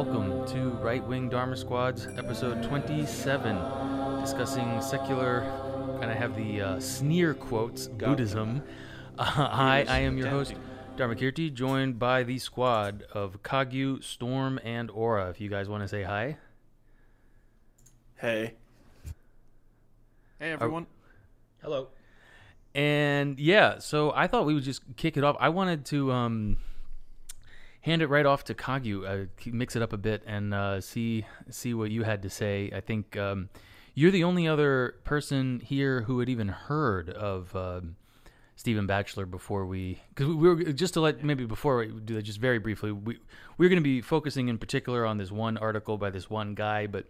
and 0.00 0.16
welcome 0.16 0.46
to 0.46 0.70
Right 0.82 1.06
Wing 1.06 1.28
Dharma 1.28 1.54
Squad's 1.54 2.06
episode 2.16 2.62
27, 2.62 4.20
discussing 4.20 4.80
secular, 4.80 5.40
and 6.00 6.10
I 6.10 6.14
have 6.14 6.34
the 6.36 6.60
uh, 6.62 6.80
sneer 6.80 7.34
quotes, 7.34 7.86
Buddhism. 7.88 8.62
Uh, 9.18 9.24
hi, 9.24 9.84
I 9.86 9.98
am 9.98 10.16
your 10.16 10.28
host, 10.28 10.54
Dharmakirti, 10.96 11.52
joined 11.52 11.98
by 11.98 12.22
the 12.22 12.38
squad 12.38 13.04
of 13.12 13.42
Kagyu, 13.42 14.02
Storm, 14.02 14.58
and 14.64 14.90
Aura. 14.90 15.28
If 15.28 15.38
you 15.38 15.50
guys 15.50 15.68
want 15.68 15.82
to 15.82 15.88
say 15.88 16.02
hi. 16.02 16.38
Hey. 18.16 18.54
Hey 20.38 20.52
everyone. 20.52 20.86
Hello. 21.62 21.88
And 22.74 23.38
yeah, 23.38 23.78
so 23.80 24.12
I 24.14 24.28
thought 24.28 24.46
we 24.46 24.54
would 24.54 24.64
just 24.64 24.80
kick 24.96 25.18
it 25.18 25.24
off. 25.24 25.36
I 25.40 25.50
wanted 25.50 25.84
to 25.86 26.10
um, 26.10 26.56
hand 27.82 28.02
it 28.02 28.08
right 28.08 28.26
off 28.26 28.44
to 28.44 28.54
Kagyu, 28.54 29.06
uh, 29.06 29.26
mix 29.46 29.76
it 29.76 29.82
up 29.82 29.92
a 29.92 29.96
bit, 29.96 30.22
and 30.26 30.52
uh, 30.52 30.80
see 30.80 31.26
see 31.50 31.74
what 31.74 31.90
you 31.90 32.02
had 32.02 32.22
to 32.22 32.30
say. 32.30 32.70
I 32.74 32.80
think 32.80 33.16
um, 33.16 33.48
you're 33.94 34.10
the 34.10 34.24
only 34.24 34.46
other 34.46 34.96
person 35.04 35.60
here 35.60 36.02
who 36.02 36.18
had 36.20 36.28
even 36.28 36.48
heard 36.48 37.10
of 37.10 37.54
um, 37.56 37.96
Stephen 38.56 38.86
Batchelor 38.86 39.26
before 39.26 39.64
we, 39.66 40.00
because 40.10 40.26
we, 40.26 40.34
we 40.34 40.48
were 40.48 40.72
just 40.72 40.94
to 40.94 41.00
let 41.00 41.24
maybe 41.24 41.46
before 41.46 41.78
we 41.78 41.88
do 41.88 42.14
that, 42.14 42.22
just 42.22 42.40
very 42.40 42.58
briefly, 42.58 42.92
we 42.92 43.18
we're 43.56 43.68
going 43.68 43.82
to 43.82 43.82
be 43.82 44.00
focusing 44.00 44.48
in 44.48 44.58
particular 44.58 45.06
on 45.06 45.18
this 45.18 45.30
one 45.30 45.56
article 45.56 45.96
by 45.96 46.10
this 46.10 46.28
one 46.28 46.54
guy, 46.54 46.86
but 46.86 47.06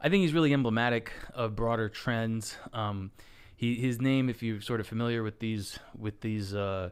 I 0.00 0.08
think 0.08 0.22
he's 0.22 0.32
really 0.32 0.52
emblematic 0.52 1.12
of 1.34 1.56
broader 1.56 1.88
trends. 1.88 2.56
Um, 2.72 3.10
he 3.56 3.74
his 3.74 4.00
name, 4.00 4.28
if 4.28 4.42
you're 4.42 4.60
sort 4.60 4.80
of 4.80 4.86
familiar 4.86 5.22
with 5.22 5.40
these 5.40 5.78
with 5.98 6.20
these 6.20 6.54
uh, 6.54 6.90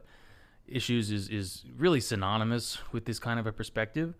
issues, 0.67 1.11
is 1.11 1.29
is 1.29 1.63
really 1.77 1.99
synonymous 2.01 2.77
with 2.91 3.05
this 3.05 3.19
kind 3.19 3.39
of 3.39 3.47
a 3.47 3.51
perspective. 3.51 4.15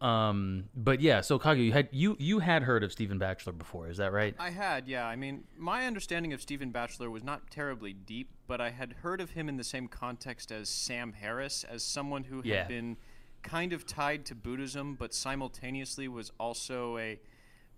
Um, 0.00 0.64
but 0.74 1.00
yeah, 1.00 1.22
so 1.22 1.38
Kagyu, 1.38 1.64
you 1.66 1.72
had 1.72 1.88
you 1.90 2.16
you 2.18 2.40
had 2.40 2.62
heard 2.64 2.84
of 2.84 2.92
Stephen 2.92 3.18
Batchelor 3.18 3.54
before, 3.54 3.88
is 3.88 3.96
that 3.96 4.12
right? 4.12 4.34
I 4.38 4.50
had, 4.50 4.86
yeah. 4.86 5.06
I 5.06 5.16
mean, 5.16 5.44
my 5.56 5.86
understanding 5.86 6.34
of 6.34 6.42
Stephen 6.42 6.70
Batchelor 6.70 7.10
was 7.10 7.24
not 7.24 7.50
terribly 7.50 7.94
deep, 7.94 8.28
but 8.46 8.60
I 8.60 8.70
had 8.70 8.92
heard 9.02 9.20
of 9.22 9.30
him 9.30 9.48
in 9.48 9.56
the 9.56 9.64
same 9.64 9.88
context 9.88 10.52
as 10.52 10.68
Sam 10.68 11.14
Harris, 11.14 11.64
as 11.64 11.82
someone 11.82 12.24
who 12.24 12.36
had 12.38 12.46
Yeah. 12.46 12.66
been 12.66 12.98
kind 13.42 13.72
of 13.72 13.86
tied 13.86 14.26
to 14.26 14.34
Buddhism, 14.34 14.96
but 14.96 15.14
simultaneously 15.14 16.08
was 16.08 16.30
also 16.38 16.98
a 16.98 17.18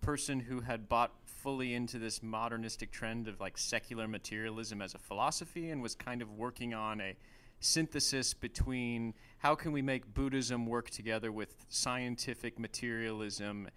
person 0.00 0.40
who 0.40 0.60
had 0.60 0.88
bought 0.88 1.12
fully 1.24 1.72
into 1.74 1.98
this 2.00 2.20
modernistic 2.22 2.90
trend 2.90 3.28
of 3.28 3.38
like 3.40 3.56
secular 3.56 4.08
materialism 4.08 4.82
as 4.82 4.94
a 4.94 4.98
philosophy 4.98 5.70
and 5.70 5.82
was 5.82 5.94
kind 5.94 6.20
of 6.20 6.32
working 6.32 6.74
on 6.74 7.00
a 7.00 7.14
synthesis 7.60 8.34
between 8.34 9.14
how 9.38 9.54
can 9.54 9.72
we 9.72 9.82
make 9.82 10.14
Buddhism 10.14 10.66
work 10.66 10.90
together 10.90 11.32
with 11.32 11.66
scientific 11.68 12.58
materialism 12.58 13.68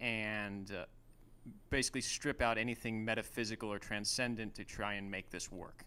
and 0.00 0.72
uh, 0.72 0.84
basically 1.70 2.00
strip 2.00 2.40
out 2.40 2.58
anything 2.58 3.04
metaphysical 3.04 3.72
or 3.72 3.78
transcendent 3.78 4.54
to 4.54 4.64
try 4.64 4.94
and 4.94 5.10
make 5.10 5.30
this 5.30 5.50
work. 5.50 5.84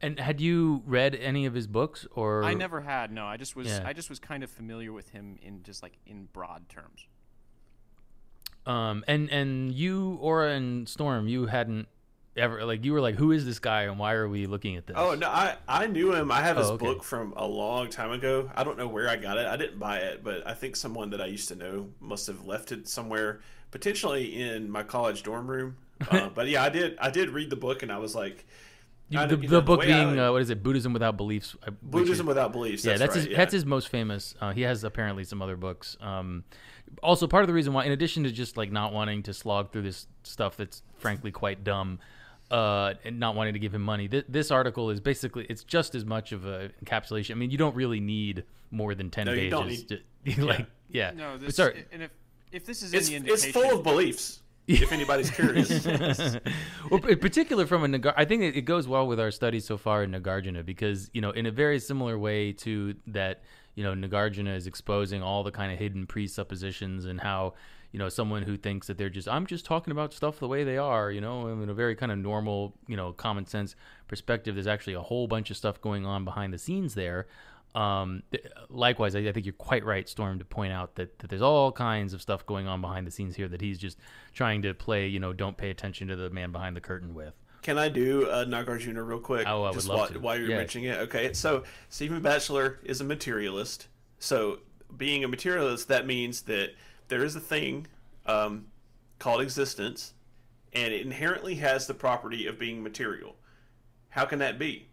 And 0.00 0.18
had 0.18 0.40
you 0.40 0.82
read 0.84 1.14
any 1.14 1.46
of 1.46 1.54
his 1.54 1.68
books, 1.68 2.06
or 2.10 2.42
I 2.42 2.54
never 2.54 2.80
had. 2.80 3.12
No, 3.12 3.24
I 3.24 3.36
just 3.36 3.54
was. 3.54 3.68
Yeah. 3.68 3.84
I 3.86 3.92
just 3.92 4.10
was 4.10 4.18
kind 4.18 4.42
of 4.42 4.50
familiar 4.50 4.92
with 4.92 5.10
him 5.10 5.38
in 5.40 5.62
just 5.62 5.80
like 5.80 5.96
in 6.06 6.24
broad 6.32 6.68
terms. 6.68 7.06
Um, 8.66 9.04
and 9.06 9.30
and 9.30 9.72
you, 9.72 10.18
Aura 10.20 10.54
and 10.54 10.88
Storm, 10.88 11.28
you 11.28 11.46
hadn't 11.46 11.86
ever 12.36 12.64
like 12.64 12.84
you 12.84 12.92
were 12.92 13.00
like, 13.00 13.14
who 13.16 13.32
is 13.32 13.44
this 13.44 13.58
guy 13.58 13.82
and 13.82 13.98
why 13.98 14.14
are 14.14 14.28
we 14.28 14.46
looking 14.46 14.76
at 14.76 14.86
this? 14.86 14.96
Oh 14.98 15.14
no, 15.14 15.28
I 15.28 15.56
I 15.68 15.86
knew 15.86 16.14
him. 16.14 16.30
I 16.32 16.40
have 16.40 16.56
his 16.56 16.66
Oh, 16.68 16.72
okay. 16.74 16.86
book 16.86 17.04
from 17.04 17.32
a 17.36 17.46
long 17.46 17.88
time 17.90 18.10
ago. 18.12 18.50
I 18.54 18.64
don't 18.64 18.78
know 18.78 18.88
where 18.88 19.08
I 19.08 19.16
got 19.16 19.36
it. 19.38 19.46
I 19.46 19.56
didn't 19.56 19.78
buy 19.78 19.98
it, 19.98 20.22
but 20.24 20.46
I 20.46 20.54
think 20.54 20.76
someone 20.76 21.10
that 21.10 21.20
I 21.20 21.26
used 21.26 21.48
to 21.48 21.54
know 21.56 21.88
must 22.00 22.26
have 22.26 22.44
left 22.46 22.72
it 22.72 22.88
somewhere, 22.88 23.40
potentially 23.70 24.40
in 24.40 24.70
my 24.70 24.82
college 24.82 25.22
dorm 25.22 25.46
room. 25.46 25.76
Uh, 26.10 26.28
but 26.30 26.48
yeah, 26.48 26.64
I 26.64 26.68
did. 26.68 26.98
I 26.98 27.10
did 27.10 27.30
read 27.30 27.48
the 27.48 27.54
book, 27.56 27.84
and 27.84 27.92
I 27.92 27.98
was 27.98 28.12
like, 28.12 28.44
You- 29.08 29.20
I- 29.20 29.26
the, 29.26 29.36
you 29.36 29.46
the 29.48 29.56
know, 29.56 29.60
book 29.60 29.78
way 29.80 29.92
I- 29.92 30.04
being 30.04 30.18
uh, 30.18 30.32
what 30.32 30.42
is 30.42 30.50
it? 30.50 30.60
Buddhism 30.60 30.92
without 30.92 31.16
beliefs. 31.16 31.54
Buddhism 31.80 32.24
is- 32.24 32.28
without 32.28 32.50
beliefs. 32.50 32.84
yeah, 32.84 32.96
that's 32.96 33.14
right, 33.14 33.24
his 33.28 33.36
that's 33.36 33.52
his 33.52 33.64
most 33.64 33.88
famous. 33.88 34.34
Uh, 34.40 34.50
he 34.52 34.62
has 34.62 34.82
apparently 34.82 35.22
some 35.22 35.40
other 35.40 35.56
books. 35.56 35.96
Um, 36.00 36.42
also, 37.00 37.28
part 37.28 37.44
of 37.44 37.46
the 37.46 37.54
reason 37.54 37.72
why, 37.72 37.84
in 37.84 37.92
addition 37.92 38.24
to 38.24 38.32
just 38.32 38.56
like 38.56 38.72
not 38.72 38.92
wanting 38.92 39.22
to 39.22 39.32
slog 39.32 39.70
through 39.70 39.82
this 39.82 40.08
stuff 40.24 40.56
that's 40.56 40.82
frankly 40.96 41.30
quite 41.30 41.62
dumb, 41.62 42.00
uh, 42.52 42.94
and 43.04 43.18
not 43.18 43.34
wanting 43.34 43.54
to 43.54 43.58
give 43.58 43.74
him 43.74 43.82
money, 43.82 44.08
th- 44.08 44.26
this 44.28 44.50
article 44.50 44.90
is 44.90 45.00
basically 45.00 45.46
it's 45.48 45.64
just 45.64 45.94
as 45.94 46.04
much 46.04 46.32
of 46.32 46.44
a 46.46 46.70
encapsulation. 46.84 47.32
I 47.32 47.34
mean, 47.34 47.50
you 47.50 47.58
don't 47.58 47.74
really 47.74 48.00
need 48.00 48.44
more 48.70 48.94
than 48.94 49.10
ten 49.10 49.26
No, 49.26 49.32
you 49.32 49.50
pages. 49.50 49.82
don't 49.84 50.00
to, 50.36 50.44
like, 50.46 50.66
yeah. 50.90 51.10
No, 51.14 51.38
this. 51.38 51.56
sorry. 51.56 51.86
And 51.92 52.02
if 52.02 52.10
if 52.52 52.66
this 52.66 52.82
is 52.82 52.92
It's 52.94 53.10
any 53.10 53.28
it's 53.28 53.46
full 53.46 53.78
of 53.78 53.82
beliefs. 53.82 54.40
if 54.68 54.92
anybody's 54.92 55.30
curious. 55.40 55.86
well, 56.90 57.04
in 57.06 57.18
particular 57.18 57.66
from 57.66 57.84
a 57.84 57.88
Nagar, 57.88 58.14
I 58.16 58.24
think 58.24 58.42
it, 58.42 58.56
it 58.56 58.62
goes 58.62 58.86
well 58.86 59.06
with 59.06 59.18
our 59.18 59.30
studies 59.30 59.64
so 59.64 59.76
far 59.76 60.02
in 60.04 60.12
Nagarjuna 60.12 60.64
because 60.64 61.10
you 61.14 61.20
know, 61.20 61.30
in 61.30 61.46
a 61.46 61.50
very 61.50 61.78
similar 61.80 62.18
way 62.18 62.52
to 62.52 62.94
that, 63.08 63.42
you 63.74 63.82
know, 63.82 63.94
Nagarjuna 63.94 64.54
is 64.54 64.66
exposing 64.66 65.22
all 65.22 65.42
the 65.42 65.50
kind 65.50 65.72
of 65.72 65.78
hidden 65.78 66.06
presuppositions 66.06 67.06
and 67.06 67.20
how 67.20 67.54
you 67.92 67.98
know 67.98 68.08
someone 68.08 68.42
who 68.42 68.56
thinks 68.56 68.86
that 68.88 68.98
they're 68.98 69.10
just 69.10 69.28
I'm 69.28 69.46
just 69.46 69.64
talking 69.64 69.92
about 69.92 70.12
stuff 70.12 70.38
the 70.40 70.48
way 70.48 70.64
they 70.64 70.78
are, 70.78 71.10
you 71.10 71.20
know, 71.20 71.48
in 71.48 71.68
a 71.68 71.74
very 71.74 71.94
kind 71.94 72.10
of 72.10 72.18
normal, 72.18 72.74
you 72.88 72.96
know, 72.96 73.12
common 73.12 73.46
sense 73.46 73.76
perspective. 74.08 74.54
There's 74.54 74.66
actually 74.66 74.94
a 74.94 75.00
whole 75.02 75.26
bunch 75.28 75.50
of 75.50 75.56
stuff 75.56 75.80
going 75.80 76.04
on 76.06 76.24
behind 76.24 76.52
the 76.52 76.58
scenes 76.58 76.94
there. 76.94 77.26
Um, 77.74 78.22
th- 78.30 78.44
likewise, 78.68 79.14
I, 79.14 79.20
I 79.20 79.32
think 79.32 79.46
you're 79.46 79.54
quite 79.54 79.82
right, 79.84 80.06
Storm, 80.06 80.38
to 80.40 80.44
point 80.44 80.72
out 80.74 80.96
that, 80.96 81.18
that 81.20 81.30
there's 81.30 81.40
all 81.40 81.72
kinds 81.72 82.12
of 82.12 82.20
stuff 82.20 82.44
going 82.44 82.66
on 82.66 82.82
behind 82.82 83.06
the 83.06 83.10
scenes 83.10 83.34
here 83.34 83.48
that 83.48 83.62
he's 83.62 83.78
just 83.78 83.98
trying 84.34 84.60
to 84.62 84.74
play, 84.74 85.06
you 85.06 85.18
know, 85.18 85.32
don't 85.32 85.56
pay 85.56 85.70
attention 85.70 86.08
to 86.08 86.16
the 86.16 86.28
man 86.28 86.52
behind 86.52 86.76
the 86.76 86.82
curtain 86.82 87.14
with. 87.14 87.32
Can 87.62 87.78
I 87.78 87.88
do 87.88 88.28
uh, 88.28 88.44
Nagarjuna 88.44 89.06
real 89.06 89.20
quick? 89.20 89.46
Oh, 89.46 89.62
I 89.62 89.68
would 89.68 89.74
just 89.74 89.88
love 89.88 89.98
while, 89.98 90.08
to. 90.08 90.18
while 90.18 90.38
you're 90.38 90.50
Yeah. 90.50 90.56
mentioning 90.58 90.88
it. 90.90 90.98
Okay, 90.98 91.32
so 91.32 91.62
Stephen 91.88 92.20
Batchelor 92.20 92.78
is 92.84 93.00
a 93.00 93.04
materialist. 93.04 93.86
So 94.18 94.58
being 94.94 95.24
a 95.24 95.28
materialist, 95.28 95.88
that 95.88 96.06
means 96.06 96.42
that 96.42 96.74
there 97.12 97.24
is 97.24 97.36
a 97.36 97.40
thing 97.40 97.86
um, 98.24 98.64
called 99.18 99.42
existence, 99.42 100.14
and 100.72 100.94
it 100.94 101.04
inherently 101.04 101.56
has 101.56 101.86
the 101.86 101.92
property 101.92 102.46
of 102.46 102.58
being 102.58 102.82
material. 102.82 103.36
How 104.08 104.24
can 104.24 104.38
that 104.38 104.58
be? 104.58 104.88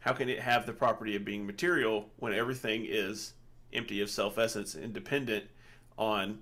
How 0.00 0.12
can 0.12 0.28
it 0.28 0.40
have 0.40 0.66
the 0.66 0.74
property 0.74 1.16
of 1.16 1.24
being 1.24 1.46
material 1.46 2.10
when 2.18 2.34
everything 2.34 2.84
is 2.86 3.32
empty 3.72 4.02
of 4.02 4.10
self 4.10 4.36
essence 4.36 4.74
and 4.74 4.92
dependent 4.92 5.46
on 5.96 6.40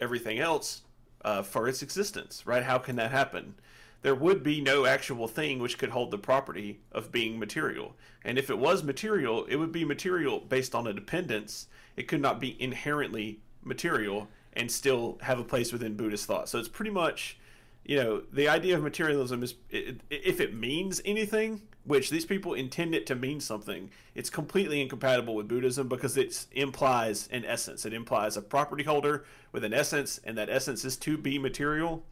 everything 0.00 0.38
else 0.38 0.82
uh, 1.24 1.42
for 1.42 1.66
its 1.66 1.82
existence, 1.82 2.46
right? 2.46 2.62
How 2.62 2.78
can 2.78 2.94
that 2.94 3.10
happen? 3.10 3.56
There 4.02 4.14
would 4.14 4.44
be 4.44 4.60
no 4.60 4.86
actual 4.86 5.26
thing 5.26 5.58
which 5.58 5.76
could 5.76 5.90
hold 5.90 6.12
the 6.12 6.18
property 6.18 6.78
of 6.92 7.10
being 7.10 7.36
material. 7.36 7.96
And 8.24 8.38
if 8.38 8.48
it 8.48 8.58
was 8.58 8.84
material, 8.84 9.44
it 9.46 9.56
would 9.56 9.72
be 9.72 9.84
material 9.84 10.38
based 10.38 10.72
on 10.72 10.86
a 10.86 10.92
dependence. 10.92 11.66
It 11.96 12.06
could 12.06 12.20
not 12.20 12.38
be 12.38 12.56
inherently 12.62 13.40
material 13.66 14.28
and 14.56 14.70
still 14.70 15.18
have 15.22 15.38
a 15.38 15.44
place 15.44 15.72
within 15.72 15.94
Buddhist 15.94 16.26
thought. 16.26 16.48
So 16.48 16.58
it's 16.58 16.68
pretty 16.68 16.90
much, 16.90 17.38
you 17.84 17.96
know, 17.96 18.22
the 18.32 18.48
idea 18.48 18.74
of 18.76 18.82
materialism 18.82 19.42
is 19.42 19.54
if 19.70 20.40
it 20.40 20.54
means 20.54 21.00
anything, 21.04 21.62
which 21.84 22.10
these 22.10 22.24
people 22.24 22.54
intend 22.54 22.94
it 22.94 23.06
to 23.06 23.14
mean 23.14 23.38
something, 23.38 23.90
it's 24.14 24.28
completely 24.28 24.80
incompatible 24.80 25.36
with 25.36 25.46
Buddhism 25.46 25.86
because 25.86 26.16
it 26.16 26.46
implies 26.52 27.28
an 27.30 27.44
essence. 27.44 27.86
It 27.86 27.92
implies 27.92 28.36
a 28.36 28.42
property 28.42 28.82
holder 28.82 29.24
with 29.52 29.62
an 29.62 29.72
essence, 29.72 30.18
and 30.24 30.36
that 30.36 30.50
essence 30.50 30.84
is 30.84 30.96
to 30.96 31.16
be 31.16 31.38
material. 31.38 32.02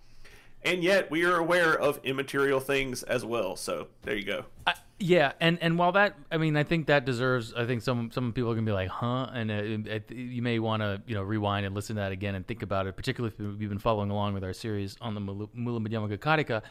And 0.63 0.83
yet 0.85 1.11
we 1.11 1.25
are 1.25 1.37
aware 1.37 1.79
of 1.79 1.99
immaterial 2.05 2.61
things 2.61 3.03
as 3.03 3.25
well. 3.25 3.57
So 3.57 3.89
there 4.03 4.15
you 4.15 4.25
go. 4.25 4.45
I, 4.67 4.75
yeah, 4.99 5.33
and 5.41 5.59
and 5.61 5.77
while 5.79 5.93
that, 5.93 6.17
I 6.31 6.39
mean, 6.39 6.57
I 6.57 6.63
think 6.63 6.87
that 6.87 7.05
deserves. 7.05 7.53
I 7.53 7.67
think 7.67 7.83
some 7.83 8.11
some 8.13 8.33
people 8.33 8.51
are 8.51 8.55
gonna 8.55 8.65
be 8.65 8.73
like, 8.73 8.89
huh, 8.89 9.29
and 9.33 9.51
uh, 9.51 9.91
it, 9.91 10.11
you 10.11 10.41
may 10.41 10.59
want 10.61 10.83
to 10.83 11.03
you 11.07 11.15
know 11.15 11.23
rewind 11.23 11.67
and 11.67 11.75
listen 11.75 11.97
to 11.97 12.03
that 12.03 12.13
again 12.13 12.35
and 12.35 12.47
think 12.47 12.63
about 12.63 12.87
it, 12.87 12.97
particularly 12.97 13.35
if 13.37 13.61
you've 13.61 13.71
been 13.71 13.79
following 13.79 14.11
along 14.11 14.35
with 14.35 14.45
our 14.45 14.53
series 14.53 14.97
on 15.01 15.15
the 15.15 15.21
Mula 15.21 15.81
Madhyamaka 15.81 16.19
Karika. 16.19 16.63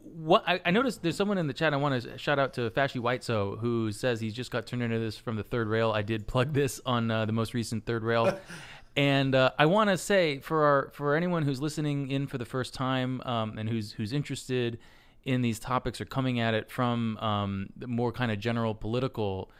What 0.00 0.44
I, 0.46 0.60
I 0.64 0.70
noticed 0.70 1.02
there's 1.02 1.16
someone 1.16 1.36
in 1.36 1.46
the 1.46 1.52
chat. 1.52 1.74
I 1.74 1.76
want 1.76 2.02
to 2.02 2.16
shout 2.16 2.38
out 2.38 2.54
to 2.54 2.70
Fashy 2.70 3.00
Whiteso 3.00 3.58
who 3.58 3.92
says 3.92 4.20
he's 4.20 4.34
just 4.34 4.50
got 4.50 4.66
turned 4.66 4.82
into 4.82 4.98
this 4.98 5.18
from 5.18 5.36
the 5.36 5.42
third 5.42 5.68
rail. 5.68 5.92
I 5.92 6.02
did 6.02 6.26
plug 6.26 6.54
this 6.54 6.80
on 6.86 7.10
uh, 7.10 7.26
the 7.26 7.32
most 7.32 7.52
recent 7.52 7.84
third 7.84 8.02
rail. 8.02 8.38
And 8.96 9.36
uh, 9.36 9.52
I 9.56 9.66
want 9.66 9.90
to 9.90 9.96
say 9.96 10.40
for 10.40 10.64
our 10.64 10.90
for 10.92 11.14
anyone 11.14 11.44
who's 11.44 11.60
listening 11.62 12.10
in 12.10 12.26
for 12.26 12.36
the 12.36 12.44
first 12.44 12.74
time 12.74 13.20
um, 13.20 13.56
and 13.56 13.68
who's 13.68 13.92
who's 13.92 14.12
interested 14.12 14.80
in 15.28 15.42
these 15.42 15.58
topics 15.58 16.00
or 16.00 16.06
coming 16.06 16.40
at 16.40 16.54
it 16.54 16.70
from 16.70 17.18
um, 17.18 17.68
more 17.86 18.10
kind 18.10 18.32
of 18.32 18.40
general 18.40 18.74
political 18.74 19.50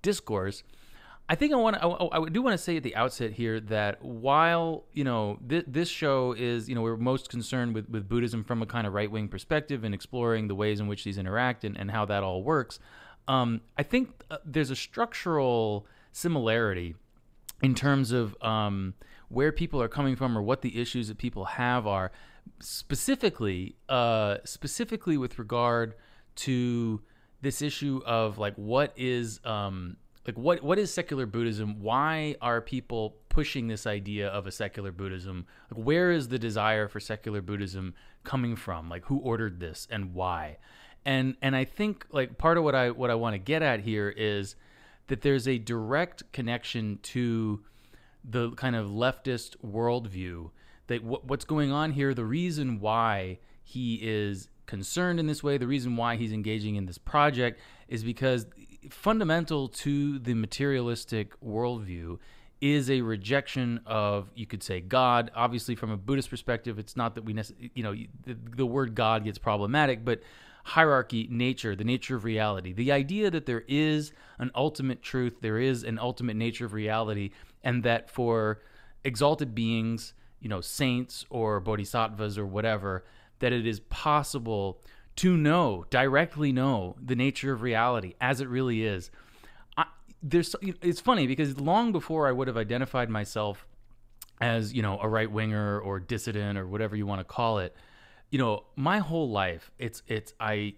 discourse, 0.00 0.62
I 1.28 1.34
think 1.34 1.52
I 1.52 1.56
want 1.56 1.74
to. 1.76 1.84
I, 1.84 2.22
I 2.22 2.28
do 2.28 2.40
want 2.40 2.54
to 2.54 2.62
say 2.62 2.76
at 2.76 2.84
the 2.84 2.94
outset 2.94 3.32
here 3.32 3.58
that 3.58 4.00
while 4.04 4.84
you 4.92 5.02
know 5.02 5.40
th- 5.48 5.64
this 5.66 5.88
show 5.88 6.32
is 6.38 6.68
you 6.68 6.76
know 6.76 6.82
we're 6.82 6.96
most 6.96 7.28
concerned 7.28 7.74
with 7.74 7.90
with 7.90 8.08
Buddhism 8.08 8.44
from 8.44 8.62
a 8.62 8.66
kind 8.66 8.86
of 8.86 8.92
right 8.92 9.10
wing 9.10 9.26
perspective 9.26 9.82
and 9.82 9.92
exploring 9.92 10.46
the 10.46 10.54
ways 10.54 10.78
in 10.78 10.86
which 10.86 11.02
these 11.02 11.18
interact 11.18 11.64
and, 11.64 11.76
and 11.76 11.90
how 11.90 12.04
that 12.04 12.22
all 12.22 12.44
works. 12.44 12.78
Um, 13.26 13.62
I 13.76 13.82
think 13.82 14.10
uh, 14.30 14.38
there's 14.44 14.70
a 14.70 14.76
structural 14.76 15.88
similarity 16.12 16.94
in 17.60 17.74
terms 17.74 18.12
of 18.12 18.40
um, 18.40 18.94
where 19.28 19.50
people 19.50 19.82
are 19.82 19.88
coming 19.88 20.14
from 20.14 20.38
or 20.38 20.42
what 20.42 20.62
the 20.62 20.80
issues 20.80 21.08
that 21.08 21.18
people 21.18 21.44
have 21.44 21.88
are 21.88 22.12
specifically 22.60 23.76
uh, 23.88 24.38
specifically 24.44 25.16
with 25.16 25.38
regard 25.38 25.94
to 26.36 27.00
this 27.42 27.62
issue 27.62 28.00
of 28.06 28.38
like 28.38 28.54
what 28.56 28.92
is 28.96 29.40
um, 29.44 29.96
like 30.26 30.36
what 30.36 30.62
what 30.62 30.78
is 30.78 30.92
secular 30.92 31.26
Buddhism? 31.26 31.80
Why 31.80 32.36
are 32.40 32.60
people 32.60 33.16
pushing 33.28 33.68
this 33.68 33.86
idea 33.86 34.28
of 34.28 34.46
a 34.46 34.50
secular 34.50 34.92
Buddhism? 34.92 35.46
Like 35.70 35.84
where 35.84 36.10
is 36.10 36.28
the 36.28 36.38
desire 36.38 36.88
for 36.88 37.00
secular 37.00 37.40
Buddhism 37.42 37.94
coming 38.24 38.56
from? 38.56 38.88
Like 38.88 39.04
who 39.06 39.18
ordered 39.18 39.60
this 39.60 39.86
and 39.90 40.14
why? 40.14 40.58
And 41.04 41.36
and 41.42 41.54
I 41.54 41.64
think 41.64 42.06
like 42.10 42.38
part 42.38 42.58
of 42.58 42.64
what 42.64 42.74
I 42.74 42.90
what 42.90 43.10
I 43.10 43.14
want 43.14 43.34
to 43.34 43.38
get 43.38 43.62
at 43.62 43.80
here 43.80 44.08
is 44.08 44.56
that 45.06 45.22
there's 45.22 45.46
a 45.46 45.58
direct 45.58 46.32
connection 46.32 46.98
to 47.02 47.62
the 48.24 48.50
kind 48.52 48.74
of 48.74 48.88
leftist 48.88 49.56
worldview 49.64 50.50
that 50.86 51.02
w- 51.02 51.22
what's 51.24 51.44
going 51.44 51.72
on 51.72 51.92
here, 51.92 52.14
the 52.14 52.24
reason 52.24 52.80
why 52.80 53.38
he 53.62 54.00
is 54.02 54.48
concerned 54.66 55.20
in 55.20 55.26
this 55.26 55.42
way, 55.42 55.58
the 55.58 55.66
reason 55.66 55.96
why 55.96 56.16
he's 56.16 56.32
engaging 56.32 56.76
in 56.76 56.86
this 56.86 56.98
project 56.98 57.60
is 57.88 58.04
because 58.04 58.46
fundamental 58.90 59.68
to 59.68 60.18
the 60.18 60.34
materialistic 60.34 61.38
worldview 61.40 62.18
is 62.60 62.90
a 62.90 63.00
rejection 63.02 63.80
of 63.84 64.30
you 64.34 64.46
could 64.46 64.62
say 64.62 64.80
god. 64.80 65.30
Obviously 65.34 65.74
from 65.74 65.90
a 65.90 65.96
buddhist 65.96 66.30
perspective 66.30 66.78
it's 66.78 66.96
not 66.96 67.14
that 67.14 67.24
we 67.24 67.32
necessarily 67.32 67.70
you 67.74 67.82
know 67.82 67.94
the, 68.24 68.36
the 68.56 68.66
word 68.66 68.94
god 68.94 69.24
gets 69.24 69.38
problematic 69.38 70.04
but 70.04 70.20
hierarchy 70.64 71.28
nature 71.30 71.76
the 71.76 71.84
nature 71.84 72.16
of 72.16 72.24
reality 72.24 72.72
the 72.72 72.90
idea 72.90 73.30
that 73.30 73.46
there 73.46 73.62
is 73.68 74.12
an 74.38 74.50
ultimate 74.54 75.02
truth 75.02 75.36
there 75.40 75.58
is 75.58 75.84
an 75.84 75.98
ultimate 75.98 76.34
nature 76.34 76.64
of 76.64 76.72
reality 76.72 77.30
and 77.62 77.82
that 77.82 78.10
for 78.10 78.60
exalted 79.04 79.54
beings 79.54 80.14
you 80.40 80.48
know 80.48 80.60
saints 80.60 81.24
or 81.30 81.60
bodhisattvas 81.60 82.38
or 82.38 82.46
whatever 82.46 83.04
that 83.38 83.52
it 83.52 83.66
is 83.66 83.80
possible 83.80 84.80
to 85.16 85.36
know 85.36 85.84
directly 85.90 86.52
know 86.52 86.96
the 87.02 87.16
nature 87.16 87.52
of 87.52 87.62
reality 87.62 88.14
as 88.20 88.40
it 88.40 88.48
really 88.48 88.84
is. 88.84 89.10
I, 89.76 89.86
there's 90.22 90.54
it's 90.62 91.00
funny 91.00 91.26
because 91.26 91.60
long 91.60 91.92
before 91.92 92.26
i 92.28 92.32
would 92.32 92.48
have 92.48 92.56
identified 92.56 93.10
myself 93.10 93.66
as 94.40 94.72
you 94.72 94.82
know 94.82 94.98
a 95.00 95.08
right 95.08 95.30
winger 95.30 95.80
or 95.80 96.00
dissident 96.00 96.58
or 96.58 96.66
whatever 96.66 96.96
you 96.96 97.06
want 97.06 97.20
to 97.20 97.24
call 97.24 97.58
it 97.58 97.74
you 98.30 98.38
know 98.38 98.64
my 98.76 98.98
whole 98.98 99.30
life 99.30 99.70
it's 99.78 100.02
it's 100.06 100.32
i 100.40 100.74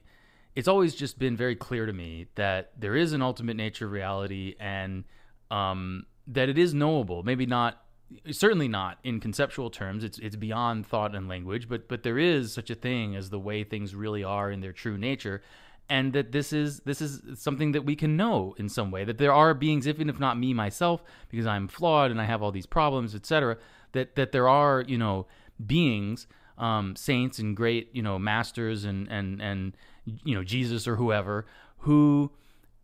it's 0.54 0.68
always 0.68 0.94
just 0.94 1.18
been 1.18 1.36
very 1.36 1.54
clear 1.54 1.86
to 1.86 1.92
me 1.92 2.26
that 2.34 2.72
there 2.76 2.96
is 2.96 3.12
an 3.12 3.22
ultimate 3.22 3.56
nature 3.56 3.86
of 3.86 3.92
reality 3.92 4.54
and 4.58 5.04
um, 5.50 6.04
that 6.26 6.48
it 6.48 6.58
is 6.58 6.74
knowable 6.74 7.22
maybe 7.22 7.46
not 7.46 7.82
certainly 8.30 8.68
not 8.68 8.98
in 9.04 9.20
conceptual 9.20 9.70
terms. 9.70 10.04
It's 10.04 10.18
it's 10.18 10.36
beyond 10.36 10.86
thought 10.86 11.14
and 11.14 11.28
language 11.28 11.68
but 11.68 11.88
but 11.88 12.02
there 12.02 12.18
is 12.18 12.52
such 12.52 12.70
a 12.70 12.74
thing 12.74 13.16
as 13.16 13.30
the 13.30 13.38
way 13.38 13.64
things 13.64 13.94
really 13.94 14.24
are 14.24 14.50
in 14.50 14.60
their 14.60 14.72
true 14.72 14.98
nature 14.98 15.42
and 15.90 16.12
that 16.12 16.32
this 16.32 16.52
is 16.52 16.80
this 16.80 17.00
is 17.00 17.22
something 17.40 17.72
that 17.72 17.84
we 17.84 17.96
can 17.96 18.16
know 18.16 18.54
in 18.58 18.68
some 18.68 18.90
way 18.90 19.04
that 19.04 19.18
there 19.18 19.32
are 19.32 19.54
beings 19.54 19.88
even 19.88 20.08
if 20.08 20.20
not 20.20 20.38
me 20.38 20.52
myself 20.52 21.02
because 21.30 21.46
I'm 21.46 21.68
flawed 21.68 22.10
and 22.10 22.20
I 22.20 22.24
have 22.24 22.42
all 22.42 22.52
these 22.52 22.66
problems 22.66 23.14
etc 23.14 23.56
that 23.92 24.14
that 24.16 24.32
there 24.32 24.48
are 24.48 24.84
you 24.86 24.98
know 24.98 25.26
beings 25.64 26.26
um, 26.58 26.96
saints 26.96 27.38
and 27.38 27.56
great 27.56 27.88
you 27.92 28.02
know 28.02 28.18
masters 28.18 28.84
and 28.84 29.08
and 29.08 29.40
and 29.40 29.76
you 30.04 30.34
know 30.34 30.44
Jesus 30.44 30.86
or 30.86 30.96
whoever 30.96 31.46
who 31.78 32.30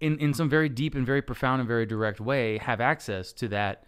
in 0.00 0.18
in 0.18 0.32
some 0.32 0.48
very 0.48 0.68
deep 0.68 0.94
and 0.94 1.04
very 1.04 1.22
profound 1.22 1.60
and 1.60 1.68
very 1.68 1.86
direct 1.86 2.20
way 2.20 2.58
have 2.58 2.80
access 2.80 3.32
to 3.34 3.48
that 3.48 3.84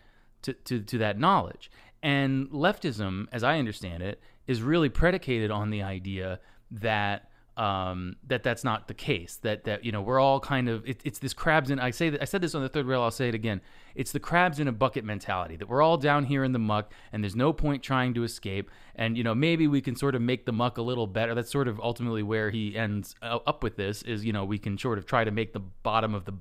to, 0.47 0.53
to, 0.53 0.81
to 0.81 0.99
that 0.99 1.19
knowledge. 1.19 1.71
And 2.03 2.49
leftism, 2.51 3.27
as 3.33 3.43
I 3.43 3.59
understand 3.59 4.03
it, 4.03 4.21
is 4.47 4.63
really 4.63 4.89
predicated 4.89 5.51
on 5.51 5.71
the 5.71 5.83
idea 5.83 6.41
that 6.71 7.29
um, 7.57 8.17
that 8.27 8.43
that's 8.43 8.65
not 8.65 8.87
the 8.87 8.95
case. 8.95 9.37
That 9.43 9.65
that 9.65 9.85
you 9.85 9.91
know 9.91 10.03
we're 10.03 10.21
all 10.21 10.41
kind 10.41 10.69
of 10.69 10.87
it, 10.87 11.01
it's 11.05 11.19
this 11.19 11.33
crabs 11.33 11.71
in. 11.71 11.81
I 11.81 11.91
say 11.91 12.11
that 12.11 12.21
I 12.21 12.27
said 12.27 12.43
this 12.43 12.55
on 12.55 12.63
the 12.63 12.69
third 12.69 12.87
rail. 12.87 13.03
I'll 13.03 13.11
say 13.11 13.29
it 13.29 13.35
again. 13.35 13.63
It's 13.95 14.13
the 14.13 14.21
crabs 14.21 14.61
in 14.61 14.69
a 14.69 14.73
bucket 14.73 15.05
mentality. 15.05 15.57
That 15.57 15.69
we're 15.69 15.81
all 15.81 15.97
down 15.97 16.25
here 16.25 16.45
in 16.45 16.53
the 16.53 16.59
muck, 16.59 16.93
and 17.13 17.25
there's 17.25 17.35
no 17.35 17.55
point 17.55 17.83
trying 17.83 18.13
to 18.15 18.25
escape. 18.25 18.71
And 18.95 19.17
you 19.17 19.25
know 19.25 19.35
maybe 19.35 19.67
we 19.69 19.81
can 19.81 19.97
sort 19.97 20.15
of 20.15 20.21
make 20.21 20.45
the 20.45 20.53
muck 20.53 20.77
a 20.77 20.83
little 20.83 21.07
better. 21.07 21.35
That's 21.35 21.51
sort 21.51 21.67
of 21.67 21.81
ultimately 21.81 22.23
where 22.23 22.51
he 22.51 22.77
ends 22.77 23.15
up 23.23 23.63
with 23.63 23.77
this. 23.77 24.03
Is 24.03 24.25
you 24.25 24.35
know 24.35 24.45
we 24.45 24.59
can 24.59 24.77
sort 24.77 24.99
of 24.99 25.07
try 25.07 25.25
to 25.25 25.31
make 25.31 25.55
the 25.55 25.61
bottom 25.61 26.15
of 26.15 26.27
the 26.27 26.35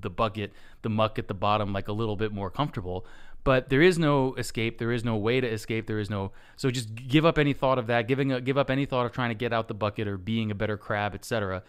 the 0.00 0.10
bucket, 0.10 0.52
the 0.82 0.90
muck 0.90 1.18
at 1.18 1.28
the 1.28 1.34
bottom, 1.34 1.72
like 1.72 1.88
a 1.88 1.92
little 1.92 2.16
bit 2.16 2.32
more 2.32 2.50
comfortable 2.50 3.06
but 3.46 3.68
there 3.68 3.80
is 3.80 3.96
no 3.96 4.34
escape 4.34 4.76
there 4.78 4.90
is 4.90 5.04
no 5.04 5.16
way 5.16 5.40
to 5.40 5.46
escape 5.46 5.86
there 5.86 6.00
is 6.00 6.10
no 6.10 6.32
so 6.56 6.68
just 6.68 6.92
give 6.96 7.24
up 7.24 7.38
any 7.38 7.52
thought 7.52 7.78
of 7.78 7.86
that 7.86 8.08
giving 8.08 8.32
a, 8.32 8.40
give 8.40 8.58
up 8.58 8.70
any 8.70 8.84
thought 8.84 9.06
of 9.06 9.12
trying 9.12 9.30
to 9.30 9.36
get 9.36 9.52
out 9.52 9.68
the 9.68 9.74
bucket 9.74 10.08
or 10.08 10.18
being 10.18 10.50
a 10.50 10.54
better 10.54 10.76
crab 10.76 11.14
etc 11.14 11.62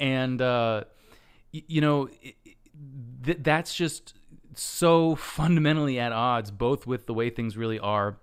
and 0.00 0.40
uh, 0.40 0.82
you 1.52 1.82
know 1.82 2.08
th- 3.22 3.38
that's 3.42 3.74
just 3.74 4.14
so 4.54 5.14
fundamentally 5.16 6.00
at 6.00 6.12
odds 6.12 6.50
both 6.50 6.86
with 6.86 7.04
the 7.04 7.12
way 7.12 7.28
things 7.28 7.58
really 7.58 7.78
are 7.78 8.16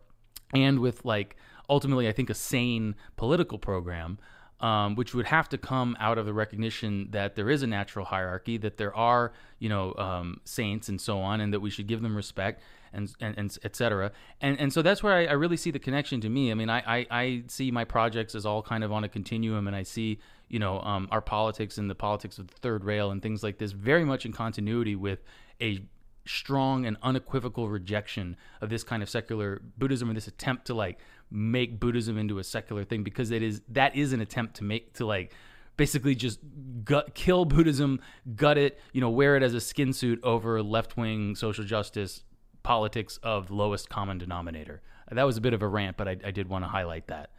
and 0.56 0.80
with 0.80 1.06
like 1.06 1.38
ultimately 1.69 2.08
i 2.08 2.12
think 2.12 2.31
a 2.31 2.34
sane 2.34 2.96
political 3.18 3.60
program 3.60 4.18
um, 4.62 4.96
which 4.96 5.13
would 5.13 5.28
have 5.28 5.50
to 5.50 5.58
come 5.58 5.96
out 6.00 6.18
of 6.18 6.25
the 6.25 6.34
recognition 6.34 7.10
that 7.12 7.36
there 7.36 7.50
is 7.50 7.62
a 7.62 7.68
natural 7.68 8.06
hierarchy, 8.06 8.56
that 8.58 8.77
there 8.77 8.96
are, 8.96 9.34
you 9.60 9.68
know, 9.68 9.94
um, 9.96 10.39
saints 10.46 10.88
and 10.88 11.00
so 11.00 11.20
on, 11.20 11.41
and 11.41 11.53
that 11.53 11.60
we 11.60 11.70
should 11.70 11.88
give 11.88 12.01
them 12.01 12.15
respect 12.15 12.62
and 12.96 13.14
and, 13.20 13.38
and 13.38 13.58
et 13.64 13.75
cetera. 13.75 14.12
And 14.42 14.60
and 14.60 14.74
so 14.74 14.82
that's 14.82 15.04
where 15.04 15.14
I, 15.14 15.25
I 15.25 15.34
really 15.34 15.58
see 15.58 15.72
the 15.72 15.80
connection 15.80 16.22
to 16.22 16.30
me. 16.30 16.52
I 16.52 16.54
mean, 16.56 16.70
I, 16.70 16.80
I, 16.80 17.08
I 17.12 17.44
see 17.48 17.72
my 17.72 17.86
projects 17.86 18.36
as 18.36 18.46
all 18.46 18.62
kind 18.62 18.84
of 18.84 18.92
on 18.92 19.04
a 19.04 19.10
continuum, 19.10 19.68
and 19.68 19.75
I 19.75 19.84
see 19.84 20.20
you 20.48 20.60
know 20.60 20.80
um, 20.82 21.08
our 21.12 21.22
politics 21.22 21.78
and 21.78 21.90
the 21.90 21.96
politics 21.96 22.38
of 22.40 22.48
the 22.48 22.56
third 22.56 22.84
rail 22.84 23.12
and 23.12 23.22
things 23.22 23.44
like 23.44 23.58
this 23.58 23.72
very 23.72 24.06
much 24.06 24.25
in 24.25 24.32
continuity 24.32 24.96
with 24.96 25.24
a 25.62 25.86
strong 26.25 26.86
and 26.86 26.98
unequivocal 27.04 27.70
rejection 27.70 28.36
of 28.62 28.70
this 28.70 28.84
kind 28.84 29.04
of 29.04 29.10
secular 29.10 29.62
Buddhism 29.78 30.10
and 30.10 30.18
this 30.18 30.28
attempt 30.28 30.66
to 30.66 30.74
like 30.74 31.00
make 31.30 31.80
Buddhism 31.80 32.18
into 32.18 32.40
a 32.40 32.44
secular 32.44 32.84
thing 32.84 33.04
because 33.04 33.32
it 33.32 33.44
is 33.44 33.62
that 33.70 33.96
is 33.96 34.14
an 34.14 34.22
attempt 34.22 34.56
to 34.56 34.64
make 34.64 34.94
to 34.94 35.06
like 35.06 35.34
basically 35.78 36.16
just 36.16 36.40
gut 36.84 37.14
kill 37.14 37.46
Buddhism, 37.46 38.00
gut 38.36 38.58
it, 38.58 38.80
you 38.94 39.02
know, 39.02 39.10
wear 39.10 39.36
it 39.36 39.44
as 39.44 39.54
a 39.54 39.62
skin 39.62 39.94
suit 39.94 40.20
over 40.24 40.62
left 40.64 40.98
wing 40.98 41.36
social 41.36 41.64
justice 41.64 42.24
politics 42.65 43.19
of 43.24 43.51
lowest 43.51 43.89
common 43.89 44.17
denominator. 44.17 44.81
That 45.12 45.24
was 45.24 45.38
a 45.38 45.41
bit 45.41 45.53
of 45.53 45.62
a 45.62 45.67
rant, 45.67 45.98
but 45.98 46.07
I, 46.07 46.17
I 46.25 46.31
did 46.31 46.50
want 46.50 46.63
to 46.63 46.67
highlight 46.67 47.07
that. 47.07 47.29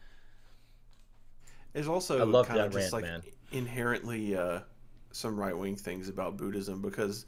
There's 1.72 1.88
also 1.88 2.20
I 2.20 2.24
love 2.24 2.46
kind 2.46 2.60
of 2.60 2.72
just 2.72 2.92
rant, 2.92 2.92
like 2.92 3.04
man. 3.04 3.22
inherently 3.52 4.36
uh, 4.36 4.60
some 5.10 5.38
right 5.38 5.56
wing 5.56 5.76
things 5.76 6.08
about 6.08 6.36
Buddhism 6.36 6.80
because 6.80 7.26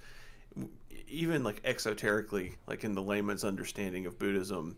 even 1.08 1.42
like 1.42 1.62
exoterically, 1.64 2.54
like 2.66 2.84
in 2.84 2.94
the 2.94 3.02
layman's 3.02 3.44
understanding 3.44 4.06
of 4.06 4.18
Buddhism, 4.18 4.76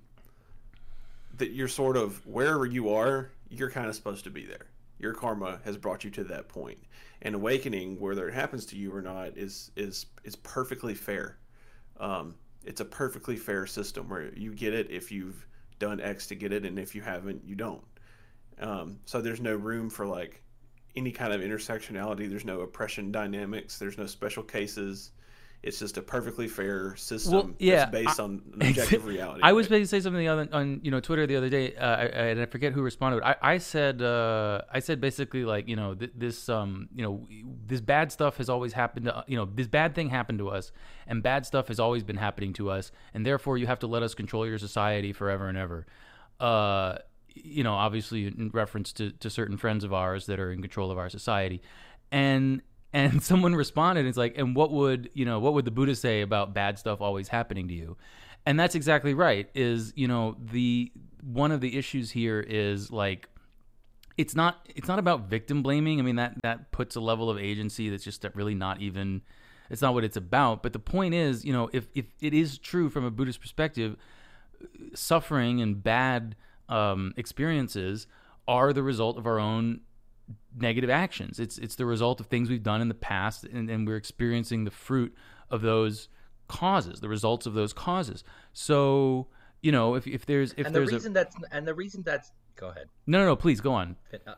that 1.36 1.52
you're 1.52 1.68
sort 1.68 1.96
of 1.96 2.26
wherever 2.26 2.66
you 2.66 2.92
are, 2.92 3.30
you're 3.48 3.70
kind 3.70 3.88
of 3.88 3.94
supposed 3.94 4.24
to 4.24 4.30
be 4.30 4.44
there. 4.44 4.66
Your 4.98 5.12
karma 5.12 5.60
has 5.64 5.76
brought 5.76 6.04
you 6.04 6.10
to 6.10 6.24
that 6.24 6.48
point. 6.48 6.78
And 7.22 7.34
awakening, 7.34 8.00
whether 8.00 8.28
it 8.28 8.34
happens 8.34 8.64
to 8.66 8.76
you 8.76 8.94
or 8.94 9.02
not, 9.02 9.36
is 9.36 9.70
is 9.76 10.06
is 10.24 10.36
perfectly 10.36 10.94
fair. 10.94 11.36
Um, 11.98 12.34
it's 12.64 12.80
a 12.80 12.84
perfectly 12.84 13.36
fair 13.36 13.66
system 13.66 14.08
where 14.08 14.32
you 14.34 14.54
get 14.54 14.74
it 14.74 14.90
if 14.90 15.10
you've 15.10 15.46
done 15.78 16.00
X 16.00 16.26
to 16.28 16.34
get 16.34 16.52
it, 16.52 16.64
and 16.64 16.78
if 16.78 16.94
you 16.94 17.02
haven't, 17.02 17.44
you 17.44 17.54
don't. 17.54 17.82
Um, 18.60 19.00
so 19.06 19.20
there's 19.20 19.40
no 19.40 19.54
room 19.56 19.88
for 19.88 20.06
like 20.06 20.42
any 20.94 21.12
kind 21.12 21.32
of 21.32 21.40
intersectionality. 21.40 22.28
There's 22.28 22.44
no 22.44 22.60
oppression 22.60 23.10
dynamics. 23.10 23.78
There's 23.78 23.98
no 23.98 24.06
special 24.06 24.42
cases. 24.42 25.10
It's 25.62 25.78
just 25.78 25.98
a 25.98 26.02
perfectly 26.02 26.48
fair 26.48 26.96
system 26.96 27.32
well, 27.32 27.50
yeah, 27.58 27.84
based 27.84 28.18
I, 28.18 28.22
on 28.22 28.40
objective 28.54 29.04
reality. 29.06 29.40
I 29.42 29.52
was 29.52 29.68
going 29.68 29.82
to 29.82 29.86
say 29.86 30.00
something 30.00 30.26
other, 30.26 30.48
on 30.52 30.80
you 30.82 30.90
know 30.90 31.00
Twitter 31.00 31.26
the 31.26 31.36
other 31.36 31.50
day, 31.50 31.76
uh, 31.76 31.96
I, 31.96 32.04
and 32.04 32.40
I 32.40 32.46
forget 32.46 32.72
who 32.72 32.80
responded. 32.80 33.22
I, 33.22 33.36
I 33.42 33.58
said 33.58 34.00
uh, 34.00 34.62
I 34.72 34.80
said 34.80 35.02
basically 35.02 35.44
like 35.44 35.68
you 35.68 35.76
know 35.76 35.94
th- 35.94 36.12
this 36.16 36.48
um 36.48 36.88
you 36.94 37.02
know 37.02 37.28
this 37.66 37.82
bad 37.82 38.10
stuff 38.10 38.38
has 38.38 38.48
always 38.48 38.72
happened 38.72 39.04
to 39.06 39.22
you 39.26 39.36
know 39.36 39.46
this 39.54 39.68
bad 39.68 39.94
thing 39.94 40.08
happened 40.08 40.38
to 40.38 40.48
us, 40.48 40.72
and 41.06 41.22
bad 41.22 41.44
stuff 41.44 41.68
has 41.68 41.78
always 41.78 42.02
been 42.02 42.16
happening 42.16 42.54
to 42.54 42.70
us, 42.70 42.90
and 43.12 43.26
therefore 43.26 43.58
you 43.58 43.66
have 43.66 43.80
to 43.80 43.86
let 43.86 44.02
us 44.02 44.14
control 44.14 44.46
your 44.46 44.58
society 44.58 45.12
forever 45.12 45.46
and 45.46 45.58
ever. 45.58 45.84
Uh, 46.38 46.96
you 47.34 47.62
know, 47.62 47.74
obviously 47.74 48.26
in 48.26 48.50
reference 48.54 48.92
to, 48.94 49.12
to 49.12 49.28
certain 49.28 49.58
friends 49.58 49.84
of 49.84 49.92
ours 49.92 50.24
that 50.26 50.40
are 50.40 50.52
in 50.52 50.62
control 50.62 50.90
of 50.90 50.96
our 50.96 51.10
society, 51.10 51.60
and 52.10 52.62
and 52.92 53.22
someone 53.30 53.54
responded 53.54 54.06
it's 54.06 54.18
like 54.18 54.36
and 54.38 54.54
what 54.56 54.70
would 54.70 55.10
you 55.14 55.24
know 55.24 55.38
what 55.38 55.54
would 55.54 55.64
the 55.64 55.70
buddha 55.70 55.94
say 55.94 56.20
about 56.22 56.54
bad 56.54 56.78
stuff 56.78 57.00
always 57.00 57.28
happening 57.28 57.68
to 57.68 57.74
you 57.74 57.96
and 58.46 58.58
that's 58.58 58.74
exactly 58.74 59.14
right 59.14 59.50
is 59.54 59.92
you 59.96 60.08
know 60.08 60.36
the 60.52 60.90
one 61.22 61.52
of 61.52 61.60
the 61.60 61.76
issues 61.76 62.10
here 62.10 62.40
is 62.40 62.90
like 62.90 63.28
it's 64.16 64.34
not 64.34 64.66
it's 64.74 64.88
not 64.88 64.98
about 64.98 65.28
victim 65.28 65.62
blaming 65.62 65.98
i 65.98 66.02
mean 66.02 66.16
that 66.16 66.34
that 66.42 66.72
puts 66.72 66.96
a 66.96 67.00
level 67.00 67.30
of 67.30 67.38
agency 67.38 67.88
that's 67.88 68.04
just 68.04 68.24
really 68.34 68.54
not 68.54 68.80
even 68.80 69.22
It's 69.70 69.80
not 69.80 69.94
what 69.94 70.04
it's 70.04 70.16
about. 70.16 70.62
But 70.62 70.72
the 70.72 70.80
point 70.80 71.14
is, 71.14 71.44
you 71.44 71.52
know, 71.52 71.70
if 71.72 71.86
if 71.94 72.06
it 72.20 72.34
is 72.34 72.58
true 72.58 72.90
from 72.90 73.04
a 73.04 73.10
Buddhist 73.10 73.40
perspective, 73.40 73.96
suffering 74.94 75.62
and 75.62 75.82
bad 75.82 76.34
um, 76.68 77.14
experiences 77.16 78.06
are 78.48 78.72
the 78.72 78.82
result 78.82 79.16
of 79.16 79.26
our 79.26 79.38
own 79.38 79.80
negative 80.56 80.90
actions. 80.90 81.38
It's 81.38 81.58
it's 81.58 81.76
the 81.76 81.86
result 81.86 82.20
of 82.20 82.26
things 82.26 82.48
we've 82.48 82.62
done 82.62 82.80
in 82.80 82.88
the 82.88 82.94
past, 82.94 83.44
and, 83.44 83.70
and 83.70 83.86
we're 83.86 83.96
experiencing 83.96 84.64
the 84.64 84.70
fruit 84.70 85.14
of 85.50 85.62
those 85.62 86.08
causes, 86.48 87.00
the 87.00 87.08
results 87.08 87.46
of 87.46 87.54
those 87.54 87.72
causes. 87.72 88.24
So 88.52 89.28
you 89.62 89.72
know, 89.72 89.94
if 89.94 90.06
if 90.06 90.26
there's 90.26 90.52
if 90.56 90.66
and 90.66 90.74
the 90.74 90.80
there's 90.80 90.92
reason 90.92 91.12
a 91.12 91.14
that's 91.14 91.36
and 91.50 91.66
the 91.66 91.74
reason 91.74 92.02
that's 92.02 92.32
go 92.56 92.68
ahead. 92.68 92.88
no 93.06 93.18
no 93.18 93.26
no 93.26 93.36
please 93.36 93.60
go 93.60 93.72
on. 93.72 93.96
Uh, 94.26 94.34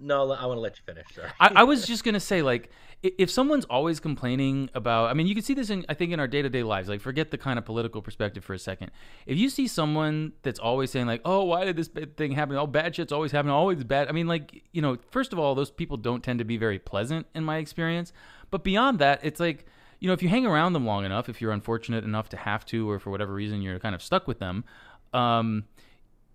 No, 0.00 0.32
I 0.32 0.46
want 0.46 0.56
to 0.56 0.60
let 0.62 0.76
you 0.78 0.82
finish. 0.86 1.06
Sorry. 1.14 1.28
I, 1.38 1.52
I 1.56 1.62
was 1.64 1.86
just 1.86 2.04
gonna 2.04 2.20
say, 2.20 2.40
like, 2.40 2.70
if 3.02 3.30
someone's 3.30 3.66
always 3.66 4.00
complaining 4.00 4.70
about, 4.74 5.10
I 5.10 5.14
mean, 5.14 5.26
you 5.26 5.34
can 5.34 5.44
see 5.44 5.54
this 5.54 5.70
in, 5.70 5.84
I 5.88 5.94
think, 5.94 6.12
in 6.12 6.20
our 6.20 6.26
day 6.26 6.42
to 6.42 6.48
day 6.48 6.62
lives. 6.62 6.88
Like, 6.88 7.00
forget 7.00 7.30
the 7.30 7.38
kind 7.38 7.58
of 7.58 7.64
political 7.64 8.00
perspective 8.02 8.42
for 8.42 8.54
a 8.54 8.58
second. 8.58 8.90
If 9.26 9.38
you 9.38 9.50
see 9.50 9.66
someone 9.68 10.32
that's 10.42 10.58
always 10.58 10.90
saying, 10.90 11.06
like, 11.06 11.20
oh, 11.24 11.44
why 11.44 11.64
did 11.64 11.76
this 11.76 11.88
thing 12.16 12.32
happen? 12.32 12.56
Oh, 12.56 12.66
bad 12.66 12.96
shit's 12.96 13.12
always 13.12 13.32
happening, 13.32 13.52
always 13.52 13.84
bad. 13.84 14.08
I 14.08 14.12
mean, 14.12 14.26
like, 14.26 14.62
you 14.72 14.82
know, 14.82 14.96
first 15.10 15.32
of 15.32 15.38
all, 15.38 15.54
those 15.54 15.70
people 15.70 15.96
don't 15.96 16.24
tend 16.24 16.38
to 16.38 16.44
be 16.44 16.56
very 16.56 16.78
pleasant 16.78 17.26
in 17.34 17.44
my 17.44 17.58
experience. 17.58 18.12
But 18.50 18.64
beyond 18.64 18.98
that, 18.98 19.20
it's 19.22 19.40
like, 19.40 19.66
you 19.98 20.08
know, 20.08 20.14
if 20.14 20.22
you 20.22 20.30
hang 20.30 20.46
around 20.46 20.72
them 20.72 20.86
long 20.86 21.04
enough, 21.04 21.28
if 21.28 21.42
you're 21.42 21.52
unfortunate 21.52 22.04
enough 22.04 22.30
to 22.30 22.36
have 22.38 22.64
to, 22.66 22.90
or 22.90 22.98
for 22.98 23.10
whatever 23.10 23.34
reason 23.34 23.60
you're 23.60 23.78
kind 23.78 23.94
of 23.94 24.02
stuck 24.02 24.26
with 24.26 24.38
them, 24.38 24.64
um, 25.12 25.64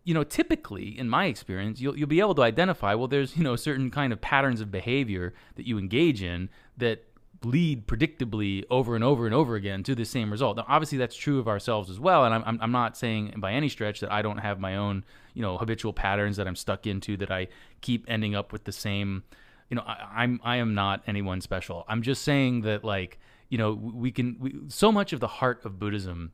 you 0.05 0.13
know, 0.13 0.24
typically 0.24 0.97
in 0.97 1.09
my 1.09 1.25
experience, 1.25 1.81
you'll 1.81 1.97
you'll 1.97 2.07
be 2.07 2.19
able 2.19 2.35
to 2.35 2.43
identify. 2.43 2.93
Well, 2.93 3.07
there's 3.07 3.35
you 3.35 3.43
know 3.43 3.55
certain 3.55 3.89
kind 3.91 4.13
of 4.13 4.21
patterns 4.21 4.62
of 4.62 4.71
behavior 4.71 5.33
that 5.55 5.67
you 5.67 5.77
engage 5.77 6.21
in 6.21 6.50
that 6.77 7.03
lead 7.43 7.88
predictably 7.88 8.63
over 8.69 8.95
and 8.95 9.03
over 9.03 9.25
and 9.25 9.35
over 9.35 9.55
again 9.55 9.83
to 9.83 9.95
the 9.95 10.05
same 10.05 10.31
result. 10.31 10.57
Now, 10.57 10.65
obviously, 10.67 11.00
that's 11.00 11.15
true 11.15 11.39
of 11.39 11.47
ourselves 11.47 11.89
as 11.89 12.00
well. 12.00 12.24
And 12.24 12.35
I'm 12.35 12.59
I'm, 12.62 12.71
not 12.71 12.95
saying 12.95 13.33
by 13.38 13.53
any 13.53 13.67
stretch 13.67 14.00
that 14.00 14.12
I 14.12 14.21
don't 14.21 14.38
have 14.38 14.59
my 14.59 14.75
own 14.75 15.03
you 15.33 15.41
know 15.41 15.57
habitual 15.57 15.91
patterns 15.91 16.38
that 16.38 16.47
I'm 16.47 16.55
stuck 16.55 16.85
into 16.85 17.17
that 17.17 17.31
I 17.31 17.47
keep 17.81 18.05
ending 18.07 18.35
up 18.35 18.53
with 18.53 18.63
the 18.63 18.71
same. 18.71 19.24
You 19.71 19.77
know, 19.77 19.83
I, 19.88 20.07
I'm 20.17 20.39
I 20.43 20.57
am 20.57 20.75
not 20.75 21.01
anyone 21.07 21.41
special. 21.41 21.83
I'm 21.88 22.03
just 22.03 22.21
saying 22.21 22.62
that 22.62 22.83
like 22.83 23.17
you 23.50 23.57
know 23.57 23.74
we 23.74 24.12
can 24.12 24.38
we, 24.39 24.55
so 24.67 24.91
much 24.91 25.13
of 25.13 25.19
the 25.19 25.27
heart 25.27 25.65
of 25.65 25.79
Buddhism 25.79 26.31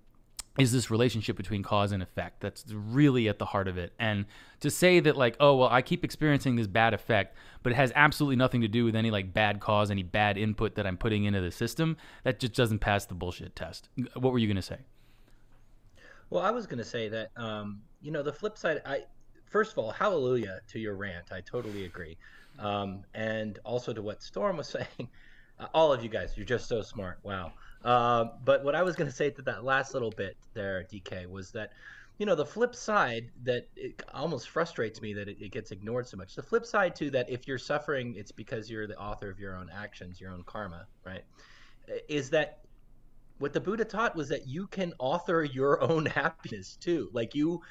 is 0.59 0.71
this 0.71 0.91
relationship 0.91 1.37
between 1.37 1.63
cause 1.63 1.91
and 1.91 2.03
effect 2.03 2.41
that's 2.41 2.65
really 2.73 3.29
at 3.29 3.39
the 3.39 3.45
heart 3.45 3.67
of 3.67 3.77
it 3.77 3.93
and 3.97 4.25
to 4.59 4.69
say 4.69 4.99
that 4.99 5.15
like 5.15 5.35
oh 5.39 5.55
well 5.55 5.69
i 5.69 5.81
keep 5.81 6.03
experiencing 6.03 6.55
this 6.55 6.67
bad 6.67 6.93
effect 6.93 7.35
but 7.63 7.71
it 7.71 7.75
has 7.75 7.91
absolutely 7.95 8.35
nothing 8.35 8.59
to 8.61 8.67
do 8.67 8.83
with 8.83 8.95
any 8.95 9.09
like 9.09 9.33
bad 9.33 9.59
cause 9.61 9.89
any 9.89 10.03
bad 10.03 10.37
input 10.37 10.75
that 10.75 10.85
i'm 10.85 10.97
putting 10.97 11.23
into 11.23 11.39
the 11.39 11.51
system 11.51 11.95
that 12.23 12.39
just 12.39 12.53
doesn't 12.53 12.79
pass 12.79 13.05
the 13.05 13.13
bullshit 13.13 13.55
test 13.55 13.87
what 14.15 14.33
were 14.33 14.39
you 14.39 14.47
going 14.47 14.55
to 14.55 14.61
say 14.61 14.77
Well, 16.29 16.43
I 16.43 16.51
was 16.51 16.65
going 16.65 16.77
to 16.79 16.85
say 16.85 17.09
that, 17.09 17.31
um, 17.35 17.81
you 18.01 18.11
know, 18.11 18.23
the 18.23 18.31
flip 18.31 18.57
side, 18.57 18.81
I 18.85 19.03
first 19.45 19.73
of 19.73 19.77
all, 19.79 19.91
hallelujah 19.91 20.59
to 20.69 20.79
your 20.79 20.95
rant. 20.95 21.31
I 21.31 21.41
totally 21.41 21.83
agree. 21.85 22.17
Um, 22.57 23.03
and 23.13 23.59
also 23.65 23.91
to 23.93 24.01
what 24.01 24.21
Storm 24.23 24.57
was 24.57 24.69
saying. 24.77 25.09
Uh, 25.59 25.67
all 25.73 25.91
of 25.91 26.01
you 26.03 26.09
guys, 26.09 26.33
you're 26.37 26.45
just 26.45 26.67
so 26.69 26.81
smart. 26.81 27.19
Wow. 27.23 27.51
Um, 27.83 28.31
but 28.43 28.63
what 28.63 28.75
I 28.75 28.83
was 28.83 28.95
going 28.95 29.09
to 29.09 29.15
say 29.15 29.31
to 29.31 29.41
that 29.43 29.63
last 29.63 29.93
little 29.93 30.11
bit 30.11 30.37
there, 30.53 30.85
DK, 30.91 31.27
was 31.27 31.51
that, 31.51 31.71
you 32.19 32.25
know, 32.25 32.35
the 32.35 32.45
flip 32.45 32.75
side 32.75 33.31
that 33.43 33.67
it 33.75 34.03
almost 34.13 34.49
frustrates 34.49 35.01
me 35.01 35.13
that 35.13 35.27
it, 35.27 35.37
it 35.41 35.51
gets 35.51 35.71
ignored 35.71 36.07
so 36.07 36.17
much. 36.17 36.35
The 36.35 36.43
flip 36.43 36.65
side 36.65 36.95
to 36.97 37.09
that, 37.11 37.29
if 37.29 37.47
you're 37.47 37.57
suffering, 37.57 38.15
it's 38.15 38.31
because 38.31 38.69
you're 38.69 38.87
the 38.87 38.97
author 38.97 39.29
of 39.29 39.39
your 39.39 39.55
own 39.55 39.69
actions, 39.73 40.21
your 40.21 40.31
own 40.31 40.43
karma, 40.43 40.85
right? 41.05 41.23
Is 42.07 42.29
that 42.29 42.59
what 43.41 43.53
the 43.53 43.59
Buddha 43.59 43.83
taught 43.83 44.15
was 44.15 44.29
that 44.29 44.47
you 44.47 44.67
can 44.67 44.93
author 44.99 45.43
your 45.43 45.81
own 45.91 46.05
happiness 46.05 46.77
too. 46.79 47.09
Like 47.11 47.33
you, 47.33 47.61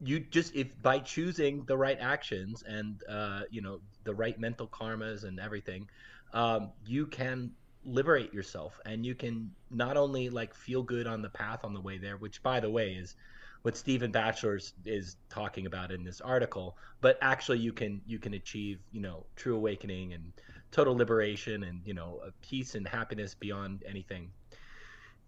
you 0.00 0.20
just 0.20 0.54
if 0.54 0.80
by 0.82 0.98
choosing 0.98 1.64
the 1.64 1.76
right 1.76 1.98
actions 2.00 2.64
and 2.66 3.02
uh, 3.08 3.42
you 3.50 3.60
know 3.62 3.80
the 4.04 4.14
right 4.14 4.38
mental 4.40 4.66
karmas 4.66 5.24
and 5.24 5.38
everything, 5.38 5.88
um, 6.32 6.72
you 6.86 7.06
can 7.06 7.52
liberate 7.86 8.34
yourself 8.34 8.80
and 8.84 9.06
you 9.06 9.14
can 9.14 9.50
not 9.70 9.96
only 9.96 10.28
like 10.28 10.52
feel 10.52 10.82
good 10.82 11.06
on 11.06 11.22
the 11.22 11.28
path 11.28 11.64
on 11.64 11.72
the 11.72 11.80
way 11.80 11.98
there, 11.98 12.16
which 12.16 12.42
by 12.42 12.60
the 12.60 12.68
way 12.68 12.92
is 12.92 13.14
what 13.62 13.76
Stephen 13.76 14.10
Batchelor 14.10 14.60
is 14.84 15.16
talking 15.28 15.66
about 15.66 15.90
in 15.90 16.04
this 16.04 16.20
article, 16.20 16.76
but 17.00 17.18
actually 17.22 17.58
you 17.58 17.72
can 17.72 18.00
you 18.06 18.18
can 18.18 18.34
achieve 18.34 18.80
you 18.92 19.00
know 19.00 19.24
true 19.36 19.56
awakening 19.56 20.12
and 20.12 20.32
total 20.70 20.96
liberation 20.96 21.64
and 21.64 21.80
you 21.84 21.94
know 21.94 22.20
peace 22.42 22.74
and 22.74 22.86
happiness 22.86 23.34
beyond 23.34 23.82
anything 23.88 24.30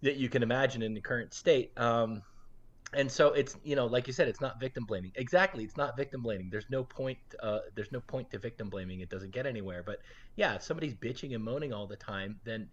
that 0.02 0.16
you 0.16 0.28
can 0.28 0.42
imagine 0.42 0.82
in 0.82 0.94
the 0.94 1.00
current 1.00 1.32
state. 1.34 1.72
Um, 1.76 2.22
and 2.94 3.10
so 3.10 3.32
it's 3.32 3.56
you 3.64 3.76
know 3.76 3.86
like 3.86 4.06
you 4.06 4.12
said 4.12 4.28
it's 4.28 4.40
not 4.40 4.60
victim 4.60 4.84
blaming. 4.84 5.12
Exactly 5.14 5.64
it's 5.64 5.76
not 5.76 5.96
victim 5.96 6.22
blaming. 6.22 6.48
There's 6.50 6.68
no 6.70 6.84
point 6.84 7.18
uh, 7.42 7.60
there's 7.74 7.92
no 7.92 8.00
point 8.00 8.30
to 8.30 8.38
victim 8.38 8.68
blaming. 8.68 9.00
It 9.00 9.10
doesn't 9.10 9.32
get 9.32 9.46
anywhere. 9.46 9.82
But 9.82 10.00
yeah 10.36 10.54
if 10.54 10.62
somebody's 10.62 10.94
bitching 10.94 11.34
and 11.34 11.44
moaning 11.44 11.72
all 11.72 11.86
the 11.86 11.96
time 11.96 12.40
then 12.44 12.68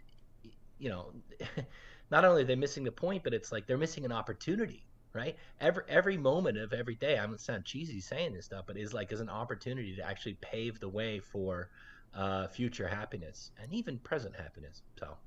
you 0.78 0.90
know 0.90 1.12
not 2.12 2.26
only 2.26 2.44
are 2.44 2.46
they 2.46 2.56
missing 2.56 2.84
the 2.84 2.92
point 2.92 3.24
but 3.24 3.34
it's 3.34 3.52
like 3.52 3.68
they're 3.68 3.78
missing 3.78 4.06
an 4.06 4.12
opportunity 4.12 4.84
right? 5.14 5.38
Every 5.62 5.84
every 5.88 6.18
moment 6.18 6.58
of 6.58 6.74
every 6.74 6.96
day 6.96 7.18
i'm 7.18 7.38
sound 7.38 7.64
cheesy 7.64 8.02
saying 8.02 8.34
this 8.34 8.46
stuff 8.46 8.66
but 8.68 8.76
is 8.76 8.94
like 8.94 9.14
is 9.14 9.22
an 9.22 9.30
opportunity 9.30 9.96
to 9.96 10.02
actually 10.02 10.38
pave 10.42 10.80
the 10.82 10.90
way 10.90 11.20
for 11.20 11.70
uh, 12.16 12.48
future 12.48 12.88
happiness 12.88 13.52
and 13.62 13.74
even 13.74 14.00
present 14.00 14.36
happiness. 14.36 14.82
So 15.00 15.18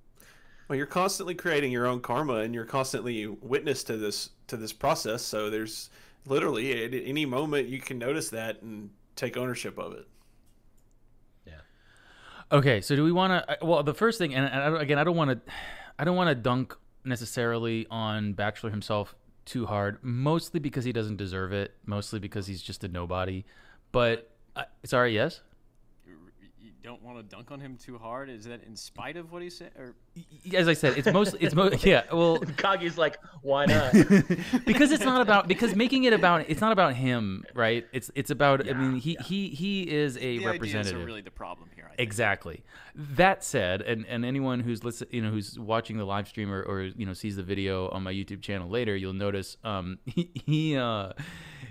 Well, 0.69 0.77
you're 0.77 0.87
constantly 0.87 1.35
creating 1.35 1.73
your 1.73 1.87
own 1.87 2.01
karma, 2.01 2.37
and 2.37 2.55
you're 2.55 2.67
constantly 2.67 3.27
witness 3.27 3.83
to 3.85 3.97
this 3.97 4.31
to 4.49 4.57
this 4.57 4.73
process. 4.73 5.23
So 5.23 5.49
there's 5.49 5.89
literally 6.27 6.85
at 6.85 6.93
any 6.93 7.25
moment 7.25 7.69
you 7.69 7.81
can 7.81 7.99
notice 7.99 8.29
that 8.31 8.61
and 8.63 8.91
take 9.17 9.37
ownership 9.37 9.79
of 9.79 9.95
it. 9.95 10.07
Yeah. 11.47 11.61
Okay, 12.53 12.81
so 12.83 12.95
do 12.97 13.03
we 13.03 13.13
want 13.13 13.47
to? 13.49 13.65
Well, 13.65 13.83
the 13.83 13.95
first 13.95 14.19
thing, 14.19 14.35
and, 14.35 14.47
I 14.47 14.83
again, 14.83 14.99
I 14.99 15.05
don't 15.05 15.17
want 15.17 15.31
to, 15.31 15.53
I 15.99 16.05
don't 16.05 16.17
want 16.17 16.29
to 16.29 16.35
dunk 16.35 16.77
necessarily 17.05 17.87
on 17.91 18.35
Batchelor 18.35 18.71
himself 18.71 19.15
too 19.47 19.65
hard. 19.65 19.99
Mostly 20.03 20.61
because 20.61 20.85
he 20.85 20.93
doesn't 20.93 21.17
deserve 21.17 21.53
it. 21.53 21.75
Mostly 21.87 22.19
because 22.19 22.47
he's 22.47 22.61
just 22.61 22.85
a 22.85 22.89
nobody. 22.89 23.47
But 23.91 24.31
uh, 24.55 24.65
sorry, 24.85 25.15
yes. 25.15 25.41
You 26.83 26.89
don't 26.91 27.03
want 27.03 27.19
to 27.19 27.25
dunk 27.25 27.51
on 27.51 27.59
him 27.61 27.77
too 27.77 27.99
hard. 27.99 28.31
Is 28.31 28.45
that 28.45 28.63
in 28.65 28.77
spite 28.77 29.17
of 29.17 29.33
what 29.33 29.43
he 29.43 29.51
said? 29.51 29.73
Or 29.77 29.97
As 30.55 30.69
I 30.69 30.75
said, 30.75 30.97
it's 30.97 31.11
mostly, 31.13 31.41
it's 31.41 31.53
mo- 31.55 31.71
yeah. 31.83 32.05
Well, 32.13 32.39
Kagyu's 32.57 32.97
like 32.97 33.19
why 33.43 33.67
not 33.67 33.93
because 34.65 34.93
it's 34.93 35.03
not 35.05 35.21
about 35.21 35.49
because 35.49 35.75
making 35.75 36.05
it 36.05 36.13
about 36.13 36.45
it's 36.49 36.61
not 36.61 36.71
about 36.71 36.95
him, 36.95 37.45
right? 37.53 37.85
It's 37.93 38.13
it's 38.15 38.31
about. 38.31 38.69
I 38.69 38.75
mean, 38.75 38.97
he 39.01 39.17
he 39.27 39.49
he 39.49 39.91
is 39.91 40.17
a 40.17 40.21
the 40.21 40.37
ideas 40.39 40.53
representative. 40.53 41.03
are 41.03 41.05
really 41.05 41.21
the 41.21 41.33
problem 41.33 41.69
here. 41.75 41.85
I 41.87 41.89
think. 41.97 42.01
Exactly. 42.01 42.63
That 42.95 43.43
said, 43.43 43.83
and, 43.83 44.07
and 44.07 44.25
anyone 44.25 44.61
who's 44.61 44.85
listen, 44.85 45.09
you 45.11 45.21
know, 45.21 45.31
who's 45.31 45.59
watching 45.59 45.97
the 45.99 46.05
live 46.05 46.29
stream 46.29 46.53
or, 46.53 46.63
or 46.63 46.83
you 46.83 47.07
know 47.07 47.13
sees 47.13 47.35
the 47.35 47.43
video 47.43 47.89
on 47.89 48.05
my 48.05 48.13
YouTube 48.13 48.41
channel 48.41 48.69
later, 48.69 48.95
you'll 48.97 49.13
notice 49.15 49.57
um, 49.65 49.99
he, 50.07 50.31
he 50.47 50.77
uh, 50.77 51.11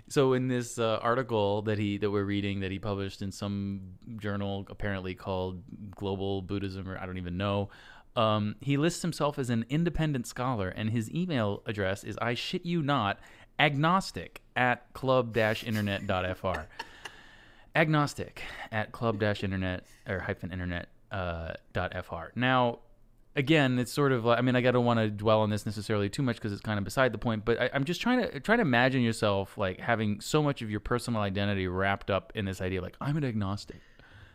so 0.09 0.33
in 0.33 0.47
this 0.47 0.79
uh, 0.79 0.99
article 1.01 1.61
that 1.63 1.77
he 1.77 1.97
that 1.97 2.09
we're 2.09 2.23
reading 2.23 2.61
that 2.61 2.71
he 2.71 2.79
published 2.79 3.21
in 3.21 3.31
some 3.31 3.81
journal 4.17 4.65
apparently 4.69 5.15
called 5.15 5.61
Global 5.91 6.41
Buddhism 6.41 6.89
or 6.89 6.97
I 6.97 7.05
don't 7.05 7.17
even 7.17 7.37
know. 7.37 7.69
Um, 8.15 8.55
he 8.61 8.77
lists 8.77 9.03
himself 9.03 9.37
as 9.37 9.51
an 9.51 9.65
independent 9.69 10.25
scholar, 10.25 10.69
and 10.69 10.89
his 10.89 11.11
email 11.11 11.61
address 11.67 12.03
is 12.03 12.17
I 12.19 12.33
shit 12.33 12.65
you 12.65 12.81
not 12.81 13.19
agnostic 13.59 14.41
at 14.55 14.91
club-internet.fr 14.93 16.59
agnostic 17.75 18.41
at 18.71 18.91
club-internet 18.91 19.85
or 20.07 20.19
hyphen 20.19 20.51
internet 20.51 20.87
uh, 21.11 21.53
fr. 22.03 22.25
Now, 22.35 22.79
again, 23.37 23.79
it's 23.79 23.93
sort 23.93 24.11
of 24.11 24.25
like 24.25 24.39
I 24.39 24.41
mean, 24.41 24.55
like, 24.55 24.65
I 24.65 24.71
don't 24.71 24.83
want 24.83 24.99
to 24.99 25.09
dwell 25.09 25.41
on 25.41 25.49
this 25.49 25.65
necessarily 25.65 26.09
too 26.09 26.23
much 26.23 26.35
because 26.35 26.51
it's 26.51 26.61
kind 26.61 26.77
of 26.77 26.83
beside 26.83 27.13
the 27.13 27.17
point. 27.17 27.45
But 27.45 27.61
I, 27.61 27.69
I'm 27.73 27.85
just 27.85 28.01
trying 28.01 28.21
to 28.21 28.39
try 28.41 28.57
to 28.57 28.61
imagine 28.61 29.01
yourself 29.01 29.57
like 29.57 29.79
having 29.79 30.19
so 30.19 30.43
much 30.43 30.61
of 30.61 30.69
your 30.69 30.81
personal 30.81 31.21
identity 31.21 31.67
wrapped 31.67 32.11
up 32.11 32.33
in 32.35 32.43
this 32.43 32.59
idea, 32.59 32.81
like 32.81 32.97
I'm 32.99 33.15
an 33.15 33.23
agnostic, 33.23 33.79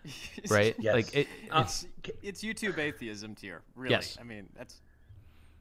right? 0.49 0.75
Yes. 0.79 0.95
Like, 0.95 1.15
it, 1.15 1.29
Uh, 1.51 1.65
it's. 1.65 1.87
It's 2.23 2.43
YouTube 2.43 2.79
atheism 2.79 3.35
tier. 3.35 3.63
Really. 3.75 3.93
Yes. 3.93 4.17
I 4.19 4.25
mean, 4.25 4.49
that's. 4.57 4.81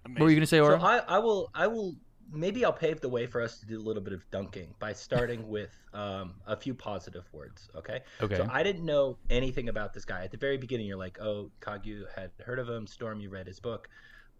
What 0.04 0.22
were 0.22 0.30
you 0.30 0.36
gonna 0.36 0.48
say, 0.48 0.60
So 0.60 0.76
I, 0.76 0.98
I 1.08 1.20
will 1.20 1.52
I 1.54 1.68
will 1.68 1.96
maybe 2.32 2.64
I'll 2.66 2.74
pave 2.74 3.02
the 3.02 3.10
way 3.10 3.26
for 3.26 3.42
us 3.42 3.60
to 3.60 3.66
do 3.66 3.78
a 3.78 3.84
little 3.84 4.02
bit 4.02 4.14
of 4.14 4.30
dunking 4.32 4.74
by 4.80 4.94
starting 4.94 5.48
with 5.50 5.76
um, 5.94 6.36
a 6.48 6.56
few 6.56 6.74
positive 6.74 7.26
words. 7.34 7.70
Okay. 7.76 8.02
Okay. 8.22 8.38
So 8.38 8.48
I 8.52 8.64
didn't 8.64 8.86
know 8.86 9.18
anything 9.30 9.70
about 9.70 9.94
this 9.94 10.06
guy 10.06 10.24
at 10.24 10.32
the 10.32 10.38
very 10.38 10.58
beginning. 10.58 10.88
You're 10.88 10.98
like, 10.98 11.20
oh, 11.22 11.52
Kagyu 11.62 12.04
had 12.16 12.32
heard 12.44 12.60
of 12.60 12.70
him. 12.70 12.88
Storm, 12.88 13.20
you 13.20 13.30
read 13.30 13.48
his 13.48 13.60
book. 13.60 13.90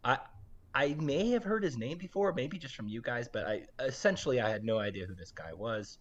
I 0.04 0.20
I 0.74 0.96
may 1.00 1.32
have 1.32 1.44
heard 1.44 1.64
his 1.64 1.78
name 1.78 1.98
before, 1.98 2.34
maybe 2.34 2.58
just 2.58 2.76
from 2.76 2.88
you 2.88 3.02
guys, 3.02 3.28
but 3.28 3.46
I 3.46 3.64
essentially 3.80 4.40
I 4.40 4.50
had 4.50 4.64
no 4.64 4.80
idea 4.80 5.06
who 5.06 5.16
this 5.16 5.32
guy 5.32 5.54
was. 5.54 5.98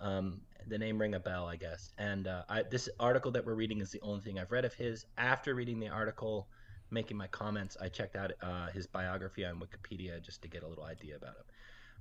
Um, 0.00 0.40
the 0.68 0.78
name 0.78 0.98
ring 0.98 1.14
a 1.14 1.20
bell, 1.20 1.46
I 1.46 1.56
guess. 1.56 1.92
And 1.98 2.26
uh, 2.26 2.42
I, 2.48 2.62
this 2.62 2.88
article 2.98 3.30
that 3.32 3.44
we're 3.44 3.54
reading 3.54 3.80
is 3.80 3.90
the 3.90 4.00
only 4.02 4.20
thing 4.20 4.38
I've 4.38 4.50
read 4.50 4.64
of 4.64 4.74
his. 4.74 5.06
After 5.16 5.54
reading 5.54 5.78
the 5.78 5.88
article, 5.88 6.48
making 6.90 7.16
my 7.16 7.26
comments, 7.28 7.76
I 7.80 7.88
checked 7.88 8.16
out 8.16 8.32
uh, 8.42 8.68
his 8.68 8.86
biography 8.86 9.44
on 9.44 9.60
Wikipedia 9.60 10.22
just 10.22 10.42
to 10.42 10.48
get 10.48 10.62
a 10.62 10.68
little 10.68 10.84
idea 10.84 11.16
about 11.16 11.36
him. 11.36 11.44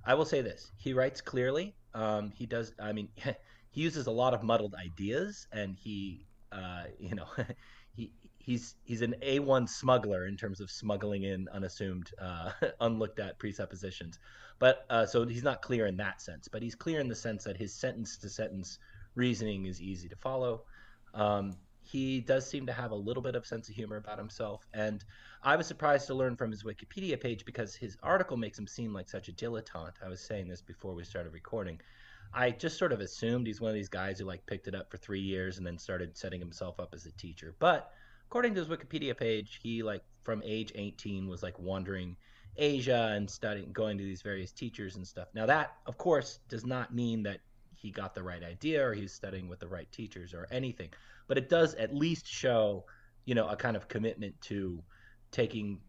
I 0.06 0.14
will 0.14 0.26
say 0.26 0.42
this: 0.42 0.72
he 0.78 0.94
writes 0.94 1.22
clearly. 1.22 1.76
Um, 1.94 2.32
he 2.32 2.46
does. 2.46 2.74
I 2.80 2.92
mean, 2.92 3.10
he 3.72 3.82
uses 3.82 4.08
a 4.08 4.12
lot 4.12 4.34
of 4.34 4.44
muddled 4.44 4.76
ideas, 4.76 5.48
and 5.52 5.76
he, 5.76 6.26
uh, 6.52 6.84
you 7.00 7.16
know, 7.16 7.28
he 7.96 8.12
he's 8.38 8.76
he's 8.84 9.02
an 9.02 9.16
A1 9.24 9.68
smuggler 9.68 10.28
in 10.28 10.38
terms 10.38 10.62
of 10.62 10.70
smuggling 10.70 11.24
in 11.24 11.48
unassumed, 11.52 12.12
uh, 12.22 12.52
unlooked 12.82 13.20
at 13.20 13.40
presuppositions. 13.40 14.20
But 14.60 14.86
uh, 14.90 15.06
so 15.06 15.26
he's 15.26 15.44
not 15.44 15.62
clear 15.62 15.88
in 15.88 15.98
that 15.98 16.22
sense, 16.22 16.48
but 16.48 16.62
he's 16.62 16.76
clear 16.76 17.00
in 17.00 17.08
the 17.08 17.16
sense 17.16 17.44
that 17.44 17.58
his 17.58 17.74
sentence 17.74 18.18
to 18.18 18.30
sentence 18.30 18.80
reasoning 19.16 19.66
is 19.66 19.82
easy 19.82 20.08
to 20.10 20.16
follow. 20.16 20.64
Um, 21.14 21.56
he 21.86 22.20
does 22.20 22.50
seem 22.50 22.66
to 22.66 22.74
have 22.74 22.92
a 22.92 22.96
little 22.96 23.24
bit 23.24 23.36
of 23.36 23.46
sense 23.46 23.70
of 23.70 23.76
humor 23.76 23.98
about 23.98 24.18
himself, 24.18 24.68
and 24.74 25.04
I 25.44 25.56
was 25.56 25.68
surprised 25.68 26.08
to 26.08 26.16
learn 26.16 26.36
from 26.36 26.52
his 26.52 26.64
Wikipedia 26.64 27.20
page 27.20 27.46
because 27.46 27.76
his 27.76 27.98
article 28.02 28.38
makes 28.38 28.58
him 28.58 28.68
seem 28.68 28.94
like 28.94 29.08
such 29.08 29.30
a 29.30 29.32
dilettante. 29.32 30.04
I 30.04 30.10
was 30.10 30.22
saying 30.22 30.48
this 30.48 30.62
before 30.62 30.96
we 30.96 31.04
started 31.04 31.34
recording. 31.34 31.80
I 32.34 32.52
just 32.52 32.78
sort 32.78 32.92
of 32.92 33.00
assumed 33.00 33.48
he's 33.48 33.62
one 33.62 33.70
of 33.70 33.76
these 33.76 33.90
guys 33.90 34.20
who 34.20 34.26
like 34.26 34.46
picked 34.46 34.68
it 34.68 34.76
up 34.76 34.90
for 34.90 34.98
three 34.98 35.22
years 35.22 35.58
and 35.58 35.66
then 35.66 35.78
started 35.78 36.18
setting 36.18 36.40
himself 36.40 36.80
up 36.80 36.94
as 36.94 37.06
a 37.06 37.12
teacher. 37.12 37.56
But 37.60 37.92
according 38.28 38.56
to 38.56 38.60
his 38.60 38.70
Wikipedia 38.70 39.16
page, 39.16 39.60
he 39.62 39.84
like 39.84 40.04
from 40.24 40.42
age 40.44 40.72
18 40.76 41.28
was 41.28 41.44
like 41.44 41.58
wandering 41.60 42.18
Asia 42.58 43.14
and 43.16 43.30
studying, 43.30 43.72
going 43.72 43.98
to 43.98 44.04
these 44.04 44.22
various 44.22 44.52
teachers 44.52 44.96
and 44.96 45.06
stuff. 45.06 45.28
Now 45.34 45.46
that, 45.46 45.76
of 45.86 45.98
course, 45.98 46.40
does 46.50 46.66
not 46.66 46.94
mean 46.94 47.24
that 47.24 47.40
he 47.86 47.92
got 47.92 48.16
the 48.16 48.24
right 48.24 48.44
idea 48.44 48.84
or 48.84 48.96
he's 48.96 49.14
studying 49.14 49.48
with 49.48 49.60
the 49.60 49.68
right 49.68 49.92
teachers 49.92 50.34
or 50.34 50.48
anything, 50.50 50.90
but 51.28 51.38
it 51.38 51.50
does 51.50 51.76
at 51.76 51.94
least 51.94 52.26
show, 52.28 52.84
you 53.26 53.36
know, 53.36 53.48
a 53.48 53.56
kind 53.56 53.78
of 53.78 53.88
commitment 53.88 54.34
to 54.42 54.82
taking 55.30 55.80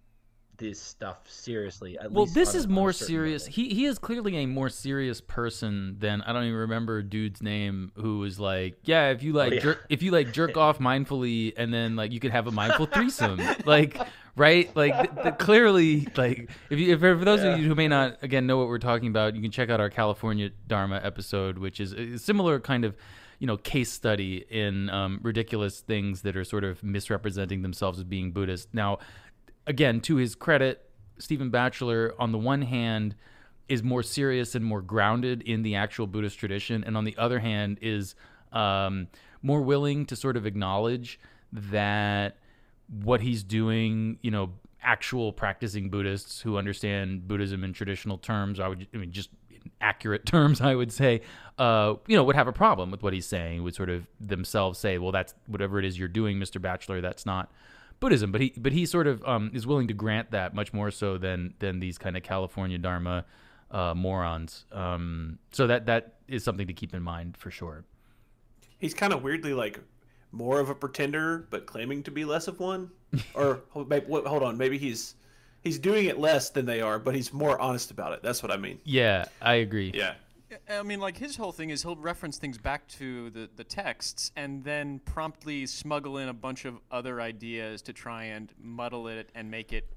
this 0.59 0.81
stuff 0.81 1.19
seriously. 1.31 1.99
well, 2.11 2.27
this 2.27 2.55
a, 2.55 2.59
is 2.59 2.69
more 2.69 2.93
serious. 2.93 3.45
Level. 3.45 3.55
He 3.55 3.75
he 3.75 3.85
is 3.87 3.99
clearly 3.99 4.37
a 4.39 4.47
more 4.47 4.69
serious 4.69 5.21
person 5.21 5.97
than 5.99 6.23
I 6.23 6.33
don't 6.33 6.45
even 6.45 6.57
remember 6.57 7.03
dude's 7.03 7.43
name 7.43 7.93
who 7.97 8.19
was 8.19 8.39
like, 8.39 8.79
yeah, 8.85 9.11
if 9.11 9.23
you 9.23 9.33
like 9.33 9.53
oh, 9.53 9.55
yeah. 9.55 9.61
jerk, 9.61 9.87
if 9.89 10.03
you 10.03 10.11
like 10.11 10.33
jerk 10.33 10.57
off 10.57 10.79
mindfully 10.79 11.53
and 11.57 11.73
then 11.73 11.97
like 11.97 12.13
you 12.13 12.21
could 12.21 12.33
have 12.33 12.47
a 12.47 12.53
mindful 12.53 12.87
threesome, 12.87 13.41
like 13.65 13.99
right, 14.37 14.75
like 14.77 15.15
the, 15.15 15.23
the, 15.23 15.33
clearly 15.33 16.09
like 16.17 16.51
if 16.71 16.79
you 16.79 16.93
if 16.95 17.01
for 17.01 17.17
those 17.17 17.43
yeah. 17.43 17.55
of 17.55 17.61
you 17.61 17.67
who 17.67 17.75
may 17.75 17.89
not 17.89 18.19
again 18.23 18.47
know 18.47 18.59
what 18.59 18.69
we're 18.69 18.79
talking 18.79 19.09
about, 19.09 19.35
you 19.35 19.43
can 19.43 19.51
check 19.51 19.71
out 19.71 19.81
our 19.81 19.91
California 19.91 20.51
Dharma 20.67 21.01
episode, 21.03 21.59
which 21.59 21.81
is 21.81 21.93
a 21.93 22.19
similar 22.19 22.61
kind 22.61 22.85
of 22.85 22.97
you 23.39 23.47
know 23.47 23.57
case 23.57 23.91
study 23.91 24.45
in 24.51 24.89
um, 24.91 25.21
ridiculous 25.23 25.81
things 25.81 26.23
that 26.23 26.37
are 26.37 26.45
sort 26.45 26.65
of 26.65 26.83
misrepresenting 26.83 27.63
themselves 27.63 27.99
as 27.99 28.05
being 28.05 28.33
Buddhist. 28.33 28.69
Now 28.73 28.99
again, 29.67 30.01
to 30.03 30.17
his 30.17 30.35
credit, 30.35 30.89
Stephen 31.19 31.51
Batchelor, 31.51 32.15
on 32.19 32.33
the 32.33 32.39
one 32.39 32.63
hand, 32.63 33.15
is 33.69 33.83
more 33.83 34.03
serious 34.03 34.55
and 34.55 34.65
more 34.65 34.81
grounded 34.81 35.43
in 35.43 35.63
the 35.63 35.75
actual 35.75 36.07
Buddhist 36.07 36.39
tradition, 36.39 36.85
and 36.85 36.97
on 36.97 37.05
the 37.05 37.17
other 37.17 37.41
hand, 37.41 37.79
is 37.83 38.15
um, 38.53 39.09
more 39.43 39.61
willing 39.61 40.07
to 40.07 40.17
sort 40.17 40.37
of 40.37 40.47
acknowledge 40.47 41.19
that 41.53 42.37
what 43.03 43.21
he's 43.21 43.43
doing, 43.43 44.19
you 44.23 44.31
know, 44.31 44.53
actual 44.83 45.33
practicing 45.33 45.91
Buddhists 45.91 46.41
who 46.41 46.57
understand 46.57 47.27
Buddhism 47.27 47.65
in 47.65 47.73
traditional 47.73 48.19
terms, 48.19 48.61
I 48.61 48.69
would, 48.69 48.87
I 48.95 48.99
mean, 48.99 49.11
just 49.11 49.31
accurate 49.81 50.27
terms, 50.27 50.61
I 50.61 50.75
would 50.75 50.93
say, 50.93 51.23
uh, 51.59 51.95
you 52.07 52.17
know, 52.17 52.23
would 52.25 52.37
have 52.37 52.49
a 52.49 52.53
problem 52.53 52.91
with 52.91 53.03
what 53.03 53.13
he's 53.13 53.27
saying. 53.27 53.65
Would 53.65 53.75
sort 53.75 53.91
of 53.91 54.07
themselves 54.21 54.79
say, 54.79 54.99
well, 54.99 55.13
that's 55.13 55.35
whatever 55.47 55.79
it 55.79 55.85
is 55.85 55.99
you're 55.99 56.09
doing, 56.09 56.39
Mr. 56.39 56.63
Batchelor, 56.63 57.01
that's 57.01 57.27
not 57.27 57.51
Buddhism, 58.01 58.33
but 58.33 58.41
he 58.41 58.53
but 58.57 58.73
he 58.73 58.87
sort 58.87 59.07
of 59.07 59.25
um, 59.25 59.51
is 59.55 59.67
willing 59.67 59.89
to 59.89 59.95
grant 59.95 60.31
that 60.33 60.55
much 60.55 60.73
more 60.73 60.91
so 60.91 61.19
than 61.19 61.55
than 61.59 61.81
these 61.81 61.99
kind 61.99 62.17
of 62.17 62.23
California 62.23 62.79
Dharma 62.79 63.25
uh, 63.71 63.95
morons. 63.95 64.65
Um, 64.73 65.39
so 65.53 65.67
that 65.67 65.87
that 65.87 66.15
is 66.29 66.45
something 66.45 66.67
to 66.67 66.73
keep 66.73 66.95
in 66.95 67.03
mind 67.03 67.37
for 67.37 67.51
sure. 67.51 67.85
He's 68.79 68.95
kind 68.95 69.13
of 69.13 69.23
weirdly 69.23 69.55
like 69.55 69.81
more 70.33 70.61
of 70.61 70.69
a 70.69 70.75
pretender, 70.75 71.47
but 71.51 71.67
claiming 71.67 72.03
to 72.05 72.11
be 72.11 72.25
less 72.25 72.49
of 72.49 72.61
one. 72.61 72.91
or 73.35 73.63
hold 73.73 74.43
on, 74.43 74.59
maybe 74.59 74.77
he's 74.79 75.15
he's 75.63 75.79
doing 75.79 76.07
it 76.07 76.19
less 76.19 76.51
than 76.51 76.67
they 76.67 76.81
are, 76.81 76.99
but 76.99 77.15
he's 77.15 77.33
more 77.33 77.59
honest 77.59 77.91
about 77.91 78.13
it. 78.13 78.23
That's 78.23 78.43
what 78.43 78.53
I 78.53 78.57
mean. 78.57 78.79
Yeah, 78.85 79.27
I 79.41 79.55
agree. 79.55 79.93
Yeah. 79.95 80.15
I 80.69 80.83
mean, 80.83 81.01
like 81.01 81.17
his 81.17 81.37
whole 81.37 81.53
thing 81.53 81.71
is 81.71 81.83
he'll 81.83 81.97
reference 81.97 82.39
things 82.39 82.59
back 82.59 82.87
to 82.89 83.31
the, 83.31 83.49
the 83.57 83.65
texts 83.65 84.33
and 84.37 84.63
then 84.65 85.01
promptly 85.01 85.67
smuggle 85.67 86.19
in 86.19 86.29
a 86.29 86.35
bunch 86.35 86.65
of 86.65 86.79
other 86.91 87.21
ideas 87.21 87.83
to 87.83 87.93
try 87.93 88.25
and 88.25 88.53
muddle 88.61 89.09
it 89.09 89.31
and 89.35 89.51
make 89.51 89.73
it, 89.73 89.89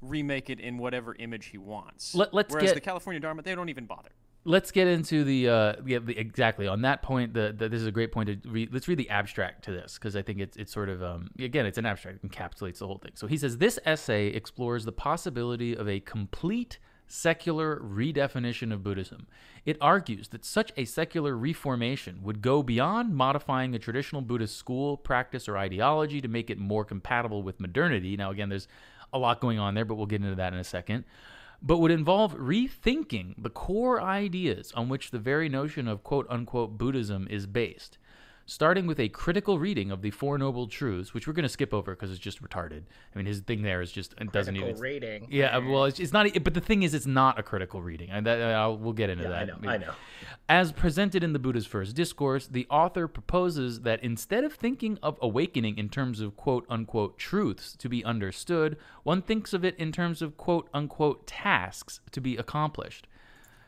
remake 0.00 0.50
it 0.50 0.60
in 0.60 0.78
whatever 0.78 1.14
image 1.18 1.46
he 1.46 1.58
wants. 1.58 2.14
Let, 2.14 2.34
us 2.34 2.44
Whereas 2.48 2.70
get, 2.70 2.74
the 2.74 2.80
California 2.80 3.20
Dharma, 3.20 3.42
they 3.42 3.54
don't 3.54 3.68
even 3.68 3.86
bother. 3.86 4.10
Let's 4.44 4.72
get 4.72 4.88
into 4.88 5.22
the, 5.22 5.48
uh, 5.48 5.72
yeah, 5.86 6.00
the, 6.00 6.18
exactly 6.18 6.66
on 6.66 6.82
that 6.82 7.02
point. 7.02 7.32
The, 7.32 7.54
the, 7.56 7.68
this 7.68 7.80
is 7.80 7.86
a 7.86 7.92
great 7.92 8.10
point 8.10 8.28
to 8.28 8.48
read. 8.48 8.72
Let's 8.72 8.88
read 8.88 8.98
the 8.98 9.08
abstract 9.08 9.64
to 9.64 9.70
this 9.70 9.94
because 9.94 10.16
I 10.16 10.22
think 10.22 10.40
it's 10.40 10.56
it's 10.56 10.72
sort 10.72 10.88
of 10.88 11.00
um, 11.00 11.30
again 11.38 11.64
it's 11.64 11.78
an 11.78 11.86
abstract 11.86 12.24
it 12.24 12.28
encapsulates 12.28 12.78
the 12.78 12.88
whole 12.88 12.98
thing. 12.98 13.12
So 13.14 13.28
he 13.28 13.36
says 13.36 13.58
this 13.58 13.78
essay 13.84 14.26
explores 14.26 14.84
the 14.84 14.90
possibility 14.90 15.76
of 15.76 15.88
a 15.88 16.00
complete 16.00 16.80
secular 17.12 17.78
redefinition 17.78 18.72
of 18.72 18.82
Buddhism. 18.82 19.26
It 19.66 19.76
argues 19.80 20.28
that 20.28 20.46
such 20.46 20.72
a 20.78 20.86
secular 20.86 21.36
reformation 21.36 22.20
would 22.22 22.40
go 22.40 22.62
beyond 22.62 23.14
modifying 23.14 23.74
a 23.74 23.78
traditional 23.78 24.22
Buddhist 24.22 24.56
school, 24.56 24.96
practice, 24.96 25.46
or 25.46 25.58
ideology 25.58 26.22
to 26.22 26.28
make 26.28 26.48
it 26.48 26.58
more 26.58 26.86
compatible 26.86 27.42
with 27.42 27.60
modernity. 27.60 28.16
Now, 28.16 28.30
again, 28.30 28.48
there's 28.48 28.66
a 29.12 29.18
lot 29.18 29.40
going 29.40 29.58
on 29.58 29.74
there, 29.74 29.84
but 29.84 29.96
we'll 29.96 30.06
get 30.06 30.22
into 30.22 30.34
that 30.36 30.54
in 30.54 30.58
a 30.58 30.64
second. 30.64 31.04
But 31.60 31.78
would 31.78 31.90
involve 31.90 32.34
rethinking 32.34 33.34
the 33.36 33.50
core 33.50 34.00
ideas 34.00 34.72
on 34.74 34.88
which 34.88 35.10
the 35.10 35.18
very 35.18 35.50
notion 35.50 35.86
of 35.86 36.02
quote 36.02 36.26
unquote 36.30 36.78
Buddhism 36.78 37.28
is 37.30 37.46
based 37.46 37.98
starting 38.46 38.86
with 38.86 38.98
a 39.00 39.08
critical 39.08 39.58
reading 39.58 39.90
of 39.90 40.02
the 40.02 40.10
Four 40.10 40.38
Noble 40.38 40.66
Truths, 40.66 41.14
which 41.14 41.26
we're 41.26 41.32
going 41.32 41.44
to 41.44 41.48
skip 41.48 41.72
over 41.72 41.94
because 41.94 42.10
it's 42.10 42.20
just 42.20 42.42
retarded. 42.42 42.82
I 43.14 43.18
mean, 43.18 43.26
his 43.26 43.40
thing 43.40 43.62
there 43.62 43.80
is 43.80 43.92
just 43.92 44.14
it 44.20 44.32
doesn't 44.32 44.56
even 44.56 44.76
rating. 44.76 45.28
Yeah, 45.30 45.56
uh, 45.56 45.60
well, 45.62 45.84
it's, 45.84 46.00
it's, 46.00 46.12
not. 46.12 46.26
But 46.42 46.54
the 46.54 46.60
thing 46.60 46.82
is, 46.82 46.94
it's 46.94 47.06
not 47.06 47.38
a 47.38 47.42
critical 47.42 47.82
reading, 47.82 48.10
and 48.10 48.26
that 48.26 48.40
uh, 48.40 48.58
I'll, 48.58 48.76
we'll 48.76 48.92
get 48.92 49.10
into 49.10 49.24
yeah, 49.24 49.30
that. 49.30 49.38
I 49.38 49.44
know. 49.44 49.68
I 49.68 49.76
know. 49.78 49.92
As 50.48 50.72
presented 50.72 51.22
in 51.22 51.32
the 51.32 51.38
Buddha's 51.38 51.66
first 51.66 51.94
discourse, 51.94 52.46
the 52.46 52.66
author 52.68 53.08
proposes 53.08 53.82
that 53.82 54.02
instead 54.02 54.44
of 54.44 54.52
thinking 54.52 54.98
of 55.02 55.18
awakening 55.22 55.78
in 55.78 55.88
terms 55.88 56.20
of 56.20 56.36
quote 56.36 56.66
unquote 56.68 57.18
truths 57.18 57.76
to 57.78 57.88
be 57.88 58.04
understood, 58.04 58.76
one 59.02 59.22
thinks 59.22 59.52
of 59.52 59.64
it 59.64 59.76
in 59.76 59.92
terms 59.92 60.20
of 60.20 60.36
quote 60.36 60.68
unquote 60.74 61.26
tasks 61.26 62.00
to 62.10 62.20
be 62.20 62.36
accomplished 62.36 63.06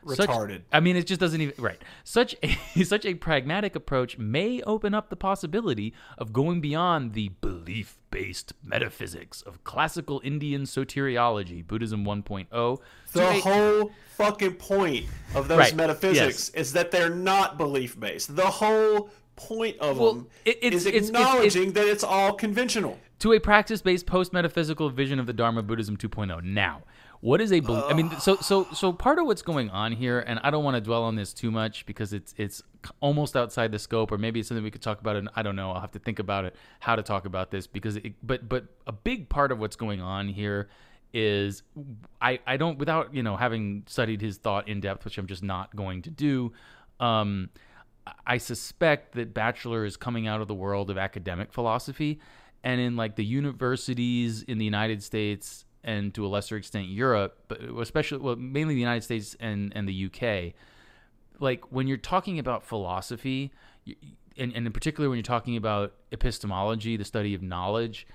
retarded. 0.05 0.57
Such, 0.57 0.61
I 0.71 0.79
mean, 0.79 0.95
it 0.95 1.07
just 1.07 1.19
doesn't 1.19 1.41
even 1.41 1.55
right. 1.57 1.81
Such 2.03 2.35
a 2.43 2.83
such 2.83 3.05
a 3.05 3.15
pragmatic 3.15 3.75
approach 3.75 4.17
may 4.17 4.61
open 4.61 4.93
up 4.93 5.09
the 5.09 5.15
possibility 5.15 5.93
of 6.17 6.31
going 6.31 6.61
beyond 6.61 7.13
the 7.13 7.29
belief-based 7.41 8.53
metaphysics 8.63 9.41
of 9.41 9.63
classical 9.63 10.21
Indian 10.23 10.63
soteriology, 10.63 11.65
Buddhism 11.65 12.05
1.0. 12.05 12.79
The 13.11 13.33
whole 13.33 13.91
fucking 14.15 14.55
point 14.55 15.05
of 15.33 15.47
those 15.47 15.57
right. 15.57 15.75
metaphysics 15.75 16.51
yes. 16.53 16.61
is 16.61 16.73
that 16.73 16.91
they're 16.91 17.09
not 17.09 17.57
belief-based. 17.57 18.35
The 18.35 18.45
whole 18.45 19.09
point 19.35 19.77
of 19.79 19.99
well, 19.99 20.13
them 20.13 20.27
it, 20.45 20.59
it's, 20.61 20.85
is 20.85 20.85
acknowledging 20.85 21.45
it's, 21.45 21.55
it's, 21.55 21.73
that 21.73 21.87
it's 21.87 22.03
all 22.03 22.33
conventional. 22.33 22.99
To 23.19 23.33
a 23.33 23.39
practice-based 23.39 24.05
post-metaphysical 24.05 24.89
vision 24.89 25.19
of 25.19 25.25
the 25.25 25.33
Dharma 25.33 25.63
Buddhism 25.63 25.97
2.0. 25.97 26.43
Now, 26.43 26.83
what 27.25 27.41
is 27.41 27.51
a 27.51 27.59
belief? 27.59 27.83
I 27.87 27.93
mean, 27.93 28.11
so 28.19 28.35
so 28.35 28.67
so 28.71 28.93
part 28.93 29.17
of 29.17 29.25
what's 29.25 29.41
going 29.41 29.71
on 29.71 29.93
here, 29.93 30.19
and 30.19 30.39
I 30.43 30.51
don't 30.51 30.63
want 30.63 30.75
to 30.75 30.81
dwell 30.81 31.01
on 31.05 31.15
this 31.15 31.33
too 31.33 31.49
much 31.49 31.87
because 31.87 32.13
it's 32.13 32.35
it's 32.37 32.61
almost 32.99 33.35
outside 33.35 33.71
the 33.71 33.79
scope, 33.79 34.11
or 34.11 34.19
maybe 34.19 34.39
it's 34.39 34.49
something 34.49 34.63
we 34.63 34.69
could 34.69 34.83
talk 34.83 34.99
about. 34.99 35.15
And 35.15 35.27
I 35.35 35.41
don't 35.41 35.55
know. 35.55 35.71
I'll 35.71 35.81
have 35.81 35.93
to 35.93 35.99
think 35.99 36.19
about 36.19 36.45
it, 36.45 36.55
how 36.81 36.95
to 36.95 37.01
talk 37.01 37.25
about 37.25 37.49
this, 37.49 37.65
because 37.65 37.95
it, 37.95 38.13
but 38.21 38.47
but 38.47 38.65
a 38.85 38.91
big 38.91 39.27
part 39.27 39.51
of 39.51 39.57
what's 39.57 39.75
going 39.75 40.01
on 40.01 40.27
here 40.27 40.69
is 41.15 41.63
I 42.21 42.41
I 42.45 42.57
don't 42.57 42.77
without 42.77 43.11
you 43.15 43.23
know 43.23 43.37
having 43.37 43.85
studied 43.87 44.21
his 44.21 44.37
thought 44.37 44.67
in 44.67 44.79
depth, 44.79 45.03
which 45.03 45.17
I'm 45.17 45.25
just 45.25 45.41
not 45.41 45.75
going 45.75 46.03
to 46.03 46.11
do. 46.11 46.53
Um, 46.99 47.49
I 48.27 48.37
suspect 48.37 49.15
that 49.15 49.33
Batchelor 49.33 49.83
is 49.83 49.97
coming 49.97 50.27
out 50.27 50.41
of 50.41 50.47
the 50.47 50.53
world 50.53 50.91
of 50.91 50.99
academic 50.99 51.51
philosophy, 51.51 52.19
and 52.63 52.79
in 52.79 52.95
like 52.95 53.15
the 53.15 53.25
universities 53.25 54.43
in 54.43 54.59
the 54.59 54.65
United 54.65 55.01
States 55.01 55.64
and 55.85 56.13
to 56.15 56.25
a 56.25 56.27
lesser 56.27 56.57
extent 56.57 56.87
Europe, 56.87 57.37
but 57.47 57.61
especially 57.61 58.17
well, 58.17 58.35
mainly 58.35 58.73
the 58.73 58.79
United 58.79 59.03
States 59.03 59.37
and 59.39 59.71
and 59.75 59.87
the 59.87 60.05
UK. 60.07 60.53
Like 61.39 61.71
when 61.71 61.87
you're 61.87 61.97
talking 61.97 62.39
about 62.39 62.63
philosophy, 62.63 63.51
and, 64.37 64.53
and 64.53 64.65
in 64.67 64.73
particular 64.73 65.09
when 65.09 65.17
you're 65.17 65.23
talking 65.23 65.55
about 65.55 65.93
epistemology, 66.11 66.97
the 66.97 67.05
study 67.05 67.33
of 67.33 67.41
knowledge, 67.41 68.07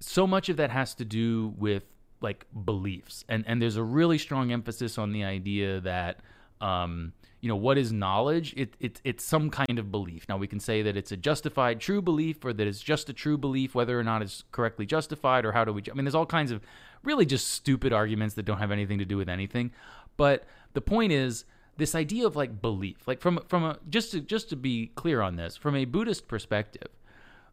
so 0.00 0.26
much 0.26 0.48
of 0.48 0.56
that 0.58 0.70
has 0.70 0.94
to 0.94 1.04
do 1.04 1.52
with 1.58 1.82
like 2.20 2.46
beliefs, 2.64 3.24
and 3.28 3.44
and 3.46 3.60
there's 3.60 3.76
a 3.76 3.82
really 3.82 4.16
strong 4.16 4.52
emphasis 4.52 4.96
on 4.96 5.12
the 5.12 5.24
idea 5.24 5.80
that 5.80 6.20
um, 6.60 7.12
you 7.42 7.48
know 7.48 7.56
what 7.56 7.76
is 7.76 7.92
knowledge? 7.92 8.54
It, 8.56 8.74
it 8.78 9.00
it's 9.04 9.24
some 9.24 9.50
kind 9.50 9.78
of 9.78 9.90
belief. 9.90 10.26
Now 10.28 10.38
we 10.38 10.46
can 10.46 10.60
say 10.60 10.80
that 10.82 10.96
it's 10.96 11.10
a 11.10 11.16
justified 11.16 11.80
true 11.80 12.00
belief 12.00 12.44
or 12.44 12.52
that 12.52 12.66
it's 12.66 12.80
just 12.80 13.10
a 13.10 13.12
true 13.12 13.36
belief 13.36 13.74
whether 13.74 13.98
or 13.98 14.04
not 14.04 14.22
it's 14.22 14.44
correctly 14.52 14.86
justified 14.86 15.44
or 15.44 15.52
how 15.52 15.64
do 15.64 15.72
we 15.72 15.82
i 15.90 15.94
mean 15.94 16.04
there's 16.04 16.14
all 16.14 16.24
kinds 16.24 16.52
of 16.52 16.62
really 17.02 17.26
just 17.26 17.48
stupid 17.48 17.92
arguments 17.92 18.36
that 18.36 18.44
don't 18.44 18.58
have 18.58 18.70
anything 18.70 18.98
to 18.98 19.04
do 19.04 19.16
with 19.16 19.28
anything. 19.28 19.72
But 20.16 20.44
the 20.72 20.80
point 20.80 21.10
is 21.10 21.44
this 21.76 21.96
idea 21.96 22.26
of 22.26 22.36
like 22.36 22.60
belief 22.62 23.08
like 23.08 23.20
from 23.20 23.40
from 23.48 23.64
a 23.64 23.78
just 23.88 24.12
to 24.12 24.20
just 24.20 24.48
to 24.50 24.56
be 24.56 24.92
clear 24.94 25.20
on 25.20 25.36
this 25.36 25.56
from 25.56 25.74
a 25.74 25.84
buddhist 25.84 26.28
perspective 26.28 26.88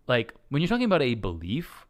like 0.08 0.34
when 0.50 0.62
you're 0.62 0.70
talking 0.70 0.86
about 0.86 1.02
a 1.02 1.16
belief 1.16 1.86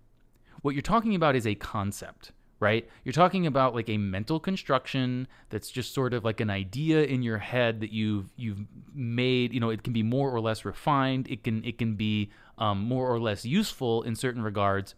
what 0.62 0.75
you're 0.75 0.81
talking 0.81 1.15
about 1.15 1.35
is 1.35 1.47
a 1.47 1.55
concept 1.55 2.31
right? 2.60 2.88
You're 3.04 3.13
talking 3.13 3.48
about 3.48 3.74
like 3.74 3.89
a 3.89 3.98
mental 3.98 4.39
construction 4.39 5.28
that's 5.50 5.69
just 5.69 5.93
sort 5.93 6.13
of 6.13 6.26
like 6.26 6.39
an 6.39 6.50
idea 6.50 7.04
in 7.04 7.22
your 7.22 7.38
head 7.38 7.82
that 7.82 7.91
you've 7.91 8.32
you've 8.36 8.60
made. 8.93 9.54
You 9.54 9.60
know, 9.60 9.69
it 9.69 9.84
can 9.84 9.93
be 9.93 10.04
more 10.04 10.30
or 10.30 10.41
less 10.41 10.65
refined. 10.65 11.28
It 11.30 11.43
can 11.43 11.63
it 11.63 11.78
can 11.78 11.95
be 11.95 12.32
um, 12.58 12.84
more 12.84 13.08
or 13.10 13.19
less 13.19 13.45
useful 13.45 14.04
in 14.04 14.15
certain 14.15 14.41
regards, 14.41 14.95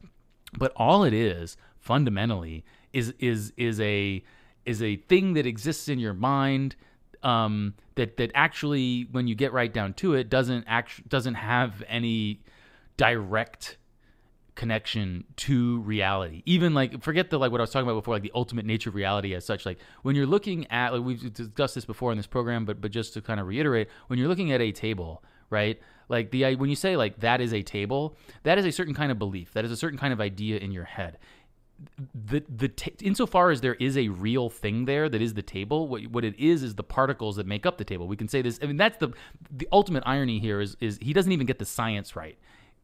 but 0.58 0.74
all 0.76 1.04
it 1.04 1.14
is 1.14 1.58
fundamentally 1.80 2.64
is 2.94 3.14
is 3.20 3.54
is 3.58 3.80
a 3.80 4.24
is 4.66 4.82
a 4.82 4.96
thing 4.96 5.34
that 5.34 5.46
exists 5.46 5.88
in 5.88 6.00
your 6.00 6.14
mind 6.14 6.76
um, 7.24 7.76
that 7.96 8.18
that 8.18 8.32
actually, 8.34 9.08
when 9.12 9.28
you 9.28 9.36
get 9.36 9.54
right 9.54 9.72
down 9.72 9.94
to 9.96 10.14
it, 10.14 10.30
doesn't 10.30 10.66
act 10.68 11.08
doesn't 11.08 11.36
have 11.36 11.84
any 11.88 12.42
direct 12.98 13.78
connection 14.56 15.24
to 15.38 15.80
reality. 15.82 16.44
Even 16.46 16.74
like 16.74 17.02
forget 17.02 17.30
the 17.30 17.38
like 17.38 17.52
what 17.52 17.62
i 17.62 17.64
was 17.64 17.72
talking 17.72 17.88
about 17.88 18.00
before 18.00 18.16
like 18.16 18.24
the 18.24 18.32
ultimate 18.36 18.66
nature 18.66 18.90
of 18.90 18.96
reality 18.96 19.34
as 19.34 19.46
such. 19.46 19.66
Like 19.66 19.80
when 20.02 20.16
you're 20.16 20.26
looking 20.26 20.70
at 20.72 20.94
like 20.94 21.04
we've 21.04 21.34
discussed 21.34 21.76
this 21.76 21.86
before 21.86 22.12
in 22.12 22.18
this 22.18 22.28
program 22.28 22.66
but 22.66 22.82
but 22.82 22.92
just 22.92 23.14
to 23.14 23.22
kind 23.22 23.40
of 23.40 23.48
reiterate 23.48 23.88
when 24.08 24.20
you're 24.20 24.28
looking 24.28 24.52
at 24.52 24.62
a 24.62 24.72
table 24.72 25.24
right? 25.52 25.80
Like 26.10 26.32
the 26.32 26.56
when 26.56 26.72
you 26.72 26.76
say 26.76 26.98
like 26.98 27.20
that 27.20 27.40
is 27.40 27.54
a 27.54 27.62
table 27.62 28.18
that 28.44 28.58
is 28.58 28.66
a 28.66 28.72
certain 28.72 28.96
kind 28.96 29.12
of 29.12 29.20
belief. 29.20 29.54
That 29.54 29.64
is 29.64 29.72
a 29.72 29.78
certain 29.78 30.00
kind 30.00 30.12
of 30.12 30.20
idea 30.20 30.58
in 30.58 30.72
your 30.72 30.86
head. 30.86 31.20
The 32.16 32.44
the 32.50 32.68
ta- 32.70 32.92
insofar 33.02 33.52
as 33.52 33.62
there 33.62 33.76
is 33.76 33.98
a 33.98 34.08
real 34.10 34.50
thing 34.50 34.86
there 34.86 35.10
that 35.10 35.22
is 35.22 35.36
the 35.36 35.42
table 35.42 35.88
what 35.88 36.04
what 36.08 36.26
it 36.26 36.38
is 36.40 36.64
is 36.64 36.76
the 36.76 36.84
particles 36.84 37.36
that 37.36 37.46
make 37.46 37.66
up 37.66 37.78
the 37.78 37.86
table. 37.86 38.08
We 38.08 38.18
can 38.18 38.28
say 38.28 38.42
this 38.42 38.60
i 38.62 38.66
mean 38.66 38.78
that's 38.78 38.98
the 38.98 39.14
the 39.52 39.68
ultimate 39.72 40.04
irony 40.06 40.40
here 40.40 40.60
is 40.60 40.76
is 40.80 40.98
he 41.02 41.14
doesn't 41.14 41.32
even 41.32 41.46
get 41.46 41.60
the 41.60 41.66
science 41.66 42.16
right 42.16 42.38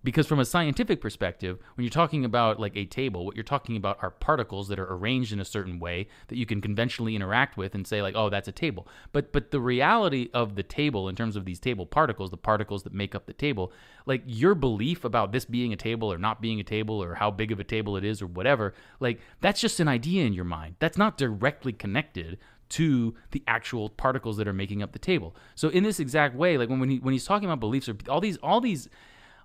because 0.07 0.25
from 0.25 0.39
a 0.39 0.45
scientific 0.45 1.01
perspective 1.01 1.59
when 1.75 1.83
you're 1.83 1.91
talking 1.91 2.23
about 2.23 2.61
like 2.61 2.77
a 2.77 2.85
table 2.85 3.25
what 3.25 3.35
you're 3.35 3.43
talking 3.43 3.75
about 3.75 3.97
are 4.01 4.09
particles 4.09 4.69
that 4.69 4.79
are 4.79 4.93
arranged 4.93 5.33
in 5.33 5.41
a 5.41 5.43
certain 5.43 5.79
way 5.79 6.07
that 6.29 6.37
you 6.37 6.45
can 6.45 6.61
conventionally 6.61 7.13
interact 7.13 7.57
with 7.57 7.75
and 7.75 7.85
say 7.85 8.01
like 8.01 8.15
oh 8.15 8.29
that's 8.29 8.47
a 8.47 8.53
table. 8.53 8.87
But 9.11 9.33
but 9.33 9.51
the 9.51 9.59
reality 9.59 10.29
of 10.33 10.55
the 10.55 10.63
table 10.63 11.09
in 11.09 11.17
terms 11.17 11.35
of 11.35 11.43
these 11.43 11.59
table 11.59 11.85
particles 11.85 12.31
the 12.31 12.37
particles 12.37 12.83
that 12.83 12.93
make 12.93 13.15
up 13.15 13.25
the 13.25 13.33
table 13.33 13.73
like 14.05 14.23
your 14.25 14.55
belief 14.55 15.03
about 15.03 15.33
this 15.33 15.43
being 15.43 15.73
a 15.73 15.75
table 15.75 16.09
or 16.13 16.17
not 16.17 16.41
being 16.41 16.61
a 16.61 16.63
table 16.63 17.03
or 17.03 17.15
how 17.15 17.29
big 17.29 17.51
of 17.51 17.59
a 17.59 17.65
table 17.65 17.97
it 17.97 18.05
is 18.05 18.21
or 18.21 18.27
whatever 18.27 18.73
like 19.01 19.19
that's 19.41 19.59
just 19.59 19.81
an 19.81 19.89
idea 19.89 20.23
in 20.23 20.31
your 20.31 20.45
mind. 20.45 20.75
That's 20.79 20.97
not 20.97 21.17
directly 21.17 21.73
connected 21.73 22.37
to 22.69 23.13
the 23.31 23.43
actual 23.45 23.89
particles 23.89 24.37
that 24.37 24.47
are 24.47 24.53
making 24.53 24.81
up 24.81 24.93
the 24.93 24.99
table. 24.99 25.35
So 25.55 25.67
in 25.67 25.83
this 25.83 25.99
exact 25.99 26.33
way 26.33 26.57
like 26.57 26.69
when 26.69 26.79
when, 26.79 26.91
he, 26.91 26.99
when 26.99 27.11
he's 27.11 27.25
talking 27.25 27.49
about 27.49 27.59
beliefs 27.59 27.89
or 27.89 27.97
all 28.07 28.21
these 28.21 28.37
all 28.37 28.61
these 28.61 28.87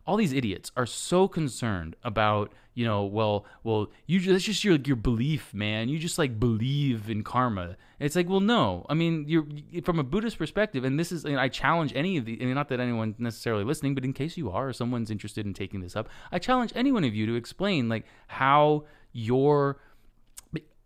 all 0.06 0.16
these 0.16 0.32
idiots 0.32 0.70
are 0.76 0.86
so 0.86 1.28
concerned 1.28 1.96
about 2.02 2.52
you 2.74 2.84
know 2.86 3.04
well 3.04 3.44
well 3.64 3.90
you 4.06 4.18
just, 4.18 4.32
that's 4.32 4.44
just 4.44 4.64
your 4.64 4.76
your 4.84 4.96
belief 4.96 5.52
man. 5.52 5.88
You 5.88 5.98
just 5.98 6.18
like 6.18 6.40
believe 6.40 7.10
in 7.10 7.22
karma. 7.22 7.76
It's 8.00 8.16
like 8.16 8.28
well 8.28 8.40
no. 8.40 8.86
I 8.88 8.94
mean 8.94 9.24
you're 9.28 9.46
from 9.84 9.98
a 9.98 10.02
buddhist 10.02 10.38
perspective 10.38 10.84
and 10.84 10.98
this 10.98 11.12
is 11.12 11.24
and 11.24 11.38
i 11.38 11.48
challenge 11.48 11.92
any 11.94 12.16
of 12.16 12.24
the 12.24 12.36
mean, 12.38 12.54
not 12.54 12.68
that 12.68 12.80
anyone's 12.80 13.18
necessarily 13.18 13.64
listening 13.64 13.94
but 13.94 14.04
in 14.04 14.12
case 14.12 14.36
you 14.36 14.50
are 14.50 14.68
or 14.68 14.72
someone's 14.72 15.10
interested 15.10 15.46
in 15.46 15.54
taking 15.54 15.80
this 15.80 15.96
up 15.96 16.08
i 16.30 16.38
challenge 16.38 16.72
any 16.74 16.92
one 16.92 17.04
of 17.04 17.14
you 17.14 17.26
to 17.26 17.34
explain 17.34 17.88
like 17.88 18.04
how 18.26 18.84
your 19.12 19.78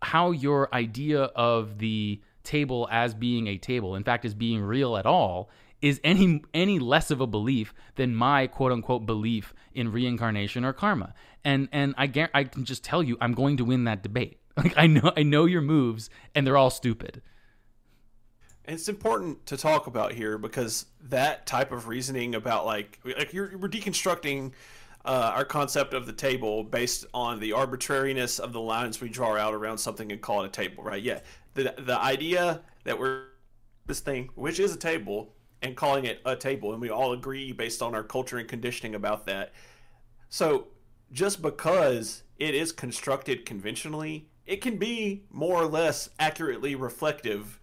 how 0.01 0.31
your 0.31 0.73
idea 0.73 1.23
of 1.23 1.79
the 1.79 2.21
table 2.43 2.87
as 2.91 3.13
being 3.13 3.47
a 3.47 3.57
table 3.57 3.95
in 3.95 4.03
fact 4.03 4.23
as 4.23 4.33
being 4.33 4.61
real 4.61 4.95
at 4.95 5.05
all 5.05 5.49
is 5.81 5.99
any 6.03 6.41
any 6.53 6.79
less 6.79 7.11
of 7.11 7.21
a 7.21 7.27
belief 7.27 7.73
than 7.95 8.15
my 8.15 8.47
quote 8.47 8.71
unquote 8.71 9.05
belief 9.05 9.53
in 9.73 9.91
reincarnation 9.91 10.65
or 10.65 10.73
karma. 10.73 11.13
And 11.43 11.69
and 11.71 11.93
I 11.97 12.07
gar- 12.07 12.31
I 12.33 12.45
can 12.45 12.65
just 12.65 12.83
tell 12.83 13.03
you 13.03 13.17
I'm 13.21 13.33
going 13.33 13.57
to 13.57 13.65
win 13.65 13.85
that 13.85 14.03
debate. 14.03 14.39
Like 14.57 14.73
I 14.75 14.87
know 14.87 15.11
I 15.15 15.21
know 15.21 15.45
your 15.45 15.61
moves 15.61 16.09
and 16.33 16.45
they're 16.47 16.57
all 16.57 16.71
stupid. 16.71 17.21
It's 18.65 18.89
important 18.89 19.45
to 19.45 19.55
talk 19.55 19.85
about 19.85 20.13
here 20.13 20.39
because 20.39 20.87
that 21.09 21.45
type 21.45 21.71
of 21.71 21.87
reasoning 21.87 22.33
about 22.33 22.65
like 22.65 22.99
like 23.05 23.33
you're 23.33 23.55
we're 23.55 23.69
deconstructing 23.69 24.53
uh, 25.05 25.31
our 25.35 25.45
concept 25.45 25.93
of 25.93 26.05
the 26.05 26.11
table 26.11 26.63
based 26.63 27.05
on 27.13 27.39
the 27.39 27.53
arbitrariness 27.53 28.39
of 28.39 28.51
the 28.51 28.59
lines 28.59 28.99
we 28.99 29.07
draw 29.07 29.37
out 29.37 29.53
around 29.53 29.77
something 29.77 30.11
and 30.11 30.21
call 30.21 30.43
it 30.43 30.47
a 30.47 30.49
table, 30.49 30.83
right? 30.83 31.01
Yeah, 31.01 31.19
the 31.53 31.75
the 31.77 31.97
idea 31.97 32.61
that 32.83 32.99
we're 32.99 33.25
this 33.85 34.01
thing, 34.01 34.29
which 34.35 34.59
is 34.59 34.73
a 34.73 34.77
table, 34.77 35.33
and 35.61 35.75
calling 35.75 36.05
it 36.05 36.21
a 36.25 36.35
table, 36.35 36.71
and 36.71 36.81
we 36.81 36.89
all 36.89 37.13
agree 37.13 37.51
based 37.51 37.81
on 37.81 37.95
our 37.95 38.03
culture 38.03 38.37
and 38.37 38.47
conditioning 38.47 38.95
about 38.95 39.25
that. 39.25 39.53
So 40.29 40.67
just 41.11 41.41
because 41.41 42.23
it 42.37 42.53
is 42.53 42.71
constructed 42.71 43.45
conventionally, 43.45 44.29
it 44.45 44.61
can 44.61 44.77
be 44.77 45.23
more 45.31 45.61
or 45.61 45.65
less 45.65 46.09
accurately 46.19 46.75
reflective 46.75 47.59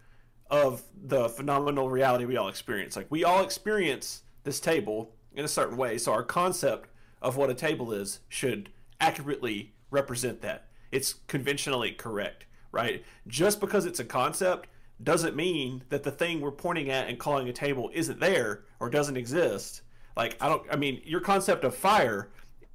of 0.51 0.83
the 1.03 1.29
phenomenal 1.29 1.89
reality 1.89 2.25
we 2.25 2.37
all 2.37 2.49
experience. 2.49 2.97
Like 2.97 3.07
we 3.11 3.25
all 3.25 3.43
experience 3.43 4.23
this 4.43 4.61
table 4.61 5.15
in 5.35 5.45
a 5.45 5.49
certain 5.49 5.77
way, 5.77 5.99
so 5.99 6.13
our 6.13 6.23
concept 6.23 6.91
of 7.23 7.37
what 7.37 7.51
a 7.51 7.55
table 7.55 7.93
is 7.93 8.21
should 8.29 8.71
accurately 9.01 9.75
represent 9.91 10.43
that. 10.43 10.69
It's 10.93 11.15
conventionally 11.27 11.93
correct, 11.93 12.47
right? 12.71 13.05
Just 13.27 13.61
because 13.61 13.87
it's 13.87 14.01
a 14.01 14.05
concept 14.05 14.69
doesn't 15.03 15.35
mean 15.35 15.83
that 15.89 16.03
the 16.03 16.11
thing 16.11 16.41
we're 16.41 16.53
pointing 16.53 16.91
at 16.91 17.09
and 17.09 17.19
calling 17.19 17.49
a 17.49 17.53
table 17.53 17.91
isn't 17.93 18.21
there 18.21 18.65
or 18.81 18.89
doesn't 18.89 19.17
exist. 19.17 19.83
Like 20.17 20.37
I 20.41 20.49
don't 20.49 20.63
I 20.71 20.77
mean 20.77 21.01
your 21.05 21.21
concept 21.21 21.65
of 21.65 21.75
fire 21.75 22.31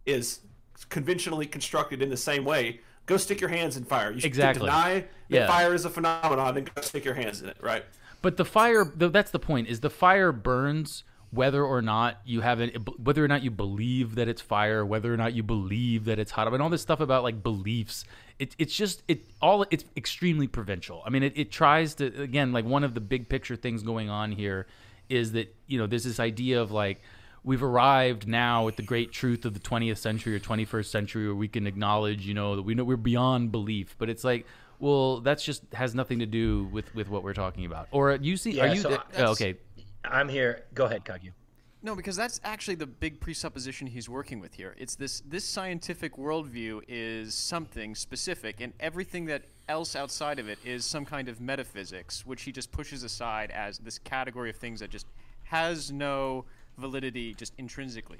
is 0.05 0.41
conventionally 0.89 1.45
constructed 1.45 2.01
in 2.01 2.09
the 2.09 2.17
same 2.17 2.45
way. 2.45 2.81
Go 3.05 3.17
stick 3.17 3.41
your 3.41 3.49
hands 3.49 3.77
in 3.77 3.83
fire. 3.85 4.11
You 4.11 4.21
exactly. 4.23 4.67
deny 4.67 4.93
that 5.01 5.07
yeah. 5.29 5.47
fire 5.47 5.73
is 5.73 5.85
a 5.85 5.89
phenomenon, 5.89 6.53
then 6.53 6.67
go 6.75 6.81
stick 6.81 7.05
your 7.05 7.15
hands 7.15 7.41
in 7.41 7.49
it, 7.49 7.57
right? 7.61 7.85
But 8.21 8.37
the 8.37 8.45
fire 8.45 8.83
that's 8.83 9.31
the 9.31 9.39
point 9.39 9.67
is 9.67 9.79
the 9.79 9.89
fire 9.89 10.31
burns 10.31 11.03
whether 11.31 11.63
or 11.63 11.81
not 11.81 12.19
you 12.25 12.41
have 12.41 12.59
it, 12.59 12.75
whether 12.99 13.23
or 13.23 13.27
not 13.27 13.43
you 13.43 13.51
believe 13.51 14.15
that 14.15 14.27
it's 14.27 14.41
fire, 14.41 14.85
whether 14.85 15.13
or 15.13 15.17
not 15.17 15.33
you 15.33 15.43
believe 15.43 16.05
that 16.05 16.17
it's 16.17 16.31
hot, 16.31 16.47
I 16.47 16.49
mean, 16.49 16.61
all 16.61 16.69
this 16.69 16.81
stuff 16.81 16.99
about 16.99 17.23
like 17.23 17.43
beliefs. 17.43 18.03
It, 18.39 18.55
it's 18.57 18.75
just 18.75 19.03
it 19.07 19.21
all 19.41 19.65
it's 19.69 19.83
extremely 19.95 20.47
provincial. 20.47 21.03
I 21.05 21.09
mean, 21.09 21.23
it, 21.23 21.33
it 21.35 21.51
tries 21.51 21.95
to 21.95 22.05
again 22.21 22.51
like 22.51 22.65
one 22.65 22.83
of 22.83 22.93
the 22.93 23.01
big 23.01 23.29
picture 23.29 23.55
things 23.55 23.83
going 23.83 24.09
on 24.09 24.31
here 24.31 24.65
is 25.09 25.33
that 25.33 25.55
you 25.67 25.77
know 25.77 25.87
there's 25.87 26.03
this 26.03 26.19
idea 26.19 26.61
of 26.61 26.71
like 26.71 27.01
we've 27.43 27.63
arrived 27.63 28.27
now 28.27 28.67
at 28.67 28.75
the 28.75 28.83
great 28.83 29.11
truth 29.11 29.45
of 29.45 29.53
the 29.53 29.59
20th 29.59 29.97
century 29.97 30.35
or 30.35 30.39
21st 30.39 30.85
century 30.85 31.25
where 31.25 31.35
we 31.35 31.47
can 31.47 31.67
acknowledge 31.67 32.25
you 32.25 32.33
know 32.33 32.55
that 32.55 32.61
we 32.63 32.73
know 32.73 32.83
we're 32.83 32.97
beyond 32.97 33.51
belief, 33.51 33.95
but 33.99 34.09
it's 34.09 34.23
like 34.23 34.47
well 34.79 35.19
that's 35.19 35.43
just 35.43 35.61
has 35.73 35.93
nothing 35.93 36.19
to 36.19 36.25
do 36.25 36.63
with 36.71 36.93
with 36.95 37.07
what 37.09 37.23
we're 37.23 37.33
talking 37.33 37.65
about. 37.65 37.87
Or 37.91 38.15
you 38.15 38.35
see, 38.37 38.51
Yeah, 38.51 38.63
are 38.65 38.73
you 38.73 38.81
so 38.81 38.93
uh, 39.17 39.31
okay? 39.31 39.57
I'm 40.03 40.29
here. 40.29 40.65
Go 40.73 40.85
ahead, 40.85 41.03
Kagyu. 41.05 41.31
No, 41.81 41.95
because 41.95 42.17
that's 42.17 42.41
actually 42.43 42.75
the 42.75 42.87
big 42.87 43.21
presupposition 43.21 43.87
he's 43.87 44.09
working 44.09 44.41
with 44.41 44.53
here. 44.53 44.75
It's 44.77 44.95
this 44.95 45.21
this 45.21 45.45
scientific 45.45 46.17
worldview 46.17 46.81
is 46.89 47.33
something 47.33 47.95
specific, 47.95 48.59
and 48.59 48.73
everything 48.81 49.25
that 49.25 49.43
else 49.69 49.95
outside 49.95 50.39
of 50.39 50.49
it 50.49 50.59
is 50.65 50.85
some 50.85 51.05
kind 51.05 51.29
of 51.29 51.39
metaphysics, 51.39 52.25
which 52.25 52.41
he 52.41 52.51
just 52.51 52.71
pushes 52.71 53.03
aside 53.03 53.51
as 53.51 53.77
this 53.77 53.97
category 53.99 54.49
of 54.49 54.57
things 54.57 54.81
that 54.81 54.89
just 54.89 55.05
has 55.43 55.89
no 55.89 56.43
validity 56.77 57.33
just 57.33 57.53
intrinsically. 57.57 58.19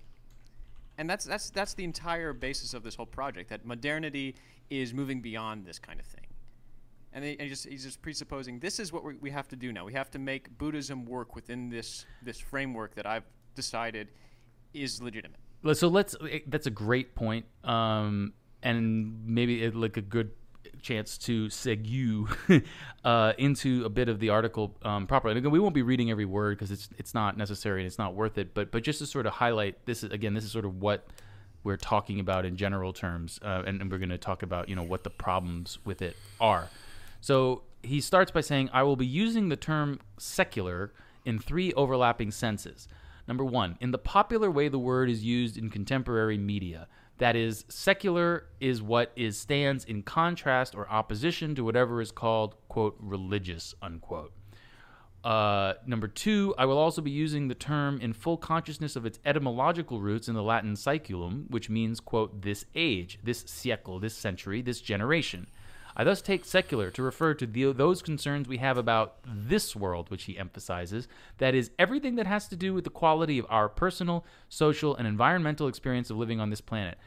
And 0.98 1.10
that's 1.10 1.26
that's 1.26 1.50
that's 1.50 1.74
the 1.74 1.84
entire 1.84 2.32
basis 2.32 2.74
of 2.74 2.84
this 2.84 2.96
whole 2.96 3.06
project. 3.06 3.50
That 3.50 3.66
modernity 3.66 4.36
is 4.70 4.94
moving 4.94 5.20
beyond 5.20 5.66
this 5.66 5.80
kind 5.80 6.00
of 6.00 6.06
thing. 6.06 6.29
And 7.14 7.26
and 7.26 7.42
he 7.42 7.50
just, 7.50 7.68
he's 7.68 7.84
just 7.84 8.02
presupposing 8.02 8.60
this 8.60 8.80
is 8.80 8.94
what 8.94 9.04
we, 9.04 9.16
we 9.16 9.32
have 9.32 9.48
to 9.50 9.56
do 9.56 9.74
now. 9.74 9.86
We 9.86 9.94
have 9.94 10.12
to 10.12 10.20
make 10.20 10.58
Buddhism 10.58 11.06
work 11.06 11.36
within 11.36 11.70
this 11.70 12.06
this 12.22 12.40
framework 12.40 12.96
that 12.96 13.06
I've 13.06 13.26
decided 13.56 14.10
is 14.74 15.02
legitimate. 15.02 15.40
So 15.74 15.88
let's. 15.88 16.16
That's 16.48 16.68
a 16.68 16.72
great 16.72 17.16
point, 17.16 17.46
um, 17.64 18.34
and 18.64 19.26
maybe 19.26 19.64
it, 19.64 19.76
like 19.76 19.98
a 19.98 20.02
good 20.02 20.32
chance 20.82 21.18
to 21.18 21.48
segue 21.48 22.64
uh, 23.04 23.34
into 23.38 23.84
a 23.86 23.90
bit 23.90 24.10
of 24.10 24.20
the 24.20 24.30
article 24.30 24.78
um, 24.84 25.08
properly. 25.08 25.34
And 25.34 25.40
again, 25.40 25.52
we 25.52 25.60
won't 25.60 25.76
be 25.76 25.82
reading 25.82 26.12
every 26.12 26.26
word 26.26 26.58
because 26.58 26.72
it's 26.72 26.90
it's 26.98 27.14
not 27.14 27.38
necessary 27.38 27.82
and 27.82 27.88
it's 27.88 27.98
not 27.98 28.16
worth 28.16 28.38
it. 28.38 28.54
But 28.54 28.72
but 28.72 28.84
just 28.84 29.00
to 29.00 29.06
sort 29.06 29.26
of 29.26 29.34
highlight 29.34 29.86
this 29.86 30.04
is 30.04 30.12
again, 30.12 30.34
this 30.34 30.44
is 30.44 30.52
sort 30.52 30.66
of 30.66 30.82
what 30.82 31.08
we're 31.64 31.78
talking 31.78 32.20
about 32.20 32.46
in 32.46 32.56
general 32.56 32.94
terms, 32.94 33.40
uh, 33.44 33.64
and, 33.66 33.82
and 33.82 33.92
we're 33.92 33.98
going 33.98 34.10
to 34.10 34.18
talk 34.18 34.44
about 34.44 34.70
you 34.70 34.76
know 34.76 34.84
what 34.84 35.04
the 35.04 35.10
problems 35.10 35.78
with 35.84 36.02
it 36.02 36.16
are. 36.40 36.70
So 37.22 37.64
he 37.84 38.02
starts 38.02 38.32
by 38.32 38.42
saying, 38.42 38.70
I 38.74 38.84
will 38.84 38.96
be 38.96 39.06
using 39.06 39.50
the 39.50 39.56
term 39.56 40.00
secular 40.18 40.94
in 41.26 41.40
three 41.40 41.74
overlapping 41.74 42.32
senses. 42.32 42.88
Number 43.28 43.46
one, 43.46 43.78
in 43.80 43.92
the 43.92 43.98
popular 43.98 44.50
way 44.50 44.70
the 44.70 44.80
word 44.80 45.10
is 45.10 45.24
used 45.24 45.58
in 45.58 45.70
contemporary 45.70 46.38
media. 46.38 46.88
That 47.20 47.36
is, 47.36 47.66
secular 47.68 48.48
is 48.60 48.82
what 48.82 49.12
is 49.16 49.38
stands 49.38 49.84
in 49.86 50.04
contrast 50.04 50.74
or 50.74 50.90
opposition 50.90 51.54
to 51.56 51.64
whatever 51.64 52.02
is 52.02 52.12
called, 52.12 52.56
quote, 52.70 52.96
religious, 53.00 53.76
unquote. 53.82 54.34
Uh, 55.22 55.74
number 55.86 56.08
two, 56.08 56.56
I 56.58 56.66
will 56.66 56.78
also 56.78 57.02
be 57.02 57.12
using 57.12 57.50
the 57.50 57.56
term 57.56 58.00
in 58.00 58.14
full 58.14 58.38
consciousness 58.38 58.96
of 58.96 59.06
its 59.06 59.20
etymological 59.26 60.00
roots 60.00 60.30
in 60.30 60.34
the 60.34 60.42
Latin 60.42 60.76
saeculum, 60.76 61.52
which 61.52 61.70
means, 61.70 62.00
quote, 62.00 62.42
this 62.42 62.64
age, 62.74 63.20
this 63.22 63.44
siècle, 63.44 64.00
this 64.00 64.16
century, 64.16 64.62
this 64.62 64.80
generation. 64.80 65.48
I 66.00 66.06
thus 66.06 66.22
take 66.22 66.46
secular 66.46 66.92
to 66.92 67.04
refer 67.04 67.34
to 67.34 67.46
the, 67.46 67.74
those 67.74 68.02
concerns 68.02 68.48
we 68.48 68.60
have 68.60 68.78
about 68.78 69.18
this 69.26 69.76
world, 69.76 70.10
which 70.10 70.24
he 70.24 70.38
emphasizes. 70.38 71.10
That 71.40 71.54
is, 71.54 71.72
everything 71.78 72.16
that 72.16 72.26
has 72.26 72.48
to 72.48 72.56
do 72.56 72.74
with 72.74 72.86
the 72.86 72.90
quality 72.90 73.38
of 73.38 73.46
our 73.50 73.68
personal, 73.68 74.26
social, 74.48 74.96
and 74.96 75.06
environmental 75.06 75.68
experience 75.68 76.10
of 76.10 76.16
living 76.16 76.40
on 76.40 76.52
this 76.52 76.62
planet. 76.62 76.98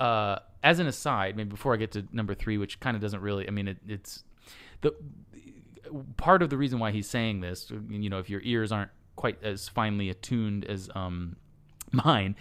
Uh, 0.00 0.38
as 0.62 0.78
an 0.78 0.86
aside, 0.86 1.36
maybe 1.36 1.50
before 1.50 1.74
I 1.74 1.76
get 1.76 1.92
to 1.92 2.06
number 2.10 2.32
three, 2.32 2.56
which 2.56 2.80
kind 2.80 2.96
of 2.96 3.02
doesn't 3.02 3.20
really, 3.20 3.46
I 3.46 3.50
mean, 3.50 3.68
it, 3.68 3.76
it's 3.86 4.24
the 4.80 4.94
part 6.16 6.40
of 6.40 6.48
the 6.48 6.56
reason 6.56 6.78
why 6.78 6.90
he's 6.90 7.10
saying 7.10 7.42
this. 7.42 7.70
You 7.90 8.08
know, 8.08 8.18
if 8.18 8.30
your 8.30 8.40
ears 8.44 8.72
aren't 8.72 8.92
quite 9.14 9.44
as 9.44 9.68
finely 9.68 10.08
attuned 10.08 10.64
as 10.64 10.88
um, 10.94 11.36
mine, 11.92 12.36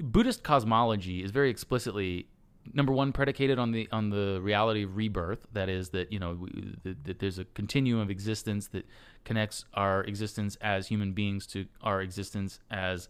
Buddhist 0.00 0.42
cosmology 0.42 1.22
is 1.22 1.32
very 1.32 1.50
explicitly 1.50 2.28
number 2.72 2.92
one 2.92 3.12
predicated 3.12 3.58
on 3.58 3.72
the 3.72 3.88
on 3.92 4.10
the 4.10 4.40
reality 4.42 4.84
of 4.84 4.96
rebirth. 4.96 5.46
That 5.52 5.68
is 5.68 5.90
that 5.90 6.12
you 6.12 6.18
know 6.18 6.38
we, 6.40 6.74
that, 6.84 7.04
that, 7.04 7.18
there's 7.18 7.38
a 7.38 7.44
continuum 7.44 8.00
of 8.00 8.10
existence 8.10 8.68
that 8.68 8.86
connects 9.24 9.64
our 9.74 10.02
existence 10.04 10.56
as 10.60 10.88
human 10.88 11.12
beings 11.12 11.46
to 11.48 11.66
our 11.82 12.00
existence 12.00 12.60
as 12.70 13.08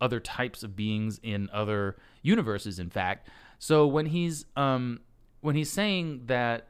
other 0.00 0.20
types 0.20 0.62
of 0.62 0.74
beings 0.76 1.20
in 1.22 1.48
other 1.52 1.96
universes 2.22 2.78
in 2.78 2.90
fact. 2.90 3.28
So 3.58 3.86
when 3.86 4.06
he's 4.06 4.46
um 4.56 5.00
when 5.40 5.56
he's 5.56 5.70
saying 5.70 6.22
that 6.26 6.68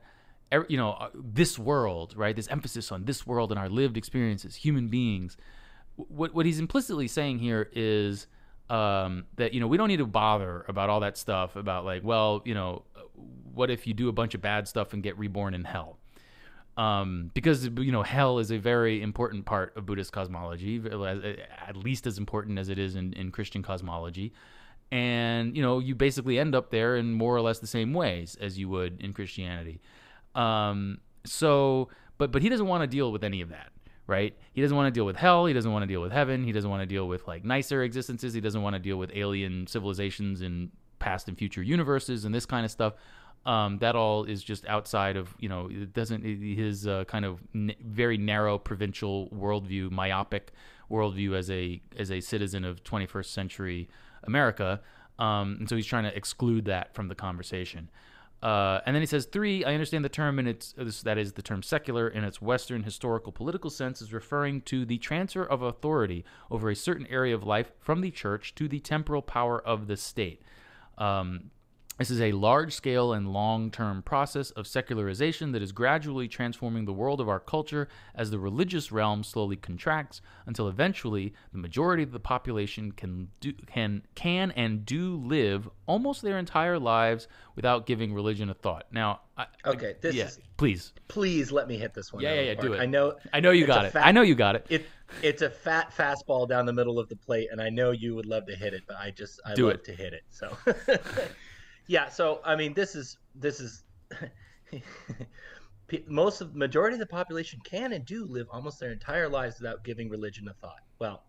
you 0.68 0.76
know 0.76 0.90
uh, 0.92 1.08
this 1.14 1.58
world 1.58 2.14
right 2.16 2.36
this 2.36 2.48
emphasis 2.48 2.92
on 2.92 3.04
this 3.04 3.26
world 3.26 3.50
and 3.50 3.58
our 3.58 3.68
lived 3.68 3.96
experiences 3.96 4.54
human 4.54 4.86
beings 4.86 5.36
what 5.96 6.34
what 6.34 6.46
he's 6.46 6.60
implicitly 6.60 7.08
saying 7.08 7.38
here 7.38 7.68
is 7.72 8.26
um, 8.70 9.26
that 9.36 9.52
you 9.52 9.60
know 9.60 9.66
we 9.66 9.76
don't 9.76 9.88
need 9.88 9.98
to 9.98 10.06
bother 10.06 10.64
about 10.68 10.90
all 10.90 11.00
that 11.00 11.16
stuff 11.18 11.56
about 11.56 11.84
like 11.84 12.02
well 12.02 12.42
you 12.44 12.54
know 12.54 12.82
what 13.54 13.70
if 13.70 13.86
you 13.86 13.94
do 13.94 14.08
a 14.08 14.12
bunch 14.12 14.34
of 14.34 14.42
bad 14.42 14.66
stuff 14.68 14.92
and 14.92 15.02
get 15.02 15.16
reborn 15.18 15.54
in 15.54 15.64
hell? 15.64 15.98
Um, 16.76 17.30
because 17.34 17.66
you 17.66 17.92
know 17.92 18.02
hell 18.02 18.40
is 18.40 18.50
a 18.50 18.58
very 18.58 19.00
important 19.00 19.44
part 19.44 19.76
of 19.76 19.86
Buddhist 19.86 20.12
cosmology 20.12 20.82
at 21.66 21.76
least 21.76 22.06
as 22.06 22.18
important 22.18 22.58
as 22.58 22.68
it 22.68 22.80
is 22.80 22.96
in, 22.96 23.12
in 23.12 23.30
Christian 23.30 23.62
cosmology. 23.62 24.32
And 24.90 25.56
you 25.56 25.62
know 25.62 25.78
you 25.78 25.94
basically 25.94 26.38
end 26.38 26.54
up 26.54 26.70
there 26.70 26.96
in 26.96 27.12
more 27.12 27.34
or 27.36 27.40
less 27.40 27.60
the 27.60 27.68
same 27.68 27.92
ways 27.92 28.36
as 28.40 28.58
you 28.58 28.68
would 28.70 29.00
in 29.00 29.12
Christianity. 29.12 29.80
Um, 30.34 30.98
so 31.24 31.90
but 32.18 32.32
but 32.32 32.42
he 32.42 32.48
doesn't 32.48 32.66
want 32.66 32.82
to 32.82 32.88
deal 32.88 33.12
with 33.12 33.22
any 33.22 33.40
of 33.40 33.50
that 33.50 33.70
right? 34.06 34.36
He 34.52 34.60
doesn't 34.60 34.76
want 34.76 34.92
to 34.92 34.98
deal 34.98 35.06
with 35.06 35.16
hell. 35.16 35.46
He 35.46 35.54
doesn't 35.54 35.72
want 35.72 35.82
to 35.82 35.86
deal 35.86 36.00
with 36.00 36.12
heaven. 36.12 36.44
He 36.44 36.52
doesn't 36.52 36.68
want 36.68 36.82
to 36.82 36.86
deal 36.86 37.08
with 37.08 37.26
like 37.26 37.44
nicer 37.44 37.82
existences. 37.82 38.34
He 38.34 38.40
doesn't 38.40 38.62
want 38.62 38.74
to 38.74 38.80
deal 38.80 38.96
with 38.96 39.10
alien 39.14 39.66
civilizations 39.66 40.42
in 40.42 40.70
past 40.98 41.28
and 41.28 41.36
future 41.36 41.62
universes 41.62 42.24
and 42.24 42.34
this 42.34 42.46
kind 42.46 42.64
of 42.64 42.70
stuff. 42.70 42.94
Um, 43.46 43.76
that 43.78 43.94
all 43.94 44.24
is 44.24 44.42
just 44.42 44.66
outside 44.66 45.16
of 45.16 45.34
you 45.38 45.50
know 45.50 45.68
it 45.70 45.92
doesn't 45.92 46.24
his 46.24 46.86
uh, 46.86 47.04
kind 47.04 47.26
of 47.26 47.40
n- 47.54 47.74
very 47.84 48.16
narrow 48.16 48.56
provincial 48.56 49.28
worldview, 49.28 49.90
myopic 49.90 50.52
worldview 50.90 51.36
as 51.36 51.50
a 51.50 51.82
as 51.98 52.10
a 52.10 52.20
citizen 52.20 52.64
of 52.64 52.82
21st 52.84 53.26
century 53.26 53.88
America, 54.22 54.80
um, 55.18 55.56
and 55.60 55.68
so 55.68 55.76
he's 55.76 55.84
trying 55.84 56.04
to 56.04 56.16
exclude 56.16 56.64
that 56.64 56.94
from 56.94 57.08
the 57.08 57.14
conversation. 57.14 57.90
Uh, 58.44 58.82
and 58.84 58.94
then 58.94 59.00
he 59.00 59.06
says 59.06 59.24
three. 59.24 59.64
I 59.64 59.72
understand 59.72 60.04
the 60.04 60.10
term 60.10 60.38
in 60.38 60.46
its 60.46 60.74
that 61.04 61.16
is 61.16 61.32
the 61.32 61.40
term 61.40 61.62
secular 61.62 62.06
in 62.06 62.24
its 62.24 62.42
Western 62.42 62.82
historical 62.82 63.32
political 63.32 63.70
sense 63.70 64.02
is 64.02 64.12
referring 64.12 64.60
to 64.62 64.84
the 64.84 64.98
transfer 64.98 65.42
of 65.42 65.62
authority 65.62 66.26
over 66.50 66.68
a 66.68 66.76
certain 66.76 67.06
area 67.06 67.34
of 67.34 67.42
life 67.42 67.72
from 67.80 68.02
the 68.02 68.10
church 68.10 68.54
to 68.56 68.68
the 68.68 68.80
temporal 68.80 69.22
power 69.22 69.58
of 69.66 69.86
the 69.86 69.96
state. 69.96 70.42
Um, 70.98 71.52
this 71.98 72.10
is 72.10 72.20
a 72.20 72.32
large 72.32 72.74
scale 72.74 73.12
and 73.12 73.32
long 73.32 73.70
term 73.70 74.02
process 74.02 74.50
of 74.52 74.66
secularization 74.66 75.52
that 75.52 75.62
is 75.62 75.70
gradually 75.70 76.26
transforming 76.26 76.86
the 76.86 76.92
world 76.92 77.20
of 77.20 77.28
our 77.28 77.38
culture 77.38 77.88
as 78.14 78.30
the 78.30 78.38
religious 78.38 78.90
realm 78.90 79.22
slowly 79.22 79.56
contracts 79.56 80.20
until 80.46 80.68
eventually 80.68 81.32
the 81.52 81.58
majority 81.58 82.02
of 82.02 82.10
the 82.10 82.18
population 82.18 82.90
can, 82.90 83.28
do, 83.40 83.52
can, 83.66 84.02
can 84.16 84.50
and 84.52 84.84
do 84.84 85.16
live 85.16 85.68
almost 85.86 86.22
their 86.22 86.38
entire 86.38 86.78
lives 86.78 87.28
without 87.54 87.86
giving 87.86 88.12
religion 88.12 88.50
a 88.50 88.54
thought. 88.54 88.86
Now, 88.90 89.20
I, 89.36 89.46
okay, 89.64 89.94
this 90.00 90.14
yeah, 90.14 90.26
is, 90.26 90.40
please. 90.56 90.92
Please 91.08 91.52
let 91.52 91.68
me 91.68 91.76
hit 91.76 91.94
this 91.94 92.12
one. 92.12 92.22
Yeah, 92.22 92.34
yeah, 92.34 92.40
yeah, 92.40 92.54
do 92.54 92.72
it. 92.72 92.80
I 92.80 92.86
know 92.86 93.14
I 93.32 93.40
know 93.40 93.50
you 93.50 93.66
got 93.66 93.84
it. 93.84 93.92
Fat, 93.92 94.06
I 94.06 94.12
know 94.12 94.22
you 94.22 94.34
got 94.34 94.54
it. 94.54 94.66
it. 94.68 94.86
It's 95.22 95.42
a 95.42 95.50
fat 95.50 95.92
fastball 95.96 96.48
down 96.48 96.66
the 96.66 96.72
middle 96.72 96.98
of 96.98 97.08
the 97.08 97.16
plate, 97.16 97.48
and 97.50 97.60
I 97.60 97.68
know 97.68 97.90
you 97.90 98.14
would 98.14 98.26
love 98.26 98.46
to 98.46 98.56
hit 98.56 98.74
it, 98.74 98.82
but 98.86 98.96
I 98.96 99.10
just 99.10 99.40
I 99.44 99.54
do 99.54 99.66
love 99.66 99.74
it. 99.74 99.84
to 99.84 99.92
hit 99.92 100.12
it. 100.12 100.22
So 100.30 100.56
Yeah, 101.86 102.08
so 102.08 102.40
I 102.44 102.56
mean, 102.56 102.74
this 102.74 102.94
is 102.94 103.18
this 103.34 103.60
is 103.60 103.82
most 106.06 106.40
of 106.40 106.54
majority 106.54 106.94
of 106.94 107.00
the 107.00 107.06
population 107.06 107.60
can 107.64 107.92
and 107.92 108.04
do 108.04 108.24
live 108.24 108.46
almost 108.50 108.80
their 108.80 108.92
entire 108.92 109.28
lives 109.28 109.58
without 109.58 109.84
giving 109.84 110.08
religion 110.08 110.48
a 110.48 110.54
thought. 110.54 110.80
Well, 110.98 111.24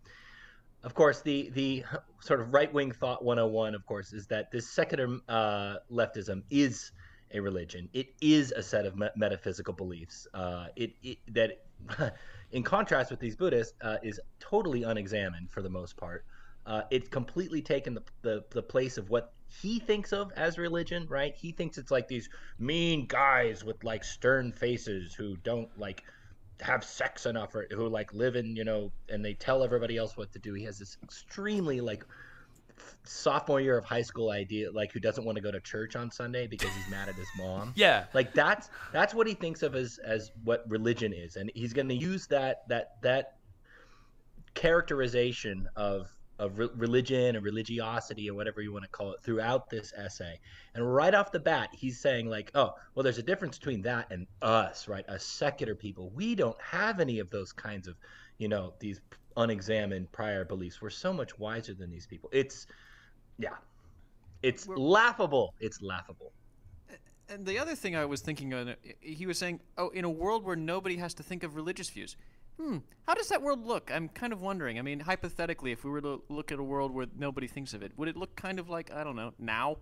of 0.83 0.93
course, 0.93 1.21
the 1.21 1.49
the 1.49 1.83
sort 2.21 2.39
of 2.39 2.53
right 2.53 2.71
wing 2.73 2.91
thought 2.91 3.23
101, 3.23 3.75
of 3.75 3.85
course, 3.85 4.13
is 4.13 4.27
that 4.27 4.51
this 4.51 4.69
secular 4.69 5.19
uh, 5.27 5.77
leftism 5.91 6.43
is 6.49 6.91
a 7.33 7.39
religion. 7.39 7.89
It 7.93 8.13
is 8.21 8.51
a 8.51 8.61
set 8.63 8.85
of 8.85 8.95
me- 8.95 9.09
metaphysical 9.15 9.73
beliefs. 9.73 10.27
Uh, 10.33 10.67
it, 10.75 10.93
it, 11.01 11.17
that, 11.33 11.65
in 12.51 12.63
contrast 12.63 13.11
with 13.11 13.19
these 13.19 13.35
Buddhists, 13.35 13.73
uh, 13.81 13.97
is 14.03 14.19
totally 14.39 14.83
unexamined 14.83 15.49
for 15.51 15.61
the 15.61 15.69
most 15.69 15.97
part. 15.97 16.23
Uh, 16.65 16.81
it's 16.89 17.07
completely 17.09 17.61
taken 17.61 17.93
the, 17.93 18.03
the, 18.21 18.43
the 18.51 18.63
place 18.63 18.97
of 18.97 19.09
what 19.09 19.33
he 19.47 19.79
thinks 19.79 20.11
of 20.11 20.31
as 20.35 20.57
religion, 20.57 21.05
right? 21.07 21.35
He 21.35 21.51
thinks 21.51 21.77
it's 21.77 21.91
like 21.91 22.07
these 22.07 22.29
mean 22.57 23.05
guys 23.05 23.63
with 23.63 23.83
like 23.83 24.03
stern 24.03 24.51
faces 24.51 25.13
who 25.13 25.37
don't 25.37 25.69
like 25.79 26.03
have 26.61 26.83
sex 26.83 27.25
enough 27.25 27.53
or 27.53 27.67
who 27.71 27.87
like 27.87 28.13
live 28.13 28.35
in, 28.35 28.55
you 28.55 28.63
know, 28.63 28.91
and 29.09 29.23
they 29.23 29.33
tell 29.33 29.63
everybody 29.63 29.97
else 29.97 30.17
what 30.17 30.31
to 30.33 30.39
do. 30.39 30.53
He 30.53 30.63
has 30.63 30.79
this 30.79 30.97
extremely 31.03 31.81
like 31.81 32.03
sophomore 33.03 33.61
year 33.61 33.77
of 33.77 33.85
high 33.85 34.01
school 34.01 34.31
idea 34.31 34.69
like 34.71 34.91
who 34.91 34.99
doesn't 34.99 35.23
want 35.23 35.35
to 35.37 35.41
go 35.41 35.51
to 35.51 35.59
church 35.61 35.95
on 35.95 36.11
Sunday 36.11 36.47
because 36.47 36.69
he's 36.71 36.89
mad 36.89 37.07
at 37.07 37.15
his 37.15 37.27
mom. 37.37 37.73
Yeah. 37.75 38.05
Like 38.13 38.33
that's 38.33 38.69
that's 38.91 39.13
what 39.13 39.27
he 39.27 39.33
thinks 39.33 39.61
of 39.63 39.75
as 39.75 39.99
as 40.03 40.31
what 40.43 40.65
religion 40.67 41.13
is 41.13 41.35
and 41.35 41.51
he's 41.53 41.73
going 41.73 41.89
to 41.89 41.95
use 41.95 42.27
that 42.27 42.67
that 42.69 43.01
that 43.01 43.37
characterization 44.55 45.67
of 45.75 46.09
of 46.39 46.57
re- 46.57 46.69
religion 46.75 47.35
or 47.35 47.41
religiosity 47.41 48.29
or 48.29 48.33
whatever 48.33 48.61
you 48.61 48.71
want 48.71 48.83
to 48.83 48.89
call 48.89 49.13
it 49.13 49.21
throughout 49.23 49.69
this 49.69 49.93
essay. 49.93 50.39
And 50.73 50.93
right 50.93 51.13
off 51.13 51.31
the 51.31 51.39
bat, 51.39 51.69
he's 51.71 51.99
saying 51.99 52.27
like, 52.27 52.51
"Oh, 52.55 52.73
well, 52.93 53.03
there's 53.03 53.17
a 53.17 53.23
difference 53.23 53.57
between 53.57 53.81
that 53.83 54.11
and 54.11 54.27
us, 54.41 54.87
right? 54.87 55.07
Us 55.07 55.25
secular 55.25 55.75
people. 55.75 56.11
We 56.13 56.35
don't 56.35 56.59
have 56.61 56.99
any 56.99 57.19
of 57.19 57.29
those 57.29 57.51
kinds 57.53 57.87
of, 57.87 57.95
you 58.37 58.47
know, 58.47 58.73
these 58.79 59.01
unexamined 59.37 60.11
prior 60.11 60.45
beliefs. 60.45 60.81
We're 60.81 60.89
so 60.89 61.13
much 61.13 61.37
wiser 61.39 61.73
than 61.73 61.89
these 61.89 62.07
people. 62.07 62.29
It's, 62.33 62.67
yeah, 63.37 63.55
it's 64.43 64.67
We're... 64.67 64.77
laughable. 64.77 65.53
It's 65.59 65.81
laughable." 65.81 66.33
And 67.27 67.43
the 67.45 67.57
other 67.57 67.75
thing 67.75 67.95
I 67.95 68.05
was 68.05 68.21
thinking 68.21 68.53
of, 68.53 68.75
he 68.99 69.25
was 69.25 69.37
saying, 69.37 69.61
"Oh, 69.77 69.89
in 69.89 70.05
a 70.05 70.09
world 70.09 70.43
where 70.43 70.55
nobody 70.55 70.97
has 70.97 71.13
to 71.15 71.23
think 71.23 71.43
of 71.43 71.55
religious 71.55 71.89
views." 71.89 72.17
Hmm. 72.59 72.77
How 73.05 73.13
does 73.13 73.29
that 73.29 73.41
world 73.41 73.65
look? 73.65 73.91
I'm 73.93 74.09
kind 74.09 74.31
of 74.31 74.41
wondering. 74.41 74.79
I 74.79 74.81
mean, 74.81 75.01
hypothetically, 75.01 75.71
if 75.71 75.83
we 75.83 75.91
were 75.91 76.01
to 76.01 76.23
look 76.29 76.51
at 76.51 76.59
a 76.59 76.63
world 76.63 76.93
where 76.93 77.05
nobody 77.17 77.47
thinks 77.47 77.73
of 77.73 77.83
it, 77.83 77.91
would 77.97 78.07
it 78.07 78.15
look 78.15 78.35
kind 78.35 78.59
of 78.59 78.69
like 78.69 78.91
I 78.91 79.03
don't 79.03 79.15
know 79.15 79.33
now? 79.37 79.77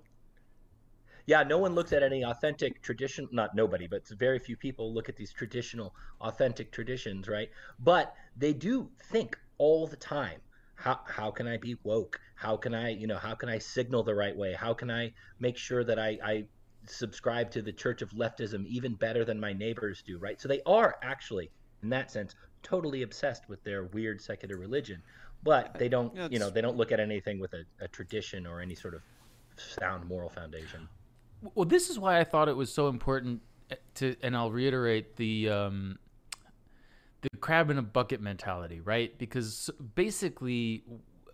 Yeah, 1.26 1.44
no 1.44 1.58
one 1.58 1.74
looks 1.74 1.94
at 1.94 2.04
any 2.04 2.24
authentic 2.26 2.82
tradition. 2.82 3.30
Not 3.32 3.56
nobody, 3.56 3.88
but 3.88 4.08
very 4.10 4.40
few 4.40 4.58
people 4.58 4.94
look 4.94 5.08
at 5.08 5.16
these 5.16 5.32
traditional, 5.32 5.96
authentic 6.20 6.72
traditions, 6.72 7.30
right? 7.30 7.50
But 7.80 8.14
they 8.36 8.52
do 8.52 8.90
think 9.06 9.38
all 9.58 9.88
the 9.88 9.96
time. 9.96 10.42
How 10.76 11.00
how 11.08 11.32
can 11.32 11.48
I 11.48 11.58
be 11.58 11.78
woke? 11.84 12.20
How 12.36 12.58
can 12.58 12.74
I 12.74 12.90
you 12.90 13.08
know 13.08 13.18
how 13.18 13.36
can 13.36 13.48
I 13.48 13.60
signal 13.60 14.04
the 14.04 14.16
right 14.16 14.36
way? 14.36 14.54
How 14.54 14.74
can 14.74 14.92
I 14.92 15.14
make 15.40 15.58
sure 15.58 15.84
that 15.86 16.00
I 16.00 16.18
I 16.24 16.46
subscribe 16.88 17.52
to 17.52 17.62
the 17.62 17.72
church 17.72 18.02
of 18.02 18.10
leftism 18.10 18.66
even 18.66 18.96
better 18.96 19.24
than 19.24 19.40
my 19.40 19.54
neighbors 19.54 20.04
do, 20.06 20.18
right? 20.18 20.42
So 20.42 20.50
they 20.50 20.62
are 20.66 20.98
actually 21.02 21.52
in 21.84 21.90
that 21.90 22.12
sense 22.12 22.36
totally 22.64 23.04
obsessed 23.04 23.48
with 23.48 23.64
their 23.64 23.84
weird 23.86 24.22
secular 24.22 24.58
religion, 24.58 25.02
but 25.44 25.78
they 25.78 25.90
don't, 25.90 26.16
you 26.32 26.40
know, 26.40 26.50
they 26.50 26.62
don't 26.62 26.78
look 26.78 26.92
at 26.92 27.00
anything 27.00 27.40
with 27.40 27.54
a, 27.54 27.64
a 27.82 27.88
tradition 27.88 28.48
or 28.48 28.62
any 28.62 28.76
sort 28.76 28.94
of 28.94 29.02
sound 29.58 30.08
moral 30.08 30.30
foundation. 30.30 30.88
Well, 31.56 31.66
this 31.66 31.90
is 31.90 32.00
why 32.00 32.20
I 32.20 32.24
thought 32.24 32.48
it 32.48 32.56
was 32.56 32.74
so 32.74 32.88
important 32.88 33.42
to 33.96 34.16
and 34.22 34.36
I'll 34.36 34.52
reiterate 34.52 35.16
the 35.16 35.50
um, 35.50 36.00
the 37.22 37.30
crab 37.40 37.70
in 37.70 37.78
a 37.78 37.82
bucket 37.82 38.22
mentality, 38.22 38.82
right? 38.82 39.18
Because 39.18 39.70
basically, 39.96 40.84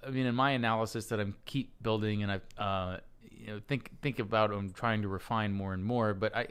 I 0.05 0.11
mean, 0.11 0.25
in 0.25 0.35
my 0.35 0.51
analysis 0.51 1.07
that 1.07 1.19
I'm 1.19 1.35
keep 1.45 1.73
building 1.81 2.23
and 2.23 2.31
I 2.31 2.61
uh, 2.61 2.99
you 3.29 3.47
know 3.47 3.59
think 3.67 3.91
think 4.01 4.19
about, 4.19 4.51
I'm 4.51 4.71
trying 4.71 5.01
to 5.01 5.07
refine 5.07 5.53
more 5.53 5.73
and 5.73 5.83
more. 5.83 6.13
But 6.13 6.35
I, 6.35 6.47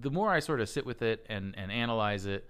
the 0.00 0.10
more 0.10 0.30
I 0.30 0.40
sort 0.40 0.60
of 0.60 0.68
sit 0.68 0.86
with 0.86 1.02
it 1.02 1.24
and 1.28 1.54
and 1.56 1.70
analyze 1.70 2.26
it, 2.26 2.48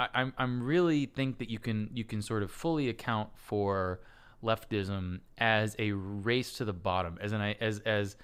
I, 0.00 0.08
I'm 0.14 0.32
I'm 0.38 0.62
really 0.62 1.06
think 1.06 1.38
that 1.38 1.50
you 1.50 1.58
can 1.58 1.90
you 1.92 2.04
can 2.04 2.22
sort 2.22 2.42
of 2.42 2.50
fully 2.50 2.88
account 2.88 3.28
for 3.34 4.00
leftism 4.42 5.20
as 5.36 5.76
a 5.78 5.92
race 5.92 6.54
to 6.54 6.64
the 6.64 6.72
bottom, 6.72 7.18
as 7.20 7.32
an 7.32 7.40
as 7.60 7.80
as 7.80 8.16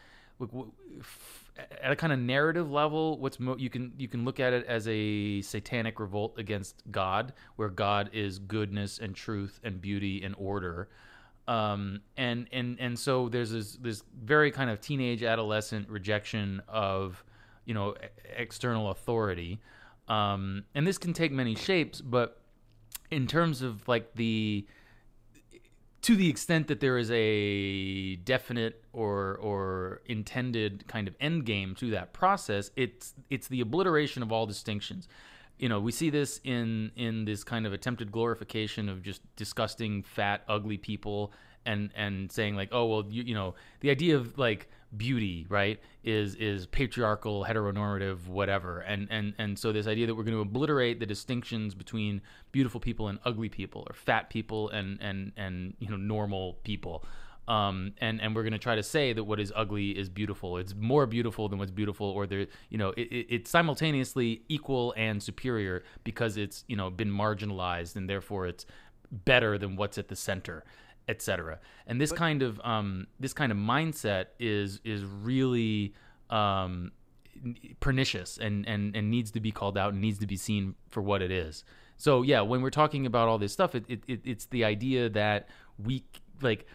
at 1.83 1.91
a 1.91 1.97
kind 1.97 2.13
of 2.13 2.19
narrative 2.19 2.71
level, 2.71 3.19
what's 3.19 3.39
mo- 3.41 3.57
you 3.59 3.71
can 3.71 3.93
you 3.99 4.09
can 4.09 4.25
look 4.25 4.41
at 4.41 4.53
it 4.53 4.67
as 4.67 4.87
a 4.89 5.43
satanic 5.43 6.01
revolt 6.01 6.39
against 6.39 6.83
God, 6.91 7.33
where 7.57 7.69
God 7.69 8.11
is 8.13 8.39
goodness 8.39 8.99
and 8.99 9.15
truth 9.15 9.61
and 9.63 9.81
beauty 9.81 10.23
and 10.23 10.35
order, 10.39 10.89
um, 11.47 12.01
and 12.17 12.47
and 12.53 12.79
and 12.81 12.99
so 12.99 13.29
there's 13.29 13.51
this 13.51 13.77
this 13.77 14.03
very 14.23 14.51
kind 14.51 14.71
of 14.71 14.81
teenage 14.81 15.23
adolescent 15.23 15.89
rejection 15.89 16.63
of 16.69 17.23
you 17.67 17.75
know 17.75 17.95
external 18.37 18.91
authority, 18.91 19.61
um, 20.09 20.65
and 20.75 20.87
this 20.87 20.99
can 20.99 21.13
take 21.13 21.33
many 21.33 21.55
shapes, 21.55 22.01
but 22.01 22.41
in 23.11 23.27
terms 23.27 23.63
of 23.63 23.87
like 23.89 24.15
the 24.15 24.67
to 26.03 26.15
the 26.15 26.29
extent 26.29 26.69
that 26.69 26.79
there 26.79 26.99
is 26.99 27.11
a 27.11 28.15
definite 28.17 28.85
or 28.93 29.39
or 29.43 30.03
intended 30.07 30.87
kind 30.87 31.09
of 31.09 31.17
end 31.21 31.45
game 31.45 31.75
to 31.75 31.91
that 31.91 32.13
process, 32.13 32.71
it's 32.77 33.15
it's 33.31 33.49
the 33.49 33.61
obliteration 33.61 34.23
of 34.23 34.31
all 34.31 34.47
distinctions. 34.47 35.09
You 35.59 35.69
know, 35.69 35.81
we 35.81 35.91
see 35.91 36.11
this 36.11 36.41
in 36.45 36.93
in 36.95 37.25
this 37.25 37.43
kind 37.43 37.67
of 37.67 37.73
attempted 37.73 38.13
glorification 38.13 38.89
of 38.89 39.03
just 39.03 39.21
disgusting, 39.35 40.05
fat, 40.05 40.43
ugly 40.49 40.79
people, 40.79 41.33
and 41.65 41.91
and 41.97 42.31
saying 42.31 42.55
like, 42.55 42.69
oh 42.71 42.87
well, 42.87 43.05
you, 43.09 43.25
you 43.25 43.35
know, 43.35 43.57
the 43.81 43.91
idea 43.91 44.17
of 44.17 44.39
like 44.39 44.69
beauty, 44.95 45.47
right, 45.49 45.81
is 46.05 46.35
is 46.37 46.67
patriarchal, 46.67 47.45
heteronormative, 47.49 48.27
whatever. 48.27 48.81
And 48.81 49.09
and 49.11 49.35
and 49.39 49.59
so 49.59 49.73
this 49.73 49.87
idea 49.87 50.07
that 50.07 50.15
we're 50.15 50.25
going 50.25 50.37
to 50.37 50.41
obliterate 50.41 51.01
the 51.01 51.07
distinctions 51.07 51.75
between 51.75 52.21
beautiful 52.53 52.81
people 52.81 53.09
and 53.09 53.19
ugly 53.25 53.49
people, 53.49 53.85
or 53.89 53.95
fat 53.95 54.31
people 54.31 54.71
and 54.71 54.99
and 55.01 55.33
and 55.37 55.75
you 55.79 55.89
know 55.89 55.97
normal 55.97 56.55
people. 56.65 57.05
Um, 57.49 57.93
and 57.99 58.21
and 58.21 58.35
we're 58.35 58.43
going 58.43 58.55
to 58.55 58.59
try 58.59 58.75
to 58.75 58.83
say 58.83 59.13
that 59.13 59.23
what 59.23 59.39
is 59.39 59.53
ugly 59.55 59.91
is 59.91 60.09
beautiful. 60.09 60.59
It's 60.59 60.75
more 60.75 61.07
beautiful 61.07 61.49
than 61.49 61.59
what's 61.59 61.71
beautiful, 61.71 62.09
or 62.09 62.27
there, 62.27 62.47
you 62.71 62.79
know, 62.79 62.91
it, 62.97 63.03
it, 63.13 63.27
it's 63.31 63.51
simultaneously 63.51 64.43
equal 64.49 64.93
and 64.97 65.23
superior 65.23 65.85
because 66.03 66.37
it's 66.37 66.65
you 66.67 66.77
know 66.77 66.91
been 66.91 67.11
marginalized, 67.11 67.95
and 67.95 68.11
therefore 68.11 68.47
it's 68.47 68.67
better 69.13 69.59
than 69.59 69.77
what's 69.77 69.99
at 69.99 70.09
the 70.09 70.17
center 70.17 70.65
etc. 71.09 71.61
And 71.87 72.01
this 72.01 72.11
but, 72.11 72.19
kind 72.19 72.43
of 72.43 72.61
um, 72.61 73.07
this 73.21 73.33
kind 73.33 73.53
of 73.53 73.59
mindset 73.59 74.27
is 74.39 74.81
is 74.85 75.05
really 75.05 75.95
um, 76.31 76.93
pernicious 77.81 78.39
and, 78.39 78.67
and 78.67 78.97
and 78.97 79.11
needs 79.11 79.31
to 79.33 79.41
be 79.41 79.51
called 79.51 79.79
out 79.79 79.93
and 79.93 80.01
needs 80.01 80.19
to 80.19 80.27
be 80.27 80.37
seen 80.37 80.75
for 80.89 81.03
what 81.03 81.23
it 81.23 81.31
is. 81.31 81.65
So 81.97 82.23
yeah, 82.23 82.43
when 82.43 82.63
we're 82.63 82.71
talking 82.71 83.07
about 83.07 83.29
all 83.29 83.39
this 83.39 83.53
stuff, 83.53 83.75
it, 83.75 83.85
it, 83.89 84.03
it 84.07 84.21
it's 84.25 84.47
the 84.47 84.65
idea 84.65 85.09
that 85.11 85.49
we 85.83 86.05
like 86.43 86.67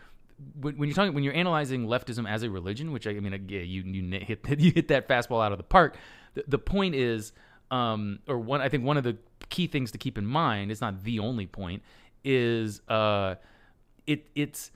when, 0.59 0.77
when, 0.77 0.89
you're 0.89 0.95
talking 0.95 1.13
when 1.13 1.23
you're 1.23 1.35
analyzing 1.35 1.85
leftism 1.85 2.27
as 2.27 2.43
a 2.43 2.49
religion, 2.49 2.91
which 2.91 3.05
I, 3.05 3.11
I 3.11 3.19
mean, 3.19 3.45
yeah, 3.47 3.59
you 3.59 3.83
you 3.83 4.19
hit 4.19 4.45
you 4.59 4.71
hit 4.71 4.87
that 4.89 5.07
fastball 5.07 5.43
out 5.43 5.51
of 5.51 5.57
the 5.57 5.63
park. 5.63 5.97
The, 6.33 6.43
the 6.47 6.59
point 6.59 6.95
is, 6.95 7.33
um, 7.69 8.19
or 8.27 8.39
one 8.39 8.61
I 8.61 8.69
think 8.69 8.83
one 8.83 8.97
of 8.97 9.03
the 9.03 9.17
key 9.49 9.67
things 9.67 9.91
to 9.91 9.97
keep 9.97 10.17
in 10.17 10.25
mind. 10.25 10.71
It's 10.71 10.81
not 10.81 11.03
the 11.03 11.19
only 11.19 11.45
point. 11.45 11.83
Is 12.23 12.81
uh, 12.87 13.35
it 14.07 14.27
it's 14.35 14.71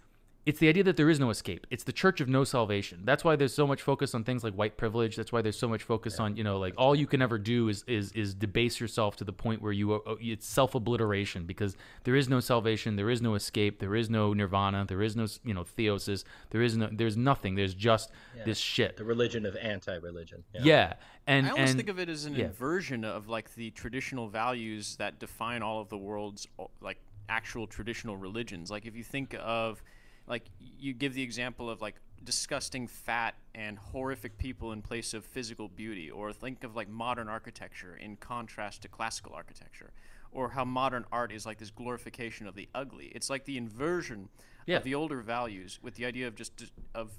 it's 0.45 0.59
the 0.59 0.69
idea 0.69 0.83
that 0.83 0.95
there 0.95 1.09
is 1.09 1.19
no 1.19 1.31
escape. 1.31 1.65
It's 1.71 1.83
the 1.83 1.91
church 1.91 2.21
of 2.21 2.29
no 2.29 2.43
salvation. 2.43 3.01
That's 3.03 3.23
why 3.23 3.35
there's 3.35 3.53
so 3.53 3.65
much 3.65 3.81
focus 3.81 4.13
on 4.13 4.23
things 4.23 4.43
like 4.43 4.53
white 4.53 4.77
privilege. 4.77 5.15
That's 5.15 5.31
why 5.31 5.41
there's 5.41 5.57
so 5.57 5.67
much 5.67 5.81
focus 5.81 6.17
yeah. 6.17 6.25
on 6.25 6.37
you 6.37 6.43
know 6.43 6.59
like 6.59 6.75
all 6.77 6.95
you 6.95 7.07
can 7.07 7.21
ever 7.21 7.39
do 7.39 7.67
is 7.67 7.83
is 7.87 8.11
is 8.11 8.35
debase 8.35 8.79
yourself 8.79 9.15
to 9.17 9.23
the 9.23 9.33
point 9.33 9.61
where 9.61 9.71
you 9.71 9.93
uh, 9.93 10.15
it's 10.19 10.47
self 10.47 10.75
obliteration 10.75 11.45
because 11.45 11.75
there 12.03 12.15
is 12.15 12.29
no 12.29 12.39
salvation, 12.39 12.95
there 12.95 13.09
is 13.09 13.21
no 13.21 13.33
escape, 13.33 13.79
there 13.79 13.95
is 13.95 14.09
no 14.09 14.33
nirvana, 14.33 14.85
there 14.87 15.01
is 15.01 15.15
no 15.15 15.25
you 15.43 15.53
know 15.53 15.63
theosis, 15.63 16.23
there 16.51 16.61
is 16.61 16.77
no 16.77 16.89
there's 16.91 17.17
nothing. 17.17 17.55
There's 17.55 17.73
just 17.73 18.11
yeah. 18.37 18.43
this 18.45 18.59
shit. 18.59 18.97
The 18.97 19.03
religion 19.03 19.47
of 19.47 19.55
anti-religion. 19.55 20.43
Yeah, 20.53 20.61
yeah. 20.63 20.93
and 21.25 21.47
I 21.47 21.49
almost 21.51 21.69
and, 21.71 21.79
think 21.79 21.89
of 21.89 21.97
it 21.97 22.07
as 22.07 22.25
an 22.25 22.35
inversion 22.35 23.03
of 23.03 23.27
like 23.27 23.55
the 23.55 23.71
traditional 23.71 24.27
values 24.27 24.97
that 24.97 25.17
define 25.17 25.63
all 25.63 25.81
of 25.81 25.89
the 25.89 25.97
world's 25.97 26.47
like 26.81 26.99
actual 27.29 27.67
traditional 27.67 28.17
religions. 28.17 28.71
Like 28.71 28.85
if 28.85 28.95
you 28.95 29.03
think 29.03 29.35
of 29.39 29.81
like 30.27 30.43
you 30.59 30.93
give 30.93 31.13
the 31.13 31.21
example 31.21 31.69
of 31.69 31.81
like 31.81 31.95
disgusting 32.23 32.87
fat 32.87 33.35
and 33.53 33.77
horrific 33.77 34.37
people 34.37 34.71
in 34.71 34.81
place 34.81 35.13
of 35.13 35.23
physical 35.23 35.67
beauty 35.67 36.09
or 36.09 36.33
think 36.33 36.63
of 36.63 36.75
like 36.75 36.89
modern 36.89 37.27
architecture 37.27 37.95
in 37.95 38.15
contrast 38.15 38.81
to 38.81 38.87
classical 38.87 39.33
architecture 39.33 39.91
or 40.31 40.49
how 40.49 40.65
modern 40.65 41.05
art 41.11 41.31
is 41.31 41.45
like 41.45 41.59
this 41.59 41.69
glorification 41.69 42.47
of 42.47 42.55
the 42.55 42.67
ugly 42.73 43.11
it's 43.13 43.29
like 43.29 43.45
the 43.45 43.57
inversion 43.57 44.27
yeah. 44.65 44.77
of 44.77 44.83
the 44.83 44.95
older 44.95 45.21
values 45.21 45.79
with 45.83 45.95
the 45.95 46.05
idea 46.05 46.27
of 46.27 46.35
just 46.35 46.71
of 46.95 47.11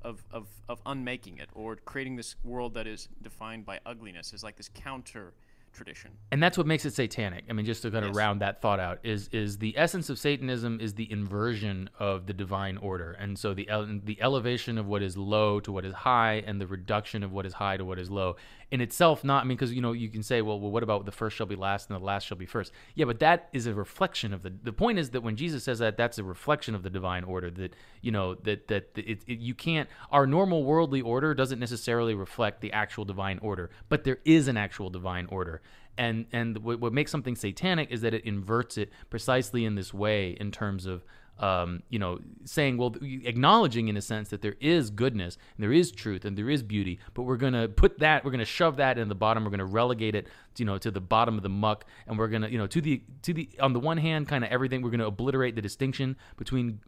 of, 0.00 0.22
of, 0.30 0.46
of 0.68 0.80
unmaking 0.86 1.38
it 1.38 1.48
or 1.52 1.74
creating 1.74 2.14
this 2.14 2.36
world 2.44 2.74
that 2.74 2.86
is 2.86 3.08
defined 3.20 3.66
by 3.66 3.80
ugliness 3.84 4.32
is 4.32 4.44
like 4.44 4.56
this 4.56 4.70
counter 4.72 5.34
tradition. 5.72 6.10
And 6.32 6.42
that's 6.42 6.58
what 6.58 6.66
makes 6.66 6.84
it 6.84 6.94
satanic. 6.94 7.44
I 7.48 7.52
mean, 7.52 7.66
just 7.66 7.82
to 7.82 7.90
kind 7.90 8.04
of 8.04 8.10
yes. 8.10 8.16
round 8.16 8.40
that 8.40 8.60
thought 8.60 8.80
out, 8.80 8.98
is 9.02 9.28
is 9.28 9.58
the 9.58 9.76
essence 9.76 10.10
of 10.10 10.18
Satanism 10.18 10.80
is 10.80 10.94
the 10.94 11.10
inversion 11.10 11.90
of 11.98 12.26
the 12.26 12.32
divine 12.32 12.76
order, 12.78 13.12
and 13.12 13.38
so 13.38 13.54
the 13.54 13.68
the 14.04 14.20
elevation 14.20 14.78
of 14.78 14.86
what 14.86 15.02
is 15.02 15.16
low 15.16 15.60
to 15.60 15.72
what 15.72 15.84
is 15.84 15.94
high, 15.94 16.42
and 16.46 16.60
the 16.60 16.66
reduction 16.66 17.22
of 17.22 17.32
what 17.32 17.46
is 17.46 17.54
high 17.54 17.76
to 17.76 17.84
what 17.84 17.98
is 17.98 18.10
low. 18.10 18.36
In 18.70 18.82
itself, 18.82 19.24
not 19.24 19.44
I 19.44 19.46
mean, 19.46 19.56
because 19.56 19.72
you 19.72 19.80
know 19.80 19.92
you 19.92 20.10
can 20.10 20.22
say, 20.22 20.42
well, 20.42 20.60
well, 20.60 20.70
what 20.70 20.82
about 20.82 21.06
the 21.06 21.12
first 21.12 21.36
shall 21.36 21.46
be 21.46 21.56
last 21.56 21.88
and 21.88 21.98
the 21.98 22.04
last 22.04 22.26
shall 22.26 22.36
be 22.36 22.44
first? 22.44 22.70
Yeah, 22.94 23.06
but 23.06 23.18
that 23.20 23.48
is 23.52 23.66
a 23.66 23.72
reflection 23.72 24.34
of 24.34 24.42
the. 24.42 24.52
The 24.62 24.74
point 24.74 24.98
is 24.98 25.10
that 25.10 25.22
when 25.22 25.36
Jesus 25.36 25.64
says 25.64 25.78
that, 25.78 25.96
that's 25.96 26.18
a 26.18 26.24
reflection 26.24 26.74
of 26.74 26.82
the 26.82 26.90
divine 26.90 27.24
order. 27.24 27.50
That 27.50 27.74
you 28.02 28.12
know 28.12 28.34
that 28.34 28.68
that 28.68 28.90
it, 28.94 29.22
it 29.26 29.38
you 29.38 29.54
can't. 29.54 29.88
Our 30.10 30.26
normal 30.26 30.64
worldly 30.64 31.00
order 31.00 31.34
doesn't 31.34 31.58
necessarily 31.58 32.14
reflect 32.14 32.60
the 32.60 32.72
actual 32.72 33.06
divine 33.06 33.38
order, 33.38 33.70
but 33.88 34.04
there 34.04 34.18
is 34.24 34.48
an 34.48 34.58
actual 34.58 34.90
divine 34.90 35.26
order 35.30 35.62
and 35.98 36.26
and 36.32 36.56
what, 36.58 36.80
what 36.80 36.92
makes 36.92 37.10
something 37.10 37.36
satanic 37.36 37.90
is 37.90 38.00
that 38.00 38.14
it 38.14 38.24
inverts 38.24 38.78
it 38.78 38.90
precisely 39.10 39.64
in 39.64 39.74
this 39.74 39.92
way 39.92 40.36
in 40.40 40.50
terms 40.50 40.86
of 40.86 41.04
um, 41.38 41.82
you 41.88 41.98
know, 41.98 42.18
saying, 42.44 42.76
well, 42.76 42.94
acknowledging 43.02 43.88
in 43.88 43.96
a 43.96 44.02
sense 44.02 44.30
that 44.30 44.42
there 44.42 44.56
is 44.60 44.90
goodness 44.90 45.38
and 45.56 45.62
there 45.62 45.72
is 45.72 45.92
truth 45.92 46.24
and 46.24 46.36
there 46.36 46.50
is 46.50 46.62
beauty, 46.62 46.98
but 47.14 47.22
we're 47.22 47.36
going 47.36 47.52
to 47.52 47.68
put 47.68 47.98
that, 48.00 48.24
we're 48.24 48.30
going 48.30 48.38
to 48.40 48.44
shove 48.44 48.76
that 48.76 48.98
in 48.98 49.08
the 49.08 49.14
bottom. 49.14 49.44
We're 49.44 49.50
going 49.50 49.58
to 49.58 49.64
relegate 49.64 50.14
it, 50.14 50.26
you 50.56 50.64
know, 50.64 50.78
to 50.78 50.90
the 50.90 51.00
bottom 51.00 51.36
of 51.36 51.42
the 51.42 51.48
muck, 51.48 51.84
and 52.06 52.18
we're 52.18 52.28
going 52.28 52.42
to, 52.42 52.50
you 52.50 52.58
know, 52.58 52.66
to 52.66 52.80
the 52.80 53.02
to 53.22 53.32
the 53.32 53.48
on 53.60 53.72
the 53.72 53.80
one 53.80 53.98
hand, 53.98 54.28
kind 54.28 54.44
of 54.44 54.50
everything. 54.50 54.82
We're 54.82 54.90
going 54.90 55.00
to 55.00 55.06
obliterate 55.06 55.54
the 55.54 55.62
distinction 55.62 56.16
between 56.36 56.80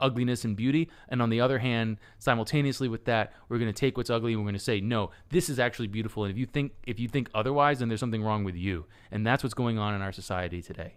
ugliness 0.00 0.44
and 0.44 0.56
beauty. 0.56 0.88
And 1.08 1.20
on 1.22 1.30
the 1.30 1.40
other 1.40 1.58
hand, 1.58 1.98
simultaneously 2.18 2.88
with 2.88 3.04
that, 3.04 3.32
we're 3.48 3.58
going 3.58 3.72
to 3.72 3.78
take 3.78 3.96
what's 3.96 4.10
ugly 4.10 4.32
and 4.32 4.40
we're 4.40 4.46
going 4.46 4.54
to 4.54 4.60
say, 4.60 4.80
no, 4.80 5.10
this 5.30 5.48
is 5.48 5.58
actually 5.58 5.88
beautiful. 5.88 6.24
And 6.24 6.32
if 6.32 6.38
you 6.38 6.46
think 6.46 6.72
if 6.86 6.98
you 6.98 7.08
think 7.08 7.30
otherwise, 7.34 7.78
then 7.78 7.88
there's 7.88 8.00
something 8.00 8.22
wrong 8.22 8.44
with 8.44 8.56
you. 8.56 8.86
And 9.10 9.26
that's 9.26 9.42
what's 9.42 9.54
going 9.54 9.78
on 9.78 9.94
in 9.94 10.02
our 10.02 10.12
society 10.12 10.62
today. 10.62 10.94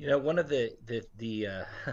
You 0.00 0.06
know, 0.06 0.16
one 0.16 0.38
of 0.38 0.48
the 0.48 0.72
the 0.86 1.02
the 1.18 1.46
uh, 1.46 1.64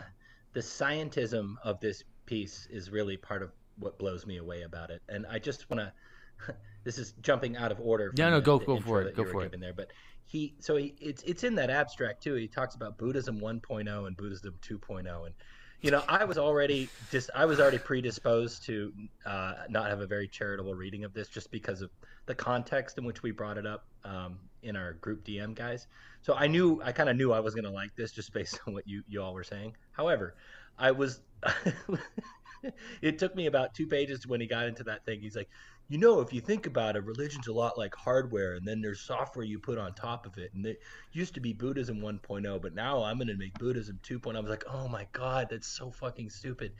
the 0.53 0.61
scientism 0.61 1.55
of 1.61 1.81
this 1.81 2.05
piece 2.25 2.65
is 2.71 2.89
really 2.89 3.17
part 3.17 3.43
of 3.43 3.51
what 3.79 3.99
blows 3.99 4.25
me 4.25 4.37
away 4.37 4.61
about 4.61 4.91
it. 4.91 5.01
And 5.09 5.25
I 5.29 5.39
just 5.39 5.69
want 5.69 5.81
to. 5.81 6.53
This 6.83 6.99
is 6.99 7.15
jumping 7.21 7.57
out 7.57 7.73
of 7.73 7.81
order. 7.81 8.13
Yeah, 8.15 8.29
no, 8.29 8.39
the, 8.39 8.45
go 8.45 8.59
the 8.59 8.65
go 8.65 8.79
for 8.79 9.01
it. 9.01 9.13
Go 9.13 9.25
for 9.25 9.43
it. 9.43 9.59
There, 9.59 9.73
but 9.73 9.91
he 10.23 10.55
so 10.59 10.77
he 10.77 10.95
it's 11.01 11.21
it's 11.23 11.43
in 11.43 11.55
that 11.55 11.69
abstract 11.69 12.23
too. 12.23 12.35
He 12.35 12.47
talks 12.47 12.75
about 12.75 12.97
Buddhism 12.97 13.41
1.0 13.41 14.07
and 14.07 14.15
Buddhism 14.15 14.53
2.0, 14.61 15.25
and 15.25 15.35
you 15.81 15.91
know 15.91 16.01
I 16.07 16.23
was 16.23 16.37
already 16.37 16.87
just 17.11 17.29
I 17.35 17.43
was 17.43 17.59
already 17.59 17.79
predisposed 17.79 18.63
to 18.67 18.93
uh, 19.25 19.53
not 19.67 19.89
have 19.89 19.99
a 19.99 20.07
very 20.07 20.29
charitable 20.29 20.75
reading 20.75 21.03
of 21.03 21.13
this 21.13 21.27
just 21.27 21.51
because 21.51 21.81
of 21.81 21.89
the 22.25 22.35
context 22.35 22.97
in 22.97 23.03
which 23.03 23.21
we 23.21 23.31
brought 23.31 23.57
it 23.57 23.65
up 23.65 23.85
um, 24.05 24.37
in 24.63 24.77
our 24.77 24.93
group 24.93 25.25
DM 25.25 25.53
guys. 25.53 25.87
So 26.27 26.35
I 26.35 26.47
knew 26.47 26.81
I 26.83 26.91
kind 26.91 27.07
of 27.07 27.15
knew 27.15 27.31
I 27.31 27.39
was 27.39 27.55
to 27.55 27.69
like 27.69 27.95
this 27.95 28.11
just 28.11 28.33
based 28.33 28.59
on 28.67 28.73
what 28.73 28.85
you 28.85 29.01
you 29.07 29.23
all 29.23 29.33
were 29.33 29.45
saying. 29.45 29.77
However, 29.93 30.35
I 30.77 30.91
was. 30.91 31.21
it 33.01 33.17
took 33.17 33.33
me 33.33 33.45
about 33.45 33.73
two 33.73 33.87
pages 33.87 34.27
when 34.27 34.41
he 34.41 34.47
got 34.47 34.65
into 34.65 34.83
that 34.83 35.05
thing. 35.05 35.21
He's 35.21 35.37
like, 35.37 35.47
you 35.87 35.97
know, 35.97 36.19
if 36.19 36.33
you 36.33 36.41
think 36.41 36.65
about 36.65 36.97
it, 36.97 37.05
religion's 37.05 37.47
a 37.47 37.53
lot 37.53 37.77
like 37.77 37.95
hardware, 37.95 38.55
and 38.55 38.67
then 38.67 38.81
there's 38.81 38.99
software 38.99 39.45
you 39.45 39.57
put 39.57 39.77
on 39.77 39.93
top 39.93 40.25
of 40.25 40.37
it. 40.37 40.51
And 40.53 40.65
it 40.65 40.81
used 41.13 41.33
to 41.35 41.39
be 41.39 41.53
Buddhism 41.53 42.01
1.0, 42.01 42.61
but 42.61 42.75
now 42.75 43.03
I'm 43.03 43.15
going 43.17 43.29
to 43.29 43.37
make 43.37 43.53
Buddhism 43.53 43.97
2.0. 44.03 44.35
I 44.35 44.39
was 44.41 44.49
like, 44.49 44.65
oh 44.69 44.89
my 44.89 45.07
God, 45.13 45.47
that's 45.49 45.67
so 45.67 45.91
fucking 45.91 46.29
stupid. 46.29 46.73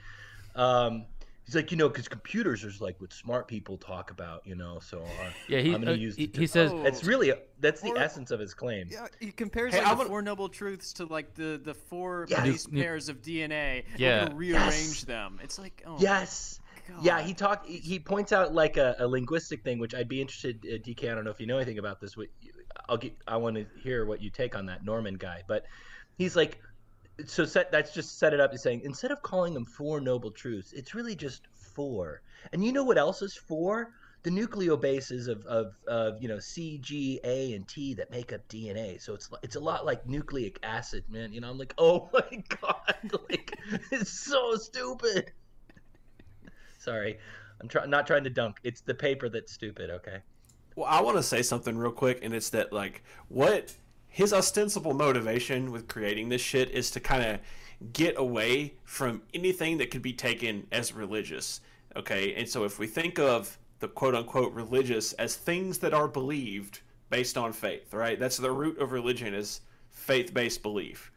Um, 0.56 1.06
he's 1.48 1.54
like, 1.54 1.70
you 1.70 1.78
know, 1.78 1.88
because 1.88 2.08
computers 2.08 2.62
is 2.62 2.78
like 2.78 3.00
what 3.00 3.10
smart 3.10 3.48
people 3.48 3.78
talk 3.78 4.10
about, 4.10 4.46
you 4.46 4.54
know. 4.54 4.78
So 4.82 4.98
uh, 5.00 5.30
Yeah, 5.48 5.60
he 5.60 5.72
I'm 5.74 5.80
gonna 5.80 5.92
uh, 5.92 5.94
use. 5.94 6.14
he, 6.14 6.26
the 6.26 6.40
he 6.40 6.46
says 6.46 6.70
it's 6.74 7.04
really 7.04 7.32
that's 7.58 7.80
the 7.80 7.88
Or- 7.92 7.98
essence 7.98 8.30
of 8.30 8.38
his 8.38 8.52
claim. 8.52 8.88
Yeah, 8.90 9.06
he 9.18 9.32
compares 9.32 9.72
Hey, 9.72 9.78
like 9.80 9.88
I 9.88 9.90
the 9.92 9.98
would- 10.00 10.08
four 10.08 10.20
noble 10.20 10.50
truths 10.50 10.92
to 10.94 11.06
like 11.06 11.32
the 11.34 11.58
the 11.64 11.72
four 11.72 12.26
Yes. 12.28 12.42
base 12.44 12.68
Nu- 12.68 12.76
nu- 12.76 12.82
pairs 12.84 13.08
of 13.08 13.22
DNA. 13.22 13.84
Yeah. 13.96 14.28
We're 14.28 14.34
rearrange 14.36 14.72
Yes. 14.74 15.04
them. 15.04 15.40
It's 15.42 15.58
like 15.58 15.82
oh 15.86 15.96
Yes. 15.98 16.60
Yeah, 17.02 17.20
he 17.22 17.32
talked. 17.34 17.66
he- 17.66 17.78
He 17.78 17.98
points 17.98 18.32
out 18.32 18.52
like 18.54 18.76
a, 18.76 18.96
a 18.98 19.06
linguistic 19.08 19.62
thing, 19.64 19.78
which 19.78 19.94
I'd 19.94 20.08
be 20.08 20.20
interested. 20.20 20.60
Uh, 20.64 20.76
DK, 20.78 21.10
I 21.10 21.14
don't 21.14 21.24
know 21.24 21.30
if 21.30 21.40
you 21.40 21.46
know 21.46 21.56
anything 21.56 21.78
about 21.78 22.00
this. 22.00 22.16
What 22.16 22.28
I'll 22.88 22.96
get. 22.98 23.14
I 23.26 23.36
want 23.38 23.56
to 23.56 23.66
hear 23.82 24.04
what 24.06 24.20
you 24.22 24.28
take 24.30 24.54
on 24.54 24.66
that 24.66 24.84
Norman 24.84 25.14
guy. 25.16 25.42
But 25.48 25.64
he's 26.18 26.34
like, 26.36 26.60
so 27.26 27.44
set. 27.44 27.72
That's 27.72 27.92
just 27.92 28.18
set 28.18 28.32
it 28.32 28.40
up. 28.40 28.52
He's 28.52 28.62
saying 28.62 28.82
instead 28.84 29.10
of 29.10 29.22
calling 29.22 29.54
them 29.54 29.64
four 29.64 30.00
noble 30.00 30.30
truths, 30.30 30.72
it's 30.72 30.94
really 30.94 31.16
just 31.16 31.48
four. 31.52 32.22
And 32.52 32.64
you 32.64 32.72
know 32.72 32.84
what 32.84 32.98
else 32.98 33.22
is 33.22 33.34
four? 33.34 33.92
The 34.24 34.30
nucleobases 34.30 35.28
of, 35.28 35.44
of, 35.46 35.74
of 35.86 36.20
you 36.20 36.28
know 36.28 36.38
C, 36.38 36.78
G, 36.78 37.20
A, 37.24 37.54
and 37.54 37.66
T 37.66 37.94
that 37.94 38.10
make 38.10 38.32
up 38.32 38.46
DNA. 38.48 39.00
So 39.00 39.14
it's 39.14 39.30
it's 39.42 39.56
a 39.56 39.60
lot 39.60 39.84
like 39.84 40.06
nucleic 40.06 40.58
acid, 40.62 41.04
man. 41.08 41.32
You 41.32 41.40
know, 41.40 41.50
I'm 41.50 41.58
like, 41.58 41.74
oh 41.78 42.08
my 42.12 42.42
god, 42.60 43.12
like 43.28 43.58
it's 43.90 44.10
so 44.10 44.56
stupid. 44.56 45.32
Sorry, 46.78 47.18
I'm 47.60 47.68
try- 47.68 47.86
not 47.86 48.06
trying 48.06 48.24
to 48.24 48.30
dunk. 48.30 48.58
It's 48.62 48.80
the 48.80 48.94
paper 48.94 49.28
that's 49.28 49.52
stupid. 49.52 49.90
Okay. 49.90 50.18
Well, 50.76 50.86
I 50.88 51.00
want 51.00 51.16
to 51.16 51.24
say 51.24 51.42
something 51.42 51.76
real 51.76 51.90
quick, 51.90 52.20
and 52.22 52.32
it's 52.32 52.50
that 52.50 52.72
like 52.72 53.02
what 53.28 53.74
his 54.08 54.32
ostensible 54.32 54.94
motivation 54.94 55.70
with 55.70 55.88
creating 55.88 56.28
this 56.28 56.40
shit 56.40 56.70
is 56.70 56.90
to 56.92 57.00
kind 57.00 57.22
of 57.22 57.40
get 57.92 58.18
away 58.18 58.74
from 58.84 59.22
anything 59.34 59.78
that 59.78 59.90
could 59.90 60.02
be 60.02 60.12
taken 60.12 60.66
as 60.72 60.92
religious. 60.92 61.60
Okay, 61.96 62.34
and 62.34 62.48
so 62.48 62.64
if 62.64 62.78
we 62.78 62.86
think 62.86 63.18
of 63.18 63.58
the 63.78 63.88
quote 63.88 64.14
unquote 64.14 64.52
religious 64.52 65.12
as 65.14 65.36
things 65.36 65.78
that 65.78 65.94
are 65.94 66.08
believed 66.08 66.80
based 67.10 67.38
on 67.38 67.52
faith, 67.52 67.94
right? 67.94 68.18
That's 68.18 68.36
the 68.36 68.50
root 68.50 68.78
of 68.78 68.92
religion 68.92 69.34
is 69.34 69.60
faith 69.90 70.34
based 70.34 70.62
belief. 70.62 71.10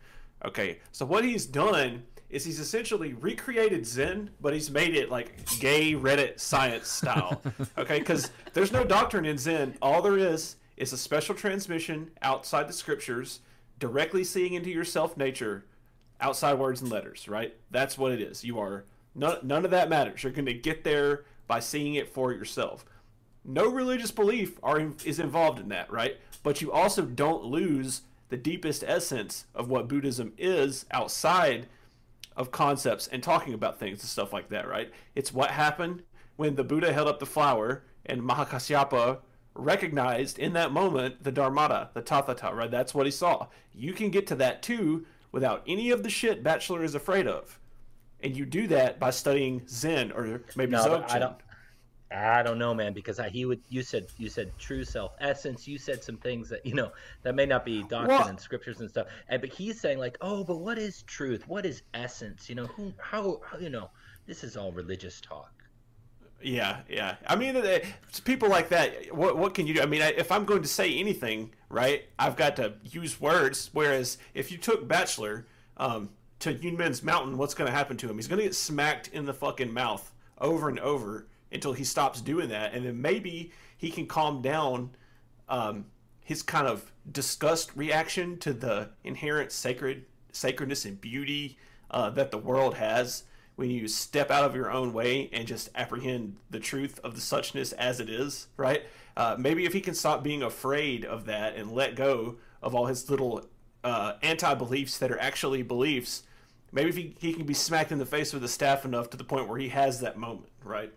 Okay, 0.45 0.79
so 0.91 1.05
what 1.05 1.23
he's 1.23 1.45
done 1.45 2.03
is 2.29 2.45
he's 2.45 2.59
essentially 2.59 3.13
recreated 3.13 3.85
Zen, 3.85 4.29
but 4.39 4.53
he's 4.53 4.71
made 4.71 4.95
it 4.95 5.11
like 5.11 5.35
gay 5.59 5.93
Reddit 5.93 6.39
science 6.39 6.87
style. 6.87 7.41
Okay, 7.77 7.99
because 7.99 8.31
there's 8.53 8.71
no 8.71 8.83
doctrine 8.83 9.25
in 9.25 9.37
Zen. 9.37 9.77
All 9.81 10.01
there 10.01 10.17
is 10.17 10.55
is 10.82 10.91
a 10.91 10.97
special 10.97 11.36
transmission 11.36 12.09
outside 12.23 12.67
the 12.67 12.73
scriptures, 12.73 13.39
directly 13.79 14.23
seeing 14.23 14.53
into 14.53 14.71
your 14.71 14.84
self 14.84 15.15
nature, 15.15 15.65
outside 16.19 16.55
words 16.55 16.82
and 16.82 16.91
letters. 16.91 17.27
Right? 17.27 17.55
That's 17.69 17.97
what 17.97 18.11
it 18.11 18.19
is. 18.19 18.43
You 18.43 18.59
are 18.59 18.86
none. 19.13 19.38
None 19.43 19.63
of 19.63 19.71
that 19.71 19.89
matters. 19.89 20.23
You're 20.23 20.32
going 20.32 20.45
to 20.45 20.53
get 20.53 20.84
there 20.84 21.25
by 21.47 21.59
seeing 21.59 21.95
it 21.95 22.09
for 22.09 22.34
yourself. 22.34 22.84
No 23.45 23.67
religious 23.67 24.11
belief 24.11 24.59
are 24.63 24.91
is 25.05 25.19
involved 25.19 25.59
in 25.59 25.69
that, 25.69 25.91
right? 25.91 26.17
But 26.43 26.61
you 26.61 26.71
also 26.71 27.03
don't 27.03 27.43
lose 27.43 28.01
the 28.29 28.38
deepest 28.38 28.84
essence 28.88 29.45
of 29.53 29.69
what 29.69 29.88
Buddhism 29.88 30.34
is 30.38 30.86
outside 30.91 31.67
of 32.38 32.51
concepts 32.51 33.07
and 33.07 33.21
talking 33.21 33.53
about 33.53 33.79
things 33.79 33.99
and 33.99 34.09
stuff 34.09 34.32
like 34.32 34.49
that, 34.49 34.67
right? 34.67 34.91
It's 35.15 35.34
what 35.34 35.51
happened 35.51 36.03
when 36.38 36.55
the 36.55 36.63
Buddha 36.63 36.93
held 36.93 37.07
up 37.07 37.19
the 37.19 37.25
flower 37.25 37.84
and 38.05 38.21
Mahakasyapa 38.21 39.19
recognized 39.54 40.39
in 40.39 40.54
that 40.54 40.72
moment 40.72 41.24
the 41.24 41.32
Dharmata, 41.32 41.89
the 41.93 42.02
Tathata, 42.02 42.54
right? 42.54 42.72
That's 42.72 42.93
what 42.93 43.06
he 43.06 43.12
saw. 43.12 43.47
You 43.74 43.93
can 43.93 44.10
get 44.10 44.28
to 44.28 44.36
that 44.36 44.62
too 44.62 45.06
without 45.32 45.64
any 45.68 45.91
of 45.91 46.04
the 46.04 46.10
shit 46.10 46.43
Batchelor 46.43 46.84
is 46.84 46.95
afraid 46.95 47.28
of. 47.28 47.60
And 48.24 48.38
you 48.38 48.45
do 48.45 48.68
that 48.68 48.99
by 48.99 49.10
studying 49.10 49.64
Zen 49.68 50.12
or 50.12 50.41
maybe 50.56 50.72
No, 50.72 50.86
Dzogchen. 50.86 51.10
I 51.12 51.20
don't. 51.20 51.36
I 52.14 52.43
don't 52.43 52.60
know, 52.60 52.74
man, 52.74 52.91
because 52.91 53.20
I, 53.20 53.30
he 53.30 53.45
would. 53.45 53.62
You 53.70 53.82
said 53.84 54.08
you 54.18 54.28
said 54.28 54.52
true 54.60 54.84
self 54.84 55.14
essence. 55.22 55.66
You 55.66 55.78
said 55.78 56.04
some 56.04 56.18
things 56.18 56.49
that 56.49 56.66
you 56.66 56.74
know 56.74 56.91
that 57.24 57.36
may 57.36 57.45
not 57.45 57.64
be 57.64 57.84
doctrine 57.84 58.08
Well- 58.10 58.28
and 58.28 58.39
scriptures 58.39 58.82
and 58.82 58.89
stuff. 58.89 59.08
And 59.30 59.39
but 59.41 59.49
he's 59.49 59.80
saying 59.80 59.97
like, 59.97 60.18
oh, 60.22 60.43
but 60.43 60.58
what 60.58 60.78
is 60.78 61.04
truth? 61.04 61.47
What 61.47 61.66
is 61.66 61.84
essence? 61.93 62.49
You 62.49 62.56
know, 62.56 62.66
who, 62.66 62.93
how 62.99 63.39
you 63.60 63.70
know, 63.70 63.89
this 64.28 64.43
is 64.43 64.58
all 64.58 64.72
religious 64.74 65.22
talk. 65.22 65.52
Yeah, 66.43 66.81
yeah. 66.89 67.15
I 67.27 67.35
mean, 67.35 67.55
it's 67.55 68.19
people 68.19 68.49
like 68.49 68.69
that. 68.69 69.13
What 69.15 69.37
what 69.37 69.53
can 69.53 69.67
you 69.67 69.75
do? 69.75 69.81
I 69.81 69.85
mean, 69.85 70.01
I, 70.01 70.09
if 70.09 70.31
I'm 70.31 70.45
going 70.45 70.61
to 70.61 70.67
say 70.67 70.97
anything, 70.97 71.51
right, 71.69 72.05
I've 72.17 72.35
got 72.35 72.55
to 72.57 72.73
use 72.83 73.19
words. 73.19 73.69
Whereas 73.73 74.17
if 74.33 74.51
you 74.51 74.57
took 74.57 74.87
Batchelor 74.87 75.45
um, 75.77 76.09
to 76.39 76.53
Yunmen's 76.53 77.03
Mountain, 77.03 77.37
what's 77.37 77.53
going 77.53 77.69
to 77.69 77.75
happen 77.75 77.97
to 77.97 78.09
him? 78.09 78.15
He's 78.15 78.27
going 78.27 78.39
to 78.39 78.45
get 78.45 78.55
smacked 78.55 79.09
in 79.09 79.25
the 79.25 79.33
fucking 79.33 79.73
mouth 79.73 80.11
over 80.39 80.69
and 80.69 80.79
over 80.79 81.27
until 81.51 81.73
he 81.73 81.83
stops 81.83 82.21
doing 82.21 82.49
that, 82.49 82.73
and 82.73 82.85
then 82.85 83.01
maybe 83.01 83.51
he 83.77 83.91
can 83.91 84.07
calm 84.07 84.41
down 84.41 84.91
um, 85.49 85.85
his 86.23 86.41
kind 86.41 86.67
of 86.67 86.91
disgust 87.11 87.71
reaction 87.75 88.37
to 88.37 88.53
the 88.53 88.89
inherent 89.03 89.51
sacred 89.51 90.05
sacredness 90.31 90.85
and 90.85 91.01
beauty 91.01 91.57
uh, 91.91 92.09
that 92.09 92.31
the 92.31 92.37
world 92.37 92.75
has 92.75 93.23
when 93.56 93.70
you 93.70 93.88
step 93.88 94.32
out 94.32 94.43
of 94.43 94.56
your 94.56 94.72
own 94.72 94.93
way 94.93 95.30
and 95.34 95.47
just 95.47 95.70
apprehend 95.76 96.38
the 96.49 96.60
truth 96.60 96.99
of 97.04 97.16
the 97.16 97.22
suchness 97.22 97.74
as 97.74 97.99
it 97.99 98.10
is, 98.10 98.47
right? 98.58 98.84
Uh, 99.16 99.36
maybe 99.38 99.66
if 99.66 99.74
he 99.74 99.82
can 99.82 99.93
stop 99.93 100.24
being 100.24 100.41
afraid 100.41 101.06
of 101.06 101.26
that 101.26 101.56
and 101.56 101.72
let 101.72 101.95
go 101.95 102.38
of 102.62 102.74
all 102.74 102.86
his 102.86 103.10
little 103.10 103.45
uh, 103.84 104.14
anti 104.22 104.54
beliefs 104.54 104.97
that 104.97 105.12
are 105.12 105.20
actually 105.20 105.62
beliefs, 105.62 106.24
maybe 106.72 106.89
if 106.89 106.95
he, 106.95 107.16
he 107.20 107.34
can 107.34 107.45
be 107.45 107.54
smacked 107.54 107.91
in 107.91 107.99
the 107.99 108.06
face 108.06 108.34
with 108.34 108.43
a 108.43 108.47
staff 108.47 108.86
enough 108.86 109.10
to 109.10 109.18
the 109.18 109.24
point 109.24 109.47
where 109.47 109.60
he 109.60 109.70
has 109.70 109.99
that 109.99 110.18
moment, 110.18 110.52
right? 110.64 110.91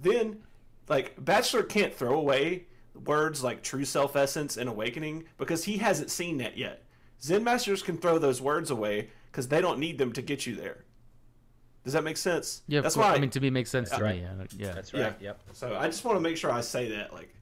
Then, 0.00 0.42
like, 0.88 1.22
Batchelor 1.22 1.64
can't 1.64 1.94
throw 1.94 2.14
away 2.14 2.64
words 3.06 3.42
like 3.42 3.62
true 3.62 3.84
self 3.84 4.16
essence 4.16 4.56
and 4.56 4.68
awakening 4.68 5.24
because 5.38 5.64
he 5.64 5.78
hasn't 5.78 6.10
seen 6.10 6.38
that 6.38 6.56
yet. 6.56 6.82
Zen 7.22 7.44
masters 7.44 7.82
can 7.82 7.98
throw 7.98 8.18
those 8.18 8.40
words 8.40 8.70
away 8.70 9.10
because 9.30 9.48
they 9.48 9.60
don't 9.60 9.78
need 9.78 9.98
them 9.98 10.12
to 10.12 10.22
get 10.22 10.46
you 10.46 10.54
there. 10.56 10.84
Does 11.84 11.94
that 11.94 12.04
make 12.04 12.16
sense? 12.18 12.62
Yeah, 12.68 12.80
that's 12.82 12.94
of 12.94 13.00
course. 13.02 13.12
why. 13.12 13.16
I 13.16 13.20
mean, 13.20 13.30
to 13.30 13.40
me, 13.40 13.48
it 13.48 13.52
makes 13.52 13.70
sense 13.70 13.90
to 13.90 14.02
Right. 14.02 14.16
me. 14.16 14.20
Yeah, 14.22 14.44
yeah. 14.68 14.72
That's 14.74 14.92
yeah. 14.92 15.02
right. 15.04 15.16
Yep. 15.20 15.40
So 15.54 15.76
I 15.76 15.86
just 15.86 16.04
want 16.04 16.16
to 16.16 16.20
make 16.20 16.36
sure 16.36 16.50
I 16.52 16.60
say 16.60 16.90
that. 16.96 17.12
Like, 17.12 17.34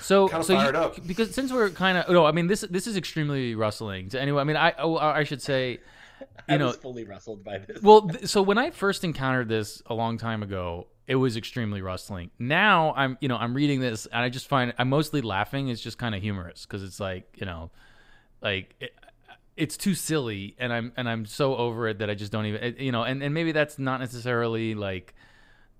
So, 0.00 0.28
Kinda 0.28 0.44
so 0.44 0.52
you- 0.54 0.58
fired 0.58 0.76
up. 0.76 1.06
because 1.06 1.34
since 1.34 1.52
we're 1.52 1.70
kind 1.70 1.98
of 1.98 2.08
no, 2.10 2.24
I 2.24 2.32
mean 2.32 2.46
this 2.46 2.62
this 2.70 2.86
is 2.86 2.96
extremely 2.96 3.54
rustling. 3.54 4.08
to 4.10 4.20
anyway, 4.20 4.40
I 4.40 4.44
mean 4.44 4.56
I 4.56 4.72
I 4.78 5.24
should 5.24 5.42
say, 5.42 5.78
I 6.48 6.52
you 6.54 6.58
know, 6.58 6.66
was 6.68 6.76
fully 6.76 7.04
rustled 7.04 7.44
by 7.44 7.58
this. 7.58 7.82
well, 7.82 8.08
th- 8.08 8.26
so 8.26 8.40
when 8.42 8.56
I 8.58 8.70
first 8.70 9.04
encountered 9.04 9.48
this 9.48 9.82
a 9.86 9.94
long 9.94 10.16
time 10.16 10.42
ago, 10.42 10.86
it 11.06 11.16
was 11.16 11.36
extremely 11.36 11.82
rustling. 11.82 12.30
Now 12.38 12.94
I'm, 12.96 13.18
you 13.20 13.28
know, 13.28 13.36
I'm 13.36 13.52
reading 13.52 13.80
this 13.80 14.06
and 14.06 14.22
I 14.22 14.30
just 14.30 14.48
find 14.48 14.72
I'm 14.78 14.88
mostly 14.88 15.20
laughing. 15.20 15.68
It's 15.68 15.82
just 15.82 15.98
kind 15.98 16.14
of 16.14 16.22
humorous 16.22 16.64
because 16.64 16.82
it's 16.82 16.98
like, 17.00 17.26
you 17.36 17.44
know, 17.44 17.70
like 18.40 18.74
it, 18.80 18.94
it's 19.56 19.76
too 19.76 19.94
silly, 19.94 20.56
and 20.58 20.72
I'm 20.72 20.92
and 20.96 21.08
I'm 21.08 21.26
so 21.26 21.56
over 21.56 21.88
it 21.88 21.98
that 21.98 22.10
I 22.10 22.14
just 22.14 22.32
don't 22.32 22.46
even, 22.46 22.76
you 22.78 22.92
know, 22.92 23.02
and 23.02 23.22
and 23.22 23.32
maybe 23.34 23.52
that's 23.52 23.78
not 23.78 24.00
necessarily 24.00 24.74
like 24.74 25.14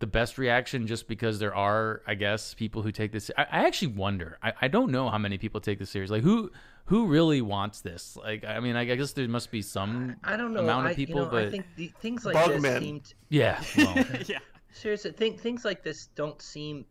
the 0.00 0.06
best 0.06 0.38
reaction 0.38 0.86
just 0.86 1.06
because 1.06 1.38
there 1.38 1.54
are 1.54 2.02
i 2.06 2.14
guess 2.14 2.52
people 2.52 2.82
who 2.82 2.90
take 2.90 3.12
this 3.12 3.30
i, 3.38 3.42
I 3.42 3.66
actually 3.66 3.88
wonder 3.88 4.38
I, 4.42 4.52
I 4.62 4.68
don't 4.68 4.90
know 4.90 5.08
how 5.08 5.18
many 5.18 5.38
people 5.38 5.60
take 5.60 5.78
this 5.78 5.88
serious 5.88 6.10
like 6.10 6.24
who 6.24 6.50
who 6.86 7.06
really 7.06 7.40
wants 7.40 7.80
this 7.80 8.16
like 8.16 8.44
i 8.44 8.58
mean 8.58 8.74
i 8.76 8.84
guess 8.84 9.12
there 9.12 9.26
must 9.28 9.52
be 9.52 9.62
some 9.62 10.16
I 10.24 10.36
don't 10.36 10.52
know. 10.52 10.60
amount 10.60 10.86
of 10.86 10.92
I, 10.92 10.94
people 10.94 11.20
you 11.20 11.24
know, 11.24 11.30
but 11.30 11.44
I 11.46 11.50
think 11.50 11.64
the, 11.76 11.92
things 12.00 12.24
like 12.26 12.34
Bug 12.34 12.50
this 12.50 12.60
men. 12.60 12.82
seem. 12.82 13.00
t- 13.00 13.14
yeah 13.30 13.62
well, 13.78 13.94
yeah. 14.26 14.40
seriously, 14.72 15.12
think, 15.12 15.40
things 15.40 15.64
like 15.64 15.82
this 15.82 16.08
don't 16.14 16.42
seem, 16.42 16.84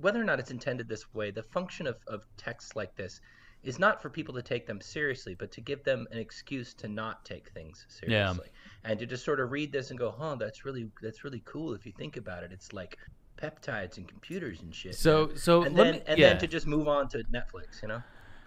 whether 0.00 0.20
or 0.20 0.24
not 0.24 0.38
it's 0.38 0.50
intended 0.50 0.88
this 0.88 1.12
way, 1.14 1.30
the 1.30 1.42
function 1.42 1.86
of, 1.86 1.96
of 2.06 2.26
texts 2.36 2.76
like 2.76 2.94
this 2.94 3.20
is 3.64 3.78
not 3.78 4.00
for 4.00 4.10
people 4.10 4.34
to 4.34 4.42
take 4.42 4.66
them 4.66 4.80
seriously, 4.80 5.34
but 5.34 5.50
to 5.52 5.60
give 5.60 5.82
them 5.84 6.06
an 6.10 6.18
excuse 6.18 6.74
to 6.74 6.88
not 6.88 7.24
take 7.24 7.48
things 7.50 7.86
seriously. 7.88 8.48
Yeah. 8.52 8.90
And 8.90 8.98
to 8.98 9.06
just 9.06 9.24
sort 9.24 9.40
of 9.40 9.50
read 9.50 9.72
this 9.72 9.90
and 9.90 9.98
go, 9.98 10.14
huh, 10.16 10.36
that's 10.38 10.64
really 10.64 10.90
that's 11.02 11.24
really 11.24 11.42
cool 11.44 11.74
if 11.74 11.86
you 11.86 11.92
think 11.92 12.16
about 12.16 12.42
it. 12.42 12.52
It's 12.52 12.72
like 12.72 12.98
peptides 13.36 13.96
and 13.96 14.06
computers 14.06 14.60
and 14.60 14.74
shit. 14.74 14.94
so 14.94 15.26
man." 15.26 15.36
so 15.36 15.62
and 15.62 15.74
let 15.74 15.84
then 15.84 15.94
me, 15.94 16.02
and 16.06 16.18
yeah. 16.18 16.28
then 16.30 16.38
to 16.38 16.46
just 16.46 16.66
move 16.66 16.88
on 16.88 17.08
to 17.08 17.18
Netflix, 17.32 17.82
you 17.82 17.88
know? 17.88 18.02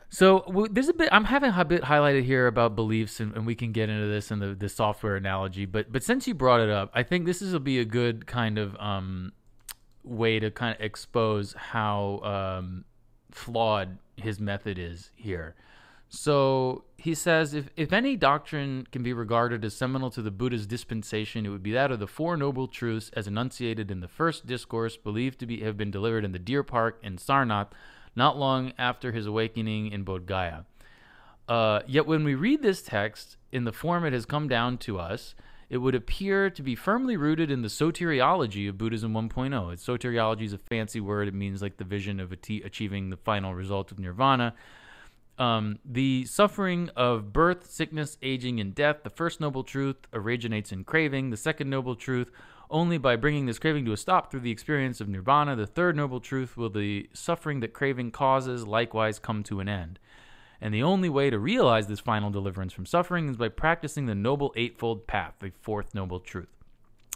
So 0.09 0.67
there's 0.71 0.87
a 0.87 0.93
bit 0.93 1.09
I'm 1.11 1.25
having 1.25 1.51
a 1.53 1.65
bit 1.65 1.83
highlighted 1.83 2.23
here 2.23 2.47
about 2.47 2.75
beliefs, 2.75 3.19
and, 3.19 3.35
and 3.35 3.45
we 3.45 3.55
can 3.55 3.73
get 3.73 3.89
into 3.89 4.07
this 4.07 4.31
in 4.31 4.39
the, 4.39 4.55
the 4.55 4.69
software 4.69 5.17
analogy. 5.17 5.65
But 5.65 5.91
but 5.91 6.01
since 6.01 6.27
you 6.27 6.33
brought 6.33 6.61
it 6.61 6.69
up, 6.69 6.91
I 6.93 7.03
think 7.03 7.25
this 7.25 7.41
is 7.41 7.51
will 7.51 7.59
be 7.59 7.79
a 7.79 7.85
good 7.85 8.25
kind 8.25 8.57
of 8.57 8.75
um, 8.77 9.33
way 10.03 10.39
to 10.39 10.49
kind 10.49 10.75
of 10.75 10.81
expose 10.81 11.53
how 11.53 12.19
um, 12.59 12.85
flawed 13.37 13.97
his 14.15 14.39
method 14.39 14.77
is 14.77 15.11
here. 15.15 15.55
So 16.09 16.85
he 16.95 17.13
says 17.13 17.53
if, 17.53 17.69
if 17.75 17.91
any 17.91 18.15
doctrine 18.15 18.87
can 18.91 19.03
be 19.03 19.13
regarded 19.13 19.65
as 19.65 19.75
seminal 19.75 20.09
to 20.11 20.21
the 20.21 20.31
Buddha's 20.31 20.65
dispensation, 20.65 21.45
it 21.45 21.49
would 21.49 21.63
be 21.63 21.73
that 21.73 21.91
of 21.91 21.99
the 21.99 22.07
Four 22.07 22.37
Noble 22.37 22.67
Truths 22.67 23.11
as 23.13 23.27
enunciated 23.27 23.91
in 23.91 23.99
the 23.99 24.07
first 24.07 24.47
discourse, 24.47 24.95
believed 24.95 25.39
to 25.39 25.45
be 25.45 25.61
have 25.61 25.77
been 25.77 25.91
delivered 25.91 26.23
in 26.23 26.31
the 26.31 26.39
Deer 26.39 26.63
Park 26.63 26.99
in 27.03 27.17
Sarnath, 27.17 27.67
not 28.15 28.37
long 28.37 28.73
after 28.77 29.11
his 29.11 29.25
awakening 29.25 29.91
in 29.91 30.05
Bodh 30.05 30.25
Gaya. 30.25 30.63
Uh, 31.47 31.81
yet 31.87 32.05
when 32.05 32.23
we 32.23 32.35
read 32.35 32.61
this 32.61 32.81
text 32.81 33.37
in 33.51 33.63
the 33.63 33.71
form 33.71 34.05
it 34.05 34.13
has 34.13 34.25
come 34.25 34.47
down 34.47 34.77
to 34.77 34.99
us, 34.99 35.35
it 35.69 35.77
would 35.77 35.95
appear 35.95 36.49
to 36.49 36.63
be 36.63 36.75
firmly 36.75 37.17
rooted 37.17 37.51
in 37.51 37.61
the 37.61 37.67
soteriology 37.67 38.69
of 38.69 38.77
Buddhism 38.77 39.13
1.0. 39.13 39.73
It's 39.73 39.85
soteriology 39.85 40.43
is 40.43 40.53
a 40.53 40.57
fancy 40.57 41.01
word. 41.01 41.27
It 41.27 41.33
means 41.33 41.61
like 41.61 41.77
the 41.77 41.83
vision 41.83 42.19
of 42.19 42.31
achieving 42.31 43.09
the 43.09 43.17
final 43.17 43.53
result 43.53 43.91
of 43.91 43.99
nirvana. 43.99 44.53
Um, 45.37 45.79
the 45.85 46.25
suffering 46.25 46.89
of 46.95 47.31
birth, 47.31 47.69
sickness, 47.69 48.17
aging, 48.21 48.59
and 48.59 48.73
death, 48.73 49.03
the 49.03 49.09
first 49.09 49.39
noble 49.39 49.63
truth, 49.63 49.97
originates 50.13 50.71
in 50.71 50.83
craving. 50.83 51.29
The 51.29 51.37
second 51.37 51.69
noble 51.69 51.95
truth, 51.95 52.31
only 52.71 52.97
by 52.97 53.17
bringing 53.17 53.45
this 53.45 53.59
craving 53.59 53.85
to 53.85 53.93
a 53.93 53.97
stop 53.97 54.31
through 54.31 54.39
the 54.39 54.51
experience 54.51 55.01
of 55.01 55.09
nirvana. 55.09 55.55
The 55.55 55.67
third 55.67 55.95
noble 55.95 56.21
truth, 56.21 56.57
will 56.57 56.69
the 56.69 57.09
suffering 57.13 57.59
that 57.59 57.73
craving 57.73 58.11
causes 58.11 58.65
likewise 58.65 59.19
come 59.19 59.43
to 59.43 59.59
an 59.59 59.69
end. 59.69 59.99
And 60.59 60.73
the 60.73 60.83
only 60.83 61.09
way 61.09 61.29
to 61.29 61.39
realize 61.39 61.87
this 61.87 61.99
final 61.99 62.29
deliverance 62.29 62.73
from 62.73 62.85
suffering 62.85 63.29
is 63.29 63.37
by 63.37 63.49
practicing 63.49 64.05
the 64.05 64.15
Noble 64.15 64.53
Eightfold 64.55 65.07
Path, 65.07 65.35
the 65.39 65.51
fourth 65.61 65.93
noble 65.93 66.19
truth. 66.19 66.49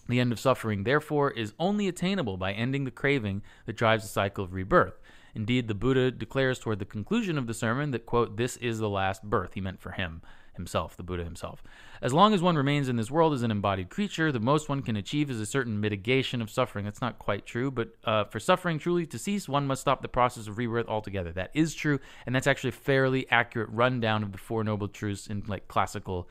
The 0.08 0.20
end 0.20 0.32
of 0.32 0.40
suffering, 0.40 0.84
therefore, 0.84 1.32
is 1.32 1.54
only 1.58 1.88
attainable 1.88 2.38
by 2.38 2.54
ending 2.54 2.84
the 2.84 2.92
craving 2.92 3.44
that 3.66 3.78
drives 3.78 4.04
the 4.04 4.10
cycle 4.10 4.44
of 4.44 4.54
rebirth. 4.54 5.00
Indeed, 5.34 5.68
the 5.68 5.74
Buddha 5.74 6.12
declares 6.12 6.60
toward 6.60 6.80
the 6.80 6.86
conclusion 6.86 7.38
of 7.38 7.48
the 7.48 7.54
sermon 7.54 7.92
that, 7.92 8.06
quote, 8.06 8.36
this 8.36 8.58
is 8.58 8.80
the 8.80 8.90
last 8.90 9.24
birth. 9.24 9.54
He 9.54 9.62
meant 9.62 9.82
for 9.82 9.92
him, 9.92 10.22
himself, 10.54 10.98
the 10.98 11.04
Buddha 11.04 11.24
himself. 11.24 11.64
As 12.02 12.14
long 12.14 12.34
as 12.34 12.42
one 12.42 12.56
remains 12.56 12.90
in 12.90 12.96
this 12.96 13.12
world 13.12 13.34
as 13.34 13.44
an 13.44 13.52
embodied 13.52 13.90
creature, 13.90 14.32
the 14.32 14.40
most 14.40 14.70
one 14.70 14.82
can 14.82 14.96
achieve 14.96 15.30
is 15.30 15.40
a 15.40 15.46
certain 15.46 15.80
mitigation 15.80 16.42
of 16.42 16.50
suffering. 16.50 16.86
That's 16.86 17.02
not 17.02 17.20
quite 17.20 17.46
true, 17.46 17.72
but 17.72 17.90
uh, 18.04 18.26
for 18.26 18.40
suffering 18.40 18.80
truly 18.80 19.06
to 19.08 19.20
cease, 19.20 19.48
one 19.48 19.68
must 19.68 19.82
stop 19.82 20.02
the 20.02 20.08
process 20.08 20.48
of 20.48 20.58
rebirth 20.58 20.88
altogether. 20.88 21.32
That 21.32 21.52
is 21.54 21.74
true, 21.74 22.00
and 22.26 22.36
that's 22.36 22.48
actually 22.48 22.70
a 22.70 22.74
fairly 22.74 23.30
accurate 23.30 23.70
rundown 23.72 24.24
of 24.24 24.32
the 24.32 24.38
Four 24.38 24.64
Noble 24.64 24.88
Truths 24.88 25.28
in 25.28 25.44
like 25.48 25.68
classical, 25.68 26.30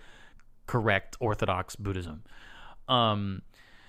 correct 0.66 1.16
Orthodox 1.20 1.76
Buddhism. 1.76 2.22
Um, 2.88 3.42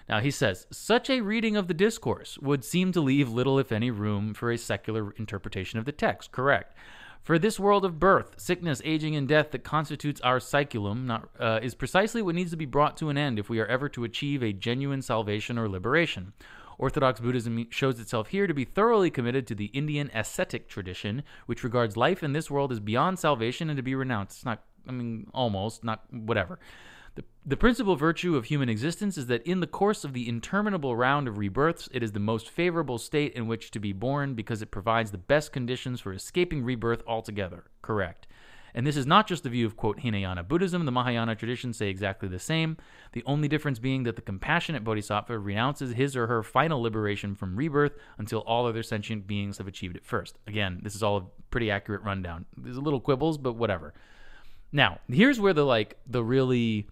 now, 0.07 0.19
he 0.19 0.32
says, 0.32 0.67
such 0.71 1.09
a 1.09 1.21
reading 1.21 1.55
of 1.55 1.67
the 1.67 1.73
discourse 1.73 2.38
would 2.39 2.65
seem 2.65 2.91
to 2.91 3.01
leave 3.01 3.29
little, 3.29 3.57
if 3.59 3.71
any, 3.71 3.91
room 3.91 4.34
for 4.34 4.51
a 4.51 4.57
secular 4.57 5.11
interpretation 5.17 5.79
of 5.79 5.86
the 5.86 5.91
text. 5.91 6.32
Correct. 6.32 6.75
For 7.24 7.38
this 7.38 7.59
world 7.59 7.86
of 7.86 7.99
birth, 7.99 8.34
sickness, 8.38 8.82
aging, 8.84 9.15
and 9.15 9.28
death 9.28 9.51
that 9.51 9.63
constitutes 9.63 10.19
our 10.22 10.39
saeculum 10.39 11.05
not, 11.05 11.30
uh, 11.39 11.59
is 11.61 11.76
precisely 11.76 12.22
what 12.22 12.34
needs 12.34 12.49
to 12.49 12.57
be 12.57 12.65
brought 12.65 12.97
to 12.97 13.09
an 13.09 13.17
end 13.17 13.38
if 13.38 13.47
we 13.47 13.59
are 13.59 13.67
ever 13.67 13.88
to 13.89 14.03
achieve 14.03 14.41
a 14.41 14.53
genuine 14.53 15.03
salvation 15.03 15.59
or 15.59 15.69
liberation. 15.69 16.34
Orthodox 16.80 17.19
Buddhism 17.19 17.67
shows 17.69 17.99
itself 17.99 18.30
here 18.30 18.47
to 18.47 18.55
be 18.55 18.65
thoroughly 18.65 19.11
committed 19.11 19.45
to 19.47 19.55
the 19.55 19.65
Indian 19.65 20.09
ascetic 20.15 20.67
tradition, 20.67 21.22
which 21.45 21.63
regards 21.63 21.95
life 21.95 22.24
in 22.24 22.34
this 22.34 22.49
world 22.49 22.72
as 22.72 22.80
beyond 22.80 23.19
salvation 23.19 23.69
and 23.69 23.78
to 23.78 23.84
be 23.84 23.93
renounced. 23.93 24.38
It's 24.38 24.45
not, 24.45 24.63
I 24.88 24.91
mean, 24.91 25.30
almost, 25.32 25.84
not 25.84 26.03
whatever. 26.11 26.57
The, 27.16 27.24
the 27.45 27.57
principal 27.57 27.95
virtue 27.95 28.36
of 28.36 28.45
human 28.45 28.70
existence 28.70 29.18
is 29.18 29.28
that 29.28 29.45
in 29.45 29.59
the 29.59 29.68
course 29.68 30.03
of 30.03 30.14
the 30.14 30.30
interminable 30.30 30.95
round 30.95 31.28
of 31.28 31.38
rebirths, 31.38 31.89
it 31.91 32.03
is 32.03 32.14
the 32.14 32.20
most 32.20 32.49
favorable 32.49 32.97
state 32.97 33.34
in 33.34 33.47
which 33.47 33.72
to 33.72 33.80
be 33.80 33.93
born 33.93 34.34
because 34.34 34.62
it 34.62 34.72
provides 34.72 35.12
the 35.12 35.18
best 35.18 35.51
conditions 35.51 35.99
for 35.99 36.14
escaping 36.14 36.64
rebirth 36.64 37.03
altogether. 37.05 37.66
Correct. 37.82 38.28
And 38.74 38.88
this 38.88 38.95
is 38.95 39.05
not 39.05 39.28
just 39.28 39.43
the 39.43 39.49
view 39.49 39.66
of, 39.66 39.76
quote, 39.76 39.99
Hinayana 39.99 40.43
Buddhism. 40.43 40.86
The 40.86 40.91
Mahayana 40.91 41.36
traditions 41.36 41.76
say 41.78 41.89
exactly 41.89 42.30
the 42.30 42.39
same, 42.39 42.78
the 43.12 43.24
only 43.26 43.49
difference 43.49 43.80
being 43.80 44.03
that 44.03 44.16
the 44.16 44.22
compassionate 44.22 44.86
bodhisattva 44.86 45.38
renounces 45.38 45.93
his 45.93 46.16
or 46.16 46.28
her 46.28 46.41
final 46.41 46.82
liberation 46.82 47.36
from 47.36 47.57
rebirth 47.57 47.93
until 48.18 48.39
all 48.39 48.66
other 48.66 48.84
sentient 48.84 49.28
beings 49.28 49.57
have 49.57 49.68
achieved 49.68 49.97
it 49.97 50.05
first. 50.05 50.38
Again, 50.47 50.80
this 50.84 50.95
is 50.95 51.03
all 51.03 51.18
a 51.18 51.26
pretty 51.49 51.70
accurate 51.70 52.03
rundown. 52.03 52.45
There's 52.55 52.78
a 52.78 52.82
little 52.82 53.01
quibbles, 53.01 53.38
but 53.38 53.57
whatever. 53.57 53.93
Now, 54.72 54.99
here's 55.09 55.38
where 55.38 55.53
the, 55.53 55.66
like, 55.66 55.97
the 56.07 56.24
really 56.24 56.88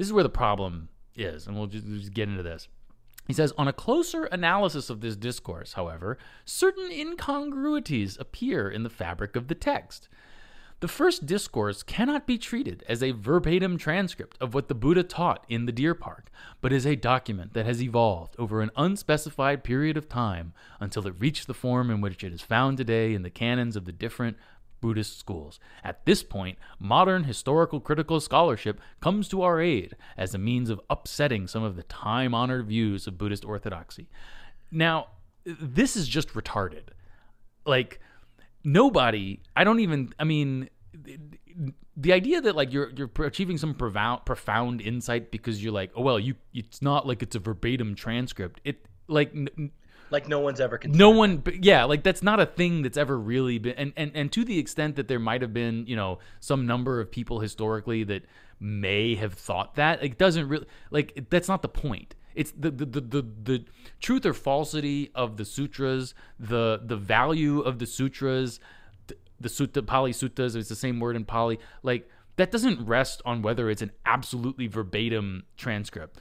this 0.00 0.06
is 0.06 0.14
where 0.14 0.22
the 0.22 0.30
problem 0.30 0.88
is, 1.14 1.46
and 1.46 1.54
we'll 1.54 1.66
just, 1.66 1.86
just 1.86 2.14
get 2.14 2.26
into 2.26 2.42
this. 2.42 2.68
He 3.26 3.34
says, 3.34 3.52
on 3.58 3.68
a 3.68 3.72
closer 3.72 4.24
analysis 4.24 4.88
of 4.88 5.02
this 5.02 5.14
discourse, 5.14 5.74
however, 5.74 6.16
certain 6.46 6.90
incongruities 6.90 8.16
appear 8.18 8.70
in 8.70 8.82
the 8.82 8.88
fabric 8.88 9.36
of 9.36 9.48
the 9.48 9.54
text. 9.54 10.08
The 10.80 10.88
first 10.88 11.26
discourse 11.26 11.82
cannot 11.82 12.26
be 12.26 12.38
treated 12.38 12.82
as 12.88 13.02
a 13.02 13.10
verbatim 13.10 13.76
transcript 13.76 14.38
of 14.40 14.54
what 14.54 14.68
the 14.68 14.74
Buddha 14.74 15.02
taught 15.02 15.44
in 15.50 15.66
the 15.66 15.72
deer 15.72 15.94
park, 15.94 16.30
but 16.62 16.72
as 16.72 16.86
a 16.86 16.96
document 16.96 17.52
that 17.52 17.66
has 17.66 17.82
evolved 17.82 18.34
over 18.38 18.62
an 18.62 18.70
unspecified 18.76 19.62
period 19.62 19.98
of 19.98 20.08
time 20.08 20.54
until 20.80 21.06
it 21.06 21.14
reached 21.18 21.46
the 21.46 21.52
form 21.52 21.90
in 21.90 22.00
which 22.00 22.24
it 22.24 22.32
is 22.32 22.40
found 22.40 22.78
today 22.78 23.12
in 23.12 23.20
the 23.20 23.28
canons 23.28 23.76
of 23.76 23.84
the 23.84 23.92
different 23.92 24.38
Buddhist 24.80 25.18
schools. 25.18 25.60
At 25.84 26.04
this 26.06 26.22
point, 26.22 26.58
modern 26.78 27.24
historical 27.24 27.80
critical 27.80 28.20
scholarship 28.20 28.80
comes 29.00 29.28
to 29.28 29.42
our 29.42 29.60
aid 29.60 29.96
as 30.16 30.34
a 30.34 30.38
means 30.38 30.70
of 30.70 30.80
upsetting 30.90 31.46
some 31.46 31.62
of 31.62 31.76
the 31.76 31.82
time 31.84 32.34
honored 32.34 32.66
views 32.66 33.06
of 33.06 33.18
Buddhist 33.18 33.44
orthodoxy. 33.44 34.08
Now, 34.70 35.08
this 35.44 35.96
is 35.96 36.08
just 36.08 36.30
retarded. 36.30 36.90
Like, 37.64 38.00
nobody, 38.64 39.40
I 39.56 39.64
don't 39.64 39.80
even, 39.80 40.12
I 40.18 40.24
mean, 40.24 40.68
the 41.96 42.12
idea 42.12 42.40
that 42.40 42.56
like 42.56 42.72
you're 42.72 42.90
you're 42.90 43.10
achieving 43.20 43.58
some 43.58 43.74
profound 43.74 44.24
profound 44.24 44.80
insight 44.80 45.30
because 45.30 45.62
you're 45.62 45.72
like 45.72 45.90
oh 45.94 46.02
well 46.02 46.18
you 46.18 46.34
it's 46.54 46.80
not 46.80 47.06
like 47.06 47.22
it's 47.22 47.36
a 47.36 47.38
verbatim 47.38 47.94
transcript 47.94 48.60
it 48.64 48.86
like 49.08 49.34
like 50.10 50.28
no 50.28 50.40
one's 50.40 50.60
ever 50.60 50.78
considered. 50.78 50.98
no 50.98 51.10
one 51.10 51.42
yeah 51.60 51.84
like 51.84 52.02
that's 52.02 52.22
not 52.22 52.40
a 52.40 52.46
thing 52.46 52.82
that's 52.82 52.96
ever 52.96 53.18
really 53.18 53.58
been 53.58 53.74
and, 53.76 53.92
and 53.96 54.12
and 54.14 54.32
to 54.32 54.44
the 54.44 54.58
extent 54.58 54.96
that 54.96 55.08
there 55.08 55.18
might 55.18 55.42
have 55.42 55.52
been 55.52 55.86
you 55.86 55.96
know 55.96 56.18
some 56.40 56.66
number 56.66 57.00
of 57.00 57.10
people 57.10 57.40
historically 57.40 58.04
that 58.04 58.22
may 58.58 59.14
have 59.14 59.34
thought 59.34 59.74
that 59.76 60.02
it 60.02 60.18
doesn't 60.18 60.48
really 60.48 60.66
like 60.90 61.26
that's 61.30 61.48
not 61.48 61.62
the 61.62 61.68
point 61.68 62.14
it's 62.34 62.52
the 62.52 62.70
the, 62.70 62.84
the 62.84 63.00
the 63.00 63.22
the 63.42 63.64
truth 64.00 64.24
or 64.26 64.34
falsity 64.34 65.10
of 65.14 65.36
the 65.36 65.44
sutras 65.44 66.14
the 66.38 66.80
the 66.84 66.96
value 66.96 67.60
of 67.60 67.78
the 67.78 67.86
sutras 67.86 68.60
the, 69.06 69.16
the 69.40 69.48
sutta 69.48 69.84
pali 69.84 70.12
suttas 70.12 70.54
it's 70.56 70.68
the 70.68 70.76
same 70.76 71.00
word 71.00 71.16
in 71.16 71.24
pali 71.24 71.58
like 71.82 72.08
that 72.36 72.50
doesn't 72.50 72.86
rest 72.86 73.20
on 73.24 73.42
whether 73.42 73.68
it's 73.68 73.82
an 73.82 73.90
absolutely 74.06 74.66
verbatim 74.66 75.44
transcript 75.56 76.18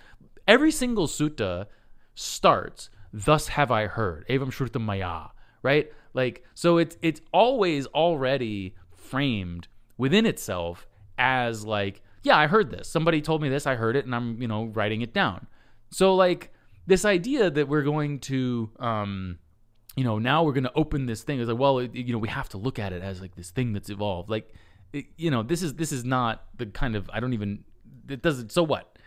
every 0.48 0.72
single 0.72 1.08
sutta 1.08 1.68
starts 2.16 2.90
thus 3.14 3.48
have 3.50 3.72
I 3.72 3.88
heard. 3.88 4.26
Evam 4.28 4.52
shrutam 4.52 4.82
maya, 4.82 5.28
right? 5.64 5.92
Like, 6.14 6.44
so 6.56 6.78
it's 6.78 6.98
it's 7.02 7.22
always 7.34 7.86
already 7.88 8.76
framed 8.96 9.68
within 9.98 10.26
itself 10.26 10.88
as 11.18 11.66
like, 11.66 12.02
yeah, 12.24 12.38
I 12.38 12.48
heard 12.48 12.72
this. 12.72 12.88
Somebody 12.88 13.22
told 13.22 13.42
me 13.42 13.50
this, 13.50 13.68
I 13.68 13.76
heard 13.76 13.96
it, 13.96 14.06
and 14.06 14.14
I'm, 14.16 14.42
you 14.42 14.48
know, 14.48 14.66
writing 14.66 15.02
it 15.02 15.14
down. 15.14 15.48
So 15.92 16.16
like 16.16 16.52
this 16.88 17.06
idea 17.06 17.50
that 17.50 17.68
we're 17.68 17.84
going 17.84 18.20
to 18.20 18.70
um 18.80 19.40
you 19.96 20.04
know, 20.06 20.18
now 20.18 20.44
we're 20.44 20.54
going 20.54 20.64
to 20.64 20.74
open 20.76 21.08
this 21.08 21.24
thing. 21.24 21.42
It's 21.42 21.50
like, 21.50 21.60
well, 21.60 21.80
it, 21.80 21.94
you 21.94 22.14
know, 22.14 22.20
we 22.20 22.30
have 22.30 22.48
to 22.50 22.58
look 22.58 22.80
at 22.80 22.94
it 22.94 23.02
as 23.02 23.20
like 23.20 23.36
this 23.36 23.50
thing 23.50 23.74
that's 23.74 23.90
evolved. 23.90 24.30
Like, 24.30 24.54
it, 24.94 25.08
you 25.18 25.30
know, 25.30 25.44
this 25.44 25.62
is 25.62 25.74
this 25.74 25.92
is 25.92 26.06
not 26.06 26.46
the 26.58 26.68
kind 26.68 26.96
of 26.96 27.10
I 27.12 27.20
don't 27.20 27.34
even 27.34 27.66
it 28.08 28.22
doesn't. 28.22 28.52
So 28.52 28.64
what? 28.64 28.98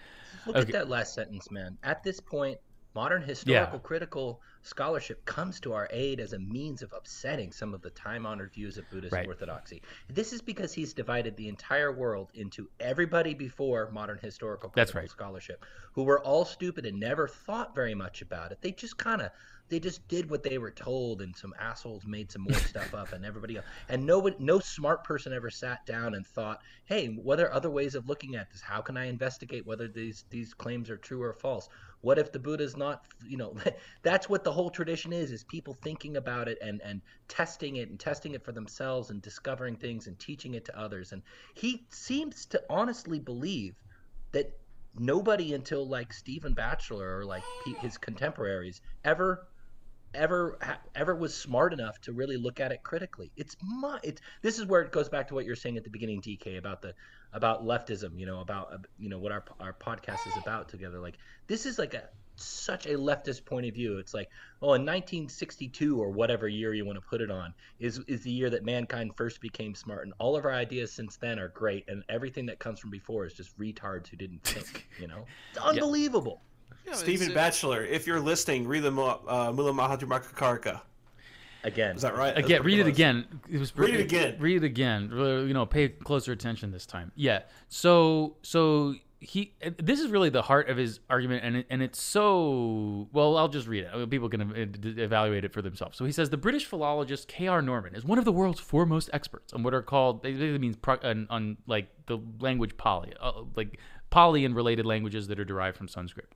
Look 0.46 0.56
Okay. 0.56 0.66
at 0.66 0.72
that 0.72 0.88
last 0.88 1.14
sentence, 1.14 1.50
man. 1.50 1.78
At 1.82 2.02
this 2.02 2.20
point, 2.20 2.58
modern 2.94 3.22
historical 3.22 3.78
Yeah. 3.78 3.82
critical 3.82 4.40
scholarship 4.62 5.24
comes 5.24 5.58
to 5.60 5.72
our 5.72 5.88
aid 5.90 6.20
as 6.20 6.32
a 6.32 6.38
means 6.38 6.82
of 6.82 6.92
upsetting 6.92 7.50
some 7.52 7.74
of 7.74 7.82
the 7.82 7.90
time-honored 7.90 8.52
views 8.52 8.78
of 8.78 8.88
Buddhist 8.90 9.12
Right. 9.12 9.26
orthodoxy. 9.26 9.82
This 10.08 10.32
is 10.32 10.40
because 10.40 10.72
he's 10.72 10.92
divided 10.92 11.36
the 11.36 11.48
entire 11.48 11.90
world 11.92 12.30
into 12.34 12.68
everybody 12.78 13.34
before 13.34 13.90
modern 13.90 14.18
historical 14.18 14.70
critical 14.70 15.00
right. 15.00 15.10
scholarship, 15.10 15.64
who 15.94 16.04
were 16.04 16.20
all 16.20 16.44
stupid 16.44 16.86
and 16.86 17.00
never 17.00 17.26
thought 17.26 17.74
very 17.74 17.94
much 17.94 18.22
about 18.22 18.52
it. 18.52 18.60
They 18.60 18.72
just 18.72 18.98
kind 18.98 19.22
of 19.22 19.30
they 19.72 19.80
just 19.80 20.06
did 20.06 20.28
what 20.28 20.42
they 20.42 20.58
were 20.58 20.70
told, 20.70 21.22
and 21.22 21.34
some 21.34 21.54
assholes 21.58 22.04
made 22.04 22.30
some 22.30 22.42
more 22.42 22.52
stuff 22.52 22.92
up, 22.92 23.14
and 23.14 23.24
everybody 23.24 23.56
else. 23.56 23.64
And 23.88 24.04
no 24.04 24.18
one, 24.18 24.34
no 24.38 24.58
smart 24.58 25.02
person 25.02 25.32
ever 25.32 25.48
sat 25.48 25.86
down 25.86 26.14
and 26.14 26.26
thought, 26.26 26.60
"Hey, 26.84 27.06
what 27.06 27.40
are 27.40 27.50
other 27.50 27.70
ways 27.70 27.94
of 27.94 28.06
looking 28.06 28.36
at 28.36 28.50
this? 28.50 28.60
How 28.60 28.82
can 28.82 28.98
I 28.98 29.06
investigate 29.06 29.64
whether 29.64 29.88
these 29.88 30.26
these 30.28 30.52
claims 30.52 30.90
are 30.90 30.98
true 30.98 31.22
or 31.22 31.32
false? 31.32 31.70
What 32.02 32.18
if 32.18 32.32
the 32.32 32.38
Buddha's 32.38 32.76
not, 32.76 33.06
you 33.26 33.38
know?" 33.38 33.56
That's 34.02 34.28
what 34.28 34.44
the 34.44 34.52
whole 34.52 34.68
tradition 34.68 35.10
is: 35.10 35.32
is 35.32 35.42
people 35.42 35.72
thinking 35.72 36.18
about 36.18 36.48
it 36.48 36.58
and 36.60 36.82
and 36.82 37.00
testing 37.28 37.76
it 37.76 37.88
and 37.88 37.98
testing 37.98 38.34
it 38.34 38.44
for 38.44 38.52
themselves 38.52 39.08
and 39.08 39.22
discovering 39.22 39.76
things 39.76 40.06
and 40.06 40.18
teaching 40.18 40.52
it 40.52 40.66
to 40.66 40.78
others. 40.78 41.12
And 41.12 41.22
he 41.54 41.86
seems 41.88 42.44
to 42.48 42.62
honestly 42.68 43.20
believe 43.20 43.74
that 44.32 44.52
nobody 44.98 45.54
until 45.54 45.88
like 45.88 46.12
Stephen 46.12 46.52
Batchelor 46.52 47.20
or 47.20 47.24
like 47.24 47.42
his 47.80 47.96
contemporaries 47.96 48.82
ever 49.02 49.48
ever 50.14 50.58
ever 50.94 51.14
was 51.14 51.34
smart 51.34 51.72
enough 51.72 52.00
to 52.02 52.12
really 52.12 52.36
look 52.36 52.60
at 52.60 52.72
it 52.72 52.82
critically. 52.82 53.30
It's 53.36 53.56
my 53.62 53.98
it's 54.02 54.20
this 54.42 54.58
is 54.58 54.66
where 54.66 54.82
it 54.82 54.92
goes 54.92 55.08
back 55.08 55.28
to 55.28 55.34
what 55.34 55.44
you're 55.44 55.56
saying 55.56 55.76
at 55.76 55.84
the 55.84 55.90
beginning 55.90 56.20
DK 56.20 56.58
about 56.58 56.82
the 56.82 56.94
about 57.32 57.64
leftism, 57.64 58.18
you 58.18 58.26
know, 58.26 58.40
about 58.40 58.86
you 58.98 59.08
know 59.08 59.18
what 59.18 59.32
our 59.32 59.44
our 59.60 59.72
podcast 59.72 60.26
is 60.26 60.36
about 60.36 60.68
together. 60.68 60.98
Like 60.98 61.18
this 61.46 61.66
is 61.66 61.78
like 61.78 61.94
a 61.94 62.08
such 62.36 62.86
a 62.86 62.94
leftist 62.94 63.44
point 63.44 63.66
of 63.66 63.74
view. 63.74 63.98
It's 63.98 64.14
like, 64.14 64.28
oh, 64.60 64.74
in 64.74 64.82
1962 64.82 66.00
or 66.00 66.10
whatever 66.10 66.48
year 66.48 66.74
you 66.74 66.84
want 66.84 66.96
to 66.96 67.06
put 67.06 67.20
it 67.20 67.30
on 67.30 67.54
is 67.78 67.98
is 68.06 68.22
the 68.22 68.30
year 68.30 68.50
that 68.50 68.64
mankind 68.64 69.12
first 69.16 69.40
became 69.40 69.74
smart, 69.74 70.04
and 70.04 70.12
all 70.18 70.36
of 70.36 70.44
our 70.44 70.52
ideas 70.52 70.92
since 70.92 71.16
then 71.16 71.38
are 71.38 71.48
great, 71.48 71.84
and 71.88 72.02
everything 72.08 72.46
that 72.46 72.58
comes 72.58 72.80
from 72.80 72.90
before 72.90 73.26
is 73.26 73.34
just 73.34 73.56
retards 73.58 74.08
who 74.08 74.16
didn't 74.16 74.42
think. 74.42 74.88
You 75.00 75.08
know, 75.08 75.24
it's 75.50 75.58
unbelievable. 75.64 76.42
Yeah, 76.86 76.94
Stephen 76.94 77.30
uh, 77.30 77.34
Batchelor, 77.34 77.84
if 77.84 78.06
you're 78.06 78.20
listening, 78.20 78.66
read 78.66 78.80
the 78.80 78.90
Mu- 78.90 79.02
uh, 79.02 79.52
Mula 79.54 79.72
Madhyamakakarika. 79.72 80.80
Again, 81.64 81.94
Is 81.94 82.02
that 82.02 82.16
right? 82.16 82.36
Again, 82.36 82.62
read 82.64 82.80
it 82.80 82.84
what 82.84 82.88
again. 82.88 83.26
It 83.48 83.58
was 83.58 83.76
Read 83.76 83.94
it 83.94 84.00
again. 84.00 84.36
Read 84.40 84.56
it 84.56 84.64
again. 84.64 85.10
You 85.12 85.54
know, 85.54 85.64
pay 85.64 85.88
closer 85.90 86.32
attention 86.32 86.72
this 86.72 86.86
time. 86.86 87.12
Yeah. 87.14 87.42
So, 87.68 88.36
so 88.42 88.96
he. 89.20 89.54
This 89.78 90.00
is 90.00 90.10
really 90.10 90.28
the 90.28 90.42
heart 90.42 90.68
of 90.68 90.76
his 90.76 90.98
argument, 91.08 91.44
and 91.44 91.58
it, 91.58 91.66
and 91.70 91.80
it's 91.80 92.02
so 92.02 93.08
well. 93.12 93.36
I'll 93.36 93.48
just 93.48 93.68
read 93.68 93.84
it. 93.84 94.10
People 94.10 94.28
can 94.28 94.74
evaluate 94.84 95.44
it 95.44 95.52
for 95.52 95.62
themselves. 95.62 95.96
So 95.96 96.04
he 96.04 96.10
says 96.10 96.30
the 96.30 96.36
British 96.36 96.64
philologist 96.64 97.28
K. 97.28 97.46
R. 97.46 97.62
Norman 97.62 97.94
is 97.94 98.04
one 98.04 98.18
of 98.18 98.24
the 98.24 98.32
world's 98.32 98.58
foremost 98.58 99.08
experts 99.12 99.52
on 99.52 99.62
what 99.62 99.72
are 99.72 99.82
called. 99.82 100.26
It 100.26 100.32
basically 100.32 100.58
means 100.58 100.74
pro, 100.74 100.96
on, 101.04 101.28
on 101.30 101.58
like 101.68 101.90
the 102.06 102.18
language 102.40 102.76
Pali, 102.76 103.12
uh, 103.20 103.42
like 103.54 103.78
Pali 104.10 104.44
and 104.44 104.56
related 104.56 104.84
languages 104.84 105.28
that 105.28 105.38
are 105.38 105.44
derived 105.44 105.76
from 105.76 105.86
Sanskrit. 105.86 106.28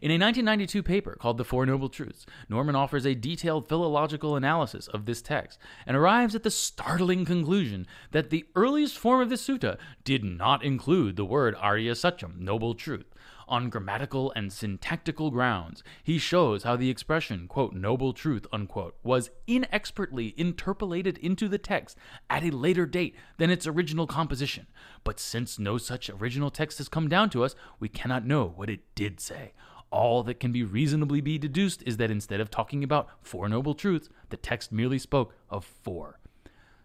In 0.00 0.10
a 0.10 0.14
1992 0.14 0.82
paper 0.82 1.16
called 1.18 1.38
The 1.38 1.44
Four 1.44 1.66
Noble 1.66 1.88
Truths, 1.88 2.26
Norman 2.48 2.76
offers 2.76 3.04
a 3.04 3.14
detailed 3.14 3.68
philological 3.68 4.36
analysis 4.36 4.86
of 4.88 5.06
this 5.06 5.20
text 5.22 5.58
and 5.86 5.96
arrives 5.96 6.34
at 6.34 6.42
the 6.44 6.50
startling 6.50 7.24
conclusion 7.24 7.86
that 8.12 8.30
the 8.30 8.44
earliest 8.54 8.96
form 8.96 9.20
of 9.20 9.28
this 9.28 9.46
sutta 9.46 9.76
did 10.04 10.22
not 10.22 10.62
include 10.62 11.16
the 11.16 11.24
word 11.24 11.56
Arya 11.58 11.92
Satyam, 11.92 12.38
noble 12.38 12.74
truth. 12.74 13.06
On 13.50 13.70
grammatical 13.70 14.30
and 14.36 14.52
syntactical 14.52 15.30
grounds, 15.30 15.82
he 16.02 16.18
shows 16.18 16.64
how 16.64 16.76
the 16.76 16.90
expression, 16.90 17.48
quote, 17.48 17.72
noble 17.72 18.12
truth, 18.12 18.46
unquote, 18.52 18.94
was 19.02 19.30
inexpertly 19.46 20.34
interpolated 20.36 21.16
into 21.16 21.48
the 21.48 21.56
text 21.56 21.96
at 22.28 22.44
a 22.44 22.50
later 22.50 22.84
date 22.84 23.16
than 23.38 23.48
its 23.48 23.66
original 23.66 24.06
composition. 24.06 24.66
But 25.02 25.18
since 25.18 25.58
no 25.58 25.78
such 25.78 26.10
original 26.10 26.50
text 26.50 26.76
has 26.76 26.90
come 26.90 27.08
down 27.08 27.30
to 27.30 27.42
us, 27.42 27.54
we 27.80 27.88
cannot 27.88 28.26
know 28.26 28.52
what 28.54 28.68
it 28.68 28.80
did 28.94 29.18
say. 29.18 29.52
All 29.90 30.22
that 30.24 30.40
can 30.40 30.52
be 30.52 30.62
reasonably 30.62 31.22
be 31.22 31.38
deduced 31.38 31.82
is 31.86 31.96
that 31.96 32.10
instead 32.10 32.40
of 32.40 32.50
talking 32.50 32.84
about 32.84 33.08
four 33.22 33.48
noble 33.48 33.74
truths, 33.74 34.10
the 34.28 34.36
text 34.36 34.72
merely 34.72 34.98
spoke 34.98 35.34
of 35.48 35.64
four. 35.64 36.20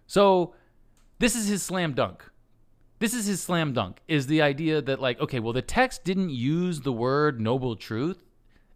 So, 0.07 0.55
this 1.19 1.35
is 1.35 1.47
his 1.47 1.61
slam 1.61 1.93
dunk. 1.93 2.29
This 3.03 3.13
is 3.13 3.25
his 3.25 3.43
slam 3.43 3.73
dunk 3.73 3.99
is 4.07 4.27
the 4.27 4.41
idea 4.41 4.81
that 4.81 5.01
like 5.01 5.19
okay, 5.19 5.41
well 5.41 5.51
the 5.51 5.61
text 5.61 6.05
didn't 6.05 6.29
use 6.29 6.79
the 6.79 6.93
word 6.93 7.41
noble 7.41 7.75
truth, 7.75 8.23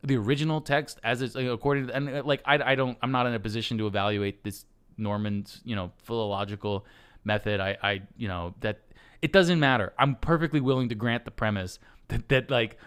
the 0.03 0.17
original 0.17 0.59
text 0.59 0.99
as 1.01 1.21
it's 1.21 1.33
according 1.35 1.87
to 1.87 1.95
and 1.95 2.09
uh, 2.09 2.23
like 2.25 2.41
I 2.43 2.71
I 2.71 2.75
don't 2.75 2.97
I'm 3.01 3.13
not 3.13 3.25
in 3.25 3.33
a 3.33 3.39
position 3.39 3.77
to 3.77 3.87
evaluate 3.87 4.43
this 4.43 4.65
Norman's, 4.97 5.61
you 5.63 5.77
know, 5.77 5.93
philological 6.03 6.85
method. 7.23 7.61
I 7.61 7.77
I 7.81 8.01
you 8.17 8.27
know, 8.27 8.53
that 8.59 8.81
it 9.21 9.31
doesn't 9.31 9.61
matter. 9.61 9.93
I'm 9.97 10.15
perfectly 10.15 10.59
willing 10.59 10.89
to 10.89 10.95
grant 10.95 11.23
the 11.23 11.31
premise 11.31 11.79
that 12.09 12.27
that 12.27 12.51
like 12.51 12.77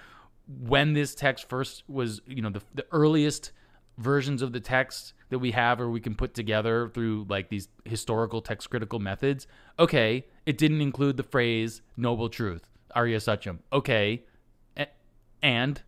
when 0.46 0.92
this 0.92 1.14
text 1.14 1.48
first 1.48 1.84
was, 1.88 2.20
you 2.26 2.42
know, 2.42 2.50
the, 2.50 2.60
the 2.74 2.84
earliest 2.92 3.52
versions 4.00 4.42
of 4.42 4.52
the 4.52 4.60
text 4.60 5.12
that 5.28 5.38
we 5.38 5.52
have 5.52 5.80
or 5.80 5.88
we 5.90 6.00
can 6.00 6.14
put 6.14 6.34
together 6.34 6.88
through 6.88 7.26
like 7.28 7.48
these 7.50 7.68
historical 7.84 8.40
text 8.40 8.68
critical 8.70 8.98
methods, 8.98 9.46
okay, 9.78 10.26
it 10.46 10.58
didn't 10.58 10.80
include 10.80 11.16
the 11.16 11.22
phrase 11.22 11.82
noble 11.96 12.28
truth, 12.28 12.66
Arya 12.94 13.18
Satyam. 13.18 13.58
Okay. 13.72 14.24
A- 14.76 14.88
And 15.42 15.80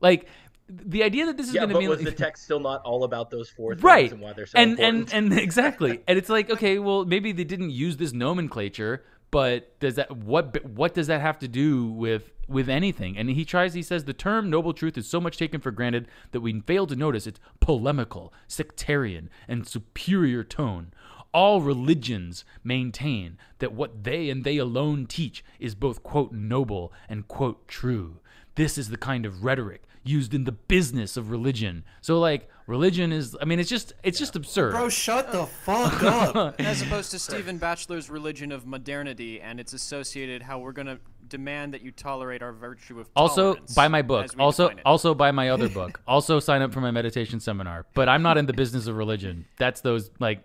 like 0.00 0.26
the 0.68 1.02
idea 1.04 1.26
that 1.26 1.36
this 1.36 1.48
is 1.48 1.54
yeah, 1.54 1.60
going 1.60 1.68
to 1.70 1.74
but 1.74 1.80
be 1.80 1.88
was 1.88 2.02
the 2.02 2.10
text 2.10 2.42
still 2.44 2.58
not 2.60 2.82
all 2.82 3.04
about 3.04 3.30
those 3.30 3.48
four 3.48 3.74
things 3.74 3.84
right 3.84 4.10
and 4.10 4.20
why 4.20 4.32
they're 4.32 4.46
so 4.46 4.58
and 4.58 4.72
important? 4.72 5.12
and 5.14 5.32
and 5.32 5.40
exactly 5.48 6.00
and 6.08 6.18
it's 6.18 6.28
like 6.28 6.50
okay 6.50 6.80
well 6.80 7.04
maybe 7.04 7.30
they 7.30 7.44
didn't 7.44 7.70
use 7.70 7.96
this 7.98 8.12
nomenclature 8.12 9.04
but 9.36 9.78
does 9.80 9.96
that 9.96 10.16
what 10.16 10.64
what 10.64 10.94
does 10.94 11.08
that 11.08 11.20
have 11.20 11.38
to 11.40 11.46
do 11.46 11.88
with 11.88 12.32
with 12.48 12.70
anything? 12.70 13.18
And 13.18 13.28
he 13.28 13.44
tries 13.44 13.74
he 13.74 13.82
says 13.82 14.04
the 14.04 14.14
term 14.14 14.48
noble 14.48 14.72
truth 14.72 14.96
is 14.96 15.06
so 15.06 15.20
much 15.20 15.36
taken 15.36 15.60
for 15.60 15.70
granted 15.70 16.08
that 16.30 16.40
we 16.40 16.58
fail 16.62 16.86
to 16.86 16.96
notice 16.96 17.26
its 17.26 17.38
polemical 17.60 18.32
sectarian 18.48 19.28
and 19.46 19.68
superior 19.68 20.42
tone. 20.42 20.94
All 21.34 21.60
religions 21.60 22.46
maintain 22.64 23.36
that 23.58 23.74
what 23.74 24.04
they 24.04 24.30
and 24.30 24.42
they 24.42 24.56
alone 24.56 25.04
teach 25.04 25.44
is 25.60 25.74
both 25.74 26.02
quote 26.02 26.32
noble 26.32 26.90
and 27.06 27.28
quote 27.28 27.68
true. 27.68 28.20
This 28.54 28.78
is 28.78 28.88
the 28.88 28.96
kind 28.96 29.26
of 29.26 29.44
rhetoric 29.44 29.82
used 30.02 30.32
in 30.32 30.44
the 30.44 30.52
business 30.52 31.14
of 31.14 31.30
religion. 31.30 31.84
So 32.00 32.18
like 32.18 32.48
religion 32.66 33.12
is 33.12 33.36
i 33.40 33.44
mean 33.44 33.58
it's 33.58 33.70
just 33.70 33.92
it's 34.02 34.18
just 34.18 34.36
absurd. 34.36 34.72
Bro, 34.72 34.88
shut 34.88 35.32
the 35.32 35.46
fuck 35.46 36.02
up. 36.02 36.60
as 36.60 36.82
opposed 36.82 37.10
to 37.12 37.18
Stephen 37.18 37.58
Batchelor's 37.58 38.10
religion 38.10 38.52
of 38.52 38.66
modernity 38.66 39.40
and 39.40 39.60
its 39.60 39.72
associated 39.72 40.42
how 40.42 40.58
we're 40.58 40.72
going 40.72 40.86
to 40.86 40.98
demand 41.28 41.74
that 41.74 41.82
you 41.82 41.90
tolerate 41.90 42.42
our 42.42 42.52
virtue 42.52 43.00
of 43.00 43.08
also 43.16 43.56
buy 43.74 43.88
my 43.88 44.02
book. 44.02 44.26
also 44.38 44.70
also 44.84 45.14
buy 45.14 45.30
my 45.30 45.50
other 45.50 45.68
book. 45.80 46.00
Also 46.06 46.40
sign 46.40 46.62
up 46.62 46.72
for 46.72 46.80
my 46.80 46.90
meditation 46.90 47.40
seminar. 47.40 47.86
But 47.94 48.08
i'm 48.08 48.22
not 48.22 48.38
in 48.38 48.46
the 48.46 48.52
business 48.52 48.86
of 48.86 48.96
religion. 48.96 49.46
That's 49.58 49.80
those 49.80 50.10
like 50.18 50.44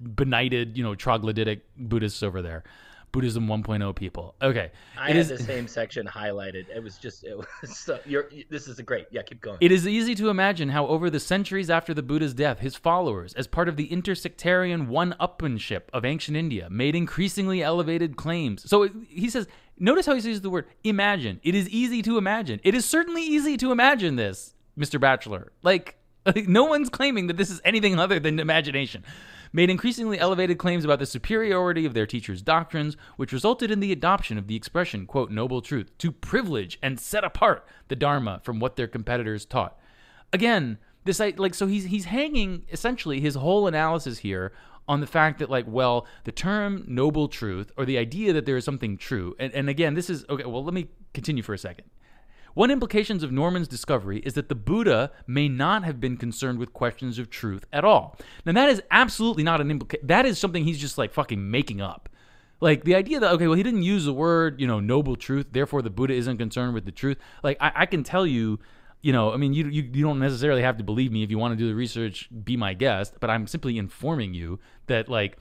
benighted 0.00 0.76
you 0.76 0.84
know 0.84 0.94
troglodytic 0.94 1.62
buddhists 1.76 2.22
over 2.22 2.40
there 2.40 2.62
buddhism 3.16 3.46
1.0 3.46 3.96
people 3.96 4.34
okay 4.42 4.70
I 4.98 5.08
It 5.10 5.16
had 5.16 5.16
is- 5.16 5.28
the 5.28 5.38
same 5.42 5.66
section 5.66 6.06
highlighted. 6.06 6.66
It 6.74 6.82
was 6.82 6.98
just 6.98 7.24
it 7.24 7.36
was 7.36 7.46
so 7.64 7.98
you're 8.04 8.28
this 8.50 8.68
is 8.68 8.78
a 8.78 8.82
great. 8.82 9.06
Yeah, 9.10 9.22
keep 9.22 9.40
going. 9.40 9.58
It 9.60 9.72
is 9.72 9.86
easy 9.88 10.14
to 10.16 10.28
imagine 10.28 10.68
how, 10.68 10.86
over 10.86 11.08
the 11.10 11.20
centuries 11.20 11.70
after 11.70 11.92
the 11.94 12.02
Buddha's 12.02 12.34
death, 12.34 12.58
his 12.60 12.74
followers, 12.76 13.32
as 13.34 13.46
part 13.46 13.68
of 13.68 13.76
the 13.76 13.88
intersectarian 13.88 14.88
one 14.88 15.14
upmanship 15.20 15.82
of 15.92 16.04
ancient 16.04 16.36
India, 16.36 16.68
made 16.70 16.94
increasingly 16.94 17.62
elevated 17.62 18.16
claims. 18.16 18.68
So 18.68 18.88
he 19.08 19.28
says, 19.30 19.46
notice 19.78 20.06
how 20.06 20.14
he 20.14 20.20
uses 20.20 20.40
the 20.42 20.50
word 20.50 20.66
imagine. 20.84 21.40
It 21.42 21.54
is 21.54 21.68
easy 21.70 22.02
to 22.02 22.18
imagine. 22.18 22.60
It 22.64 22.74
is 22.74 22.84
certainly 22.84 23.22
easy 23.22 23.56
to 23.58 23.72
imagine 23.72 24.16
this, 24.16 24.54
Mr. 24.78 25.00
Batchelor. 25.00 25.52
Like, 25.62 25.96
no 26.46 26.64
one's 26.64 26.88
claiming 26.88 27.28
that 27.28 27.36
this 27.36 27.50
is 27.50 27.60
anything 27.64 27.98
other 27.98 28.18
than 28.20 28.38
imagination. 28.40 29.04
Made 29.56 29.70
increasingly 29.70 30.18
elevated 30.18 30.58
claims 30.58 30.84
about 30.84 30.98
the 30.98 31.06
superiority 31.06 31.86
of 31.86 31.94
their 31.94 32.04
teachers' 32.04 32.42
doctrines, 32.42 32.94
which 33.16 33.32
resulted 33.32 33.70
in 33.70 33.80
the 33.80 33.90
adoption 33.90 34.36
of 34.36 34.48
the 34.48 34.54
expression, 34.54 35.06
quote, 35.06 35.30
noble 35.30 35.62
truth, 35.62 35.96
to 35.96 36.12
privilege 36.12 36.78
and 36.82 37.00
set 37.00 37.24
apart 37.24 37.66
the 37.88 37.96
Dharma 37.96 38.42
from 38.44 38.60
what 38.60 38.76
their 38.76 38.86
competitors 38.86 39.46
taught. 39.46 39.78
Again, 40.30 40.76
this 41.04 41.18
like 41.18 41.54
so 41.54 41.66
he's 41.66 41.84
he's 41.84 42.04
hanging 42.04 42.66
essentially 42.70 43.18
his 43.18 43.36
whole 43.36 43.66
analysis 43.66 44.18
here 44.18 44.52
on 44.86 45.00
the 45.00 45.06
fact 45.06 45.38
that 45.38 45.48
like 45.48 45.64
well 45.66 46.06
the 46.24 46.32
term 46.32 46.84
noble 46.86 47.26
truth 47.26 47.72
or 47.78 47.86
the 47.86 47.96
idea 47.96 48.34
that 48.34 48.44
there 48.44 48.58
is 48.58 48.64
something 48.64 48.98
true 48.98 49.34
and, 49.38 49.54
and 49.54 49.70
again 49.70 49.94
this 49.94 50.10
is 50.10 50.26
okay 50.28 50.44
well 50.44 50.64
let 50.64 50.74
me 50.74 50.88
continue 51.14 51.44
for 51.44 51.54
a 51.54 51.58
second 51.58 51.88
one 52.56 52.70
implications 52.70 53.22
of 53.22 53.30
Norman's 53.30 53.68
discovery 53.68 54.20
is 54.20 54.32
that 54.32 54.48
the 54.48 54.54
Buddha 54.54 55.10
may 55.26 55.46
not 55.46 55.84
have 55.84 56.00
been 56.00 56.16
concerned 56.16 56.58
with 56.58 56.72
questions 56.72 57.18
of 57.18 57.28
truth 57.28 57.66
at 57.70 57.84
all. 57.84 58.16
Now 58.46 58.52
that 58.52 58.70
is 58.70 58.80
absolutely 58.90 59.42
not 59.42 59.60
an 59.60 59.70
implication. 59.70 60.06
That 60.06 60.24
is 60.24 60.38
something 60.38 60.64
he's 60.64 60.80
just 60.80 60.96
like 60.96 61.12
fucking 61.12 61.50
making 61.50 61.82
up. 61.82 62.08
Like 62.62 62.84
the 62.84 62.94
idea 62.94 63.20
that 63.20 63.30
okay, 63.32 63.46
well 63.46 63.58
he 63.58 63.62
didn't 63.62 63.82
use 63.82 64.06
the 64.06 64.14
word 64.14 64.58
you 64.58 64.66
know 64.66 64.80
noble 64.80 65.16
truth, 65.16 65.48
therefore 65.52 65.82
the 65.82 65.90
Buddha 65.90 66.14
isn't 66.14 66.38
concerned 66.38 66.72
with 66.72 66.86
the 66.86 66.92
truth. 66.92 67.18
Like 67.42 67.58
I, 67.60 67.72
I 67.74 67.86
can 67.86 68.02
tell 68.02 68.26
you, 68.26 68.58
you 69.02 69.12
know, 69.12 69.34
I 69.34 69.36
mean 69.36 69.52
you, 69.52 69.68
you 69.68 69.82
you 69.92 70.02
don't 70.02 70.18
necessarily 70.18 70.62
have 70.62 70.78
to 70.78 70.82
believe 70.82 71.12
me 71.12 71.22
if 71.22 71.30
you 71.30 71.36
want 71.36 71.52
to 71.52 71.58
do 71.58 71.68
the 71.68 71.74
research. 71.74 72.30
Be 72.42 72.56
my 72.56 72.72
guest, 72.72 73.16
but 73.20 73.28
I'm 73.28 73.46
simply 73.46 73.76
informing 73.76 74.32
you 74.32 74.60
that 74.86 75.10
like 75.10 75.36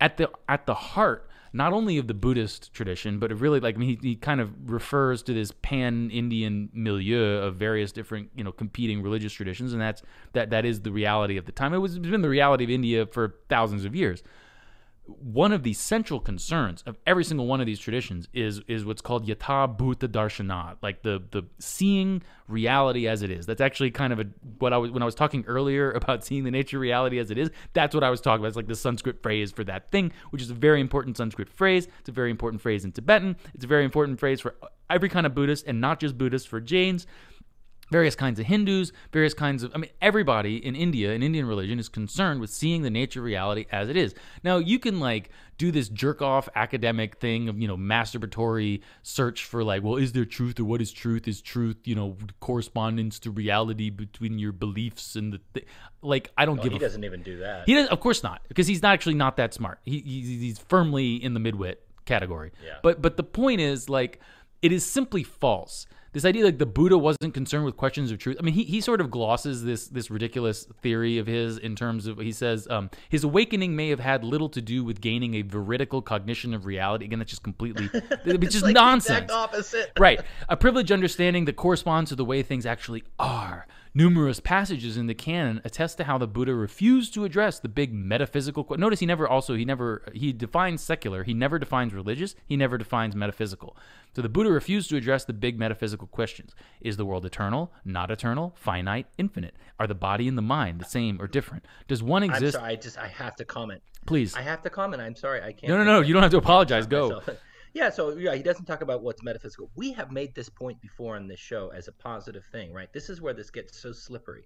at 0.00 0.16
the 0.16 0.30
at 0.48 0.64
the 0.64 0.74
heart 0.74 1.28
not 1.54 1.72
only 1.72 1.98
of 1.98 2.08
the 2.08 2.14
Buddhist 2.14 2.74
tradition, 2.74 3.20
but 3.20 3.32
really 3.38 3.60
like 3.60 3.76
I 3.76 3.78
mean, 3.78 3.88
he, 4.00 4.08
he 4.08 4.16
kind 4.16 4.40
of 4.40 4.50
refers 4.68 5.22
to 5.22 5.32
this 5.32 5.52
pan-Indian 5.62 6.68
milieu 6.72 7.38
of 7.38 7.54
various 7.54 7.92
different 7.92 8.30
you 8.34 8.42
know 8.42 8.50
competing 8.50 9.02
religious 9.02 9.32
traditions, 9.32 9.72
and 9.72 9.80
that's 9.80 10.02
that 10.32 10.50
that 10.50 10.64
is 10.64 10.80
the 10.80 10.90
reality 10.90 11.36
of 11.36 11.46
the 11.46 11.52
time. 11.52 11.72
It 11.72 11.78
was 11.78 11.94
it's 11.96 12.08
been 12.08 12.22
the 12.22 12.28
reality 12.28 12.64
of 12.64 12.70
India 12.70 13.06
for 13.06 13.36
thousands 13.48 13.84
of 13.84 13.94
years. 13.94 14.24
One 15.06 15.52
of 15.52 15.62
the 15.62 15.74
central 15.74 16.18
concerns 16.18 16.82
of 16.86 16.96
every 17.06 17.24
single 17.24 17.46
one 17.46 17.60
of 17.60 17.66
these 17.66 17.78
traditions 17.78 18.26
is 18.32 18.60
is 18.68 18.84
what's 18.86 19.02
called 19.02 19.26
yata 19.26 19.76
bhuta 19.76 20.08
darshanat, 20.08 20.76
like 20.82 21.02
the 21.02 21.22
the 21.30 21.42
seeing 21.58 22.22
reality 22.48 23.06
as 23.06 23.22
it 23.22 23.30
is. 23.30 23.44
That's 23.44 23.60
actually 23.60 23.90
kind 23.90 24.12
of 24.12 24.20
a 24.20 24.26
what 24.58 24.72
I 24.72 24.78
was 24.78 24.90
when 24.90 25.02
I 25.02 25.06
was 25.06 25.14
talking 25.14 25.44
earlier 25.46 25.90
about 26.00 26.24
seeing 26.24 26.44
the 26.44 26.50
nature 26.50 26.78
of 26.78 26.82
reality 26.82 27.18
as 27.18 27.30
it 27.30 27.36
is. 27.36 27.50
That's 27.74 27.94
what 27.94 28.02
I 28.02 28.10
was 28.10 28.20
talking 28.20 28.40
about. 28.40 28.48
It's 28.48 28.56
like 28.56 28.66
the 28.66 28.74
Sanskrit 28.74 29.22
phrase 29.22 29.52
for 29.52 29.64
that 29.64 29.90
thing, 29.90 30.12
which 30.30 30.40
is 30.40 30.50
a 30.50 30.54
very 30.54 30.80
important 30.80 31.16
Sanskrit 31.18 31.50
phrase. 31.50 31.86
It's 32.00 32.08
a 32.08 32.12
very 32.12 32.30
important 32.30 32.62
phrase 32.62 32.84
in 32.84 32.92
Tibetan. 32.92 33.36
It's 33.54 33.64
a 33.64 33.68
very 33.68 33.84
important 33.84 34.18
phrase 34.18 34.40
for 34.40 34.54
every 34.88 35.08
kind 35.08 35.26
of 35.26 35.34
Buddhist 35.34 35.66
and 35.66 35.80
not 35.80 36.00
just 36.00 36.16
Buddhists 36.16 36.48
for 36.48 36.60
Jains 36.60 37.06
various 37.90 38.14
kinds 38.14 38.40
of 38.40 38.46
Hindus, 38.46 38.92
various 39.12 39.34
kinds 39.34 39.62
of, 39.62 39.72
I 39.74 39.78
mean, 39.78 39.90
everybody 40.00 40.56
in 40.64 40.74
India, 40.74 41.12
in 41.12 41.22
Indian 41.22 41.46
religion, 41.46 41.78
is 41.78 41.88
concerned 41.88 42.40
with 42.40 42.50
seeing 42.50 42.82
the 42.82 42.90
nature 42.90 43.20
of 43.20 43.24
reality 43.26 43.66
as 43.70 43.88
it 43.88 43.96
is. 43.96 44.14
Now, 44.42 44.58
you 44.58 44.78
can 44.78 45.00
like 45.00 45.30
do 45.58 45.70
this 45.70 45.88
jerk 45.88 46.20
off 46.22 46.48
academic 46.56 47.18
thing 47.18 47.48
of, 47.48 47.60
you 47.60 47.68
know, 47.68 47.76
masturbatory 47.76 48.80
search 49.02 49.44
for 49.44 49.62
like, 49.62 49.82
well, 49.82 49.96
is 49.96 50.12
there 50.12 50.24
truth 50.24 50.58
or 50.58 50.64
what 50.64 50.80
is 50.80 50.92
truth? 50.92 51.28
Is 51.28 51.40
truth, 51.40 51.76
you 51.84 51.94
know, 51.94 52.16
correspondence 52.40 53.18
to 53.20 53.30
reality 53.30 53.90
between 53.90 54.38
your 54.38 54.52
beliefs 54.52 55.14
and 55.16 55.32
the, 55.34 55.40
th- 55.52 55.66
like, 56.02 56.30
I 56.36 56.44
don't 56.46 56.58
Oh, 56.60 56.62
give 56.62 56.72
he 56.72 56.78
doesn't 56.78 57.04
even 57.04 57.22
do 57.22 57.38
that. 57.38 57.64
he 57.66 57.74
does, 57.74 57.88
of 57.88 58.00
course 58.00 58.22
not, 58.22 58.42
because 58.48 58.66
he's 58.66 58.82
not 58.82 58.92
actually 58.94 59.14
not 59.14 59.36
that 59.36 59.52
smart. 59.54 59.80
He, 59.84 60.00
he's, 60.00 60.40
he's 60.40 60.58
firmly 60.58 61.16
in 61.22 61.34
the 61.34 61.40
midwit 61.40 61.76
category. 62.06 62.52
Yeah. 62.64 62.74
But 62.82 63.00
but 63.00 63.16
the 63.16 63.22
point 63.24 63.60
is 63.60 63.88
like 63.88 64.20
it 64.62 64.72
is 64.72 64.84
simply 64.84 65.22
false. 65.22 65.86
This 66.14 66.24
idea 66.24 66.44
like 66.44 66.58
the 66.58 66.66
Buddha 66.66 66.96
wasn't 66.96 67.34
concerned 67.34 67.64
with 67.64 67.76
questions 67.76 68.12
of 68.12 68.18
truth. 68.18 68.36
I 68.38 68.42
mean, 68.42 68.54
he, 68.54 68.62
he 68.62 68.80
sort 68.80 69.00
of 69.00 69.10
glosses 69.10 69.64
this 69.64 69.88
this 69.88 70.10
ridiculous 70.10 70.64
theory 70.80 71.18
of 71.18 71.26
his 71.26 71.58
in 71.58 71.74
terms 71.74 72.06
of 72.06 72.18
he 72.18 72.30
says 72.30 72.68
um, 72.70 72.88
his 73.08 73.24
awakening 73.24 73.74
may 73.74 73.88
have 73.88 73.98
had 73.98 74.22
little 74.22 74.48
to 74.50 74.62
do 74.62 74.84
with 74.84 75.00
gaining 75.00 75.34
a 75.34 75.42
veridical 75.42 76.00
cognition 76.00 76.54
of 76.54 76.66
reality. 76.66 77.04
Again, 77.04 77.18
that's 77.18 77.30
just 77.30 77.42
completely 77.42 77.90
it's 77.92 78.52
just 78.52 78.64
like 78.64 78.74
the 78.74 78.80
nonsense 78.80 79.24
exact 79.24 79.30
opposite. 79.32 79.92
right. 79.98 80.20
A 80.48 80.56
privileged 80.56 80.92
understanding 80.92 81.46
that 81.46 81.56
corresponds 81.56 82.10
to 82.10 82.16
the 82.16 82.24
way 82.24 82.42
things 82.42 82.64
actually 82.64 83.02
are. 83.18 83.66
Numerous 83.96 84.40
passages 84.40 84.96
in 84.96 85.06
the 85.06 85.14
canon 85.14 85.60
attest 85.64 85.98
to 85.98 86.04
how 86.04 86.18
the 86.18 86.26
Buddha 86.26 86.52
refused 86.52 87.14
to 87.14 87.24
address 87.24 87.60
the 87.60 87.68
big 87.68 87.94
metaphysical. 87.94 88.64
que- 88.64 88.76
Notice 88.76 88.98
he 88.98 89.06
never 89.06 89.28
also 89.28 89.54
he 89.54 89.64
never 89.64 90.02
he 90.12 90.32
defines 90.32 90.82
secular. 90.82 91.22
He 91.22 91.32
never 91.32 91.60
defines 91.60 91.94
religious. 91.94 92.34
He 92.44 92.56
never 92.56 92.76
defines 92.76 93.14
metaphysical. 93.14 93.76
So 94.16 94.20
the 94.20 94.28
Buddha 94.28 94.50
refused 94.50 94.90
to 94.90 94.96
address 94.96 95.24
the 95.24 95.32
big 95.32 95.60
metaphysical 95.60 96.08
questions: 96.08 96.56
Is 96.80 96.96
the 96.96 97.04
world 97.06 97.24
eternal, 97.24 97.72
not 97.84 98.10
eternal, 98.10 98.52
finite, 98.56 99.06
infinite? 99.16 99.54
Are 99.78 99.86
the 99.86 99.94
body 99.94 100.26
and 100.26 100.36
the 100.36 100.42
mind 100.42 100.80
the 100.80 100.84
same 100.86 101.22
or 101.22 101.28
different? 101.28 101.64
Does 101.86 102.02
one 102.02 102.24
I'm 102.24 102.30
exist? 102.30 102.56
sorry. 102.56 102.72
I 102.72 102.76
just 102.76 102.98
I 102.98 103.06
have 103.06 103.36
to 103.36 103.44
comment. 103.44 103.80
Please. 104.06 104.34
I 104.34 104.42
have 104.42 104.60
to 104.62 104.70
comment. 104.70 105.02
I'm 105.02 105.14
sorry. 105.14 105.40
I 105.40 105.52
can't. 105.52 105.68
No, 105.68 105.78
no, 105.78 105.84
no. 105.84 106.00
You 106.00 106.12
don't 106.14 106.22
have 106.22 106.32
to 106.32 106.38
apologize. 106.38 106.88
Go. 106.88 107.22
Yeah, 107.74 107.90
so 107.90 108.16
yeah, 108.16 108.36
he 108.36 108.42
doesn't 108.42 108.66
talk 108.66 108.82
about 108.82 109.02
what's 109.02 109.24
metaphysical. 109.24 109.68
We 109.74 109.92
have 109.94 110.12
made 110.12 110.32
this 110.34 110.48
point 110.48 110.80
before 110.80 111.16
on 111.16 111.26
this 111.26 111.40
show 111.40 111.70
as 111.70 111.88
a 111.88 111.92
positive 111.92 112.44
thing, 112.52 112.72
right? 112.72 112.92
This 112.92 113.10
is 113.10 113.20
where 113.20 113.34
this 113.34 113.50
gets 113.50 113.76
so 113.76 113.92
slippery. 113.92 114.44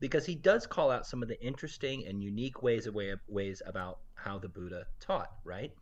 Because 0.00 0.26
he 0.26 0.34
does 0.34 0.66
call 0.66 0.90
out 0.90 1.06
some 1.06 1.22
of 1.22 1.28
the 1.28 1.42
interesting 1.42 2.06
and 2.06 2.22
unique 2.22 2.62
ways 2.62 2.86
of 2.86 2.94
way 2.94 3.14
ways 3.26 3.62
about 3.66 3.98
how 4.14 4.38
the 4.38 4.48
Buddha 4.48 4.84
taught, 5.00 5.30
right? 5.44 5.72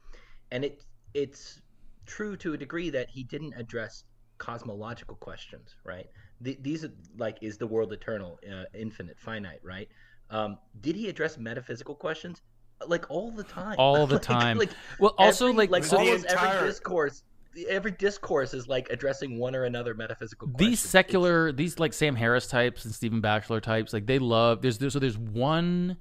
And 0.53 0.65
it 0.65 0.85
it's 1.13 1.61
true 2.07 2.37
to 2.37 2.55
a 2.55 2.57
degree 2.57 2.89
that 2.91 3.11
he 3.11 3.25
didn't 3.25 3.55
address 3.55 4.05
cosmological 4.39 5.17
questions, 5.17 5.75
right? 5.85 6.07
The, 6.41 6.57
these 6.63 6.85
are 6.85 6.93
like 7.19 7.37
is 7.43 7.59
the 7.59 7.67
world 7.67 7.93
eternal, 7.93 8.39
uh, 8.51 8.65
infinite, 8.75 9.19
finite, 9.19 9.61
right? 9.63 9.89
Um, 10.31 10.59
did 10.81 10.95
he 10.95 11.09
address 11.09 11.37
metaphysical 11.37 11.97
questions? 11.97 12.43
Like 12.87 13.07
all 13.11 13.31
the 13.31 13.45
time. 13.45 13.77
All 13.79 14.07
the 14.09 14.15
Like- 14.17 14.23
time. 14.23 14.59
like 14.59 14.71
Well, 14.99 15.15
also, 15.19 15.47
every- 15.47 15.57
like, 15.57 15.71
like 15.71 15.85
so- 15.85 15.97
The 15.97 16.03
almost 16.03 16.27
entire- 16.27 16.57
every 16.57 16.69
discourse 16.69 17.23
every 17.71 17.91
discourse 17.93 18.53
is 18.53 18.69
like 18.69 18.87
addressing 18.91 19.39
one 19.39 19.57
or 19.57 19.65
another 19.65 19.95
metaphysical 19.95 20.47
question. 20.47 20.71
these 20.73 20.79
secular 20.79 21.51
these 21.53 21.79
like 21.79 21.95
sam 21.95 22.15
harris 22.15 22.47
types 22.47 22.85
and 22.85 22.95
stephen 22.95 23.23
batchelor 23.23 23.63
types 23.63 23.95
like 23.95 24.05
they 24.05 24.19
love 24.19 24.61
there's, 24.61 24.77
there's 24.77 24.93
so 24.93 24.99
there's 24.99 25.17
one 25.17 25.97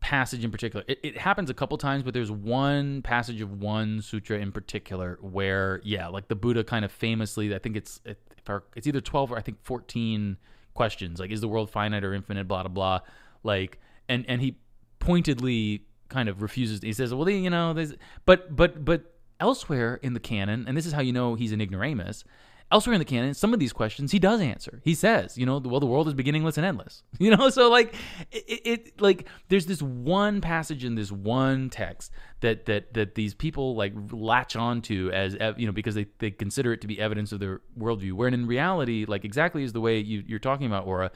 passage 0.00 0.44
in 0.44 0.50
particular 0.50 0.84
it, 0.88 0.98
it 1.02 1.16
happens 1.16 1.48
a 1.48 1.54
couple 1.54 1.78
times 1.78 2.02
but 2.02 2.12
there's 2.12 2.30
one 2.30 3.00
passage 3.00 3.40
of 3.40 3.62
one 3.62 4.02
sutra 4.02 4.36
in 4.38 4.52
particular 4.52 5.18
where 5.22 5.80
yeah 5.84 6.06
like 6.06 6.28
the 6.28 6.36
buddha 6.36 6.62
kind 6.62 6.84
of 6.84 6.92
famously 6.92 7.54
i 7.54 7.58
think 7.58 7.76
it's 7.78 7.98
it, 8.04 8.18
if 8.36 8.50
our, 8.50 8.62
it's 8.76 8.86
either 8.86 9.00
12 9.00 9.32
or 9.32 9.38
i 9.38 9.40
think 9.40 9.56
14 9.62 10.36
questions 10.74 11.18
like 11.18 11.30
is 11.30 11.40
the 11.40 11.48
world 11.48 11.70
finite 11.70 12.04
or 12.04 12.12
infinite 12.12 12.46
blah 12.46 12.62
blah 12.62 12.68
blah 12.68 13.00
like 13.42 13.78
and 14.06 14.26
and 14.28 14.42
he 14.42 14.58
pointedly 14.98 15.86
kind 16.10 16.28
of 16.28 16.42
refuses 16.42 16.80
he 16.82 16.92
says 16.92 17.14
well 17.14 17.28
you 17.28 17.50
know 17.50 17.72
there's 17.72 17.94
but 18.26 18.54
but 18.54 18.84
but 18.84 19.14
elsewhere 19.38 19.98
in 20.02 20.12
the 20.12 20.20
canon 20.20 20.64
and 20.68 20.76
this 20.76 20.84
is 20.84 20.92
how 20.92 21.00
you 21.00 21.12
know 21.12 21.34
he's 21.34 21.52
an 21.52 21.60
ignoramus 21.60 22.24
elsewhere 22.72 22.94
in 22.94 23.00
the 23.00 23.04
canon, 23.04 23.34
some 23.34 23.52
of 23.52 23.60
these 23.60 23.72
questions 23.72 24.12
he 24.12 24.18
does 24.18 24.40
answer. 24.40 24.80
He 24.84 24.94
says, 24.94 25.36
you 25.36 25.44
know, 25.44 25.58
well, 25.58 25.80
the 25.80 25.86
world 25.86 26.06
is 26.08 26.14
beginningless 26.14 26.56
and 26.56 26.66
endless. 26.66 27.02
You 27.20 27.36
know, 27.36 27.50
so 27.50 27.68
like 27.68 27.94
it, 28.32 28.60
it, 28.64 29.00
like 29.00 29.28
there's 29.48 29.66
this 29.66 29.82
one 29.82 30.40
passage 30.40 30.84
in 30.84 30.94
this 30.94 31.12
one 31.12 31.68
text 31.68 32.12
that 32.40 32.64
that 32.64 32.94
that 32.94 33.14
these 33.14 33.34
people 33.34 33.76
like 33.76 33.92
latch 34.10 34.56
onto 34.56 35.10
as 35.12 35.36
you 35.58 35.66
know 35.66 35.72
because 35.72 35.94
they, 35.94 36.06
they 36.18 36.30
consider 36.30 36.72
it 36.72 36.80
to 36.80 36.86
be 36.86 36.98
evidence 36.98 37.30
of 37.32 37.40
their 37.40 37.60
worldview. 37.78 38.12
Wherein 38.12 38.32
in 38.32 38.46
reality, 38.46 39.04
like 39.06 39.26
exactly 39.26 39.62
is 39.62 39.74
the 39.74 39.82
way 39.82 39.98
you, 39.98 40.24
you're 40.26 40.38
talking 40.38 40.66
about, 40.66 40.86
Aura 40.86 41.10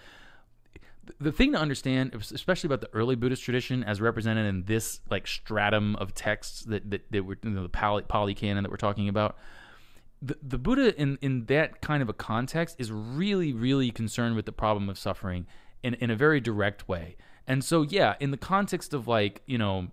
the 1.21 1.33
thing 1.33 1.53
to 1.53 1.59
understand, 1.59 2.15
especially 2.15 2.69
about 2.69 2.81
the 2.81 2.91
early 2.93 3.17
Buddhist 3.17 3.43
tradition, 3.43 3.85
as 3.85 4.01
represented 4.01 4.47
in 4.47 4.65
this 4.65 5.01
like 5.11 5.27
stratum 5.27 5.97
of 5.97 6.15
texts 6.15 6.63
that 6.63 6.91
that, 6.91 7.11
that 7.11 7.25
were 7.25 7.39
you 7.43 7.51
know, 7.51 7.63
the 7.63 7.69
Pali, 7.69 8.35
canon 8.35 8.63
that 8.63 8.71
we're 8.71 8.77
talking 8.77 9.09
about, 9.09 9.37
the, 10.23 10.37
the 10.43 10.59
Buddha 10.59 10.99
in 11.01 11.19
in 11.21 11.47
that 11.47 11.81
kind 11.81 12.03
of 12.03 12.09
a 12.09 12.13
context 12.13 12.77
is 12.79 12.91
really 12.91 13.53
really 13.53 13.91
concerned 13.91 14.37
with 14.37 14.47
the 14.47 14.53
problem 14.53 14.89
of 14.89 14.99
suffering 14.99 15.47
in 15.83 15.95
in 15.95 16.11
a 16.11 16.17
very 16.17 16.41
direct 16.41 16.89
way. 16.89 17.17
And 17.47 17.65
so 17.65 17.83
yeah, 17.83 18.15
in 18.21 18.31
the 18.31 18.37
context 18.37 18.95
of 18.95 19.07
like 19.07 19.43
you 19.47 19.59
know 19.59 19.89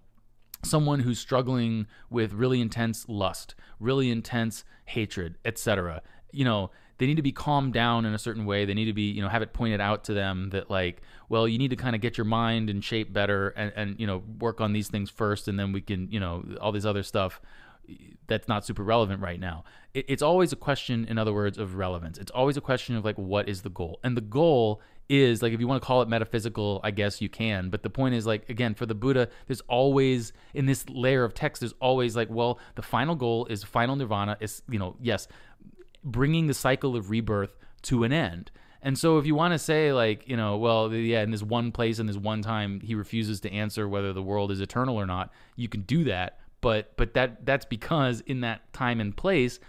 someone 0.64 1.00
who's 1.00 1.20
struggling 1.20 1.88
with 2.10 2.34
really 2.34 2.62
intense 2.62 3.08
lust, 3.10 3.56
really 3.80 4.12
intense 4.12 4.64
hatred, 4.86 5.38
etc. 5.44 6.02
You 6.32 6.46
know, 6.46 6.72
they 7.02 7.08
need 7.08 7.16
to 7.16 7.24
be 7.24 7.32
calmed 7.32 7.74
down 7.74 8.06
in 8.06 8.14
a 8.14 8.20
certain 8.20 8.46
way. 8.46 8.64
They 8.64 8.76
need 8.76 8.86
to 8.86 8.94
be, 8.94 9.10
you 9.10 9.24
know, 9.24 9.28
have 9.28 9.42
it 9.42 9.54
pointed 9.54 9.82
out 9.82 10.04
to 10.04 10.14
them 10.14 10.52
that 10.52 10.70
like, 10.70 11.02
well, 11.30 11.48
you 11.48 11.58
need 11.58 11.72
to 11.72 11.76
kind 11.76 11.96
of 11.96 12.02
get 12.02 12.16
your 12.16 12.26
mind 12.26 12.70
in 12.70 12.80
shape 12.80 13.12
better 13.12 13.50
and, 13.50 13.74
and 13.76 14.00
you 14.00 14.06
know, 14.06 14.22
work 14.40 14.62
on 14.62 14.72
these 14.72 14.88
things 14.88 15.10
first 15.10 15.48
and 15.48 15.58
then 15.58 15.72
we 15.72 15.82
can, 15.82 16.12
you 16.12 16.20
know, 16.20 16.46
all 16.62 16.72
this 16.72 16.86
other 16.86 17.02
stuff 17.02 17.42
eh, 17.90 17.96
that's 18.28 18.48
not 18.48 18.68
super 18.68 18.84
relevant 18.84 19.20
right 19.20 19.40
now. 19.40 19.64
It, 19.96 20.06
it's 20.10 20.22
always 20.22 20.54
a 20.54 20.56
question, 20.56 21.06
in 21.06 21.18
other 21.18 21.34
words, 21.34 21.58
of 21.58 21.74
relevance. 21.74 22.20
It's 22.20 22.30
always 22.30 22.56
a 22.56 22.62
question 22.62 22.96
of 22.96 23.04
like, 23.04 23.18
what 23.18 23.50
is 23.50 23.64
the 23.64 23.72
goal? 23.72 24.00
And 24.04 24.16
the 24.16 24.22
goal 24.22 24.80
is 25.10 25.42
like, 25.42 25.54
if 25.54 25.60
you 25.60 25.68
want 25.68 25.82
to 25.82 25.86
call 25.86 26.04
it 26.04 26.08
metaphysical, 26.08 26.82
I 26.84 26.92
guess 26.92 27.20
you 27.20 27.30
can. 27.30 27.72
But 27.72 27.82
the 27.82 27.90
point 27.90 28.14
is 28.14 28.28
like, 28.28 28.48
again, 28.48 28.76
for 28.76 28.86
the 28.86 28.94
Buddha, 28.94 29.28
there's 29.48 29.62
always 29.62 30.34
in 30.54 30.68
this 30.68 30.88
layer 30.88 31.24
of 31.24 31.34
text, 31.34 31.62
there's 31.62 31.74
always 31.82 32.16
like, 32.16 32.30
well, 32.30 32.60
the 32.76 32.84
final 32.84 33.16
goal 33.16 33.48
is 33.48 33.64
final 33.64 33.96
nirvana. 33.96 34.38
Is 34.40 34.62
you 34.70 34.78
know, 34.78 34.98
yes, 35.02 35.28
bringing 36.04 36.48
the 36.48 36.54
cycle 36.54 36.96
of 36.96 37.10
rebirth 37.10 37.56
to 37.84 38.04
an 38.04 38.14
end. 38.14 38.52
And 38.82 38.98
so 38.98 39.18
if 39.18 39.26
you 39.26 39.36
want 39.36 39.54
to 39.54 39.60
say 39.60 39.94
like, 39.94 40.28
you 40.28 40.36
know, 40.36 40.58
well, 40.58 40.92
yeah, 40.92 41.22
in 41.22 41.32
this 41.32 41.44
one 41.44 41.72
place 41.72 42.00
and 42.00 42.10
this 42.10 42.18
one 42.18 42.42
time 42.42 42.80
he 42.82 42.96
refuses 42.96 43.40
to 43.42 43.52
answer 43.52 43.88
whether 43.88 44.12
the 44.12 44.24
world 44.24 44.52
is 44.52 44.60
eternal 44.60 44.96
or 44.96 45.06
not, 45.06 45.32
you 45.56 45.70
can 45.70 45.82
do 45.82 46.04
that. 46.06 46.40
But 46.62 46.96
but 46.98 47.14
that 47.14 47.46
that's 47.46 47.66
because 47.66 48.22
in 48.22 48.42
that 48.42 48.72
time 48.74 49.00
and 49.00 49.16
place 49.16 49.60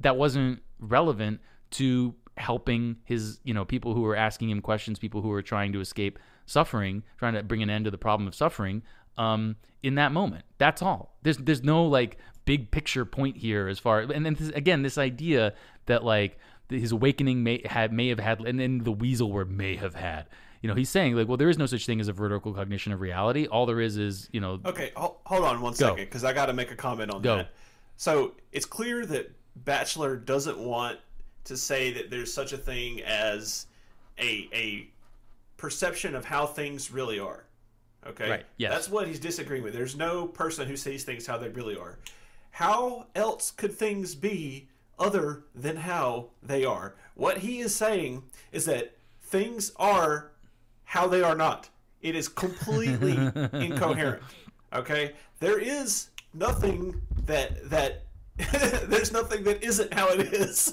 that 0.00 0.16
wasn't 0.16 0.62
relevant 0.80 1.40
to 1.72 2.14
helping 2.36 2.96
his, 3.04 3.40
you 3.44 3.54
know, 3.54 3.64
people 3.64 3.94
who 3.94 4.02
were 4.02 4.16
asking 4.16 4.50
him 4.50 4.60
questions, 4.60 4.98
people 4.98 5.22
who 5.22 5.28
were 5.28 5.42
trying 5.42 5.72
to 5.72 5.80
escape 5.80 6.18
suffering, 6.46 7.02
trying 7.18 7.34
to 7.34 7.42
bring 7.42 7.62
an 7.62 7.70
end 7.70 7.84
to 7.84 7.90
the 7.90 7.98
problem 7.98 8.26
of 8.26 8.34
suffering 8.34 8.82
um, 9.16 9.56
in 9.82 9.94
that 9.96 10.12
moment. 10.12 10.44
That's 10.58 10.82
all. 10.82 11.16
There's 11.22 11.38
there's 11.38 11.62
no 11.62 11.84
like 11.84 12.18
big 12.44 12.70
picture 12.70 13.04
point 13.04 13.36
here 13.36 13.68
as 13.68 13.78
far 13.78 14.00
and 14.00 14.26
then 14.26 14.34
this, 14.34 14.48
again 14.48 14.82
this 14.82 14.98
idea 14.98 15.54
that 15.86 16.04
like 16.04 16.38
his 16.68 16.92
awakening 16.92 17.42
may 17.42 17.62
have 17.66 17.92
may 17.92 18.08
have 18.08 18.18
had 18.20 18.40
and 18.40 18.58
then 18.58 18.78
the 18.78 18.92
weasel 18.92 19.30
word 19.30 19.50
may 19.50 19.76
have 19.76 19.94
had 19.94 20.26
you 20.62 20.68
know 20.68 20.74
he's 20.74 20.88
saying 20.88 21.14
like 21.14 21.28
well 21.28 21.36
there 21.36 21.50
is 21.50 21.58
no 21.58 21.66
such 21.66 21.84
thing 21.84 22.00
as 22.00 22.08
a 22.08 22.12
veridical 22.12 22.52
cognition 22.54 22.92
of 22.92 23.00
reality 23.00 23.46
all 23.46 23.66
there 23.66 23.80
is 23.80 23.96
is 23.98 24.28
you 24.32 24.40
know 24.40 24.58
Okay, 24.64 24.90
ho- 24.96 25.16
hold 25.26 25.44
on 25.44 25.60
one 25.60 25.72
Go. 25.72 25.76
second, 25.90 25.96
because 26.04 26.24
I 26.24 26.32
got 26.32 26.46
to 26.46 26.52
make 26.52 26.70
a 26.70 26.76
comment 26.76 27.10
on 27.12 27.20
Go. 27.20 27.36
that. 27.38 27.50
So 27.96 28.32
it's 28.52 28.64
clear 28.66 29.04
that 29.06 29.30
Batchelor 29.56 30.16
doesn't 30.16 30.58
want 30.58 30.98
to 31.44 31.56
say 31.56 31.92
that 31.92 32.10
there's 32.10 32.32
such 32.32 32.52
a 32.52 32.56
thing 32.56 33.02
as 33.02 33.66
a 34.18 34.48
a 34.54 34.88
perception 35.56 36.14
of 36.14 36.24
how 36.24 36.46
things 36.46 36.90
really 36.90 37.18
are. 37.18 37.44
Okay, 38.06 38.28
Right, 38.30 38.46
yes. 38.56 38.72
that's 38.72 38.88
what 38.88 39.06
he's 39.06 39.20
disagreeing 39.20 39.62
with. 39.62 39.74
There's 39.74 39.94
no 39.96 40.26
person 40.26 40.66
who 40.66 40.76
sees 40.76 41.04
things 41.04 41.24
how 41.26 41.38
they 41.38 41.48
really 41.50 41.76
are. 41.76 41.98
How 42.50 43.06
else 43.14 43.50
could 43.52 43.72
things 43.72 44.14
be 44.16 44.68
other 45.02 45.42
than 45.54 45.76
how 45.76 46.28
they 46.42 46.64
are? 46.64 46.94
What 47.14 47.38
he 47.38 47.60
is 47.60 47.74
saying 47.74 48.22
is 48.52 48.64
that 48.66 48.96
things 49.20 49.72
are 49.76 50.30
how 50.84 51.08
they 51.08 51.22
are 51.22 51.34
not. 51.34 51.68
It 52.00 52.14
is 52.14 52.28
completely 52.28 53.12
incoherent. 53.52 54.22
Okay? 54.72 55.12
There 55.40 55.58
is 55.58 56.10
nothing 56.32 57.00
that 57.26 57.68
that 57.68 58.04
there's 58.88 59.12
nothing 59.12 59.44
that 59.44 59.62
isn't 59.62 59.92
how 59.92 60.08
it 60.08 60.20
is. 60.32 60.72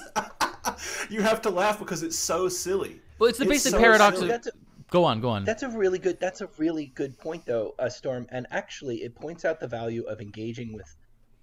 you 1.10 1.22
have 1.22 1.42
to 1.42 1.50
laugh 1.50 1.80
because 1.80 2.04
it's 2.04 2.18
so 2.18 2.48
silly. 2.48 3.02
well 3.18 3.30
it's 3.30 3.40
the 3.40 3.46
basic 3.46 3.72
so 3.72 3.80
paradox 3.80 4.18
silly. 4.18 4.30
of, 4.30 4.30
That's 4.30 4.48
a, 4.48 4.52
go 4.92 5.04
on 5.04 5.20
go 5.20 5.30
on 5.30 5.44
that's 5.44 5.64
a 5.64 5.70
really 5.70 6.00
good. 6.00 6.20
That's 6.20 6.42
a 6.42 6.50
really 6.58 6.88
good 6.96 7.18
point, 7.18 7.46
though, 7.46 7.76
uh, 7.80 7.90
Storm. 7.90 8.28
And 8.32 8.48
actually, 8.52 8.98
it 9.04 9.14
points 9.16 9.44
out 9.44 9.60
the 9.60 9.68
value 9.68 10.04
of 10.04 10.22
engaging 10.22 10.74
with 10.74 10.96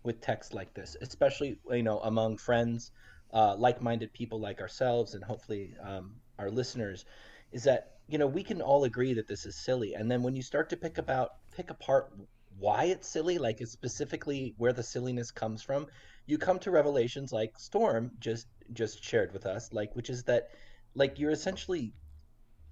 with 0.06 0.20
text 0.20 0.54
like 0.54 0.72
this, 0.74 0.96
especially 1.02 1.58
you 1.70 1.82
know 1.82 1.98
among 2.00 2.38
friends, 2.38 2.92
uh, 3.32 3.54
like-minded 3.56 4.12
people 4.12 4.40
like 4.40 4.60
ourselves 4.60 5.14
and 5.14 5.24
hopefully 5.24 5.74
um, 5.82 6.14
our 6.38 6.50
listeners 6.50 7.04
is 7.52 7.64
that 7.64 7.96
you 8.08 8.18
know 8.18 8.26
we 8.26 8.42
can 8.42 8.62
all 8.62 8.84
agree 8.84 9.14
that 9.14 9.28
this 9.28 9.44
is 9.44 9.56
silly. 9.56 9.94
And 9.94 10.10
then 10.10 10.22
when 10.22 10.36
you 10.36 10.42
start 10.42 10.70
to 10.70 10.76
pick 10.76 10.98
about 10.98 11.32
pick 11.52 11.70
apart 11.70 12.12
why 12.58 12.84
it's 12.84 13.08
silly 13.08 13.38
like 13.38 13.60
it's 13.60 13.72
specifically 13.72 14.54
where 14.56 14.72
the 14.72 14.82
silliness 14.82 15.30
comes 15.30 15.62
from 15.62 15.86
you 16.26 16.38
come 16.38 16.58
to 16.58 16.70
revelations 16.70 17.32
like 17.32 17.58
storm 17.58 18.10
just 18.18 18.46
just 18.72 19.04
shared 19.04 19.32
with 19.32 19.46
us 19.46 19.72
like 19.72 19.94
which 19.94 20.08
is 20.08 20.22
that 20.24 20.48
like 20.94 21.18
you're 21.18 21.30
essentially 21.30 21.92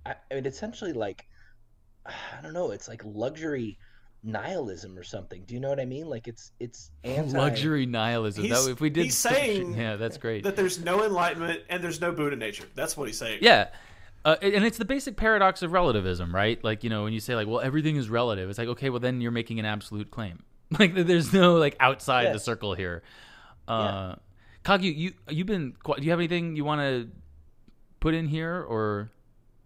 i 0.06 0.14
mean 0.32 0.46
essentially 0.46 0.92
like 0.92 1.26
i 2.06 2.40
don't 2.42 2.54
know 2.54 2.70
it's 2.70 2.88
like 2.88 3.02
luxury 3.04 3.78
nihilism 4.24 4.96
or 4.98 5.02
something 5.02 5.42
do 5.46 5.52
you 5.54 5.60
know 5.60 5.68
what 5.68 5.78
i 5.78 5.84
mean 5.84 6.08
like 6.08 6.26
it's 6.26 6.50
it's 6.58 6.90
anti 7.04 7.38
luxury 7.38 7.84
nihilism 7.84 8.44
He's- 8.44 8.64
that, 8.64 8.70
if 8.72 8.80
we 8.80 8.88
did 8.90 9.04
he's 9.04 9.16
saying 9.16 9.74
yeah 9.78 9.96
that's 9.96 10.16
great 10.16 10.44
That 10.44 10.56
there's 10.56 10.82
no 10.82 11.04
enlightenment 11.04 11.60
and 11.68 11.84
there's 11.84 12.00
no 12.00 12.10
Buddha 12.12 12.34
nature. 12.36 12.64
That's 12.74 12.96
what 12.96 13.06
he's 13.08 13.18
saying. 13.18 13.40
Yeah. 13.42 13.68
Uh, 14.24 14.36
and 14.40 14.64
it's 14.64 14.78
the 14.78 14.84
basic 14.86 15.16
paradox 15.18 15.60
of 15.60 15.72
relativism, 15.72 16.34
right? 16.34 16.62
Like, 16.64 16.82
you 16.82 16.88
know, 16.88 17.04
when 17.04 17.12
you 17.12 17.20
say 17.20 17.34
like, 17.34 17.46
well, 17.46 17.60
everything 17.60 17.96
is 17.96 18.08
relative, 18.08 18.48
it's 18.48 18.58
like, 18.58 18.68
okay, 18.68 18.88
well, 18.88 19.00
then 19.00 19.20
you're 19.20 19.30
making 19.30 19.58
an 19.60 19.66
absolute 19.66 20.10
claim. 20.10 20.42
Like, 20.78 20.94
there's 20.94 21.32
no 21.34 21.56
like 21.56 21.76
outside 21.78 22.22
Yeah. 22.24 22.32
the 22.32 22.38
circle 22.38 22.72
here. 22.74 23.02
Uh, 23.68 24.14
Kagyu, 24.64 24.96
you 24.96 25.12
you've 25.28 25.46
been. 25.46 25.74
qui- 25.82 25.96
Do 25.96 26.04
you 26.04 26.10
have 26.10 26.18
anything 26.20 26.56
you 26.56 26.64
want 26.64 26.80
to 26.80 27.10
put 28.00 28.14
in 28.14 28.26
here, 28.26 28.62
or 28.62 29.10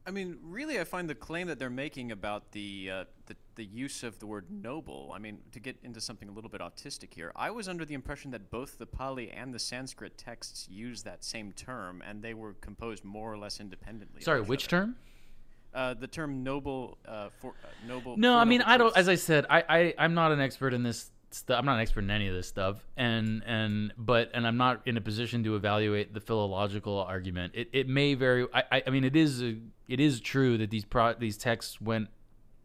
I 0.07 0.11
mean, 0.11 0.39
really, 0.43 0.81
I 0.81 0.85
find 0.85 1.09
the 1.09 1.15
claim 1.15 1.47
that 1.49 1.59
they're 1.61 1.71
making 1.71 2.11
about 2.13 2.51
the, 2.53 2.91
uh, 2.93 3.05
the 3.27 3.37
the 3.59 3.65
use 3.65 4.05
of 4.05 4.19
the 4.21 4.27
word 4.27 4.47
noble. 4.51 5.13
I 5.15 5.19
mean, 5.19 5.39
to 5.53 5.61
get 5.61 5.77
into 5.83 6.01
something 6.01 6.29
a 6.29 6.33
little 6.33 6.49
bit 6.49 6.61
autistic 6.61 7.13
here, 7.13 7.33
I 7.37 7.51
was 7.51 7.69
under 7.69 7.85
the 7.85 7.93
impression 7.93 8.31
that 8.31 8.51
both 8.51 8.79
the 8.79 8.87
Pali 8.87 9.31
and 9.31 9.53
the 9.53 9.59
Sanskrit 9.59 10.17
texts 10.17 10.67
use 10.71 11.03
that 11.03 11.25
same 11.25 11.53
term, 11.53 12.03
and 12.09 12.23
they 12.23 12.35
were 12.35 12.55
composed 12.55 13.05
more 13.05 13.31
or 13.31 13.37
less 13.37 13.61
independently. 13.61 14.23
sorry, 14.23 14.41
which 14.41 14.73
other. 14.73 14.85
term? 14.85 14.97
Uh, 15.75 15.93
the 15.95 16.07
term 16.07 16.43
noble 16.43 16.99
uh, 17.07 17.29
for 17.41 17.51
uh, 17.65 17.69
noble. 17.87 18.17
No, 18.17 18.35
for 18.35 18.41
I 18.41 18.45
mean, 18.45 18.61
noble 18.61 18.73
I 18.73 18.77
don't. 18.79 18.97
As 18.97 19.09
I 19.09 19.17
said, 19.17 19.45
I, 19.51 19.65
I 19.69 19.95
I'm 19.99 20.15
not 20.15 20.33
an 20.33 20.41
expert 20.41 20.73
in 20.73 20.85
this 20.85 21.11
stuff. 21.31 21.59
I'm 21.59 21.67
not 21.67 21.75
an 21.75 21.81
expert 21.81 22.05
in 22.05 22.11
any 22.11 22.29
of 22.29 22.35
this 22.35 22.47
stuff, 22.47 22.87
and 22.97 23.43
and 23.45 23.93
but 23.99 24.31
and 24.35 24.47
I'm 24.47 24.57
not 24.57 24.83
in 24.87 24.97
a 24.97 25.01
position 25.01 25.43
to 25.45 25.57
evaluate 25.57 26.15
the 26.15 26.21
philological 26.21 27.01
argument. 27.01 27.55
It 27.57 27.71
it 27.73 27.89
may 27.89 28.15
very. 28.15 28.47
I 28.55 28.63
I, 28.71 28.83
I 28.87 28.91
mean, 28.91 29.05
it 29.05 29.17
is 29.17 29.43
a, 29.43 29.57
it 29.89 29.99
is 29.99 30.21
true 30.21 30.57
that 30.59 30.71
these 30.71 30.85
pro 30.85 31.15
these 31.15 31.37
texts 31.37 31.81
went 31.81 32.09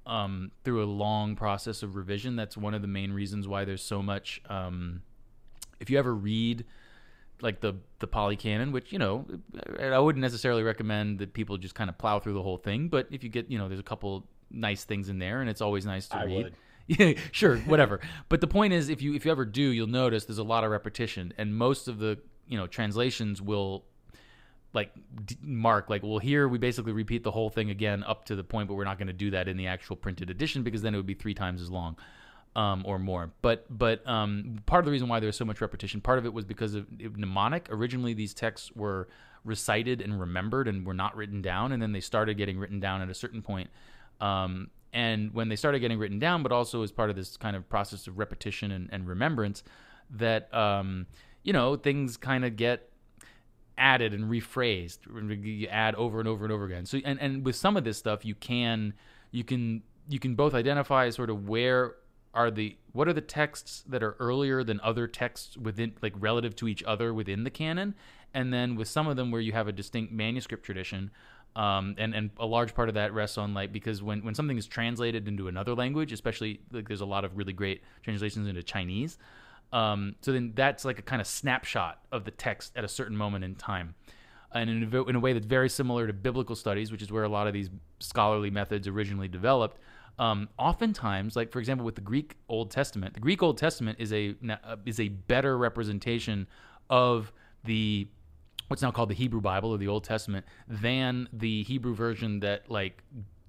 um 0.05 0.51
through 0.63 0.83
a 0.83 0.85
long 0.85 1.35
process 1.35 1.83
of 1.83 1.95
revision. 1.95 2.35
That's 2.35 2.57
one 2.57 2.73
of 2.73 2.81
the 2.81 2.87
main 2.87 3.11
reasons 3.13 3.47
why 3.47 3.65
there's 3.65 3.83
so 3.83 4.01
much. 4.01 4.41
Um, 4.49 5.01
if 5.79 5.89
you 5.89 5.97
ever 5.99 6.13
read 6.13 6.65
like 7.41 7.59
the 7.61 7.75
the 7.99 8.07
Pali 8.07 8.35
canon, 8.35 8.71
which 8.71 8.91
you 8.91 8.99
know, 8.99 9.25
I 9.79 9.99
wouldn't 9.99 10.21
necessarily 10.21 10.63
recommend 10.63 11.19
that 11.19 11.33
people 11.33 11.57
just 11.57 11.75
kind 11.75 11.89
of 11.89 11.97
plow 11.97 12.19
through 12.19 12.33
the 12.33 12.43
whole 12.43 12.57
thing. 12.57 12.87
But 12.87 13.07
if 13.11 13.23
you 13.23 13.29
get, 13.29 13.49
you 13.51 13.57
know, 13.57 13.67
there's 13.67 13.79
a 13.79 13.83
couple 13.83 14.27
nice 14.49 14.83
things 14.83 15.09
in 15.09 15.19
there, 15.19 15.41
and 15.41 15.49
it's 15.49 15.61
always 15.61 15.85
nice 15.85 16.07
to 16.09 16.17
I 16.17 16.23
read. 16.25 16.43
would. 16.43 16.55
Yeah, 16.85 17.13
sure, 17.31 17.59
whatever. 17.59 18.01
but 18.27 18.41
the 18.41 18.47
point 18.47 18.73
is, 18.73 18.89
if 18.89 19.01
you 19.01 19.13
if 19.13 19.23
you 19.23 19.31
ever 19.31 19.45
do, 19.45 19.61
you'll 19.61 19.87
notice 19.87 20.25
there's 20.25 20.37
a 20.37 20.43
lot 20.43 20.65
of 20.65 20.71
repetition, 20.71 21.33
and 21.37 21.55
most 21.55 21.87
of 21.87 21.97
the 21.97 22.19
you 22.45 22.57
know 22.57 22.67
translations 22.67 23.41
will 23.41 23.85
like 24.73 24.91
mark 25.41 25.89
like 25.89 26.01
well 26.01 26.17
here 26.17 26.47
we 26.47 26.57
basically 26.57 26.91
repeat 26.91 27.23
the 27.23 27.31
whole 27.31 27.49
thing 27.49 27.69
again 27.69 28.03
up 28.05 28.25
to 28.25 28.35
the 28.35 28.43
point 28.43 28.67
but 28.67 28.73
we're 28.73 28.83
not 28.83 28.97
going 28.97 29.07
to 29.07 29.13
do 29.13 29.29
that 29.29 29.47
in 29.47 29.55
the 29.55 29.67
actual 29.67 29.95
printed 29.95 30.29
edition 30.29 30.63
because 30.63 30.81
then 30.81 30.93
it 30.93 30.97
would 30.97 31.05
be 31.05 31.13
three 31.13 31.33
times 31.33 31.61
as 31.61 31.69
long 31.69 31.95
um, 32.55 32.83
or 32.85 32.99
more. 32.99 33.31
But 33.41 33.65
but 33.69 34.07
um, 34.07 34.59
part 34.65 34.79
of 34.79 34.85
the 34.85 34.91
reason 34.91 35.07
why 35.07 35.19
there's 35.19 35.37
so 35.37 35.45
much 35.45 35.61
repetition 35.61 36.01
part 36.01 36.19
of 36.19 36.25
it 36.25 36.33
was 36.33 36.45
because 36.45 36.75
of 36.75 36.87
of 37.03 37.17
mnemonic. 37.17 37.67
Originally 37.69 38.13
these 38.13 38.33
texts 38.33 38.71
were 38.75 39.07
recited 39.43 40.01
and 40.01 40.19
remembered 40.19 40.67
and 40.67 40.85
were 40.85 40.93
not 40.93 41.15
written 41.15 41.41
down 41.41 41.71
and 41.73 41.81
then 41.81 41.91
they 41.91 41.99
started 41.99 42.37
getting 42.37 42.57
written 42.57 42.79
down 42.79 43.01
at 43.01 43.09
a 43.09 43.13
certain 43.13 43.41
point. 43.41 43.69
Um, 44.21 44.69
and 44.93 45.33
when 45.33 45.49
they 45.49 45.55
started 45.55 45.79
getting 45.79 45.97
written 45.97 46.19
down 46.19 46.43
but 46.43 46.51
also 46.51 46.83
as 46.83 46.91
part 46.91 47.09
of 47.09 47.15
this 47.15 47.35
kind 47.35 47.55
of 47.55 47.67
process 47.67 48.07
of 48.07 48.19
repetition 48.19 48.71
and, 48.71 48.89
and 48.91 49.07
remembrance 49.07 49.63
that 50.11 50.53
um, 50.53 51.07
you 51.41 51.51
know 51.51 51.75
things 51.75 52.15
kind 52.15 52.45
of 52.45 52.55
get 52.55 52.89
added 53.83 54.13
and 54.13 54.31
rephrased 54.31 54.99
you 55.43 55.67
add 55.67 55.93
over 55.95 56.19
and 56.19 56.27
over 56.27 56.45
and 56.45 56.53
over 56.53 56.63
again. 56.63 56.85
So 56.85 56.99
and, 57.03 57.19
and 57.19 57.45
with 57.45 57.57
some 57.57 57.75
of 57.75 57.83
this 57.83 57.97
stuff 57.97 58.23
you 58.23 58.33
can 58.33 58.93
you 59.31 59.43
can 59.43 59.83
you 60.07 60.19
can 60.19 60.35
both 60.35 60.53
identify 60.53 61.09
sort 61.09 61.29
of 61.29 61.49
where 61.49 61.95
are 62.33 62.49
the 62.49 62.77
what 62.93 63.09
are 63.09 63.13
the 63.13 63.21
texts 63.21 63.83
that 63.87 64.01
are 64.01 64.15
earlier 64.19 64.63
than 64.63 64.79
other 64.81 65.05
texts 65.05 65.57
within 65.57 65.93
like 66.01 66.13
relative 66.17 66.55
to 66.55 66.67
each 66.69 66.81
other 66.83 67.13
within 67.13 67.43
the 67.43 67.49
canon? 67.49 67.93
And 68.33 68.53
then 68.53 68.75
with 68.75 68.87
some 68.87 69.07
of 69.07 69.17
them 69.17 69.31
where 69.31 69.41
you 69.41 69.51
have 69.51 69.67
a 69.67 69.73
distinct 69.73 70.13
manuscript 70.13 70.63
tradition 70.63 71.11
um, 71.57 71.95
and 71.97 72.15
and 72.15 72.29
a 72.37 72.45
large 72.45 72.73
part 72.73 72.87
of 72.87 72.95
that 72.95 73.13
rests 73.13 73.37
on 73.37 73.53
like 73.53 73.73
because 73.73 74.01
when 74.01 74.23
when 74.23 74.33
something 74.33 74.57
is 74.57 74.65
translated 74.65 75.27
into 75.27 75.49
another 75.49 75.75
language 75.75 76.11
especially 76.13 76.61
like 76.71 76.87
there's 76.87 77.01
a 77.01 77.05
lot 77.05 77.25
of 77.25 77.37
really 77.37 77.53
great 77.53 77.83
translations 78.01 78.47
into 78.47 78.63
chinese 78.63 79.17
um, 79.73 80.15
so 80.21 80.31
then 80.31 80.53
that's 80.55 80.85
like 80.85 80.99
a 80.99 81.01
kind 81.01 81.19
of 81.19 81.27
snapshot 81.27 81.99
of 82.11 82.23
the 82.23 82.31
text 82.31 82.71
at 82.77 82.83
a 82.83 82.87
certain 82.87 83.17
moment 83.17 83.43
in 83.43 83.55
time. 83.55 83.95
And 84.53 84.69
in 84.69 84.93
a, 84.93 85.03
in 85.05 85.15
a 85.15 85.19
way 85.19 85.33
that's 85.33 85.47
very 85.47 85.67
similar 85.67 86.05
to 86.05 86.13
biblical 86.13 86.55
studies, 86.55 86.91
which 86.91 87.01
is 87.01 87.11
where 87.11 87.23
a 87.23 87.29
lot 87.29 87.47
of 87.47 87.53
these 87.53 87.71
scholarly 87.99 88.51
methods 88.51 88.87
originally 88.87 89.27
developed. 89.27 89.79
Um, 90.19 90.47
oftentimes, 90.59 91.35
like 91.35 91.51
for 91.51 91.57
example, 91.57 91.83
with 91.83 91.95
the 91.95 92.01
Greek 92.01 92.35
Old 92.47 92.69
Testament, 92.69 93.15
the 93.15 93.19
Greek 93.19 93.41
Old 93.41 93.57
Testament 93.57 93.97
is 93.99 94.13
a 94.13 94.35
uh, 94.47 94.75
is 94.85 94.99
a 94.99 95.07
better 95.07 95.57
representation 95.57 96.45
of 96.91 97.33
the 97.63 98.07
what's 98.67 98.83
now 98.83 98.91
called 98.91 99.09
the 99.09 99.15
Hebrew 99.15 99.41
Bible 99.41 99.71
or 99.71 99.79
the 99.79 99.87
Old 99.87 100.03
Testament 100.03 100.45
than 100.67 101.27
the 101.33 101.63
Hebrew 101.63 101.95
version 101.95 102.41
that 102.41 102.69
like 102.69 103.01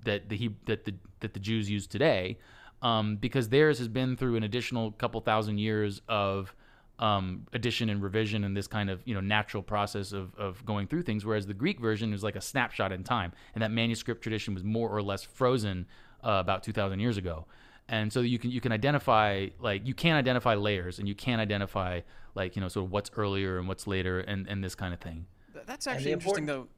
that 0.07 0.31
the 0.31 0.51
that 0.65 0.87
the 0.87 0.95
that 1.21 1.35
the 1.35 1.41
Jews 1.41 1.69
use 1.69 1.87
today, 1.87 2.39
um, 2.85 3.17
because 3.17 3.49
theirs 3.49 3.79
has 3.79 3.89
been 3.89 4.17
through 4.17 4.37
an 4.37 4.45
additional 4.45 4.93
couple 4.93 5.21
thousand 5.21 5.59
years 5.59 6.03
of 6.07 6.55
um, 6.99 7.47
addition 7.53 7.89
and 7.89 8.01
revision 8.03 8.45
and 8.45 8.57
this 8.57 8.69
kind 8.69 8.89
of 8.89 9.01
you 9.05 9.15
know 9.15 9.21
natural 9.21 9.63
process 9.63 10.13
of 10.13 10.35
of 10.37 10.65
going 10.65 10.87
through 10.87 11.03
things, 11.03 11.25
whereas 11.25 11.47
the 11.47 11.55
Greek 11.55 11.81
version 11.81 12.13
is 12.13 12.23
like 12.23 12.37
a 12.37 12.41
snapshot 12.41 12.93
in 12.93 13.03
time, 13.03 13.33
and 13.55 13.63
that 13.63 13.73
manuscript 13.73 14.23
tradition 14.23 14.55
was 14.55 14.63
more 14.63 14.89
or 14.91 15.03
less 15.03 15.25
frozen 15.25 15.87
uh, 16.23 16.33
about 16.33 16.63
two 16.63 16.73
thousand 16.73 17.01
years 17.01 17.17
ago. 17.17 17.47
And 17.89 18.13
so 18.13 18.21
you 18.21 18.39
can 18.39 18.51
you 18.51 18.61
can 18.61 18.71
identify 18.71 19.49
like 19.59 19.87
you 19.87 19.95
can 19.95 20.15
identify 20.15 20.55
layers 20.55 20.99
and 20.99 21.09
you 21.09 21.15
can 21.15 21.41
identify 21.41 22.01
like 22.35 22.55
you 22.55 22.63
know 22.63 22.69
sort 22.69 22.87
of 22.87 22.93
what's 22.93 23.11
earlier 23.17 23.59
and 23.59 23.67
what's 23.67 23.87
later 23.87 24.21
and 24.21 24.47
and 24.47 24.63
this 24.63 24.75
kind 24.75 24.95
of 24.95 25.01
thing. 25.01 25.27
That's 25.67 25.87
actually 25.87 26.13
interesting, 26.13 26.47
though. 26.47 26.69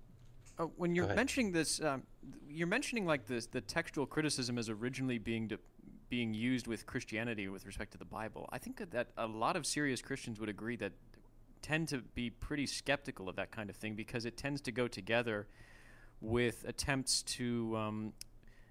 Uh, 0.58 0.64
when 0.76 0.94
you're 0.94 1.14
mentioning 1.14 1.52
this, 1.52 1.82
um, 1.82 2.04
you're 2.48 2.66
mentioning 2.66 3.04
like 3.04 3.26
this 3.26 3.46
the 3.46 3.60
textual 3.60 4.06
criticism 4.06 4.56
as 4.56 4.70
originally 4.70 5.18
being 5.18 5.48
de- 5.48 5.58
being 6.08 6.34
used 6.34 6.66
with 6.66 6.86
Christianity 6.86 7.48
with 7.48 7.66
respect 7.66 7.92
to 7.92 7.98
the 7.98 8.04
Bible. 8.04 8.48
I 8.52 8.58
think 8.58 8.82
that, 8.90 9.08
a 9.16 9.26
lot 9.26 9.56
of 9.56 9.66
serious 9.66 10.00
Christians 10.02 10.38
would 10.40 10.48
agree 10.48 10.76
that 10.76 10.92
tend 11.62 11.88
to 11.88 11.98
be 11.98 12.30
pretty 12.30 12.66
skeptical 12.66 13.28
of 13.28 13.36
that 13.36 13.50
kind 13.50 13.68
of 13.70 13.76
thing 13.76 13.94
because 13.94 14.24
it 14.24 14.36
tends 14.36 14.60
to 14.62 14.72
go 14.72 14.86
together 14.86 15.46
with 16.20 16.64
attempts 16.66 17.22
to 17.22 17.76
um, 17.76 18.12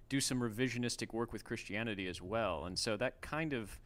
do 0.10 0.22
some 0.22 0.40
revisionistic 0.40 1.14
work 1.14 1.34
with 1.34 1.44
Christianity 1.44 2.08
as 2.08 2.22
well, 2.22 2.66
and 2.66 2.78
so 2.80 2.96
that 2.98 3.22
kind 3.22 3.54
of 3.54 3.80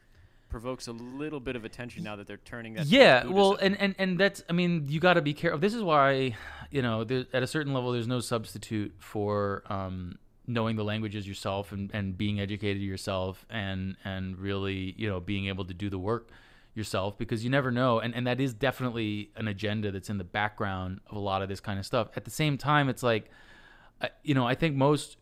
provokes 0.48 0.88
a 0.88 0.92
little 0.92 1.40
bit 1.40 1.56
of 1.56 1.64
attention 1.64 2.02
now 2.02 2.16
that 2.16 2.26
they're 2.26 2.36
turning 2.38 2.74
that. 2.74 2.84
yeah 2.86 3.24
well 3.24 3.54
and 3.62 3.80
and 3.80 3.94
and 3.98 4.18
that's 4.18 4.42
i 4.50 4.52
mean 4.52 4.84
you 4.88 4.98
got 4.98 5.14
to 5.14 5.22
be 5.22 5.32
careful 5.32 5.60
this 5.60 5.72
is 5.72 5.82
why 5.82 6.34
you 6.72 6.82
know 6.82 7.04
there, 7.04 7.24
at 7.32 7.42
a 7.42 7.46
certain 7.46 7.72
level 7.72 7.92
there's 7.92 8.08
no 8.08 8.18
substitute 8.18 8.92
for 8.98 9.62
um 9.66 10.18
knowing 10.52 10.76
the 10.76 10.84
languages 10.84 11.26
yourself 11.26 11.72
and 11.72 11.90
and 11.94 12.16
being 12.16 12.40
educated 12.40 12.82
yourself 12.82 13.46
and 13.50 13.96
and 14.04 14.38
really 14.38 14.94
you 14.96 15.08
know 15.08 15.20
being 15.20 15.46
able 15.46 15.64
to 15.64 15.74
do 15.74 15.88
the 15.90 15.98
work 15.98 16.30
yourself 16.74 17.18
because 17.18 17.42
you 17.42 17.50
never 17.50 17.70
know. 17.70 17.98
And 17.98 18.14
and 18.14 18.26
that 18.26 18.40
is 18.40 18.54
definitely 18.54 19.30
an 19.36 19.48
agenda 19.48 19.90
that's 19.90 20.10
in 20.10 20.18
the 20.18 20.24
background 20.24 21.00
of 21.08 21.16
a 21.16 21.20
lot 21.20 21.42
of 21.42 21.48
this 21.48 21.60
kind 21.60 21.78
of 21.78 21.86
stuff. 21.86 22.08
At 22.16 22.24
the 22.24 22.30
same 22.30 22.58
time 22.58 22.88
it's 22.88 23.02
like 23.02 23.30
you 24.22 24.34
know 24.34 24.46
i 24.46 24.54
think 24.54 24.76
most 24.76 25.16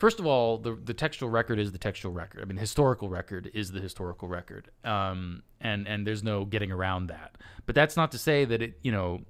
first 0.00 0.18
of 0.18 0.26
all, 0.26 0.58
the 0.58 0.74
the 0.74 0.94
textual 0.94 1.30
record 1.30 1.60
is 1.60 1.70
the 1.70 1.78
textual 1.78 2.12
record. 2.12 2.42
I 2.42 2.46
mean, 2.46 2.56
historical 2.56 3.08
record 3.08 3.50
is 3.54 3.70
the 3.70 3.80
historical 3.80 4.26
record, 4.26 4.70
um, 4.82 5.42
and 5.60 5.86
and 5.86 6.04
there's 6.06 6.24
no 6.24 6.44
getting 6.44 6.72
around 6.72 7.06
that. 7.08 7.36
But 7.66 7.76
that's 7.76 7.96
not 7.96 8.10
to 8.12 8.18
say 8.18 8.44
that 8.46 8.62
it, 8.62 8.78
you 8.82 8.90
know, 8.90 9.20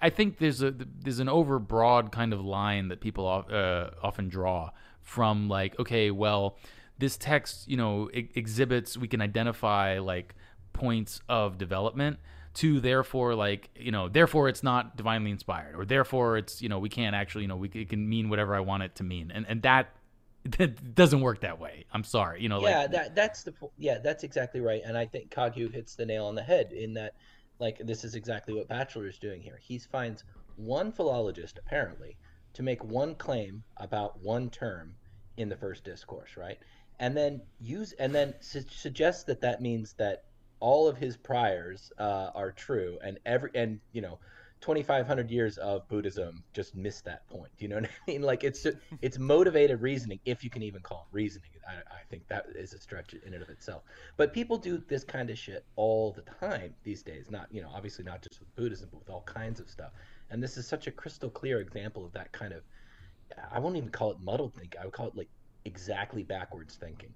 I, 0.00 0.10
think 0.10 0.38
there's 0.38 0.62
a 0.62 0.72
there's 0.72 1.20
an 1.20 1.28
overbroad 1.28 2.10
kind 2.10 2.32
of 2.32 2.40
line 2.40 2.88
that 2.88 3.00
people 3.00 3.28
uh, 3.28 3.90
often 4.02 4.28
draw 4.28 4.70
from 5.02 5.48
like, 5.48 5.78
okay, 5.78 6.10
well, 6.10 6.56
this 6.98 7.16
text, 7.16 7.68
you 7.68 7.76
know, 7.76 8.10
exhibits 8.12 8.96
we 8.96 9.06
can 9.06 9.20
identify 9.20 9.98
like 9.98 10.34
points 10.72 11.20
of 11.28 11.58
development 11.58 12.18
to 12.52 12.80
therefore 12.80 13.34
like 13.34 13.70
you 13.76 13.92
know 13.92 14.08
therefore 14.08 14.48
it's 14.48 14.62
not 14.62 14.96
divinely 14.96 15.30
inspired 15.30 15.76
or 15.76 15.84
therefore 15.84 16.36
it's 16.36 16.60
you 16.60 16.68
know 16.68 16.78
we 16.78 16.88
can't 16.88 17.14
actually 17.14 17.42
you 17.42 17.48
know 17.48 17.56
we 17.56 17.70
it 17.74 17.88
can 17.88 18.08
mean 18.08 18.28
whatever 18.28 18.54
i 18.54 18.60
want 18.60 18.82
it 18.82 18.94
to 18.94 19.04
mean 19.04 19.30
and 19.32 19.46
and 19.48 19.62
that 19.62 19.94
that 20.58 20.94
doesn't 20.94 21.20
work 21.20 21.40
that 21.42 21.60
way 21.60 21.84
i'm 21.92 22.02
sorry 22.02 22.42
you 22.42 22.48
know 22.48 22.60
yeah 22.60 22.80
like 22.80 22.90
that 22.90 23.14
that's 23.14 23.44
the 23.44 23.54
yeah 23.78 23.98
that's 23.98 24.24
exactly 24.24 24.60
right 24.60 24.82
and 24.84 24.98
i 24.98 25.06
think 25.06 25.30
kagyu 25.30 25.72
hits 25.72 25.94
the 25.94 26.04
nail 26.04 26.26
on 26.26 26.34
the 26.34 26.42
head 26.42 26.72
in 26.72 26.94
that 26.94 27.14
like 27.60 27.78
this 27.84 28.04
is 28.04 28.14
exactly 28.14 28.54
what 28.54 28.68
Batchelor 28.68 29.06
is 29.06 29.18
doing 29.18 29.40
here. 29.42 29.58
He 29.62 29.78
finds 29.78 30.24
one 30.56 30.90
philologist 30.90 31.58
apparently 31.58 32.16
to 32.54 32.62
make 32.62 32.82
one 32.82 33.14
claim 33.14 33.62
about 33.76 34.18
one 34.20 34.50
term 34.50 34.94
in 35.36 35.48
the 35.48 35.56
first 35.56 35.84
discourse, 35.84 36.36
right? 36.36 36.58
And 36.98 37.16
then 37.16 37.42
use 37.60 37.92
and 37.92 38.14
then 38.14 38.34
su- 38.40 38.64
suggest 38.68 39.26
that 39.26 39.42
that 39.42 39.60
means 39.60 39.92
that 39.94 40.24
all 40.60 40.88
of 40.88 40.96
his 40.96 41.16
priors 41.16 41.92
uh, 41.98 42.30
are 42.34 42.52
true, 42.52 42.98
and 43.02 43.18
every 43.26 43.50
and 43.54 43.80
you 43.92 44.02
know 44.02 44.18
2500 44.60 45.30
years 45.30 45.56
of 45.56 45.88
buddhism 45.88 46.44
just 46.52 46.76
missed 46.76 47.06
that 47.06 47.26
point 47.30 47.50
you 47.56 47.66
know 47.66 47.76
what 47.76 47.84
i 48.08 48.10
mean? 48.10 48.20
Like 48.20 48.44
it's 48.44 48.66
it's 49.00 49.18
motivated 49.18 49.80
reasoning 49.80 50.20
if 50.26 50.44
you 50.44 50.50
can 50.50 50.62
even 50.62 50.82
call 50.82 51.06
it 51.10 51.14
reasoning. 51.14 51.48
I, 51.66 51.76
I, 51.94 52.00
think 52.10 52.26
that 52.28 52.46
is 52.54 52.74
a 52.74 52.80
stretch 52.80 53.14
in 53.14 53.32
and 53.32 53.42
of 53.42 53.48
itself. 53.48 53.82
But 54.16 54.32
people 54.32 54.58
do 54.58 54.82
this 54.88 55.04
kind 55.04 55.30
of 55.30 55.38
shit 55.38 55.64
all 55.76 56.12
the 56.12 56.22
time 56.46 56.74
these 56.84 57.02
days 57.02 57.30
not 57.30 57.46
you 57.50 57.62
know 57.62 57.70
obviously 57.74 58.04
not 58.04 58.22
just 58.22 58.40
with 58.40 58.54
buddhism 58.54 58.88
but 58.90 58.98
with 58.98 59.10
all 59.10 59.22
kinds 59.22 59.60
of 59.60 59.70
stuff. 59.70 59.92
And 60.30 60.42
this 60.42 60.56
is 60.56 60.66
such 60.66 60.86
a 60.86 60.90
crystal 60.90 61.30
clear 61.30 61.60
example 61.60 62.04
of 62.04 62.12
that 62.12 62.30
kind 62.32 62.52
of 62.52 62.62
i 63.52 63.58
won't 63.58 63.76
even 63.76 63.88
call 63.88 64.10
it 64.10 64.18
muddled 64.20 64.52
thinking 64.54 64.80
i 64.80 64.84
would 64.84 64.92
call 64.92 65.06
it 65.06 65.16
like 65.16 65.28
exactly 65.64 66.22
backwards 66.22 66.74
thinking 66.74 67.12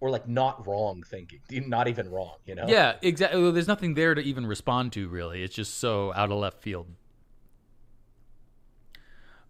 or 0.00 0.10
like 0.10 0.28
not 0.28 0.66
wrong 0.66 1.02
thinking, 1.02 1.40
not 1.68 1.88
even 1.88 2.10
wrong, 2.10 2.36
you 2.46 2.54
know? 2.54 2.66
Yeah, 2.66 2.96
exactly. 3.02 3.42
Well, 3.42 3.52
there's 3.52 3.68
nothing 3.68 3.94
there 3.94 4.14
to 4.14 4.20
even 4.20 4.46
respond 4.46 4.92
to, 4.92 5.08
really. 5.08 5.42
It's 5.42 5.54
just 5.54 5.78
so 5.78 6.12
out 6.14 6.30
of 6.30 6.38
left 6.38 6.62
field. 6.62 6.86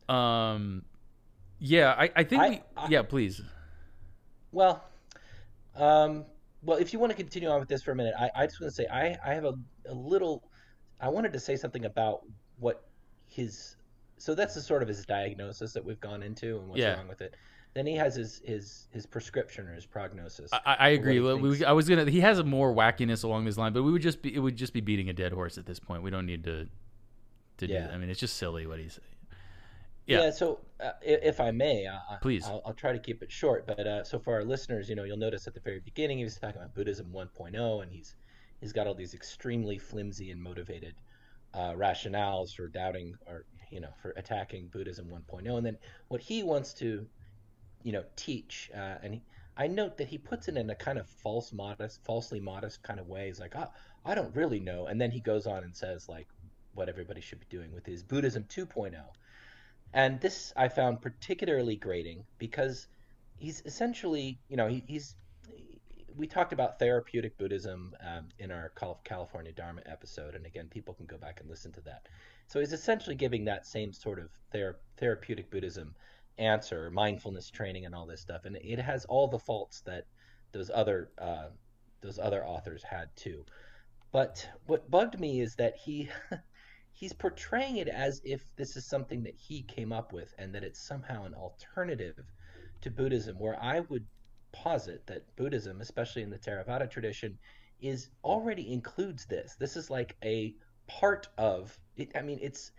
Um, 0.08 0.84
yeah, 1.58 1.94
I, 1.98 2.10
I 2.16 2.24
think. 2.24 2.42
I, 2.42 2.48
we, 2.48 2.62
I, 2.76 2.88
yeah, 2.88 3.02
please. 3.02 3.42
Well, 4.52 4.82
um, 5.76 6.24
well, 6.62 6.78
if 6.78 6.92
you 6.92 6.98
want 6.98 7.10
to 7.10 7.16
continue 7.16 7.48
on 7.50 7.60
with 7.60 7.68
this 7.68 7.82
for 7.82 7.92
a 7.92 7.94
minute, 7.94 8.14
I, 8.18 8.30
I 8.34 8.46
just 8.46 8.60
want 8.60 8.70
to 8.70 8.74
say 8.74 8.86
I, 8.90 9.16
I 9.24 9.34
have 9.34 9.44
a, 9.44 9.54
a 9.86 9.94
little. 9.94 10.44
I 11.00 11.08
wanted 11.08 11.32
to 11.34 11.40
say 11.40 11.56
something 11.56 11.84
about 11.84 12.22
what 12.58 12.88
his. 13.26 13.76
So 14.16 14.34
that's 14.34 14.54
the 14.54 14.60
sort 14.60 14.82
of 14.82 14.88
his 14.88 15.04
diagnosis 15.06 15.72
that 15.74 15.84
we've 15.84 16.00
gone 16.00 16.22
into 16.22 16.58
and 16.58 16.68
what's 16.68 16.80
yeah. 16.80 16.96
wrong 16.96 17.06
with 17.06 17.20
it. 17.20 17.34
Then 17.78 17.86
he 17.86 17.94
has 17.94 18.16
his 18.16 18.42
his 18.44 18.88
his 18.90 19.06
prescription 19.06 19.68
or 19.68 19.72
his 19.72 19.86
prognosis. 19.86 20.50
I, 20.52 20.74
I 20.80 20.88
agree. 20.88 21.20
We, 21.20 21.64
I 21.64 21.70
was 21.70 21.88
gonna. 21.88 22.10
He 22.10 22.18
has 22.18 22.40
a 22.40 22.44
more 22.44 22.74
wackiness 22.74 23.22
along 23.22 23.44
this 23.44 23.56
line, 23.56 23.72
but 23.72 23.84
we 23.84 23.92
would 23.92 24.02
just 24.02 24.20
be. 24.20 24.34
It 24.34 24.40
would 24.40 24.56
just 24.56 24.72
be 24.72 24.80
beating 24.80 25.08
a 25.10 25.12
dead 25.12 25.30
horse 25.30 25.58
at 25.58 25.64
this 25.64 25.78
point. 25.78 26.02
We 26.02 26.10
don't 26.10 26.26
need 26.26 26.42
to. 26.42 26.66
To 27.58 27.66
yeah. 27.68 27.82
do. 27.82 27.86
That. 27.86 27.94
I 27.94 27.98
mean, 27.98 28.10
it's 28.10 28.18
just 28.18 28.36
silly 28.36 28.66
what 28.66 28.80
he's. 28.80 28.98
Yeah. 30.06 30.22
yeah 30.22 30.30
so, 30.32 30.58
uh, 30.80 30.90
if 31.02 31.40
I 31.40 31.52
may, 31.52 31.86
I, 31.86 32.16
please, 32.20 32.44
I'll, 32.46 32.62
I'll, 32.66 32.72
try 32.72 32.90
to 32.90 32.98
keep 32.98 33.22
it 33.22 33.30
short. 33.30 33.64
But 33.64 33.86
uh, 33.86 34.02
so 34.02 34.18
for 34.18 34.34
our 34.34 34.42
listeners, 34.42 34.88
you 34.88 34.96
know, 34.96 35.04
you'll 35.04 35.16
notice 35.16 35.46
at 35.46 35.54
the 35.54 35.60
very 35.60 35.78
beginning 35.78 36.18
he 36.18 36.24
was 36.24 36.34
talking 36.34 36.56
about 36.56 36.74
Buddhism 36.74 37.12
1.0, 37.14 37.82
and 37.84 37.92
he's 37.92 38.16
he's 38.60 38.72
got 38.72 38.88
all 38.88 38.94
these 38.94 39.14
extremely 39.14 39.78
flimsy 39.78 40.32
and 40.32 40.42
motivated 40.42 40.96
uh, 41.54 41.74
rationales 41.74 42.56
for 42.56 42.66
doubting 42.66 43.14
or 43.28 43.44
you 43.70 43.78
know 43.78 43.90
for 44.02 44.10
attacking 44.16 44.66
Buddhism 44.66 45.06
1.0, 45.06 45.56
and 45.56 45.64
then 45.64 45.78
what 46.08 46.20
he 46.20 46.42
wants 46.42 46.74
to 46.74 47.06
you 47.82 47.92
know 47.92 48.04
teach 48.16 48.70
uh, 48.74 48.96
and 49.02 49.14
he, 49.14 49.22
I 49.56 49.66
note 49.66 49.98
that 49.98 50.08
he 50.08 50.18
puts 50.18 50.48
it 50.48 50.56
in 50.56 50.70
a 50.70 50.74
kind 50.74 50.98
of 50.98 51.08
false 51.08 51.52
modest 51.52 52.04
falsely 52.04 52.40
modest 52.40 52.82
kind 52.82 53.00
of 53.00 53.08
way. 53.08 53.26
He's 53.26 53.40
like 53.40 53.54
oh, 53.56 53.68
I 54.04 54.14
don't 54.14 54.34
really 54.34 54.60
know. 54.60 54.86
And 54.86 55.00
then 55.00 55.10
he 55.10 55.20
goes 55.20 55.46
on 55.46 55.64
and 55.64 55.76
says 55.76 56.08
like 56.08 56.28
what 56.74 56.88
everybody 56.88 57.20
should 57.20 57.40
be 57.40 57.46
doing 57.50 57.72
with 57.72 57.84
his 57.86 58.02
Buddhism 58.02 58.44
2.0 58.48 58.94
and 59.92 60.20
this 60.20 60.52
I 60.56 60.68
found 60.68 61.00
particularly 61.00 61.76
grating 61.76 62.24
because 62.38 62.86
he's 63.36 63.62
essentially 63.64 64.38
you 64.48 64.56
know 64.56 64.68
he, 64.68 64.84
he's 64.86 65.14
we 66.18 66.26
talked 66.26 66.52
about 66.52 66.78
therapeutic 66.78 67.38
Buddhism 67.38 67.94
um, 68.00 68.26
in 68.40 68.50
our 68.50 68.72
California 69.04 69.52
Dharma 69.52 69.82
episode, 69.86 70.34
and 70.34 70.44
again, 70.44 70.66
people 70.68 70.92
can 70.92 71.06
go 71.06 71.16
back 71.16 71.38
and 71.40 71.48
listen 71.48 71.70
to 71.72 71.80
that. 71.82 72.08
So 72.48 72.58
he's 72.58 72.72
essentially 72.72 73.14
giving 73.14 73.44
that 73.44 73.66
same 73.66 73.92
sort 73.92 74.18
of 74.18 74.28
ther- 74.50 74.80
therapeutic 74.96 75.48
Buddhism 75.48 75.94
answer, 76.38 76.90
mindfulness 76.90 77.50
training, 77.50 77.86
and 77.86 77.94
all 77.94 78.06
this 78.06 78.20
stuff. 78.20 78.44
And 78.44 78.56
it 78.56 78.78
has 78.78 79.04
all 79.06 79.28
the 79.28 79.38
faults 79.38 79.80
that 79.82 80.04
those 80.52 80.70
other 80.72 81.10
uh, 81.18 81.48
those 82.00 82.18
other 82.18 82.44
authors 82.44 82.82
had 82.82 83.14
too. 83.16 83.44
But 84.12 84.48
what 84.66 84.90
bugged 84.90 85.20
me 85.20 85.40
is 85.40 85.56
that 85.56 85.76
he 85.76 86.08
he's 86.92 87.12
portraying 87.12 87.76
it 87.76 87.88
as 87.88 88.20
if 88.24 88.42
this 88.56 88.76
is 88.76 88.86
something 88.86 89.22
that 89.24 89.36
he 89.36 89.62
came 89.62 89.92
up 89.92 90.12
with 90.12 90.34
and 90.38 90.54
that 90.54 90.64
it's 90.64 90.80
somehow 90.80 91.24
an 91.24 91.34
alternative 91.34 92.24
to 92.80 92.90
Buddhism, 92.90 93.38
where 93.38 93.60
I 93.62 93.80
would 93.80 94.06
posit 94.52 95.06
that 95.06 95.24
Buddhism, 95.36 95.80
especially 95.80 96.22
in 96.22 96.30
the 96.30 96.38
Theravada 96.38 96.90
tradition, 96.90 97.38
is 97.80 98.10
already 98.24 98.72
includes 98.72 99.26
this. 99.26 99.56
This 99.58 99.76
is 99.76 99.90
like 99.90 100.16
a 100.24 100.54
part 100.86 101.28
of 101.36 101.78
it. 101.96 102.10
I 102.16 102.22
mean, 102.22 102.38
it's 102.42 102.72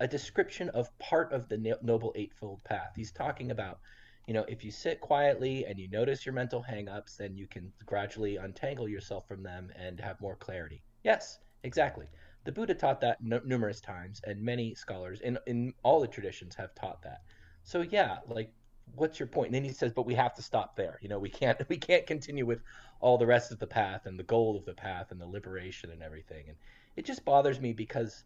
a 0.00 0.06
description 0.06 0.68
of 0.70 0.96
part 0.98 1.32
of 1.32 1.48
the 1.48 1.76
Noble 1.82 2.12
Eightfold 2.16 2.62
Path. 2.64 2.92
He's 2.94 3.12
talking 3.12 3.50
about, 3.50 3.80
you 4.26 4.34
know, 4.34 4.44
if 4.48 4.64
you 4.64 4.70
sit 4.70 5.00
quietly 5.00 5.64
and 5.66 5.78
you 5.78 5.88
notice 5.88 6.24
your 6.24 6.34
mental 6.34 6.64
hangups, 6.68 7.16
then 7.16 7.36
you 7.36 7.46
can 7.46 7.72
gradually 7.84 8.36
untangle 8.36 8.88
yourself 8.88 9.26
from 9.26 9.42
them 9.42 9.70
and 9.76 9.98
have 10.00 10.20
more 10.20 10.36
clarity. 10.36 10.82
Yes, 11.02 11.38
exactly. 11.64 12.06
The 12.44 12.52
Buddha 12.52 12.74
taught 12.74 13.00
that 13.00 13.18
n- 13.24 13.40
numerous 13.44 13.80
times, 13.80 14.20
and 14.24 14.40
many 14.40 14.74
scholars 14.74 15.20
in, 15.20 15.38
in 15.46 15.74
all 15.82 16.00
the 16.00 16.06
traditions 16.06 16.54
have 16.54 16.74
taught 16.74 17.02
that. 17.02 17.22
So 17.64 17.80
yeah, 17.82 18.18
like, 18.28 18.52
what's 18.94 19.18
your 19.18 19.26
point? 19.26 19.48
And 19.48 19.54
then 19.56 19.64
he 19.64 19.72
says, 19.72 19.92
but 19.92 20.06
we 20.06 20.14
have 20.14 20.34
to 20.36 20.42
stop 20.42 20.76
there. 20.76 20.98
You 21.02 21.08
know, 21.08 21.18
we 21.18 21.28
can't 21.28 21.60
we 21.68 21.76
can't 21.76 22.06
continue 22.06 22.46
with 22.46 22.62
all 23.00 23.18
the 23.18 23.26
rest 23.26 23.52
of 23.52 23.58
the 23.58 23.66
path 23.66 24.06
and 24.06 24.18
the 24.18 24.24
goal 24.24 24.56
of 24.56 24.64
the 24.64 24.74
path 24.74 25.10
and 25.10 25.20
the 25.20 25.26
liberation 25.26 25.90
and 25.90 26.02
everything. 26.02 26.44
And 26.48 26.56
it 26.96 27.04
just 27.04 27.24
bothers 27.24 27.60
me 27.60 27.72
because 27.72 28.24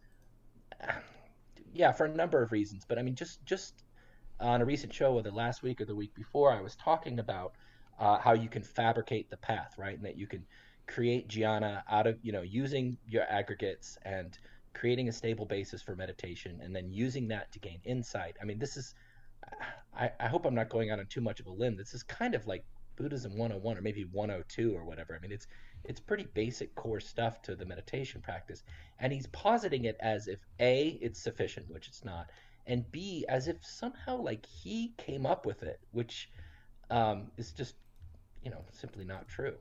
yeah, 1.73 1.91
for 1.91 2.05
a 2.05 2.09
number 2.09 2.41
of 2.41 2.51
reasons. 2.51 2.85
But 2.87 2.99
I 2.99 3.01
mean, 3.01 3.15
just 3.15 3.43
just 3.45 3.83
on 4.39 4.61
a 4.61 4.65
recent 4.65 4.93
show, 4.93 5.13
whether 5.13 5.31
last 5.31 5.63
week 5.63 5.81
or 5.81 5.85
the 5.85 5.95
week 5.95 6.13
before, 6.13 6.51
I 6.51 6.61
was 6.61 6.75
talking 6.75 7.19
about 7.19 7.53
uh, 7.99 8.19
how 8.19 8.33
you 8.33 8.49
can 8.49 8.63
fabricate 8.63 9.29
the 9.29 9.37
path, 9.37 9.75
right, 9.77 9.95
and 9.95 10.05
that 10.05 10.17
you 10.17 10.27
can 10.27 10.45
create 10.85 11.29
jhana 11.29 11.81
out 11.89 12.07
of 12.07 12.17
you 12.21 12.31
know 12.31 12.41
using 12.41 12.97
your 13.07 13.23
aggregates 13.29 13.97
and 14.03 14.37
creating 14.73 15.07
a 15.07 15.11
stable 15.11 15.45
basis 15.45 15.81
for 15.81 15.95
meditation, 15.95 16.59
and 16.63 16.75
then 16.75 16.91
using 16.91 17.27
that 17.29 17.51
to 17.51 17.59
gain 17.59 17.79
insight. 17.83 18.37
I 18.41 18.45
mean, 18.45 18.59
this 18.59 18.77
is. 18.77 18.93
I, 19.95 20.09
I 20.19 20.27
hope 20.27 20.45
I'm 20.45 20.55
not 20.55 20.69
going 20.69 20.89
out 20.89 20.99
on 20.99 21.05
too 21.05 21.21
much 21.21 21.39
of 21.39 21.47
a 21.47 21.51
limb. 21.51 21.75
This 21.75 21.93
is 21.93 22.01
kind 22.01 22.33
of 22.33 22.47
like 22.47 22.63
Buddhism 22.95 23.33
101 23.33 23.77
or 23.77 23.81
maybe 23.81 24.05
102 24.05 24.73
or 24.75 24.85
whatever. 24.85 25.15
I 25.15 25.19
mean, 25.19 25.31
it's 25.31 25.47
it's 25.85 25.99
pretty 25.99 26.27
basic 26.33 26.73
core 26.75 26.99
stuff 26.99 27.41
to 27.43 27.55
the 27.55 27.65
meditation 27.65 28.21
practice. 28.21 28.63
And 28.99 29.11
he's 29.11 29.27
positing 29.27 29.85
it 29.85 29.97
as 29.99 30.27
if 30.27 30.39
A, 30.59 30.97
it's 31.01 31.21
sufficient, 31.21 31.69
which 31.69 31.87
it's 31.87 32.05
not, 32.05 32.29
and 32.65 32.89
B, 32.91 33.25
as 33.27 33.47
if 33.47 33.57
somehow 33.65 34.17
like 34.17 34.45
he 34.45 34.93
came 34.97 35.25
up 35.25 35.45
with 35.45 35.63
it, 35.63 35.79
which 35.91 36.29
um, 36.89 37.31
is 37.37 37.51
just, 37.51 37.75
you 38.43 38.51
know, 38.51 38.63
simply 38.71 39.03
not 39.03 39.27
true. 39.27 39.55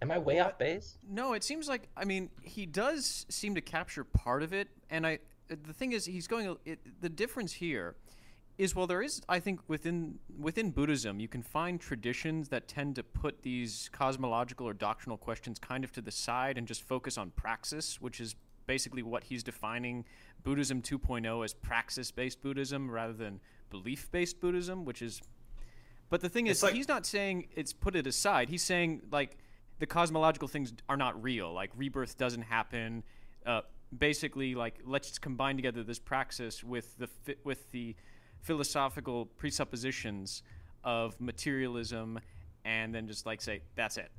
Am 0.00 0.10
I 0.10 0.18
way 0.18 0.40
off 0.40 0.58
base? 0.58 0.98
No, 1.08 1.32
it 1.32 1.42
seems 1.44 1.68
like 1.68 1.88
I 1.96 2.04
mean 2.04 2.30
he 2.42 2.66
does 2.66 3.24
seem 3.28 3.54
to 3.54 3.60
capture 3.60 4.04
part 4.04 4.42
of 4.42 4.52
it, 4.52 4.68
and 4.90 5.06
I 5.06 5.20
the 5.48 5.72
thing 5.72 5.92
is 5.92 6.04
he's 6.04 6.26
going 6.26 6.56
it, 6.64 6.80
the 7.00 7.08
difference 7.08 7.52
here 7.52 7.96
is 8.56 8.74
well 8.74 8.86
there 8.86 9.02
is 9.02 9.20
i 9.28 9.38
think 9.38 9.60
within 9.68 10.18
within 10.38 10.70
buddhism 10.70 11.18
you 11.18 11.28
can 11.28 11.42
find 11.42 11.80
traditions 11.80 12.48
that 12.48 12.68
tend 12.68 12.94
to 12.94 13.02
put 13.02 13.42
these 13.42 13.90
cosmological 13.92 14.66
or 14.66 14.72
doctrinal 14.72 15.18
questions 15.18 15.58
kind 15.58 15.84
of 15.84 15.92
to 15.92 16.00
the 16.00 16.10
side 16.10 16.56
and 16.56 16.66
just 16.66 16.82
focus 16.82 17.18
on 17.18 17.30
praxis 17.30 18.00
which 18.00 18.20
is 18.20 18.36
basically 18.66 19.02
what 19.02 19.24
he's 19.24 19.42
defining 19.42 20.04
buddhism 20.42 20.80
2.0 20.80 21.44
as 21.44 21.52
praxis 21.52 22.10
based 22.10 22.40
buddhism 22.42 22.90
rather 22.90 23.12
than 23.12 23.40
belief 23.70 24.10
based 24.10 24.40
buddhism 24.40 24.84
which 24.84 25.02
is 25.02 25.20
but 26.10 26.20
the 26.20 26.28
thing 26.28 26.46
is 26.46 26.62
like, 26.62 26.74
he's 26.74 26.88
not 26.88 27.06
saying 27.06 27.48
it's 27.56 27.72
put 27.72 27.96
it 27.96 28.06
aside. 28.06 28.48
He's 28.48 28.62
saying 28.62 29.02
like 29.10 29.36
the 29.78 29.86
cosmological 29.86 30.48
things 30.48 30.72
are 30.88 30.96
not 30.96 31.20
real. 31.22 31.52
Like 31.52 31.70
rebirth 31.76 32.16
doesn't 32.16 32.42
happen. 32.42 33.02
Uh, 33.44 33.62
basically 33.96 34.54
like 34.54 34.80
let's 34.84 35.18
combine 35.18 35.56
together 35.56 35.82
this 35.82 35.98
praxis 35.98 36.64
with 36.64 36.96
the 36.98 37.08
with 37.44 37.70
the 37.70 37.94
philosophical 38.44 39.26
presuppositions 39.26 40.42
of 40.84 41.20
materialism 41.20 42.20
and 42.64 42.94
then 42.94 43.08
just 43.08 43.26
like 43.26 43.40
say 43.40 43.60
that's 43.74 43.96
it 43.96 44.10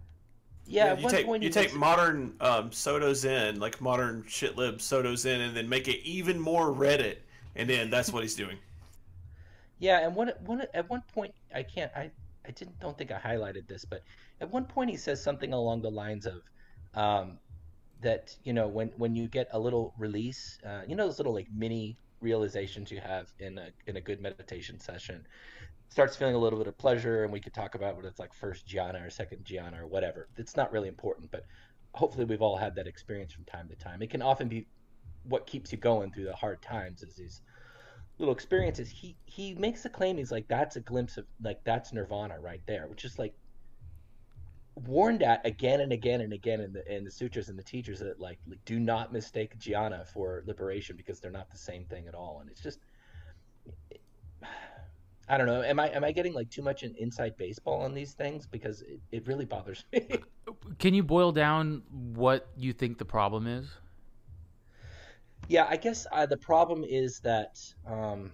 yeah, 0.67 0.93
yeah 0.93 0.99
you 0.99 1.09
take 1.09 1.43
you 1.43 1.49
take 1.49 1.75
modern 1.75 2.33
um, 2.41 2.71
Soto 2.71 3.13
Zen, 3.13 3.59
like 3.59 3.79
modern 3.81 4.23
shitlib 4.23 4.81
Soto 4.81 5.15
Zen, 5.15 5.41
and 5.41 5.55
then 5.55 5.69
make 5.69 5.87
it 5.87 6.03
even 6.03 6.39
more 6.39 6.73
Reddit, 6.73 7.17
and 7.55 7.69
then 7.69 7.89
that's 7.89 8.11
what 8.11 8.23
he's 8.23 8.35
doing. 8.35 8.57
Yeah, 9.77 10.05
and 10.05 10.15
one, 10.15 10.31
one 10.45 10.63
at 10.73 10.89
one 10.89 11.03
point 11.13 11.35
I 11.53 11.61
can't 11.61 11.91
I 11.97 12.09
I 12.47 12.51
didn't 12.51 12.79
don't 12.79 12.97
think 12.97 13.11
I 13.11 13.19
highlighted 13.19 13.67
this, 13.67 13.83
but 13.83 14.03
at 14.39 14.49
one 14.49 14.63
point 14.63 14.89
he 14.89 14.95
says 14.95 15.21
something 15.21 15.51
along 15.51 15.81
the 15.81 15.91
lines 15.91 16.25
of 16.25 16.41
um, 16.93 17.39
that 18.01 18.33
you 18.45 18.53
know 18.53 18.69
when 18.69 18.87
when 18.95 19.17
you 19.17 19.27
get 19.27 19.49
a 19.51 19.59
little 19.59 19.93
release, 19.97 20.59
uh, 20.65 20.83
you 20.87 20.95
know 20.95 21.05
those 21.05 21.19
little 21.19 21.33
like 21.33 21.47
mini 21.53 21.97
realizations 22.25 22.91
you 22.91 22.99
have 22.99 23.31
in 23.39 23.57
a 23.57 23.69
in 23.87 23.95
a 23.97 24.01
good 24.01 24.19
meditation 24.19 24.79
session 24.79 25.25
starts 25.89 26.15
feeling 26.15 26.35
a 26.35 26.37
little 26.37 26.59
bit 26.59 26.67
of 26.67 26.77
pleasure, 26.77 27.23
and 27.23 27.31
we 27.31 27.39
could 27.39 27.53
talk 27.53 27.75
about 27.75 27.95
what 27.95 28.05
it's 28.05 28.19
like 28.19 28.33
first 28.33 28.67
jhana 28.67 29.05
or 29.05 29.09
second 29.09 29.45
jhana 29.45 29.79
or 29.79 29.87
whatever. 29.87 30.27
It's 30.35 30.57
not 30.57 30.71
really 30.71 30.87
important, 30.87 31.31
but 31.31 31.45
hopefully 31.93 32.25
we've 32.25 32.41
all 32.41 32.57
had 32.57 32.75
that 32.75 32.87
experience 32.87 33.31
from 33.31 33.45
time 33.45 33.69
to 33.69 33.75
time. 33.75 34.01
It 34.01 34.09
can 34.09 34.21
often 34.21 34.47
be 34.47 34.67
what 35.23 35.47
keeps 35.47 35.71
you 35.71 35.77
going 35.77 36.11
through 36.11 36.25
the 36.25 36.35
hard 36.35 36.61
times 36.61 37.03
is 37.03 37.15
these 37.15 37.41
little 38.17 38.33
experiences. 38.33 38.89
He 38.89 39.15
he 39.25 39.53
makes 39.55 39.85
a 39.85 39.89
claim. 39.89 40.17
He's 40.17 40.31
like, 40.31 40.47
that's 40.47 40.75
a 40.75 40.81
glimpse 40.81 41.17
of 41.17 41.25
like 41.41 41.63
that's 41.63 41.93
nirvana 41.93 42.39
right 42.39 42.61
there, 42.65 42.87
which 42.87 43.05
is 43.05 43.19
like 43.19 43.33
warned 44.75 45.23
at 45.23 45.45
again 45.45 45.81
and 45.81 45.91
again 45.91 46.21
and 46.21 46.33
again 46.33 46.59
in 46.59 46.73
the 46.73 46.93
in 46.93 47.03
the 47.03 47.11
sutras 47.11 47.49
and 47.49 47.57
the 47.57 47.63
teachers 47.63 47.99
that 47.99 48.19
like, 48.19 48.39
like 48.47 48.63
do 48.65 48.79
not 48.79 49.13
mistake 49.13 49.57
jhana 49.57 50.05
for 50.07 50.43
liberation 50.45 50.97
because 50.97 51.19
they're 51.19 51.31
not 51.31 51.49
the 51.49 51.57
same 51.57 51.85
thing 51.85 52.07
at 52.07 52.15
all. 52.15 52.39
And 52.41 52.49
it's 52.49 52.61
just 52.61 52.79
I 55.27 55.39
don't 55.39 55.47
know. 55.47 55.63
Am 55.63 55.79
I 55.79 55.89
am 55.89 56.03
I 56.03 56.11
getting 56.11 56.33
like 56.33 56.49
too 56.49 56.61
much 56.61 56.83
in 56.83 56.93
inside 56.97 57.35
baseball 57.37 57.81
on 57.81 57.93
these 57.93 58.13
things 58.13 58.45
because 58.45 58.81
it, 58.81 58.99
it 59.11 59.27
really 59.27 59.45
bothers 59.45 59.85
me. 59.91 60.07
Can 60.79 60.93
you 60.93 61.03
boil 61.03 61.31
down 61.31 61.81
what 61.89 62.47
you 62.57 62.73
think 62.73 62.97
the 62.97 63.05
problem 63.05 63.47
is? 63.47 63.67
Yeah, 65.47 65.67
I 65.69 65.77
guess 65.77 66.05
uh, 66.11 66.25
the 66.25 66.37
problem 66.37 66.83
is 66.83 67.19
that 67.19 67.57
um, 67.87 68.31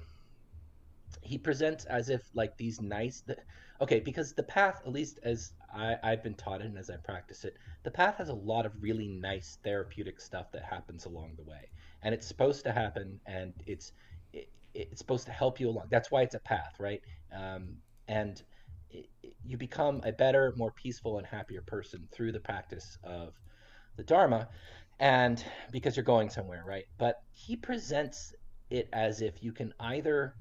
he 1.21 1.37
presents 1.37 1.85
as 1.85 2.09
if 2.09 2.21
like 2.33 2.57
these 2.57 2.81
nice. 2.81 3.21
The, 3.25 3.37
okay, 3.81 3.99
because 3.99 4.33
the 4.33 4.43
path, 4.43 4.81
at 4.85 4.91
least 4.91 5.19
as 5.23 5.53
I, 5.73 5.95
I've 6.03 6.23
been 6.23 6.35
taught 6.35 6.61
it 6.61 6.67
and 6.67 6.77
as 6.77 6.89
I 6.89 6.97
practice 6.97 7.45
it, 7.45 7.55
the 7.83 7.91
path 7.91 8.17
has 8.17 8.29
a 8.29 8.33
lot 8.33 8.65
of 8.65 8.73
really 8.81 9.07
nice 9.07 9.57
therapeutic 9.63 10.19
stuff 10.19 10.51
that 10.51 10.63
happens 10.63 11.05
along 11.05 11.33
the 11.37 11.43
way, 11.43 11.69
and 12.03 12.13
it's 12.13 12.27
supposed 12.27 12.63
to 12.65 12.71
happen, 12.71 13.19
and 13.25 13.53
it's 13.65 13.93
it, 14.33 14.49
it's 14.73 14.99
supposed 14.99 15.25
to 15.25 15.31
help 15.31 15.59
you 15.59 15.69
along. 15.69 15.87
That's 15.89 16.11
why 16.11 16.21
it's 16.21 16.35
a 16.35 16.39
path, 16.39 16.75
right? 16.79 17.01
Um, 17.35 17.77
and 18.07 18.41
it, 18.89 19.07
you 19.45 19.57
become 19.57 20.01
a 20.03 20.11
better, 20.11 20.53
more 20.57 20.71
peaceful, 20.71 21.17
and 21.17 21.25
happier 21.27 21.61
person 21.61 22.07
through 22.11 22.31
the 22.31 22.39
practice 22.39 22.97
of 23.03 23.33
the 23.97 24.03
Dharma 24.03 24.47
and 25.01 25.43
because 25.71 25.97
you're 25.97 26.03
going 26.03 26.29
somewhere, 26.29 26.63
right? 26.65 26.85
But 26.99 27.23
he 27.33 27.55
presents 27.55 28.33
it 28.69 28.87
as 28.93 29.21
if 29.21 29.43
you 29.43 29.51
can 29.51 29.73
either 29.79 30.35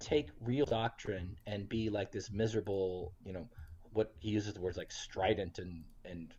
take 0.00 0.30
real 0.40 0.64
doctrine 0.64 1.36
and 1.46 1.68
be 1.68 1.90
like 1.90 2.10
this 2.10 2.30
miserable, 2.32 3.12
you 3.22 3.34
know, 3.34 3.46
what 3.92 4.12
he 4.18 4.30
uses 4.30 4.54
the 4.54 4.60
words 4.60 4.76
like 4.76 4.92
strident 4.92 5.58
and 5.58 5.84
and 6.04 6.34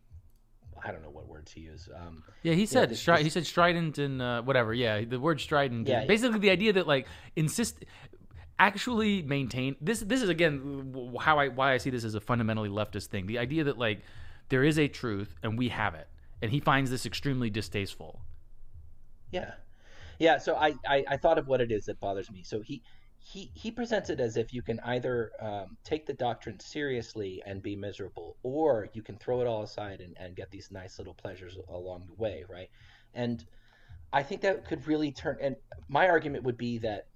I 0.84 0.90
don't 0.90 1.02
know 1.02 1.10
what 1.10 1.28
words 1.28 1.52
he 1.52 1.62
used. 1.62 1.90
Um, 1.92 2.24
yeah, 2.42 2.54
he 2.54 2.66
said 2.66 2.88
this, 2.88 3.02
stri- 3.02 3.16
this, 3.16 3.24
he 3.24 3.30
said 3.30 3.46
strident 3.46 3.98
and 3.98 4.20
uh, 4.20 4.42
whatever. 4.42 4.74
Yeah, 4.74 5.04
the 5.04 5.20
word 5.20 5.40
strident. 5.40 5.86
Yeah, 5.86 6.04
basically 6.06 6.38
the 6.38 6.50
idea 6.50 6.72
that 6.72 6.86
like 6.86 7.06
insist 7.36 7.84
actually 8.58 9.22
maintain 9.22 9.76
this. 9.80 10.00
This 10.00 10.22
is 10.22 10.28
again 10.28 10.94
how 11.20 11.38
I 11.38 11.48
why 11.48 11.72
I 11.72 11.78
see 11.78 11.90
this 11.90 12.04
as 12.04 12.14
a 12.14 12.20
fundamentally 12.20 12.68
leftist 12.68 13.06
thing. 13.06 13.26
The 13.26 13.38
idea 13.38 13.64
that 13.64 13.78
like 13.78 14.02
there 14.48 14.64
is 14.64 14.78
a 14.78 14.88
truth 14.88 15.34
and 15.42 15.58
we 15.58 15.68
have 15.68 15.94
it 15.94 16.08
and 16.42 16.50
he 16.50 16.60
finds 16.60 16.90
this 16.90 17.06
extremely 17.06 17.48
distasteful. 17.48 18.20
Yeah, 19.30 19.52
yeah. 20.18 20.38
So 20.38 20.56
I, 20.56 20.74
I, 20.86 21.04
I 21.08 21.16
thought 21.16 21.38
of 21.38 21.46
what 21.46 21.60
it 21.60 21.70
is 21.70 21.86
that 21.86 22.00
bothers 22.00 22.30
me. 22.30 22.42
So 22.42 22.60
he 22.60 22.82
he 23.24 23.50
he 23.54 23.70
presents 23.70 24.10
it 24.10 24.20
as 24.20 24.36
if 24.36 24.52
you 24.52 24.62
can 24.62 24.80
either 24.80 25.30
um, 25.40 25.76
take 25.84 26.06
the 26.06 26.12
doctrine 26.12 26.58
seriously 26.58 27.42
and 27.46 27.62
be 27.62 27.76
miserable, 27.76 28.36
or 28.42 28.88
you 28.94 29.02
can 29.02 29.16
throw 29.16 29.40
it 29.40 29.46
all 29.46 29.62
aside 29.62 30.00
and, 30.00 30.16
and 30.18 30.34
get 30.34 30.50
these 30.50 30.70
nice 30.70 30.98
little 30.98 31.14
pleasures 31.14 31.56
along 31.68 32.04
the 32.08 32.20
way, 32.20 32.44
right? 32.48 32.68
And 33.14 33.44
I 34.12 34.22
think 34.24 34.40
that 34.40 34.66
could 34.66 34.86
really 34.88 35.12
turn. 35.12 35.38
And 35.40 35.56
my 35.88 36.08
argument 36.08 36.44
would 36.44 36.58
be 36.58 36.78
that 36.78 37.06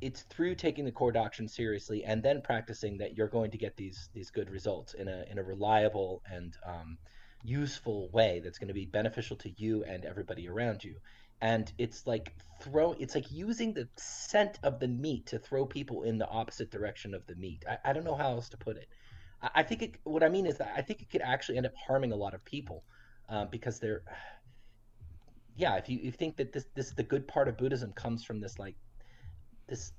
it's 0.00 0.22
through 0.22 0.56
taking 0.56 0.84
the 0.84 0.90
core 0.90 1.12
doctrine 1.12 1.48
seriously 1.48 2.04
and 2.04 2.24
then 2.24 2.42
practicing 2.42 2.98
that 2.98 3.16
you're 3.16 3.28
going 3.28 3.52
to 3.52 3.58
get 3.58 3.76
these 3.76 4.08
these 4.12 4.30
good 4.30 4.50
results 4.50 4.94
in 4.94 5.06
a 5.06 5.24
in 5.30 5.38
a 5.38 5.42
reliable 5.42 6.22
and 6.30 6.56
um, 6.66 6.98
useful 7.44 8.08
way 8.10 8.40
that's 8.42 8.58
going 8.58 8.68
to 8.68 8.74
be 8.74 8.86
beneficial 8.86 9.36
to 9.36 9.50
you 9.56 9.84
and 9.84 10.04
everybody 10.04 10.48
around 10.48 10.82
you 10.82 10.96
and 11.42 11.72
it's 11.76 12.06
like 12.06 12.34
throw 12.62 12.92
it's 12.98 13.14
like 13.14 13.30
using 13.30 13.74
the 13.74 13.86
scent 13.96 14.58
of 14.62 14.78
the 14.78 14.88
meat 14.88 15.26
to 15.26 15.38
throw 15.38 15.66
people 15.66 16.04
in 16.04 16.16
the 16.16 16.28
opposite 16.28 16.70
direction 16.70 17.12
of 17.12 17.26
the 17.26 17.34
meat. 17.34 17.64
I, 17.68 17.90
I 17.90 17.92
don't 17.92 18.04
know 18.04 18.14
how 18.14 18.30
else 18.30 18.48
to 18.50 18.56
put 18.56 18.76
it. 18.76 18.86
I, 19.42 19.50
I 19.56 19.62
think 19.64 19.82
it, 19.82 19.94
what 20.04 20.22
i 20.22 20.28
mean 20.28 20.46
is 20.46 20.56
that 20.58 20.72
i 20.76 20.80
think 20.80 21.02
it 21.02 21.10
could 21.10 21.20
actually 21.20 21.58
end 21.58 21.66
up 21.66 21.74
harming 21.76 22.12
a 22.12 22.16
lot 22.16 22.32
of 22.32 22.44
people 22.44 22.84
uh, 23.28 23.44
because 23.46 23.80
they're 23.80 24.02
yeah 25.56 25.76
if 25.76 25.88
you, 25.88 25.98
you 25.98 26.12
think 26.12 26.36
that 26.36 26.52
this 26.52 26.66
this 26.74 26.92
the 26.92 27.02
good 27.02 27.28
part 27.28 27.48
of 27.48 27.58
buddhism 27.58 27.92
comes 27.92 28.24
from 28.24 28.40
this 28.40 28.58
like 28.58 28.76
this 29.68 29.92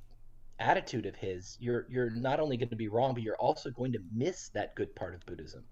attitude 0.60 1.06
of 1.06 1.16
his 1.16 1.58
you're 1.60 1.86
you're 1.90 2.12
not 2.12 2.40
only 2.40 2.58
going 2.58 2.70
to 2.70 2.76
be 2.76 2.88
wrong 2.88 3.14
but 3.14 3.22
you're 3.22 3.38
also 3.38 3.70
going 3.70 3.92
to 3.92 4.00
miss 4.14 4.50
that 4.50 4.76
good 4.76 4.96
part 4.96 5.14
of 5.14 5.26
buddhism 5.26 5.64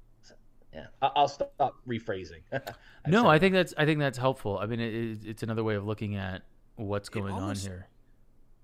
yeah. 0.74 0.86
I'll 1.02 1.28
stop 1.28 1.76
rephrasing. 1.88 2.42
No 3.08 3.28
i 3.28 3.40
think 3.40 3.56
that's 3.56 3.74
i 3.78 3.86
think 3.86 4.00
that's 4.00 4.18
helpful. 4.20 4.60
I 4.60 4.68
mean 4.68 4.80
it, 4.80 5.26
it's 5.26 5.42
another 5.42 5.64
way 5.64 5.74
of 5.76 5.86
looking 5.86 6.16
at 6.16 6.44
what's 6.76 7.10
going 7.10 7.34
almost, 7.34 7.66
on 7.66 7.72
here. 7.72 7.88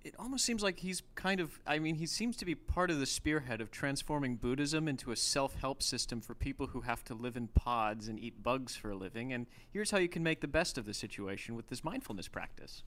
It 0.04 0.14
almost 0.20 0.46
seems 0.46 0.62
like 0.62 0.80
he's 0.80 1.02
kind 1.16 1.40
of 1.40 1.60
i 1.66 1.80
mean 1.80 1.96
he 1.96 2.06
seems 2.06 2.38
to 2.38 2.46
be 2.46 2.54
part 2.54 2.92
of 2.92 3.00
the 3.00 3.08
spearhead 3.08 3.62
of 3.62 3.72
transforming 3.72 4.36
buddhism 4.36 4.88
into 4.88 5.12
a 5.12 5.16
self-help 5.16 5.82
system 5.82 6.22
for 6.22 6.36
people 6.36 6.68
who 6.68 6.82
have 6.82 7.04
to 7.06 7.16
live 7.16 7.36
in 7.36 7.48
pods 7.48 8.08
and 8.08 8.20
eat 8.20 8.44
bugs 8.44 8.76
for 8.76 8.92
a 8.92 8.96
living. 8.96 9.34
And 9.34 9.48
here's 9.74 9.90
how 9.90 9.98
you 9.98 10.08
can 10.08 10.22
make 10.22 10.42
the 10.42 10.48
best 10.48 10.78
of 10.78 10.86
the 10.86 10.94
situation 10.94 11.56
with 11.56 11.68
this 11.70 11.84
mindfulness 11.84 12.28
practice. 12.28 12.84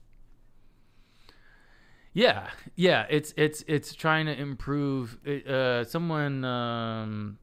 Yeah. 2.13 2.49
Yeah. 2.75 3.05
It's 3.09 3.33
it's 3.37 3.63
it's 3.67 3.93
trying 3.93 4.25
to 4.25 4.37
improve 4.37 5.17
uh, 5.25 5.83
someone 5.85 6.43
um, 6.43 7.37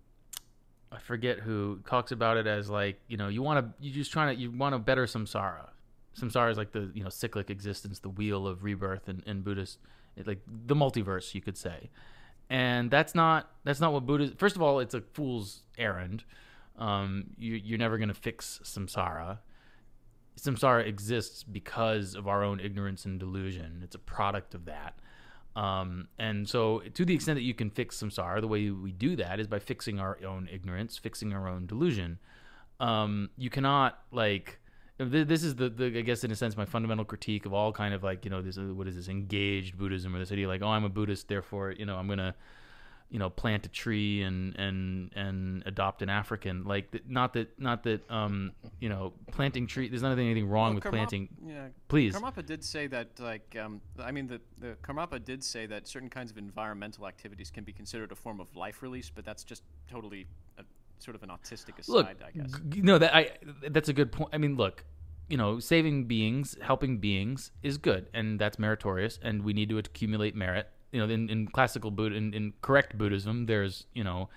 I 0.91 0.99
forget 0.99 1.41
who 1.41 1.80
talks 1.86 2.12
about 2.12 2.36
it 2.36 2.47
as 2.47 2.70
like 2.70 3.01
you 3.09 3.16
know 3.16 3.28
you 3.28 3.43
want 3.43 3.64
to 3.64 3.84
you 3.84 3.93
just 3.93 4.12
trying 4.12 4.34
to 4.34 4.41
you 4.41 4.51
want 4.51 4.74
to 4.74 4.78
better 4.78 5.07
samsara. 5.07 5.68
Samsara 6.18 6.51
is 6.51 6.59
like 6.59 6.72
the 6.72 6.91
you 6.95 7.03
know 7.03 7.11
cyclic 7.11 7.51
existence, 7.51 8.01
the 8.01 8.09
wheel 8.09 8.47
of 8.47 8.64
rebirth 8.64 9.09
in, 9.09 9.22
in 9.26 9.43
Buddhist, 9.43 9.78
like 10.24 10.41
the 10.47 10.74
multiverse 10.74 11.34
you 11.34 11.41
could 11.41 11.57
say, 11.57 11.91
and 12.51 12.91
that's 12.91 13.14
not 13.14 13.51
that's 13.64 13.80
not 13.80 13.93
what 13.93 14.07
Buddha. 14.07 14.32
First 14.36 14.57
of 14.57 14.62
all, 14.62 14.80
it's 14.80 14.95
a 14.95 15.03
fool's 15.12 15.62
errand. 15.76 16.24
Um, 16.78 17.30
you, 17.36 17.55
you're 17.55 17.78
never 17.78 17.99
going 17.99 18.09
to 18.09 18.14
fix 18.14 18.61
samsara. 18.62 19.39
Samsara 20.39 20.86
exists 20.86 21.43
because 21.43 22.14
of 22.14 22.28
our 22.28 22.45
own 22.45 22.61
ignorance 22.61 23.05
and 23.05 23.18
delusion. 23.18 23.80
It's 23.82 23.97
a 23.97 23.99
product 23.99 24.55
of 24.55 24.64
that. 24.66 24.95
Um, 25.59 26.07
and 26.21 26.49
so, 26.49 26.83
to 26.95 27.05
the 27.05 27.13
extent 27.13 27.37
that 27.37 27.43
you 27.43 27.53
can 27.53 27.69
fix 27.69 28.01
samsara, 28.01 28.41
the 28.41 28.47
way 28.47 28.71
we 28.71 28.93
do 28.93 29.17
that 29.17 29.41
is 29.41 29.49
by 29.49 29.59
fixing 29.59 29.99
our 29.99 30.17
own 30.25 30.49
ignorance, 30.53 30.97
fixing 30.97 31.33
our 31.33 31.49
own 31.49 31.67
delusion. 31.67 32.21
Um, 32.79 33.31
you 33.37 33.51
cannot 33.51 33.99
like 34.13 34.61
this 34.99 35.43
is 35.43 35.57
the, 35.57 35.69
the 35.69 35.87
I 35.87 36.03
guess 36.03 36.23
in 36.23 36.31
a 36.31 36.37
sense 36.37 36.57
my 36.57 36.65
fundamental 36.65 37.05
critique 37.05 37.45
of 37.45 37.53
all 37.53 37.73
kind 37.73 37.93
of 37.93 38.05
like 38.05 38.24
you 38.24 38.31
know 38.31 38.41
this 38.41 38.57
what 38.57 38.87
is 38.87 38.95
this 38.95 39.09
engaged 39.09 39.77
Buddhism 39.77 40.15
or 40.15 40.20
this 40.20 40.31
idea 40.31 40.47
like 40.47 40.62
oh 40.62 40.69
I'm 40.69 40.85
a 40.85 40.89
Buddhist 40.89 41.27
therefore 41.27 41.73
you 41.73 41.87
know 41.87 41.97
I'm 41.97 42.07
gonna 42.07 42.37
you 43.10 43.18
know 43.18 43.30
plant 43.30 43.64
a 43.64 43.68
tree 43.68 44.22
and 44.22 44.55
and 44.56 45.10
and 45.14 45.62
adopt 45.66 46.02
an 46.02 46.10
African. 46.10 46.64
Like 46.64 47.02
not 47.06 47.32
that 47.35 47.59
not 47.59 47.82
that 47.85 48.09
um 48.10 48.52
you 48.80 48.89
know 48.89 49.12
planting 49.30 49.66
tree 49.66 49.89
there's 49.89 50.02
nothing 50.02 50.26
anything 50.26 50.48
wrong 50.48 50.74
well, 50.74 50.74
with 50.76 50.85
planting. 50.85 51.28
yeah. 51.44 51.68
Please. 51.89 52.14
Karmapa 52.14 52.44
did 52.44 52.62
say 52.62 52.86
that 52.89 53.09
like 53.18 53.56
um 53.60 53.80
I 53.98 54.10
mean 54.10 54.26
the 54.26 54.40
the 54.59 54.76
Karmapa 54.82 55.24
did 55.24 55.43
say 55.43 55.66
that 55.66 55.89
certain 55.89 56.10
kinds 56.10 56.30
of 56.30 56.39
environmental 56.39 57.06
activities 57.06 57.51
can 57.51 57.64
be 57.64 57.72
considered 57.72 58.12
a 58.12 58.16
form 58.16 58.40
of 58.40 58.55
life 58.55 58.82
release 58.82 59.10
but 59.14 59.24
that's 59.24 59.44
just 59.44 59.62
totally 59.90 60.26
a, 60.59 60.64
sort 60.98 61.14
of 61.14 61.22
an 61.22 61.30
autistic 61.30 61.78
aside 61.78 61.93
look, 61.93 62.06
I 62.06 62.30
guess. 62.39 62.52
no 62.76 62.98
that 62.98 63.14
I 63.14 63.30
that's 63.70 63.89
a 63.89 63.94
good 63.94 64.12
point. 64.12 64.30
I 64.32 64.39
mean 64.39 64.56
look 64.56 64.85
you 65.28 65.36
know 65.39 65.59
saving 65.60 66.05
beings 66.05 66.56
helping 66.60 66.98
beings 66.98 67.52
is 67.62 67.78
good 67.78 68.09
and 68.12 68.39
that's 68.39 68.59
meritorious 68.59 69.18
and 69.22 69.43
we 69.43 69.55
need 69.55 69.70
to 69.70 69.78
accumulate 69.78 70.35
merit 70.35 70.68
you 70.93 71.01
know, 71.01 71.12
in, 71.12 71.28
in 71.28 71.47
classical 71.48 71.90
Buddha, 71.90 72.16
in, 72.16 72.32
in 72.35 72.52
correct 72.62 72.97
Buddhism, 72.97 73.47
there's, 73.47 73.86
you 73.94 74.05
know, 74.05 74.28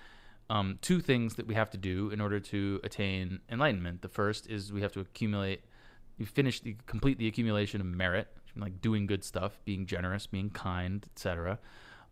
um, 0.50 0.78
two 0.82 1.00
things 1.00 1.36
that 1.36 1.46
we 1.46 1.54
have 1.54 1.70
to 1.70 1.78
do 1.78 2.10
in 2.10 2.20
order 2.20 2.38
to 2.38 2.80
attain 2.84 3.40
enlightenment. 3.50 4.02
The 4.02 4.08
first 4.08 4.48
is 4.50 4.72
we 4.72 4.82
have 4.82 4.92
to 4.92 5.00
accumulate, 5.00 5.62
you 6.18 6.26
finish 6.26 6.60
the 6.60 6.76
complete 6.86 7.18
the 7.18 7.26
accumulation 7.26 7.80
of 7.80 7.86
merit, 7.86 8.28
like 8.56 8.80
doing 8.82 9.06
good 9.06 9.24
stuff, 9.24 9.58
being 9.64 9.86
generous, 9.86 10.26
being 10.26 10.50
kind, 10.50 11.06
etc. 11.14 11.58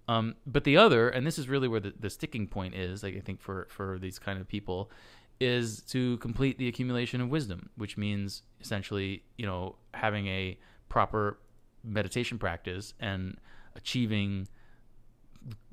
Um, 0.08 0.36
but 0.46 0.64
the 0.64 0.76
other, 0.76 1.10
and 1.10 1.26
this 1.26 1.38
is 1.38 1.48
really 1.48 1.68
where 1.68 1.80
the, 1.80 1.92
the 2.00 2.08
sticking 2.08 2.46
point 2.46 2.74
is, 2.74 3.02
like 3.02 3.16
I 3.16 3.20
think 3.20 3.42
for 3.42 3.68
for 3.70 3.98
these 3.98 4.18
kind 4.18 4.40
of 4.40 4.48
people, 4.48 4.90
is 5.38 5.82
to 5.82 6.16
complete 6.18 6.58
the 6.58 6.68
accumulation 6.68 7.20
of 7.20 7.28
wisdom, 7.28 7.70
which 7.76 7.96
means 7.96 8.42
essentially, 8.60 9.22
you 9.36 9.46
know, 9.46 9.76
having 9.94 10.26
a 10.28 10.58
proper 10.88 11.38
meditation 11.84 12.38
practice 12.38 12.94
and 13.00 13.38
achieving 13.80 14.46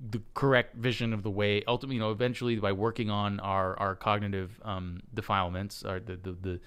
the 0.09 0.21
correct 0.33 0.75
vision 0.75 1.13
of 1.13 1.23
the 1.23 1.29
way 1.29 1.61
ultimately 1.67 1.95
you 1.95 2.01
know 2.01 2.11
eventually 2.11 2.55
by 2.55 2.71
working 2.71 3.09
on 3.09 3.39
our 3.41 3.77
our 3.79 3.95
cognitive 3.95 4.59
um, 4.63 5.01
defilements 5.13 5.83
or 5.83 5.99
the, 5.99 6.15
the 6.15 6.31
the 6.31 6.59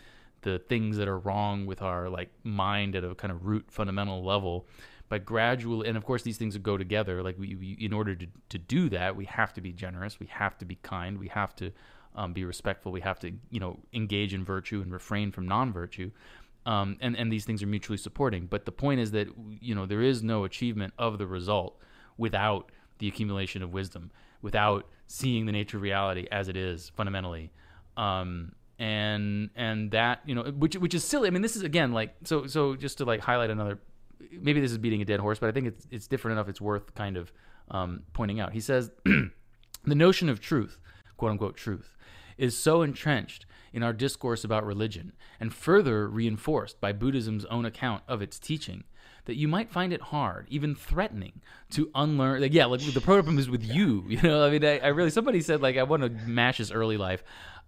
the 0.42 0.58
things 0.58 0.96
that 0.96 1.08
are 1.08 1.18
wrong 1.18 1.66
with 1.66 1.82
our 1.82 2.08
like 2.08 2.30
mind 2.44 2.94
at 2.94 3.04
a 3.04 3.14
kind 3.14 3.32
of 3.32 3.46
root 3.46 3.64
fundamental 3.68 4.22
level 4.24 4.66
by 5.10 5.18
gradually, 5.18 5.88
and 5.88 5.98
of 5.98 6.04
course 6.04 6.22
these 6.22 6.38
things 6.38 6.56
go 6.58 6.78
together. 6.78 7.22
Like 7.22 7.36
we, 7.38 7.56
we 7.56 7.76
in 7.80 7.92
order 7.92 8.14
to 8.14 8.26
to 8.48 8.58
do 8.58 8.88
that, 8.90 9.16
we 9.16 9.26
have 9.26 9.52
to 9.54 9.60
be 9.60 9.72
generous, 9.72 10.18
we 10.18 10.26
have 10.26 10.56
to 10.58 10.64
be 10.64 10.76
kind, 10.76 11.18
we 11.18 11.28
have 11.28 11.54
to 11.56 11.72
um, 12.14 12.32
be 12.32 12.44
respectful, 12.44 12.92
we 12.92 13.00
have 13.00 13.18
to 13.20 13.32
you 13.50 13.60
know 13.60 13.80
engage 13.92 14.32
in 14.32 14.44
virtue 14.44 14.80
and 14.80 14.92
refrain 14.92 15.32
from 15.32 15.46
non-virtue. 15.46 16.10
Um, 16.66 16.98
and 17.00 17.16
and 17.16 17.32
these 17.32 17.44
things 17.44 17.62
are 17.62 17.66
mutually 17.66 17.96
supporting. 17.96 18.46
But 18.46 18.64
the 18.64 18.72
point 18.72 19.00
is 19.00 19.12
that 19.12 19.28
you 19.60 19.74
know 19.74 19.86
there 19.86 20.02
is 20.02 20.22
no 20.22 20.44
achievement 20.44 20.92
of 20.98 21.18
the 21.18 21.26
result 21.26 21.78
without 22.18 22.70
the 22.98 23.08
accumulation 23.08 23.62
of 23.62 23.72
wisdom, 23.72 24.10
without 24.42 24.86
seeing 25.06 25.46
the 25.46 25.52
nature 25.52 25.78
of 25.78 25.82
reality 25.82 26.26
as 26.30 26.48
it 26.48 26.56
is 26.56 26.90
fundamentally. 26.90 27.50
Um, 27.96 28.52
and 28.78 29.50
and 29.56 29.90
that 29.90 30.20
you 30.24 30.34
know 30.34 30.44
which 30.44 30.76
which 30.76 30.94
is 30.94 31.04
silly. 31.04 31.28
I 31.28 31.30
mean, 31.30 31.42
this 31.42 31.56
is 31.56 31.62
again 31.62 31.92
like 31.92 32.14
so 32.24 32.46
so 32.46 32.76
just 32.76 32.98
to 32.98 33.04
like 33.04 33.20
highlight 33.20 33.50
another. 33.50 33.78
Maybe 34.32 34.60
this 34.60 34.70
is 34.70 34.78
beating 34.78 35.00
a 35.00 35.04
dead 35.04 35.20
horse, 35.20 35.38
but 35.38 35.48
I 35.48 35.52
think 35.52 35.66
it's 35.66 35.86
it's 35.90 36.06
different 36.06 36.34
enough. 36.34 36.48
It's 36.48 36.60
worth 36.60 36.94
kind 36.94 37.16
of 37.16 37.32
um, 37.70 38.02
pointing 38.12 38.40
out. 38.40 38.52
He 38.52 38.60
says 38.60 38.90
the 39.04 39.94
notion 39.94 40.28
of 40.28 40.40
truth, 40.40 40.78
quote 41.16 41.32
unquote 41.32 41.56
truth, 41.56 41.96
is 42.38 42.56
so 42.56 42.82
entrenched 42.82 43.46
in 43.72 43.82
our 43.82 43.92
discourse 43.92 44.44
about 44.44 44.66
religion 44.66 45.12
and 45.38 45.54
further 45.54 46.08
reinforced 46.08 46.80
by 46.80 46.92
Buddhism's 46.92 47.44
own 47.46 47.64
account 47.64 48.02
of 48.08 48.22
its 48.22 48.38
teaching 48.38 48.84
that 49.26 49.36
you 49.36 49.48
might 49.48 49.70
find 49.70 49.92
it 49.92 50.00
hard, 50.00 50.46
even 50.48 50.74
threatening, 50.74 51.40
to 51.70 51.90
unlearn. 51.94 52.40
Like, 52.40 52.54
yeah, 52.54 52.66
like 52.66 52.80
the 52.80 53.00
problem 53.00 53.38
is 53.38 53.48
with 53.48 53.64
you. 53.64 54.04
You 54.10 54.20
know, 54.22 54.44
I 54.44 54.50
mean, 54.50 54.64
I, 54.64 54.78
I 54.78 54.88
really 54.88 55.10
somebody 55.10 55.40
said 55.40 55.62
like 55.62 55.76
I 55.76 55.84
want 55.84 56.02
to 56.02 56.08
mash 56.08 56.58
his 56.58 56.72
early 56.72 56.96
life. 56.96 57.22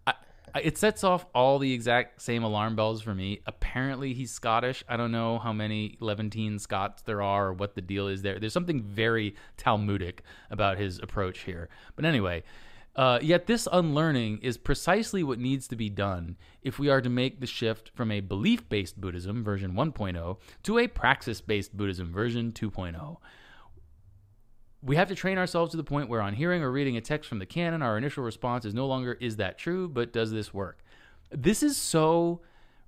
I, 0.06 0.14
I, 0.54 0.60
it 0.60 0.76
sets 0.76 1.04
off 1.04 1.24
all 1.34 1.60
the 1.60 1.72
exact 1.72 2.20
same 2.20 2.42
alarm 2.42 2.74
bells 2.74 3.00
for 3.00 3.14
me. 3.14 3.40
Apparently, 3.46 4.12
he's 4.12 4.32
Scottish. 4.32 4.82
I 4.88 4.96
don't 4.96 5.12
know 5.12 5.38
how 5.38 5.52
many 5.52 5.96
Levantine 6.00 6.58
Scots 6.58 7.02
there 7.02 7.22
are 7.22 7.48
or 7.48 7.52
what 7.52 7.76
the 7.76 7.80
deal 7.80 8.08
is 8.08 8.22
there. 8.22 8.40
There's 8.40 8.52
something 8.52 8.82
very 8.82 9.36
Talmudic 9.56 10.22
about 10.50 10.78
his 10.78 10.98
approach 10.98 11.40
here. 11.40 11.68
But 11.94 12.04
anyway, 12.04 12.42
uh, 12.94 13.18
yet 13.22 13.46
this 13.46 13.66
unlearning 13.72 14.38
is 14.42 14.58
precisely 14.58 15.22
what 15.22 15.38
needs 15.38 15.66
to 15.68 15.76
be 15.76 15.88
done 15.88 16.36
if 16.62 16.78
we 16.78 16.90
are 16.90 17.00
to 17.00 17.08
make 17.08 17.40
the 17.40 17.46
shift 17.46 17.90
from 17.94 18.10
a 18.10 18.20
belief 18.20 18.68
based 18.68 19.00
Buddhism, 19.00 19.42
version 19.42 19.72
1.0, 19.72 20.36
to 20.62 20.78
a 20.78 20.86
praxis 20.88 21.40
based 21.40 21.74
Buddhism, 21.76 22.12
version 22.12 22.52
2.0. 22.52 23.16
We 24.82 24.96
have 24.96 25.08
to 25.08 25.14
train 25.14 25.38
ourselves 25.38 25.70
to 25.70 25.76
the 25.76 25.84
point 25.84 26.08
where, 26.08 26.20
on 26.20 26.34
hearing 26.34 26.62
or 26.62 26.70
reading 26.70 26.96
a 26.96 27.00
text 27.00 27.28
from 27.28 27.38
the 27.38 27.46
canon, 27.46 27.82
our 27.82 27.96
initial 27.96 28.24
response 28.24 28.64
is 28.64 28.74
no 28.74 28.86
longer, 28.86 29.16
is 29.20 29.36
that 29.36 29.56
true, 29.56 29.88
but 29.88 30.12
does 30.12 30.32
this 30.32 30.52
work? 30.52 30.84
This 31.30 31.62
is 31.62 31.76
so 31.76 32.40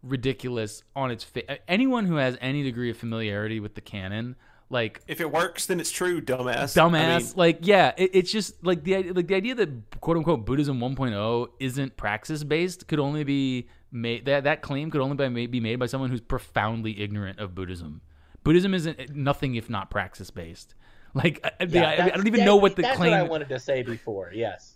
ridiculous 0.02 0.82
on 0.94 1.10
its 1.10 1.24
face. 1.24 1.46
Anyone 1.66 2.04
who 2.06 2.16
has 2.16 2.36
any 2.40 2.62
degree 2.62 2.90
of 2.90 2.96
familiarity 2.98 3.58
with 3.58 3.74
the 3.74 3.80
canon 3.80 4.36
like 4.74 5.00
if 5.06 5.20
it 5.20 5.30
works, 5.30 5.66
then 5.66 5.78
it's 5.78 5.92
true, 5.92 6.20
dumbass. 6.20 6.74
Dumbass. 6.74 7.00
I 7.00 7.18
mean, 7.18 7.28
like 7.36 7.58
yeah, 7.62 7.92
it, 7.96 8.10
it's 8.12 8.32
just 8.32 8.62
like 8.62 8.82
the 8.82 9.12
like 9.12 9.28
the 9.28 9.36
idea 9.36 9.54
that 9.54 10.00
quote 10.00 10.16
unquote 10.16 10.44
Buddhism 10.44 10.80
1.0 10.80 11.48
isn't 11.60 11.96
praxis 11.96 12.42
based 12.42 12.88
could 12.88 12.98
only 12.98 13.22
be 13.22 13.68
made 13.92 14.26
that 14.26 14.44
that 14.44 14.62
claim 14.62 14.90
could 14.90 15.00
only 15.00 15.28
be, 15.28 15.46
be 15.46 15.60
made 15.60 15.76
by 15.76 15.86
someone 15.86 16.10
who's 16.10 16.20
profoundly 16.20 17.00
ignorant 17.00 17.38
of 17.38 17.54
Buddhism. 17.54 18.02
Buddhism 18.42 18.74
isn't 18.74 19.14
nothing 19.14 19.54
if 19.54 19.70
not 19.70 19.90
praxis 19.90 20.30
based. 20.30 20.74
Like 21.16 21.48
yeah, 21.68 21.90
I, 21.90 22.06
I, 22.06 22.08
don't 22.10 22.26
even 22.26 22.44
know 22.44 22.56
what 22.56 22.74
the 22.74 22.82
that's 22.82 22.96
claim. 22.96 23.12
What 23.12 23.20
I 23.20 23.22
wanted 23.22 23.48
to 23.50 23.60
say 23.60 23.84
before. 23.84 24.32
Yes. 24.34 24.73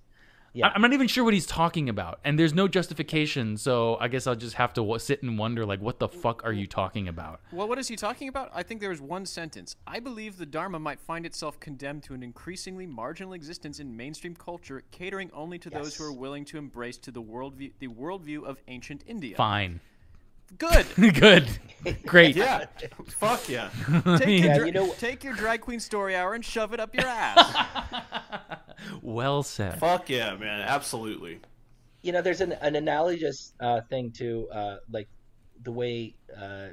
Yeah. 0.58 0.72
I'm 0.74 0.82
not 0.82 0.92
even 0.92 1.06
sure 1.06 1.22
what 1.22 1.34
he's 1.34 1.46
talking 1.46 1.88
about, 1.88 2.18
and 2.24 2.38
there's 2.38 2.52
no 2.52 2.66
justification. 2.66 3.56
So 3.56 3.96
I 4.00 4.08
guess 4.08 4.26
I'll 4.26 4.34
just 4.34 4.54
have 4.54 4.72
to 4.74 4.80
w- 4.80 4.98
sit 4.98 5.22
and 5.22 5.38
wonder, 5.38 5.64
like, 5.64 5.80
what 5.80 6.00
the 6.00 6.08
fuck 6.08 6.44
are 6.44 6.52
you 6.52 6.66
talking 6.66 7.06
about? 7.06 7.40
Well, 7.52 7.68
what 7.68 7.78
is 7.78 7.86
he 7.86 7.94
talking 7.96 8.28
about? 8.28 8.50
I 8.52 8.64
think 8.64 8.80
there 8.80 8.90
was 8.90 9.00
one 9.00 9.24
sentence. 9.24 9.76
I 9.86 10.00
believe 10.00 10.36
the 10.36 10.46
Dharma 10.46 10.78
might 10.80 11.00
find 11.00 11.24
itself 11.24 11.60
condemned 11.60 12.02
to 12.04 12.14
an 12.14 12.22
increasingly 12.22 12.86
marginal 12.86 13.34
existence 13.34 13.78
in 13.78 13.96
mainstream 13.96 14.34
culture, 14.34 14.82
catering 14.90 15.30
only 15.32 15.58
to 15.60 15.70
yes. 15.70 15.80
those 15.80 15.96
who 15.96 16.04
are 16.04 16.12
willing 16.12 16.44
to 16.46 16.58
embrace 16.58 16.98
to 16.98 17.12
the 17.12 17.22
worldview, 17.22 17.72
the 17.78 17.88
worldview 17.88 18.44
of 18.44 18.60
ancient 18.66 19.04
India. 19.06 19.36
Fine. 19.36 19.80
Good. 20.56 20.86
Good. 21.14 21.46
Great. 22.06 22.36
yeah. 22.36 22.66
Fuck 23.06 23.48
yeah. 23.48 23.70
Take, 24.18 24.42
yeah, 24.42 24.56
your, 24.56 24.66
you 24.66 24.72
know, 24.72 24.92
take 24.94 25.22
your 25.22 25.34
drag 25.34 25.60
queen 25.60 25.80
story 25.80 26.16
hour 26.16 26.34
and 26.34 26.44
shove 26.44 26.72
it 26.74 26.80
up 26.80 26.94
your 26.94 27.06
ass. 27.06 27.66
well 29.02 29.42
said. 29.42 29.78
Fuck 29.78 30.08
yeah, 30.08 30.34
man. 30.36 30.60
Absolutely. 30.60 31.40
You 32.02 32.12
know, 32.12 32.22
there's 32.22 32.40
an, 32.40 32.52
an 32.52 32.76
analogous 32.76 33.52
uh, 33.60 33.80
thing 33.82 34.10
to 34.12 34.48
uh, 34.50 34.76
like 34.90 35.08
the 35.62 35.72
way 35.72 36.14
uh, 36.36 36.68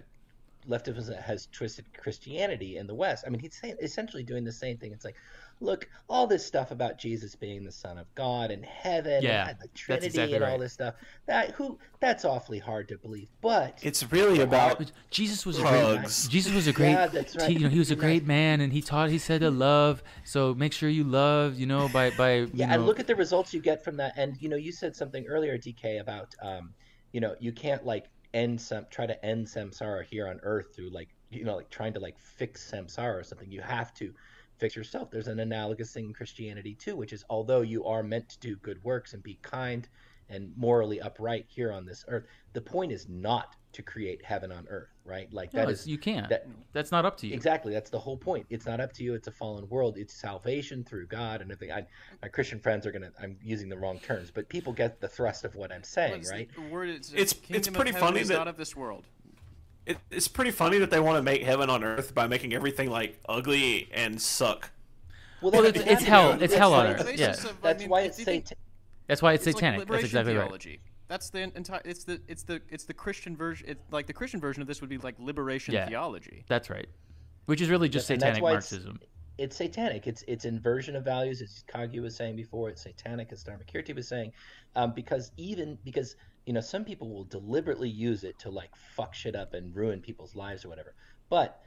leftism 0.68 1.22
has 1.22 1.48
twisted 1.52 1.86
Christianity 1.98 2.78
in 2.78 2.88
the 2.88 2.96
West. 2.96 3.24
I 3.26 3.30
mean, 3.30 3.40
he's 3.40 3.56
saying, 3.60 3.76
essentially 3.82 4.24
doing 4.24 4.44
the 4.44 4.52
same 4.52 4.78
thing. 4.78 4.92
It's 4.92 5.06
like, 5.06 5.16
look, 5.60 5.88
all 6.10 6.28
this 6.28 6.46
stuff 6.46 6.72
about 6.72 6.98
Jesus 6.98 7.36
being 7.36 7.64
the 7.64 7.72
Son 7.72 7.98
of 7.98 8.14
God 8.16 8.52
and 8.52 8.64
heaven 8.66 9.24
yeah, 9.24 9.50
and 9.50 9.58
the 9.60 9.68
Trinity 9.70 10.08
exactly 10.08 10.36
and 10.36 10.44
right. 10.44 10.52
all 10.52 10.60
this 10.60 10.74
stuff. 10.74 10.96
That 11.28 11.52
who 11.52 11.78
that's 12.00 12.26
awfully 12.26 12.60
hard 12.60 12.88
to 12.90 12.98
believe. 12.98 13.30
But 13.42 13.80
it's 13.82 14.12
really 14.12 14.42
about 14.42 14.92
Jesus 15.10 15.46
was 15.46 15.60
a 15.60 15.64
great 15.64 16.28
Jesus 16.30 16.54
was 16.54 16.68
a 16.68 16.74
great 16.74 16.92
yeah, 16.92 17.08
that's 17.08 17.36
right. 17.36 17.52
you 17.52 17.60
know, 17.60 17.70
he 17.70 17.80
was 17.80 17.92
a 17.92 17.96
great 17.96 18.26
man 18.26 18.62
and 18.62 18.72
he 18.72 18.82
taught 18.82 19.10
he 19.10 19.18
said 19.18 19.42
to 19.42 19.50
love. 19.50 20.04
So 20.24 20.54
make 20.54 20.74
sure 20.74 20.90
you 20.90 21.04
love, 21.04 21.56
you 21.56 21.66
know, 21.66 21.90
by 21.90 22.12
by 22.12 22.34
Yeah, 22.54 22.68
know, 22.68 22.74
and 22.74 22.86
look 22.86 23.00
at 23.00 23.08
the 23.08 23.16
results 23.16 23.54
you 23.54 23.62
get 23.62 23.84
from 23.84 23.98
that. 23.98 24.14
And 24.18 24.38
you 24.42 24.50
know, 24.50 24.58
you 24.58 24.72
said 24.72 24.96
something 24.96 25.26
earlier, 25.26 25.58
DK, 25.58 26.00
about 26.02 26.36
um, 26.42 26.74
you 27.12 27.22
know, 27.22 27.36
you 27.40 27.52
can't 27.52 27.86
like 27.86 28.06
end 28.34 28.60
some 28.60 28.86
try 28.92 29.06
to 29.06 29.26
end 29.26 29.48
samsara 29.48 30.04
here 30.04 30.28
on 30.28 30.40
earth 30.44 30.76
through 30.76 30.90
like 30.90 31.08
you 31.30 31.46
know 31.46 31.56
like 31.56 31.70
trying 31.70 31.94
to 31.94 32.00
like 32.02 32.20
fix 32.20 32.70
samsara 32.70 33.18
or 33.18 33.24
something 33.24 33.50
you 33.50 33.62
have 33.62 33.94
to 33.94 34.14
fix 34.58 34.76
yourself. 34.76 35.12
There's 35.12 35.28
an 35.28 35.40
analogous 35.40 35.92
thing 35.92 36.06
in 36.06 36.14
Christianity 36.14 36.76
too, 36.76 36.96
which 36.96 37.14
is 37.14 37.24
although 37.30 37.62
you 37.62 37.86
are 37.86 38.04
meant 38.04 38.30
to 38.30 38.40
do 38.40 38.56
good 38.58 38.84
works 38.84 39.14
and 39.14 39.22
be 39.24 39.38
kind 39.42 39.88
and 40.30 40.52
morally 40.58 41.00
upright 41.02 41.46
here 41.48 41.72
on 41.72 41.86
this 41.86 42.04
earth, 42.08 42.26
the 42.54 42.62
point 42.62 42.92
is 42.92 43.08
not 43.08 43.56
to 43.74 43.84
create 43.84 44.24
heaven 44.24 44.52
on 44.52 44.66
earth, 44.70 44.90
right? 45.04 45.32
Like 45.32 45.54
no, 45.54 45.66
that 45.66 45.70
is 45.72 45.86
you 45.86 45.98
can't. 45.98 46.30
That, 46.30 46.48
That's 46.74 46.92
not 46.92 47.06
up 47.06 47.18
to 47.18 47.28
you. 47.28 47.34
Exactly. 47.34 47.74
That's 47.74 47.90
the 47.90 48.00
whole 48.00 48.18
point. 48.18 48.46
It's 48.50 48.66
not 48.66 48.80
up 48.80 48.94
to 48.94 49.04
you. 49.04 49.14
It's 49.14 49.28
a 49.28 49.32
fallen 49.32 49.68
world. 49.70 49.98
It's 49.98 50.14
salvation 50.14 50.84
through 50.84 51.08
God 51.08 51.42
and 51.42 51.52
everything. 51.52 51.76
I, 51.76 51.86
my 52.22 52.30
Christian 52.30 52.60
friends 52.60 52.88
are 52.88 52.92
gonna. 52.92 53.12
I'm 53.22 53.38
using 53.44 53.70
the 53.70 53.78
wrong 53.78 54.00
terms, 54.00 54.32
but 54.32 54.48
people 54.50 54.72
get 54.74 55.00
the 55.02 55.08
thrust 55.10 55.44
of 55.44 55.56
what 55.56 55.72
I'm 55.72 55.84
saying, 55.84 56.24
Well, 56.24 56.32
right? 56.32 56.50
The 56.56 56.62
word 56.62 56.90
is, 56.90 57.12
uh, 57.14 57.18
It's- 57.18 57.36
it's 57.50 57.68
pretty 57.68 57.92
funny 57.92 58.22
is 58.22 58.30
that- 58.30 58.38
not 58.38 58.48
of 58.48 58.58
this 58.58 58.76
world. 58.76 59.06
It, 59.86 59.98
it's 60.12 60.28
pretty 60.28 60.52
funny 60.52 60.78
that 60.80 60.90
they 60.90 61.00
want 61.00 61.18
to 61.18 61.22
make 61.24 61.44
heaven 61.44 61.70
on 61.70 61.84
earth 61.84 62.14
by 62.16 62.28
making 62.28 62.54
everything 62.54 62.90
like 62.90 63.20
ugly 63.30 63.90
and 63.94 64.22
suck. 64.22 64.72
Well, 65.42 65.52
Well, 65.52 65.66
it's- 65.66 65.86
it's 65.86 66.04
hell- 66.04 66.32
right. 66.32 66.42
it's 66.42 66.54
hell 66.56 66.74
on 66.74 66.88
earth. 66.88 67.12
Yeah. 67.18 67.32
of- 67.32 67.62
That's 67.62 67.80
mean, 67.82 67.90
why 67.90 68.02
if 68.02 68.08
it's 68.10 68.20
you 68.20 68.26
think- 68.26 68.48
satan. 68.48 68.58
That's 69.08 69.22
why 69.22 69.34
it's, 69.34 69.46
It's 69.46 69.56
satanic. 69.58 69.80
Like 69.80 69.88
That's 69.88 69.90
liberation 69.92 70.06
exactly 70.08 70.36
right. 70.36 70.44
theology. 70.46 70.80
That's 71.08 71.30
the 71.30 71.40
entire. 71.56 71.82
It's 71.86 72.04
the 72.04 72.20
it's 72.28 72.42
the 72.42 72.60
it's 72.70 72.86
the 72.86 72.94
Christian 72.96 73.38
version. 73.38 73.70
It, 73.70 73.78
like 73.92 74.08
the 74.08 74.14
Christian 74.14 74.40
version 74.40 74.64
of 74.64 74.68
this 74.68 74.82
would 74.82 74.90
be 74.90 74.98
like 74.98 75.14
liberation 75.20 75.76
Yeah. 75.76 75.88
theology. 75.88 76.44
That's 76.48 76.72
right. 76.72 76.88
Which 77.46 77.62
is 77.62 77.70
really 77.70 77.90
just 77.90 78.10
And 78.10 78.20
that's 78.20 78.38
satanic 78.38 78.44
why 78.44 78.50
it's- 78.54 78.72
Marxism. 78.72 79.00
It's 79.38 79.56
satanic. 79.58 80.08
It's 80.08 80.24
it's 80.28 80.46
inversion 80.46 80.96
of 80.96 81.04
values, 81.04 81.44
as 81.44 81.64
Kagyu 81.72 82.02
was 82.02 82.16
saying 82.16 82.36
before. 82.38 82.70
It's 82.70 82.82
satanic, 82.82 83.32
as 83.32 83.44
Dharmakirti 83.44 83.94
was 83.94 84.08
saying, 84.08 84.32
um, 84.76 84.94
because 84.94 85.32
even 85.38 85.78
because 85.84 86.16
you 86.46 86.54
know 86.54 86.62
some 86.62 86.86
people 86.86 87.10
will 87.10 87.26
deliberately 87.26 87.90
use 87.90 88.24
it 88.24 88.38
to 88.40 88.50
like 88.50 88.76
fuck 88.96 89.14
shit 89.14 89.36
up 89.36 89.54
and 89.54 89.76
ruin 89.76 90.02
people's 90.02 90.36
lives 90.36 90.66
or 90.66 90.70
whatever. 90.70 90.94
But 91.30 91.60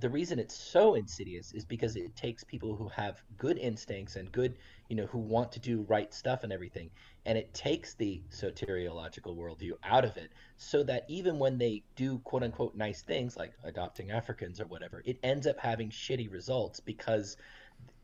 the 0.00 0.08
reason 0.08 0.38
it's 0.38 0.56
so 0.56 0.94
insidious 0.94 1.52
is 1.52 1.64
because 1.64 1.94
it 1.94 2.16
takes 2.16 2.42
people 2.42 2.74
who 2.74 2.88
have 2.88 3.22
good 3.36 3.58
instincts 3.58 4.16
and 4.16 4.32
good, 4.32 4.56
you 4.88 4.96
know, 4.96 5.06
who 5.06 5.18
want 5.18 5.52
to 5.52 5.60
do 5.60 5.82
right 5.88 6.12
stuff 6.12 6.42
and 6.42 6.52
everything, 6.52 6.90
and 7.26 7.38
it 7.38 7.54
takes 7.54 7.94
the 7.94 8.20
soteriological 8.30 9.36
worldview 9.36 9.72
out 9.84 10.04
of 10.04 10.16
it, 10.16 10.32
so 10.56 10.82
that 10.82 11.04
even 11.08 11.38
when 11.38 11.58
they 11.58 11.82
do 11.96 12.18
quote 12.20 12.42
unquote 12.42 12.74
nice 12.74 13.02
things 13.02 13.36
like 13.36 13.52
adopting 13.62 14.10
Africans 14.10 14.60
or 14.60 14.66
whatever, 14.66 15.02
it 15.04 15.18
ends 15.22 15.46
up 15.46 15.58
having 15.60 15.90
shitty 15.90 16.30
results 16.30 16.80
because, 16.80 17.36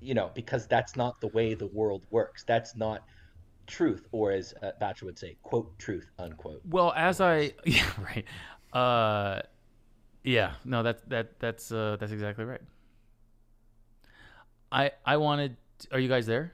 you 0.00 0.14
know, 0.14 0.30
because 0.34 0.66
that's 0.68 0.96
not 0.96 1.20
the 1.20 1.28
way 1.28 1.54
the 1.54 1.66
world 1.66 2.02
works. 2.10 2.44
That's 2.44 2.76
not 2.76 3.02
truth, 3.70 4.06
or 4.12 4.32
as 4.32 4.52
uh, 4.62 4.72
Thatcher 4.78 5.06
would 5.06 5.18
say, 5.18 5.36
quote 5.42 5.78
truth 5.78 6.10
unquote. 6.18 6.60
Well, 6.68 6.92
as 6.96 7.20
I 7.20 7.52
yeah 7.64 7.86
right, 7.98 8.24
uh, 8.72 9.40
yeah 10.24 10.52
no 10.64 10.82
that 10.82 11.08
that 11.08 11.38
that's 11.40 11.70
uh, 11.72 11.96
that's 11.98 12.12
exactly 12.12 12.44
right. 12.44 12.60
I 14.72 14.92
I 15.04 15.16
wanted. 15.16 15.56
Are 15.92 15.98
you 15.98 16.08
guys 16.08 16.26
there? 16.26 16.52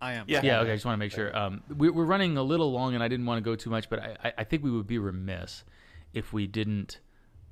I 0.00 0.14
am. 0.14 0.24
Yeah. 0.28 0.40
Yeah. 0.42 0.60
Okay. 0.60 0.72
I 0.72 0.74
just 0.74 0.84
want 0.84 0.94
to 0.94 0.98
make 0.98 1.12
sure. 1.12 1.36
Um, 1.36 1.62
we, 1.76 1.88
we're 1.88 2.04
running 2.04 2.36
a 2.36 2.42
little 2.42 2.72
long, 2.72 2.94
and 2.94 3.02
I 3.02 3.08
didn't 3.08 3.26
want 3.26 3.38
to 3.38 3.42
go 3.42 3.54
too 3.54 3.70
much, 3.70 3.88
but 3.88 4.00
I, 4.00 4.16
I- 4.24 4.32
I 4.38 4.44
think 4.44 4.62
we 4.64 4.70
would 4.70 4.86
be 4.86 4.98
remiss 4.98 5.64
if 6.12 6.32
we 6.32 6.46
didn't 6.46 6.98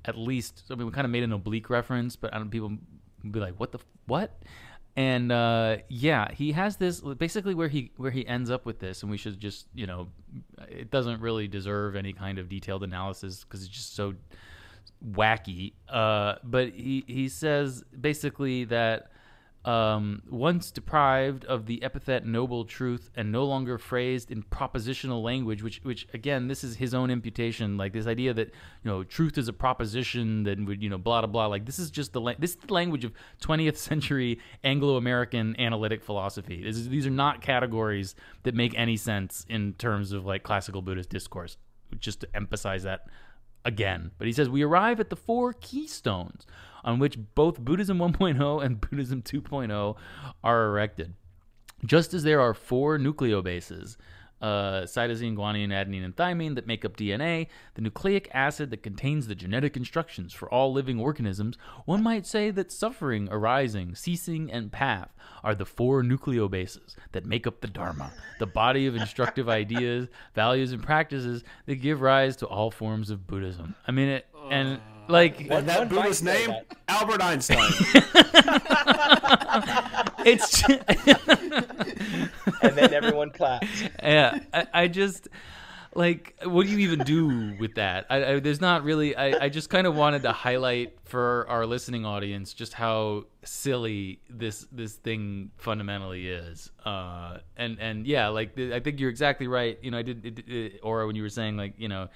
at 0.05 0.17
least. 0.17 0.63
I 0.69 0.75
mean, 0.75 0.85
we 0.85 0.91
kind 0.91 1.05
of 1.05 1.11
made 1.11 1.23
an 1.23 1.31
oblique 1.33 1.69
reference, 1.69 2.15
but 2.15 2.33
I 2.33 2.37
don't. 2.37 2.49
People 2.49 2.69
would 3.23 3.31
be 3.31 3.39
like, 3.39 3.55
"What 3.59 3.71
the 3.71 3.79
what?" 4.05 4.41
And 4.95 5.31
uh, 5.31 5.77
yeah, 5.87 6.31
he 6.33 6.51
has 6.51 6.75
this 6.75 6.99
basically 6.99 7.53
where 7.53 7.69
he 7.69 7.91
where 7.95 8.11
he 8.11 8.27
ends 8.27 8.51
up 8.51 8.65
with 8.65 8.79
this, 8.79 9.03
and 9.03 9.11
we 9.11 9.17
should 9.17 9.39
just 9.39 9.67
you 9.73 9.87
know, 9.87 10.09
it 10.67 10.91
doesn't 10.91 11.21
really 11.21 11.47
deserve 11.47 11.95
any 11.95 12.11
kind 12.11 12.39
of 12.39 12.49
detailed 12.49 12.83
analysis 12.83 13.43
because 13.43 13.63
it's 13.63 13.71
just 13.71 13.95
so 13.95 14.15
wacky. 15.13 15.73
Uh, 15.87 16.35
but 16.43 16.69
he 16.69 17.05
he 17.07 17.29
says 17.29 17.83
basically 17.99 18.65
that 18.65 19.11
um, 19.63 20.23
once 20.29 20.71
deprived 20.71 21.45
of 21.45 21.67
the 21.67 21.83
epithet 21.83 22.25
noble 22.25 22.65
truth 22.65 23.11
and 23.15 23.31
no 23.31 23.45
longer 23.45 23.77
phrased 23.77 24.31
in 24.31 24.41
propositional 24.41 25.21
language, 25.21 25.61
which, 25.61 25.81
which 25.83 26.07
again, 26.13 26.47
this 26.47 26.63
is 26.63 26.77
his 26.77 26.95
own 26.95 27.11
imputation, 27.11 27.77
like 27.77 27.93
this 27.93 28.07
idea 28.07 28.33
that 28.33 28.47
you 28.47 28.91
know 28.91 29.03
truth 29.03 29.37
is 29.37 29.47
a 29.47 29.53
proposition 29.53 30.43
that 30.43 30.63
would 30.65 30.81
you 30.81 30.89
know 30.89 30.97
blah 30.97 31.21
blah 31.21 31.27
blah. 31.27 31.45
Like 31.45 31.65
this 31.65 31.77
is 31.77 31.91
just 31.91 32.13
the 32.13 32.21
la- 32.21 32.33
this 32.39 32.51
is 32.51 32.57
the 32.57 32.73
language 32.73 33.05
of 33.05 33.13
20th 33.41 33.77
century 33.77 34.39
Anglo-American 34.63 35.59
analytic 35.59 36.03
philosophy. 36.03 36.65
Is, 36.65 36.89
these 36.89 37.05
are 37.05 37.11
not 37.11 37.41
categories 37.41 38.15
that 38.43 38.55
make 38.55 38.73
any 38.75 38.97
sense 38.97 39.45
in 39.47 39.73
terms 39.73 40.11
of 40.11 40.25
like 40.25 40.41
classical 40.41 40.81
Buddhist 40.81 41.09
discourse. 41.09 41.57
Just 41.99 42.21
to 42.21 42.27
emphasize 42.33 42.83
that 42.83 43.07
again. 43.63 44.11
But 44.17 44.25
he 44.25 44.33
says 44.33 44.49
we 44.49 44.63
arrive 44.63 44.99
at 44.99 45.09
the 45.09 45.15
four 45.15 45.53
keystones 45.53 46.47
on 46.83 46.99
which 46.99 47.17
both 47.35 47.59
Buddhism 47.59 47.97
1.0 47.99 48.63
and 48.63 48.81
Buddhism 48.81 49.21
2.0 49.21 49.95
are 50.43 50.65
erected. 50.65 51.13
Just 51.85 52.13
as 52.13 52.23
there 52.23 52.39
are 52.39 52.53
four 52.53 52.99
nucleobases, 52.99 53.97
uh, 54.41 54.81
cytosine, 54.83 55.35
guanine, 55.35 55.69
adenine, 55.69 56.03
and 56.03 56.15
thymine 56.15 56.55
that 56.55 56.67
make 56.67 56.83
up 56.83 56.97
DNA, 56.97 57.47
the 57.75 57.81
nucleic 57.81 58.29
acid 58.33 58.69
that 58.71 58.83
contains 58.83 59.27
the 59.27 59.35
genetic 59.35 59.77
instructions 59.77 60.33
for 60.33 60.51
all 60.51 60.73
living 60.73 60.99
organisms, 60.99 61.57
one 61.85 62.01
might 62.01 62.25
say 62.25 62.51
that 62.51 62.71
suffering, 62.71 63.27
arising, 63.31 63.95
ceasing, 63.95 64.51
and 64.51 64.71
path 64.71 65.09
are 65.43 65.55
the 65.55 65.65
four 65.65 66.03
nucleobases 66.03 66.95
that 67.11 67.25
make 67.25 67.45
up 67.45 67.61
the 67.61 67.67
Dharma, 67.67 68.11
the 68.39 68.47
body 68.47 68.87
of 68.87 68.95
instructive 68.95 69.49
ideas, 69.49 70.07
values, 70.33 70.71
and 70.71 70.83
practices 70.83 71.43
that 71.65 71.75
give 71.75 72.01
rise 72.01 72.35
to 72.37 72.47
all 72.47 72.71
forms 72.71 73.09
of 73.09 73.27
Buddhism. 73.27 73.75
I 73.87 73.91
mean, 73.91 74.09
it, 74.09 74.25
and 74.49 74.79
like 75.07 75.41
And 75.49 75.67
that 75.67 75.79
one 75.79 75.89
Buddha's 75.89 76.23
name, 76.23 76.49
that. 76.49 76.65
Albert 76.87 77.21
Einstein. 77.21 77.57
it's 80.25 80.63
and 82.61 82.75
then 82.77 82.93
everyone 82.93 83.29
claps. 83.31 83.67
yeah 84.03 84.39
I, 84.53 84.67
I 84.73 84.87
just 84.87 85.27
like 85.93 86.35
what 86.45 86.65
do 86.65 86.71
you 86.71 86.77
even 86.79 86.99
do 86.99 87.53
with 87.59 87.75
that? 87.75 88.05
I, 88.09 88.23
I, 88.25 88.39
there's 88.39 88.61
not 88.61 88.83
really 88.83 89.15
i, 89.15 89.45
I 89.45 89.49
just 89.49 89.69
kind 89.69 89.85
of 89.85 89.95
wanted 89.95 90.21
to 90.23 90.31
highlight 90.31 90.97
for 91.03 91.45
our 91.49 91.65
listening 91.65 92.05
audience 92.05 92.53
just 92.53 92.73
how 92.73 93.25
silly 93.43 94.19
this 94.29 94.65
this 94.71 94.93
thing 94.93 95.51
fundamentally 95.57 96.29
is. 96.29 96.71
Uh 96.85 97.39
and 97.57 97.77
and 97.79 98.07
yeah 98.07 98.29
like 98.29 98.57
i 98.57 98.79
think 98.79 98.99
you're 98.99 99.09
exactly 99.09 99.47
right. 99.47 99.77
You 99.81 99.91
know 99.91 99.97
i 99.97 100.01
did 100.01 100.25
it, 100.25 100.47
it, 100.47 100.79
or 100.81 101.05
when 101.07 101.15
you 101.15 101.23
were 101.23 101.29
saying 101.29 101.57
like 101.57 101.73
you 101.77 101.89
know 101.89 102.07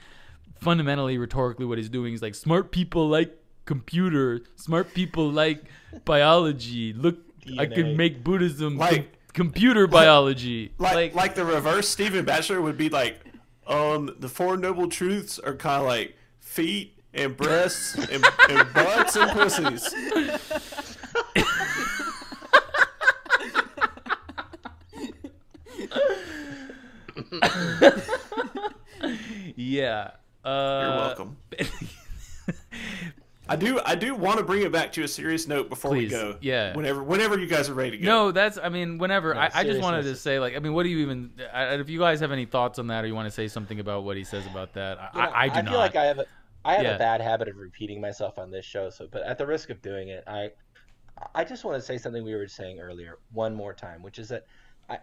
fundamentally 0.61 1.17
rhetorically 1.17 1.65
what 1.65 1.77
he's 1.77 1.89
doing 1.89 2.13
is 2.13 2.21
like 2.21 2.33
smart 2.35 2.71
people 2.71 3.09
like 3.09 3.37
computer 3.65 4.41
smart 4.55 4.93
people 4.93 5.29
like 5.29 5.63
biology. 6.05 6.93
Look 6.93 7.17
i 7.59 7.65
can 7.65 7.95
make 7.97 8.23
buddhism 8.23 8.77
Like- 8.77 9.14
computer 9.35 9.85
biology 9.85 10.71
like, 10.77 11.13
like 11.13 11.35
the 11.35 11.43
reverse 11.43 11.89
Stephen 11.89 12.23
Batchelor 12.23 12.61
would 12.61 12.77
be 12.77 12.87
like, 12.89 13.19
um, 13.67 14.15
the 14.19 14.29
four 14.29 14.55
noble 14.55 14.87
truths 14.87 15.37
are 15.39 15.53
kind 15.55 15.81
of 15.81 15.87
like 15.87 16.15
feet 16.39 16.97
and 17.13 17.35
breasts 17.35 17.95
and, 17.95 18.25
and 18.49 18.73
butts 18.73 19.15
and 19.15 19.31
pussies. 19.31 19.93
Yeah. 29.55 30.11
Uh, 30.43 30.81
You're 30.81 30.95
welcome. 30.97 31.37
I 33.47 33.55
do 33.55 33.79
I 33.85 33.95
do 33.95 34.15
want 34.15 34.39
to 34.39 34.43
bring 34.43 34.63
it 34.63 34.71
back 34.71 34.91
to 34.93 35.03
a 35.03 35.07
serious 35.07 35.47
note 35.47 35.69
before 35.69 35.91
we 35.91 36.07
go. 36.07 36.37
yeah. 36.41 36.75
Whenever 36.75 37.03
whenever 37.03 37.37
you 37.39 37.47
guys 37.47 37.69
are 37.69 37.73
ready 37.73 37.91
to 37.91 37.97
go. 37.97 38.05
No, 38.05 38.31
that's. 38.31 38.57
I 38.57 38.69
mean, 38.69 38.97
whenever. 38.97 39.33
No, 39.33 39.39
I, 39.41 39.51
I 39.53 39.63
just 39.63 39.81
wanted 39.81 40.03
to 40.03 40.15
say, 40.15 40.39
like, 40.39 40.55
I 40.55 40.59
mean, 40.59 40.73
what 40.73 40.83
do 40.83 40.89
you 40.89 40.99
even? 40.99 41.31
I, 41.53 41.75
if 41.75 41.89
you 41.89 41.99
guys 41.99 42.19
have 42.21 42.31
any 42.31 42.45
thoughts 42.45 42.79
on 42.79 42.87
that, 42.87 43.03
or 43.03 43.07
you 43.07 43.15
want 43.15 43.27
to 43.27 43.31
say 43.31 43.47
something 43.47 43.79
about 43.79 44.03
what 44.03 44.17
he 44.17 44.23
says 44.23 44.45
about 44.47 44.73
that, 44.73 44.97
I, 44.99 45.09
You 45.13 45.21
know, 45.21 45.29
I, 45.35 45.41
I 45.43 45.47
do 45.49 45.53
feel 45.55 45.63
not. 45.73 45.77
like 45.77 45.95
I 45.95 46.05
have 46.05 46.19
a 46.19 46.25
I 46.63 46.73
have 46.75 46.83
Yeah. 46.83 46.95
a 46.95 46.99
bad 46.99 47.21
habit 47.21 47.47
of 47.47 47.57
repeating 47.57 48.01
myself 48.01 48.39
on 48.39 48.49
this 48.49 48.65
show. 48.65 48.89
So, 48.89 49.07
but 49.11 49.21
at 49.23 49.37
the 49.37 49.45
risk 49.45 49.69
of 49.69 49.81
doing 49.81 50.09
it, 50.09 50.23
I 50.25 50.49
I 51.35 51.43
just 51.43 51.63
want 51.63 51.79
to 51.79 51.85
say 51.85 51.97
something 51.97 52.23
we 52.23 52.33
were 52.35 52.47
saying 52.47 52.79
earlier 52.79 53.19
one 53.31 53.53
more 53.53 53.73
time, 53.73 54.01
which 54.01 54.17
is 54.17 54.27
that 54.29 54.45
I 54.89 54.97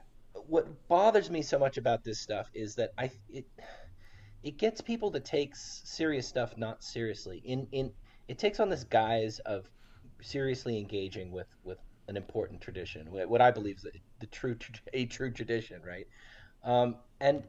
what 0.47 0.66
bothers 0.89 1.31
me 1.31 1.43
so 1.43 1.59
much 1.60 1.77
about 1.78 2.02
this 2.02 2.19
stuff 2.20 2.51
is 2.55 2.74
that 2.74 2.90
I 2.98 3.10
it 3.31 3.44
it 4.43 4.56
gets 4.56 4.81
people 4.81 5.12
to 5.12 5.20
take 5.20 5.55
serious 5.55 6.27
stuff 6.27 6.56
not 6.56 6.82
seriously. 6.82 7.40
In 7.44 7.69
in 7.70 7.93
it 8.28 8.39
takes 8.39 8.61
on 8.61 8.69
this 8.69 8.85
guise 8.85 9.39
of 9.40 9.69
seriously 10.20 10.78
engaging 10.78 11.32
with 11.32 11.49
with 11.65 11.78
an 12.09 12.16
important 12.16 12.61
tradition, 12.61 13.07
what 13.11 13.40
I 13.40 13.51
believe 13.51 13.77
is 13.77 13.86
the, 14.19 14.27
true 14.27 14.57
a 14.93 15.07
true 15.07 15.31
tradition, 15.31 15.81
right? 15.86 16.07
Um, 16.65 16.97
and 17.20 17.44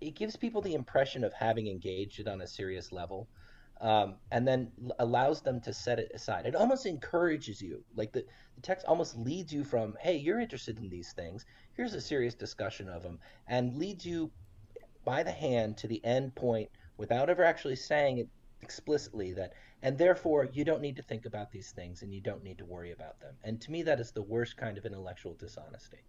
it 0.00 0.14
gives 0.14 0.36
people 0.36 0.60
the 0.60 0.74
impression 0.74 1.24
of 1.24 1.32
having 1.32 1.66
engaged 1.66 2.20
it 2.20 2.28
on 2.28 2.40
a 2.40 2.46
serious 2.46 2.92
level, 2.92 3.28
um, 3.80 4.14
and 4.30 4.46
then 4.46 4.70
allows 4.98 5.42
them 5.42 5.60
to 5.62 5.72
set 5.72 5.98
it 5.98 6.10
aside. 6.14 6.46
It 6.46 6.54
almost 6.54 6.86
encourages 6.86 7.60
you, 7.60 7.82
like 7.94 8.12
the, 8.12 8.24
the 8.54 8.62
text 8.62 8.86
almost 8.86 9.16
leads 9.16 9.52
you 9.52 9.64
from, 9.64 9.96
hey, 10.00 10.16
you're 10.16 10.40
interested 10.40 10.78
in 10.78 10.88
these 10.88 11.12
things. 11.12 11.44
Here's 11.74 11.94
a 11.94 12.00
serious 12.00 12.34
discussion 12.34 12.88
of 12.88 13.02
them, 13.02 13.18
and 13.48 13.76
leads 13.76 14.04
you 14.06 14.30
by 15.04 15.22
the 15.22 15.32
hand 15.32 15.76
to 15.78 15.88
the 15.88 16.04
end 16.04 16.34
point 16.34 16.68
without 16.96 17.28
ever 17.28 17.44
actually 17.44 17.76
saying 17.76 18.18
it 18.18 18.28
explicitly 18.66 19.32
that 19.32 19.52
and 19.82 19.96
therefore 19.96 20.48
you 20.52 20.64
don't 20.64 20.82
need 20.82 20.96
to 20.96 21.02
think 21.02 21.24
about 21.26 21.52
these 21.52 21.70
things 21.70 22.02
and 22.02 22.12
you 22.12 22.20
don't 22.20 22.42
need 22.42 22.58
to 22.58 22.64
worry 22.64 22.92
about 22.92 23.20
them 23.20 23.34
and 23.44 23.60
to 23.60 23.70
me 23.70 23.82
that 23.82 24.00
is 24.00 24.10
the 24.10 24.22
worst 24.22 24.56
kind 24.56 24.76
of 24.76 24.84
intellectual 24.84 25.34
dishonesty 25.34 26.02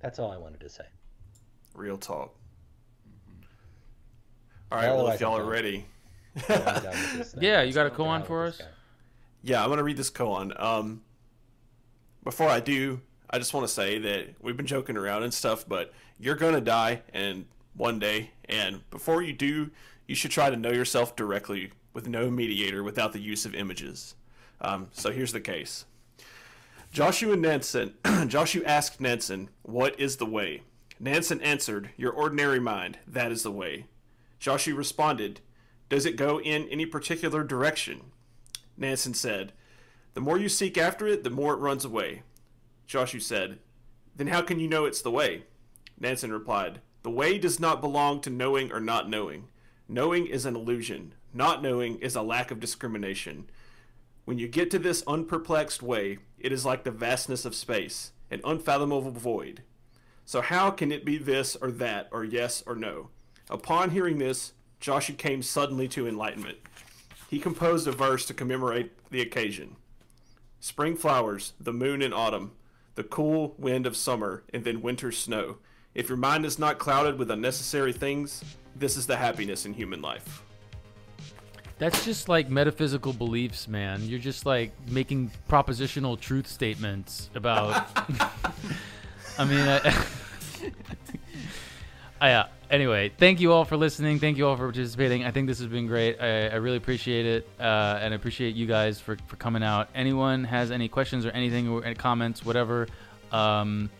that's 0.00 0.18
all 0.18 0.32
i 0.32 0.38
wanted 0.38 0.60
to 0.60 0.68
say 0.68 0.86
Real 1.74 1.96
talk. 1.96 2.34
All 4.70 4.78
right, 4.78 4.88
well, 4.88 5.08
if 5.08 5.20
y'all 5.20 5.38
are 5.38 5.44
ready. 5.44 5.86
I'm 6.48 6.58
done 6.58 6.84
with 6.84 7.18
this 7.18 7.32
thing. 7.34 7.42
Yeah, 7.42 7.62
you 7.62 7.72
got 7.72 7.86
a 7.86 7.90
I'm 7.90 7.96
koan 7.96 8.26
for 8.26 8.46
us? 8.46 8.60
Yeah, 9.42 9.62
I'm 9.62 9.70
gonna 9.70 9.82
read 9.82 9.96
this 9.96 10.10
koan. 10.10 10.58
Um, 10.62 11.02
before 12.24 12.48
I 12.48 12.60
do, 12.60 13.00
I 13.30 13.38
just 13.38 13.54
want 13.54 13.66
to 13.66 13.72
say 13.72 13.98
that 13.98 14.34
we've 14.40 14.56
been 14.56 14.66
joking 14.66 14.96
around 14.96 15.22
and 15.24 15.32
stuff, 15.32 15.66
but 15.66 15.92
you're 16.18 16.36
gonna 16.36 16.60
die, 16.60 17.02
and 17.12 17.46
one 17.74 17.98
day, 17.98 18.30
and 18.44 18.88
before 18.90 19.22
you 19.22 19.32
do, 19.32 19.70
you 20.06 20.14
should 20.14 20.30
try 20.30 20.50
to 20.50 20.56
know 20.56 20.72
yourself 20.72 21.16
directly 21.16 21.72
with 21.92 22.08
no 22.08 22.30
mediator, 22.30 22.82
without 22.82 23.12
the 23.12 23.20
use 23.20 23.44
of 23.44 23.54
images. 23.54 24.14
Um, 24.60 24.88
so 24.92 25.10
here's 25.10 25.32
the 25.32 25.40
case. 25.40 25.84
Joshu 26.92 27.38
Nansen, 27.38 27.94
Joshu 28.04 28.64
asked 28.64 29.00
Nansen, 29.00 29.50
"What 29.62 29.98
is 29.98 30.16
the 30.16 30.26
way?" 30.26 30.62
Nansen 31.00 31.40
answered, 31.40 31.90
"Your 31.96 32.12
ordinary 32.12 32.60
mind. 32.60 32.98
That 33.06 33.32
is 33.32 33.42
the 33.42 33.50
way." 33.50 33.86
Joshu 34.40 34.76
responded, 34.76 35.40
"Does 35.88 36.06
it 36.06 36.16
go 36.16 36.40
in 36.40 36.68
any 36.68 36.86
particular 36.86 37.44
direction?" 37.44 38.12
Nansen 38.76 39.14
said, 39.14 39.52
The 40.14 40.20
more 40.20 40.38
you 40.38 40.48
seek 40.48 40.76
after 40.78 41.06
it, 41.06 41.24
the 41.24 41.30
more 41.30 41.54
it 41.54 41.58
runs 41.58 41.84
away. 41.84 42.22
Joshu 42.88 43.20
said, 43.20 43.58
Then 44.16 44.26
how 44.26 44.42
can 44.42 44.60
you 44.60 44.68
know 44.68 44.84
it's 44.84 45.02
the 45.02 45.10
way? 45.10 45.44
Nansen 45.98 46.32
replied, 46.32 46.80
The 47.02 47.10
way 47.10 47.38
does 47.38 47.58
not 47.58 47.80
belong 47.80 48.20
to 48.20 48.30
knowing 48.30 48.72
or 48.72 48.80
not 48.80 49.08
knowing. 49.08 49.48
Knowing 49.88 50.26
is 50.26 50.46
an 50.46 50.54
illusion. 50.54 51.14
Not 51.34 51.62
knowing 51.62 51.98
is 51.98 52.14
a 52.14 52.22
lack 52.22 52.50
of 52.50 52.60
discrimination. 52.60 53.50
When 54.24 54.38
you 54.38 54.46
get 54.46 54.70
to 54.70 54.78
this 54.78 55.02
unperplexed 55.06 55.82
way, 55.82 56.18
it 56.38 56.52
is 56.52 56.64
like 56.64 56.84
the 56.84 56.90
vastness 56.90 57.44
of 57.44 57.54
space, 57.54 58.12
an 58.30 58.40
unfathomable 58.44 59.10
void. 59.10 59.62
So 60.24 60.40
how 60.40 60.70
can 60.70 60.92
it 60.92 61.04
be 61.04 61.18
this 61.18 61.56
or 61.56 61.72
that, 61.72 62.08
or 62.12 62.24
yes 62.24 62.62
or 62.66 62.76
no? 62.76 63.08
Upon 63.50 63.90
hearing 63.90 64.18
this, 64.18 64.52
Joshu 64.80 65.16
came 65.16 65.42
suddenly 65.42 65.88
to 65.88 66.06
enlightenment. 66.06 66.58
He 67.28 67.40
composed 67.40 67.88
a 67.88 67.92
verse 67.92 68.26
to 68.26 68.34
commemorate 68.34 68.92
the 69.10 69.20
occasion. 69.20 69.76
Spring 70.60 70.96
flowers, 70.96 71.54
the 71.58 71.72
moon 71.72 72.02
in 72.02 72.12
autumn, 72.12 72.52
the 72.94 73.02
cool 73.02 73.54
wind 73.58 73.86
of 73.86 73.96
summer, 73.96 74.44
and 74.52 74.64
then 74.64 74.82
winter 74.82 75.10
snow. 75.10 75.56
If 75.94 76.08
your 76.08 76.18
mind 76.18 76.46
is 76.46 76.58
not 76.58 76.78
clouded 76.78 77.18
with 77.18 77.30
unnecessary 77.30 77.92
things, 77.92 78.42
this 78.76 78.96
is 78.96 79.06
the 79.06 79.16
happiness 79.16 79.66
in 79.66 79.74
human 79.74 80.00
life. 80.00 80.42
That's 81.78 82.04
just 82.04 82.28
like 82.28 82.48
metaphysical 82.48 83.12
beliefs, 83.12 83.66
man. 83.66 84.02
You're 84.04 84.20
just 84.20 84.46
like 84.46 84.72
making 84.88 85.32
propositional 85.48 86.18
truth 86.18 86.46
statements 86.46 87.28
about. 87.34 87.88
I 89.38 89.44
mean, 89.44 89.60
I, 89.60 90.06
I, 92.20 92.32
uh, 92.34 92.46
anyway, 92.70 93.10
thank 93.18 93.40
you 93.40 93.52
all 93.52 93.64
for 93.64 93.76
listening. 93.76 94.18
Thank 94.18 94.38
you 94.38 94.46
all 94.46 94.56
for 94.56 94.66
participating. 94.66 95.24
I 95.24 95.30
think 95.30 95.48
this 95.48 95.58
has 95.58 95.66
been 95.66 95.86
great. 95.86 96.20
I, 96.20 96.48
I 96.48 96.54
really 96.54 96.76
appreciate 96.76 97.26
it, 97.26 97.48
uh, 97.58 97.98
and 98.00 98.14
I 98.14 98.16
appreciate 98.16 98.54
you 98.54 98.66
guys 98.66 99.00
for, 99.00 99.16
for 99.26 99.36
coming 99.36 99.62
out. 99.62 99.88
Anyone 99.94 100.44
has 100.44 100.70
any 100.70 100.88
questions 100.88 101.26
or 101.26 101.30
anything 101.30 101.68
or 101.68 101.84
any 101.84 101.96
comments, 101.96 102.44
whatever, 102.44 102.86
um, 103.32 103.90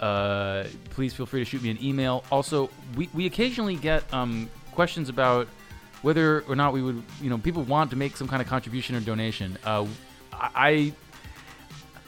uh, 0.00 0.64
please 0.90 1.14
feel 1.14 1.26
free 1.26 1.40
to 1.40 1.44
shoot 1.44 1.62
me 1.62 1.70
an 1.70 1.78
email. 1.82 2.24
Also, 2.30 2.70
we, 2.96 3.08
we 3.14 3.26
occasionally 3.26 3.76
get 3.76 4.02
um, 4.12 4.50
questions 4.72 5.08
about 5.08 5.48
whether 6.02 6.42
or 6.42 6.54
not 6.54 6.72
we 6.72 6.82
would, 6.82 7.02
you 7.20 7.30
know, 7.30 7.38
people 7.38 7.62
want 7.62 7.90
to 7.90 7.96
make 7.96 8.16
some 8.16 8.28
kind 8.28 8.42
of 8.42 8.48
contribution 8.48 8.94
or 8.94 9.00
donation. 9.00 9.58
Uh, 9.64 9.86
I, 10.32 10.92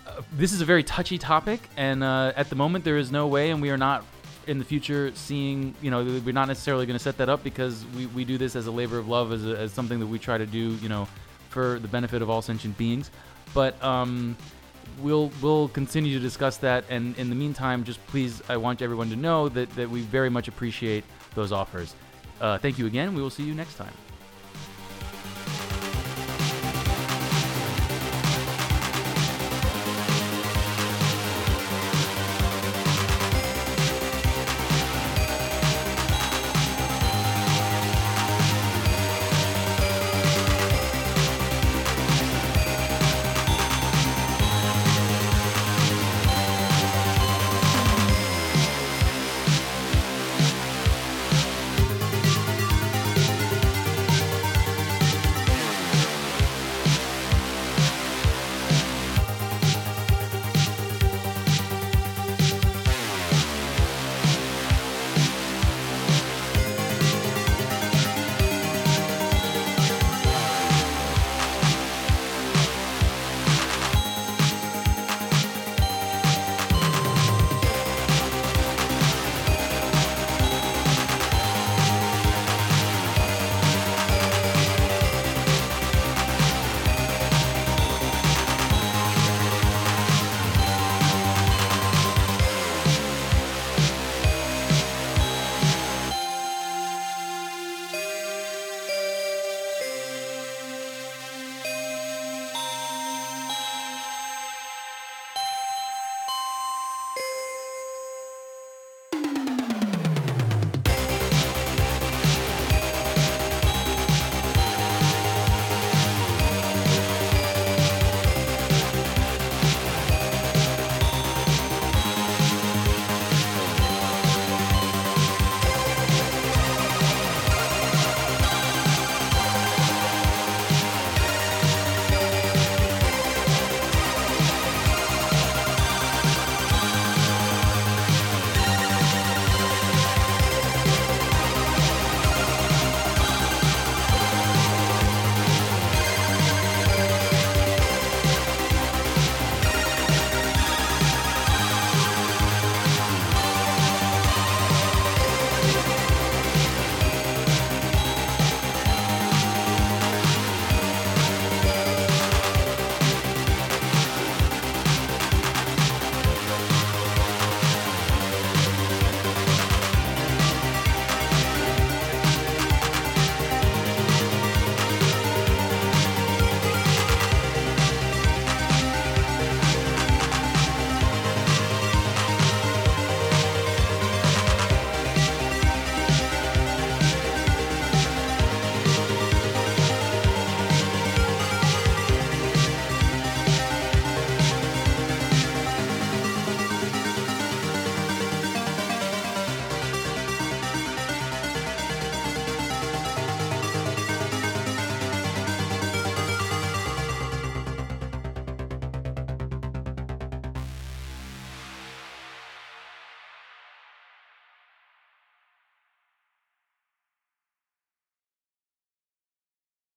uh, 0.06 0.22
this 0.32 0.52
is 0.52 0.60
a 0.60 0.64
very 0.64 0.82
touchy 0.82 1.18
topic, 1.18 1.60
and 1.76 2.04
uh, 2.04 2.32
at 2.36 2.50
the 2.50 2.56
moment 2.56 2.84
there 2.84 2.98
is 2.98 3.10
no 3.10 3.26
way, 3.26 3.50
and 3.50 3.62
we 3.62 3.70
are 3.70 3.78
not 3.78 4.04
in 4.46 4.58
the 4.58 4.64
future 4.64 5.12
seeing, 5.14 5.74
you 5.82 5.90
know, 5.90 6.02
we're 6.02 6.32
not 6.32 6.48
necessarily 6.48 6.86
going 6.86 6.96
to 6.96 7.02
set 7.02 7.18
that 7.18 7.28
up 7.28 7.44
because 7.44 7.84
we, 7.96 8.06
we 8.06 8.24
do 8.24 8.38
this 8.38 8.56
as 8.56 8.66
a 8.66 8.70
labor 8.70 8.98
of 8.98 9.06
love, 9.06 9.32
as, 9.32 9.44
a, 9.46 9.58
as 9.58 9.72
something 9.72 10.00
that 10.00 10.06
we 10.06 10.18
try 10.18 10.38
to 10.38 10.46
do, 10.46 10.74
you 10.76 10.88
know, 10.88 11.06
for 11.50 11.78
the 11.78 11.88
benefit 11.88 12.22
of 12.22 12.30
all 12.30 12.40
sentient 12.40 12.76
beings. 12.78 13.10
But 13.52 13.82
um, 13.82 14.36
we'll 15.00 15.30
we'll 15.42 15.68
continue 15.68 16.14
to 16.14 16.20
discuss 16.20 16.56
that, 16.58 16.84
and 16.88 17.16
in 17.18 17.28
the 17.28 17.34
meantime, 17.34 17.84
just 17.84 18.04
please, 18.06 18.42
I 18.48 18.56
want 18.56 18.82
everyone 18.82 19.10
to 19.10 19.16
know 19.16 19.48
that 19.50 19.70
that 19.70 19.88
we 19.88 20.00
very 20.02 20.30
much 20.30 20.48
appreciate 20.48 21.04
those 21.34 21.52
offers. 21.52 21.94
Uh, 22.40 22.58
thank 22.58 22.78
you 22.78 22.86
again. 22.86 23.14
We 23.14 23.22
will 23.22 23.30
see 23.30 23.42
you 23.42 23.54
next 23.54 23.76
time. 23.76 23.92